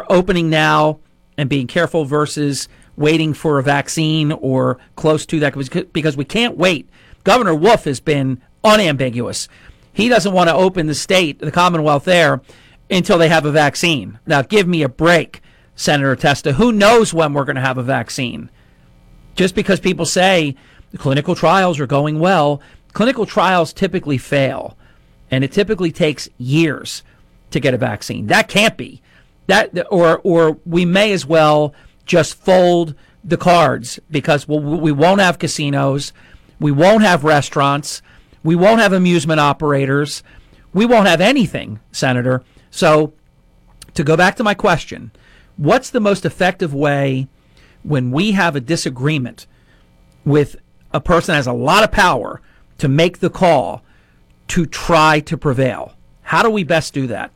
opening 0.09 0.49
now 0.49 1.01
and 1.37 1.49
being 1.49 1.67
careful 1.67 2.05
versus 2.05 2.69
waiting 2.95 3.33
for 3.33 3.59
a 3.59 3.63
vaccine 3.63 4.31
or 4.31 4.77
close 4.95 5.25
to 5.25 5.37
that 5.41 5.53
because 5.91 6.15
we 6.15 6.23
can't 6.23 6.55
wait. 6.55 6.89
Governor 7.25 7.53
Wolf 7.53 7.83
has 7.83 7.99
been 7.99 8.41
unambiguous. 8.63 9.49
He 9.91 10.07
doesn't 10.07 10.31
want 10.31 10.47
to 10.47 10.55
open 10.55 10.87
the 10.87 10.95
state, 10.95 11.39
the 11.39 11.51
Commonwealth 11.51 12.05
there, 12.05 12.39
until 12.89 13.17
they 13.17 13.27
have 13.27 13.43
a 13.43 13.51
vaccine. 13.51 14.17
Now, 14.25 14.43
give 14.43 14.65
me 14.65 14.81
a 14.83 14.87
break. 14.87 15.41
Senator 15.75 16.15
Testa. 16.15 16.53
Who 16.53 16.71
knows 16.71 17.13
when 17.13 17.33
we're 17.33 17.43
going 17.43 17.57
to 17.57 17.61
have 17.61 17.77
a 17.77 17.83
vaccine? 17.83 18.49
Just 19.35 19.55
because 19.55 19.81
people 19.81 20.05
say 20.05 20.55
the 20.91 20.97
clinical 20.97 21.35
trials 21.35 21.81
are 21.81 21.87
going 21.87 22.19
well, 22.19 22.61
clinical 22.93 23.25
trials 23.25 23.73
typically 23.73 24.17
fail, 24.17 24.77
and 25.29 25.43
it 25.43 25.51
typically 25.51 25.91
takes 25.91 26.29
years 26.37 27.03
to 27.51 27.59
get 27.59 27.73
a 27.73 27.77
vaccine. 27.77 28.27
That 28.27 28.47
can't 28.47 28.77
be. 28.77 29.01
That 29.47 29.77
or 29.91 30.19
or 30.23 30.59
we 30.65 30.85
may 30.85 31.11
as 31.11 31.25
well 31.25 31.73
just 32.05 32.35
fold 32.35 32.95
the 33.23 33.37
cards 33.37 33.99
because 34.09 34.47
we'll, 34.47 34.59
we 34.59 34.91
won't 34.91 35.21
have 35.21 35.39
casinos, 35.39 36.13
we 36.59 36.71
won't 36.71 37.03
have 37.03 37.23
restaurants, 37.23 38.01
we 38.43 38.55
won't 38.55 38.81
have 38.81 38.93
amusement 38.93 39.39
operators, 39.39 40.23
we 40.73 40.85
won't 40.85 41.07
have 41.07 41.21
anything, 41.21 41.79
Senator. 41.91 42.43
So, 42.71 43.13
to 43.93 44.03
go 44.03 44.17
back 44.17 44.35
to 44.37 44.43
my 44.43 44.53
question, 44.53 45.11
What's 45.57 45.91
the 45.91 45.99
most 45.99 46.25
effective 46.25 46.73
way 46.73 47.27
when 47.83 48.11
we 48.11 48.31
have 48.31 48.55
a 48.55 48.61
disagreement 48.61 49.45
with 50.25 50.55
a 50.91 50.99
person 50.99 51.33
that 51.33 51.37
has 51.37 51.47
a 51.47 51.53
lot 51.53 51.83
of 51.83 51.91
power 51.91 52.41
to 52.77 52.87
make 52.87 53.19
the 53.19 53.29
call 53.29 53.83
to 54.49 54.65
try 54.65 55.19
to 55.21 55.37
prevail? 55.37 55.93
How 56.21 56.43
do 56.43 56.49
we 56.49 56.63
best 56.63 56.93
do 56.93 57.07
that? 57.07 57.31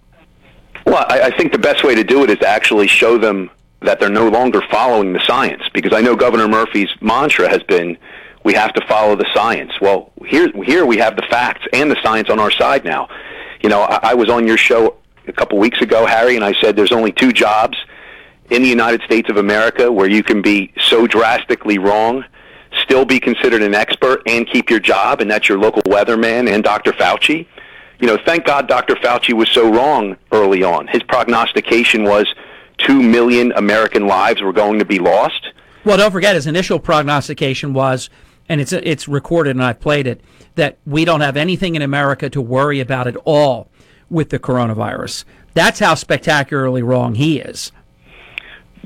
Well, 0.85 1.05
I, 1.09 1.23
I 1.23 1.37
think 1.37 1.51
the 1.51 1.59
best 1.59 1.83
way 1.83 1.95
to 1.95 2.03
do 2.03 2.23
it 2.23 2.29
is 2.29 2.39
to 2.39 2.47
actually 2.47 2.87
show 2.87 3.17
them 3.17 3.49
that 3.81 3.99
they're 3.99 4.09
no 4.09 4.27
longer 4.29 4.61
following 4.71 5.13
the 5.13 5.19
science. 5.25 5.63
Because 5.73 5.93
I 5.93 6.01
know 6.01 6.15
Governor 6.15 6.47
Murphy's 6.47 6.89
mantra 7.01 7.49
has 7.49 7.61
been, 7.63 7.97
"We 8.43 8.53
have 8.53 8.73
to 8.73 8.85
follow 8.87 9.15
the 9.15 9.27
science." 9.33 9.73
Well, 9.81 10.11
here 10.25 10.49
here 10.63 10.85
we 10.85 10.97
have 10.97 11.15
the 11.15 11.25
facts 11.29 11.65
and 11.73 11.91
the 11.91 12.01
science 12.01 12.29
on 12.29 12.39
our 12.39 12.51
side 12.51 12.85
now. 12.85 13.09
You 13.61 13.69
know, 13.69 13.81
I, 13.81 14.11
I 14.11 14.13
was 14.13 14.29
on 14.29 14.47
your 14.47 14.57
show 14.57 14.95
a 15.27 15.33
couple 15.33 15.57
weeks 15.57 15.81
ago, 15.81 16.05
Harry, 16.05 16.35
and 16.35 16.45
I 16.45 16.53
said 16.61 16.75
there's 16.75 16.91
only 16.91 17.11
two 17.11 17.33
jobs 17.33 17.77
in 18.49 18.61
the 18.61 18.69
United 18.69 19.01
States 19.01 19.29
of 19.29 19.37
America 19.37 19.91
where 19.91 20.09
you 20.09 20.23
can 20.23 20.41
be 20.41 20.71
so 20.79 21.05
drastically 21.05 21.77
wrong, 21.77 22.23
still 22.87 23.03
be 23.03 23.19
considered 23.19 23.61
an 23.61 23.75
expert, 23.75 24.21
and 24.25 24.47
keep 24.47 24.69
your 24.69 24.79
job, 24.79 25.19
and 25.19 25.29
that's 25.29 25.49
your 25.49 25.59
local 25.59 25.81
weatherman 25.83 26.49
and 26.49 26.63
Dr. 26.63 26.93
Fauci. 26.93 27.45
You 27.99 28.07
know, 28.07 28.17
thank 28.25 28.45
God 28.45 28.67
Dr. 28.67 28.95
Fauci 28.95 29.33
was 29.33 29.49
so 29.49 29.69
wrong 29.69 30.15
early 30.31 30.63
on. 30.63 30.87
His 30.87 31.03
prognostication 31.03 32.03
was 32.03 32.33
2 32.77 33.01
million 33.01 33.51
American 33.53 34.07
lives 34.07 34.41
were 34.41 34.53
going 34.53 34.79
to 34.79 34.85
be 34.85 34.99
lost. 34.99 35.49
Well, 35.83 35.97
don't 35.97 36.11
forget 36.11 36.35
his 36.35 36.47
initial 36.47 36.79
prognostication 36.79 37.73
was, 37.73 38.09
and 38.47 38.61
it's 38.61 38.71
it's 38.71 39.07
recorded 39.07 39.51
and 39.51 39.63
I've 39.63 39.79
played 39.79 40.07
it, 40.07 40.21
that 40.55 40.77
we 40.85 41.03
don't 41.03 41.21
have 41.21 41.35
anything 41.35 41.75
in 41.75 41.81
America 41.81 42.29
to 42.29 42.41
worry 42.41 42.79
about 42.79 43.07
at 43.07 43.17
all 43.25 43.69
with 44.09 44.29
the 44.29 44.39
coronavirus. 44.39 45.25
That's 45.53 45.79
how 45.79 45.95
spectacularly 45.95 46.83
wrong 46.83 47.15
he 47.15 47.39
is. 47.39 47.71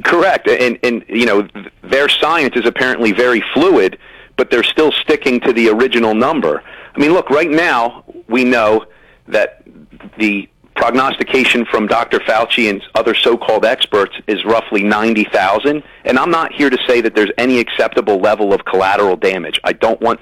Correct, 0.03 0.47
and 0.47 0.79
and 0.83 1.03
you 1.07 1.25
know 1.25 1.47
their 1.83 2.09
science 2.09 2.55
is 2.55 2.65
apparently 2.65 3.11
very 3.11 3.43
fluid, 3.53 3.97
but 4.37 4.49
they're 4.49 4.63
still 4.63 4.91
sticking 4.91 5.39
to 5.41 5.53
the 5.53 5.69
original 5.69 6.13
number. 6.13 6.63
I 6.95 6.99
mean, 6.99 7.13
look, 7.13 7.29
right 7.29 7.49
now 7.49 8.03
we 8.27 8.43
know 8.43 8.85
that 9.27 9.63
the 10.17 10.49
prognostication 10.75 11.65
from 11.65 11.87
Dr. 11.87 12.19
Fauci 12.19 12.69
and 12.69 12.81
other 12.95 13.13
so-called 13.13 13.65
experts 13.65 14.15
is 14.27 14.43
roughly 14.45 14.83
90,000, 14.83 15.83
and 16.05 16.17
I'm 16.17 16.31
not 16.31 16.53
here 16.53 16.69
to 16.69 16.77
say 16.87 17.01
that 17.01 17.13
there's 17.13 17.31
any 17.37 17.59
acceptable 17.59 18.19
level 18.19 18.53
of 18.53 18.65
collateral 18.65 19.15
damage. 19.15 19.59
I 19.63 19.73
don't 19.73 20.01
want 20.01 20.19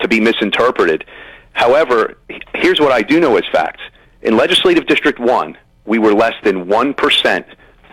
to 0.00 0.08
be 0.08 0.20
misinterpreted. 0.20 1.04
However, 1.52 2.18
here's 2.54 2.80
what 2.80 2.92
I 2.92 3.02
do 3.02 3.20
know 3.20 3.36
as 3.36 3.44
facts. 3.52 3.82
In 4.22 4.36
Legislative 4.36 4.86
District 4.86 5.20
1, 5.20 5.56
we 5.84 5.98
were 5.98 6.14
less 6.14 6.34
than 6.42 6.64
1% 6.64 7.44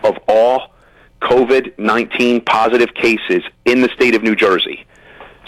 of 0.03 0.17
all 0.27 0.70
COVID 1.21 1.77
19 1.77 2.41
positive 2.41 2.93
cases 2.93 3.43
in 3.65 3.81
the 3.81 3.89
state 3.89 4.15
of 4.15 4.23
New 4.23 4.35
Jersey. 4.35 4.85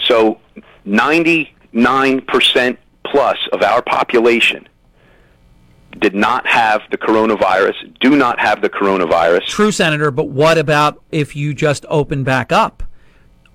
So 0.00 0.40
99% 0.86 2.76
plus 3.04 3.38
of 3.52 3.62
our 3.62 3.82
population 3.82 4.68
did 6.00 6.14
not 6.14 6.46
have 6.46 6.82
the 6.90 6.98
coronavirus, 6.98 7.98
do 8.00 8.16
not 8.16 8.38
have 8.40 8.60
the 8.60 8.68
coronavirus. 8.68 9.46
True, 9.46 9.70
Senator, 9.70 10.10
but 10.10 10.28
what 10.28 10.58
about 10.58 11.02
if 11.12 11.36
you 11.36 11.54
just 11.54 11.86
open 11.88 12.24
back 12.24 12.50
up? 12.52 12.82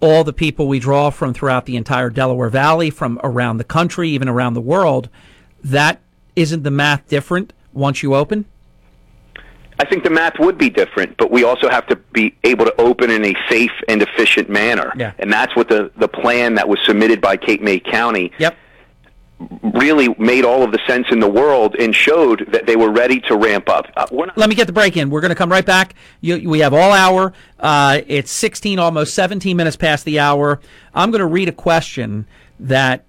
All 0.02 0.24
the 0.24 0.32
people 0.32 0.68
we 0.68 0.80
draw 0.80 1.10
from 1.10 1.34
throughout 1.34 1.66
the 1.66 1.76
entire 1.76 2.10
Delaware 2.10 2.50
Valley, 2.50 2.90
from 2.90 3.20
around 3.24 3.58
the 3.58 3.66
country, 3.66 4.10
even 4.10 4.30
around 4.30 4.54
the 4.54 4.62
world, 4.62 5.10
that 5.62 6.00
isn't 6.38 6.64
the 6.64 6.72
math 6.72 7.08
different 7.10 7.52
once 7.74 8.02
you 8.02 8.16
open? 8.16 8.46
I 9.80 9.86
think 9.86 10.04
the 10.04 10.10
math 10.10 10.38
would 10.40 10.58
be 10.58 10.70
different, 10.70 11.16
but 11.16 11.32
we 11.32 11.46
also 11.46 11.70
have 11.70 11.88
to 11.88 11.96
be 11.96 12.36
able 12.44 12.66
to 12.66 12.82
open 12.82 13.10
in 13.10 13.24
a 13.24 13.34
safe 13.50 13.72
and 13.88 14.02
efficient 14.02 14.50
manner. 14.50 14.92
Yeah. 14.98 15.14
And 15.20 15.32
that's 15.32 15.56
what 15.56 15.70
the, 15.70 15.90
the 15.98 16.10
plan 16.10 16.56
that 16.56 16.68
was 16.68 16.80
submitted 16.86 17.22
by 17.22 17.38
Cape 17.38 17.62
May 17.62 17.80
County 17.80 18.34
yep. 18.38 18.58
really 19.74 20.14
made 20.20 20.44
all 20.44 20.64
of 20.64 20.74
the 20.74 20.80
sense 20.86 21.08
in 21.12 21.22
the 21.22 21.30
world 21.30 21.78
and 21.80 21.96
showed 21.96 22.50
that 22.52 22.68
they 22.68 22.76
were 22.76 22.92
ready 22.92 23.22
to 23.22 23.38
ramp 23.38 23.70
up. 23.70 23.86
Uh, 23.96 24.06
we're 24.12 24.26
not- 24.26 24.38
Let 24.38 24.50
me 24.50 24.56
get 24.56 24.68
the 24.68 24.74
break 24.74 24.98
in. 24.98 25.10
We're 25.10 25.22
going 25.22 25.30
to 25.30 25.36
come 25.36 25.50
right 25.50 25.66
back. 25.66 25.96
You, 26.20 26.50
we 26.50 26.60
have 26.60 26.74
all 26.74 26.92
hour. 26.92 27.32
Uh, 27.58 28.02
it's 28.06 28.32
16, 28.34 28.80
almost 28.80 29.14
17 29.14 29.56
minutes 29.56 29.78
past 29.78 30.04
the 30.04 30.20
hour. 30.20 30.60
I'm 30.94 31.10
going 31.10 31.20
to 31.20 31.26
read 31.26 31.48
a 31.48 31.54
question 31.54 32.28
that 32.60 33.06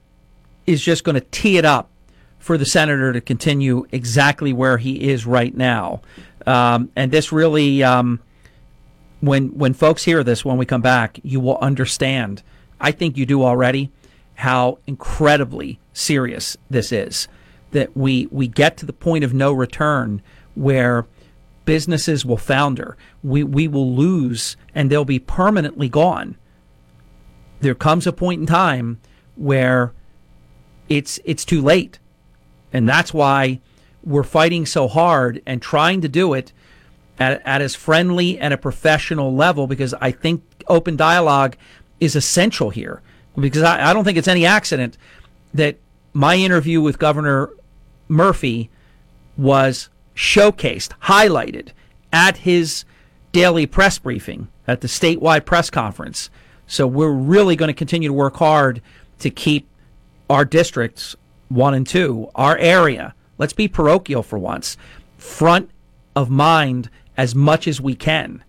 is 0.66 0.80
just 0.80 1.02
going 1.02 1.16
to 1.16 1.26
tee 1.32 1.58
it 1.58 1.64
up 1.64 1.90
for 2.38 2.56
the 2.56 2.64
senator 2.64 3.12
to 3.12 3.20
continue 3.20 3.86
exactly 3.92 4.52
where 4.52 4.78
he 4.78 5.10
is 5.10 5.26
right 5.26 5.54
now. 5.54 6.00
Um, 6.46 6.90
and 6.96 7.10
this 7.10 7.32
really, 7.32 7.82
um, 7.82 8.20
when 9.20 9.48
when 9.58 9.74
folks 9.74 10.04
hear 10.04 10.24
this, 10.24 10.44
when 10.44 10.56
we 10.56 10.66
come 10.66 10.82
back, 10.82 11.20
you 11.22 11.40
will 11.40 11.58
understand. 11.58 12.42
I 12.80 12.92
think 12.92 13.16
you 13.16 13.26
do 13.26 13.42
already 13.42 13.90
how 14.34 14.78
incredibly 14.86 15.78
serious 15.92 16.56
this 16.68 16.92
is. 16.92 17.28
That 17.72 17.96
we 17.96 18.26
we 18.30 18.48
get 18.48 18.76
to 18.78 18.86
the 18.86 18.92
point 18.92 19.24
of 19.24 19.34
no 19.34 19.52
return 19.52 20.22
where 20.54 21.06
businesses 21.64 22.24
will 22.24 22.36
founder. 22.36 22.96
We 23.22 23.44
we 23.44 23.68
will 23.68 23.94
lose 23.94 24.56
and 24.74 24.90
they'll 24.90 25.04
be 25.04 25.18
permanently 25.18 25.88
gone. 25.88 26.36
There 27.60 27.74
comes 27.74 28.06
a 28.06 28.12
point 28.12 28.40
in 28.40 28.46
time 28.46 29.00
where 29.36 29.92
it's 30.88 31.20
it's 31.24 31.44
too 31.44 31.62
late. 31.62 31.98
And 32.72 32.88
that's 32.88 33.12
why 33.12 33.60
we're 34.04 34.22
fighting 34.22 34.66
so 34.66 34.88
hard 34.88 35.42
and 35.46 35.60
trying 35.60 36.00
to 36.00 36.08
do 36.08 36.32
it 36.34 36.52
at, 37.18 37.42
at 37.44 37.60
as 37.60 37.74
friendly 37.74 38.38
and 38.38 38.54
a 38.54 38.58
professional 38.58 39.34
level 39.34 39.66
because 39.66 39.94
I 39.94 40.10
think 40.10 40.42
open 40.68 40.96
dialogue 40.96 41.56
is 42.00 42.16
essential 42.16 42.70
here. 42.70 43.02
Because 43.38 43.62
I, 43.62 43.90
I 43.90 43.92
don't 43.92 44.04
think 44.04 44.18
it's 44.18 44.28
any 44.28 44.46
accident 44.46 44.96
that 45.54 45.76
my 46.12 46.36
interview 46.36 46.80
with 46.80 46.98
Governor 46.98 47.50
Murphy 48.08 48.70
was 49.36 49.88
showcased, 50.16 50.90
highlighted 51.02 51.68
at 52.12 52.38
his 52.38 52.84
daily 53.32 53.66
press 53.66 53.98
briefing 53.98 54.48
at 54.66 54.80
the 54.80 54.88
statewide 54.88 55.44
press 55.44 55.70
conference. 55.70 56.30
So 56.66 56.86
we're 56.86 57.10
really 57.10 57.56
going 57.56 57.68
to 57.68 57.74
continue 57.74 58.08
to 58.08 58.12
work 58.12 58.36
hard 58.36 58.82
to 59.20 59.30
keep 59.30 59.68
our 60.28 60.44
districts 60.44 61.16
one 61.48 61.74
and 61.74 61.86
two, 61.86 62.30
our 62.34 62.56
area, 62.58 63.14
let's 63.40 63.54
be 63.54 63.66
parochial 63.66 64.22
for 64.22 64.38
once, 64.38 64.76
front 65.16 65.70
of 66.14 66.30
mind 66.30 66.90
as 67.16 67.34
much 67.34 67.66
as 67.66 67.80
we 67.80 67.96
can. 67.96 68.44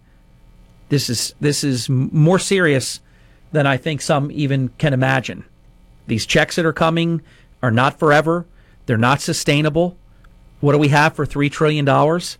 This 0.89 1.09
is 1.09 1.33
this 1.39 1.63
is 1.63 1.89
more 1.89 2.37
serious 2.37 2.99
than 3.53 3.65
I 3.65 3.77
think 3.77 4.01
some 4.01 4.29
even 4.31 4.69
can 4.77 4.93
imagine. 4.93 5.45
These 6.07 6.25
checks 6.25 6.57
that 6.57 6.65
are 6.65 6.73
coming 6.73 7.21
are 7.63 7.71
not 7.71 7.97
forever. 7.97 8.45
They're 8.85 8.97
not 8.97 9.21
sustainable. 9.21 9.97
What 10.59 10.73
do 10.73 10.77
we 10.77 10.89
have 10.89 11.15
for 11.15 11.25
three 11.25 11.49
trillion 11.49 11.85
dollars 11.85 12.37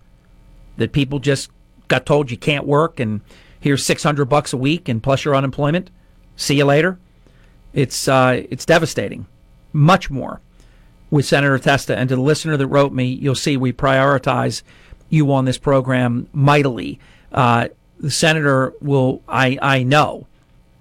that 0.76 0.92
people 0.92 1.20
just 1.20 1.50
got 1.88 2.06
told 2.06 2.32
you 2.32 2.38
can't 2.38 2.68
work 2.68 3.00
and 3.00 3.22
here's 3.62 3.86
six 3.86 4.04
hundred 4.04 4.26
bucks 4.26 4.52
a 4.52 4.58
week 4.58 4.90
and 4.90 5.02
plus 5.02 5.24
your 5.24 5.36
unemployment? 5.36 5.90
See 6.36 6.58
you 6.58 6.66
later. 6.66 7.00
It's 7.74 8.10
uh, 8.10 8.44
it's 8.50 8.66
devastating. 8.66 9.26
Much 9.72 10.10
more 10.10 10.42
with 11.12 11.26
Senator 11.26 11.60
Testa. 11.60 11.96
And 11.96 12.10
to 12.10 12.16
the 12.16 12.22
listener 12.22 12.58
that 12.58 12.68
wrote 12.68 12.94
me, 12.94 13.06
you'll 13.06 13.36
see 13.36 13.58
we 13.58 13.72
prioritize 13.72 14.64
you 15.10 15.32
on 15.32 15.46
this 15.46 15.60
program 15.60 16.28
mightily. 16.34 17.00
Uh, 17.32 17.68
the 18.00 18.10
senator 18.10 18.74
will, 18.82 19.22
I, 19.28 19.60
I 19.62 19.84
know, 19.84 20.26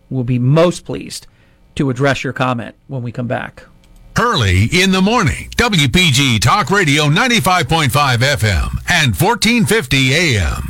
will 0.08 0.24
be 0.24 0.38
most 0.38 0.86
pleased 0.86 1.26
to 1.74 1.90
address 1.90 2.24
your 2.24 2.32
comment 2.32 2.74
when 2.86 3.02
we 3.02 3.12
come 3.12 3.26
back. 3.26 3.64
Early 4.18 4.64
in 4.72 4.90
the 4.90 5.02
morning. 5.02 5.50
WPG 5.56 6.40
Talk 6.40 6.70
Radio 6.70 7.04
95.5 7.04 7.88
FM 7.88 8.78
and 8.88 9.14
1450 9.14 10.14
AM. 10.14 10.62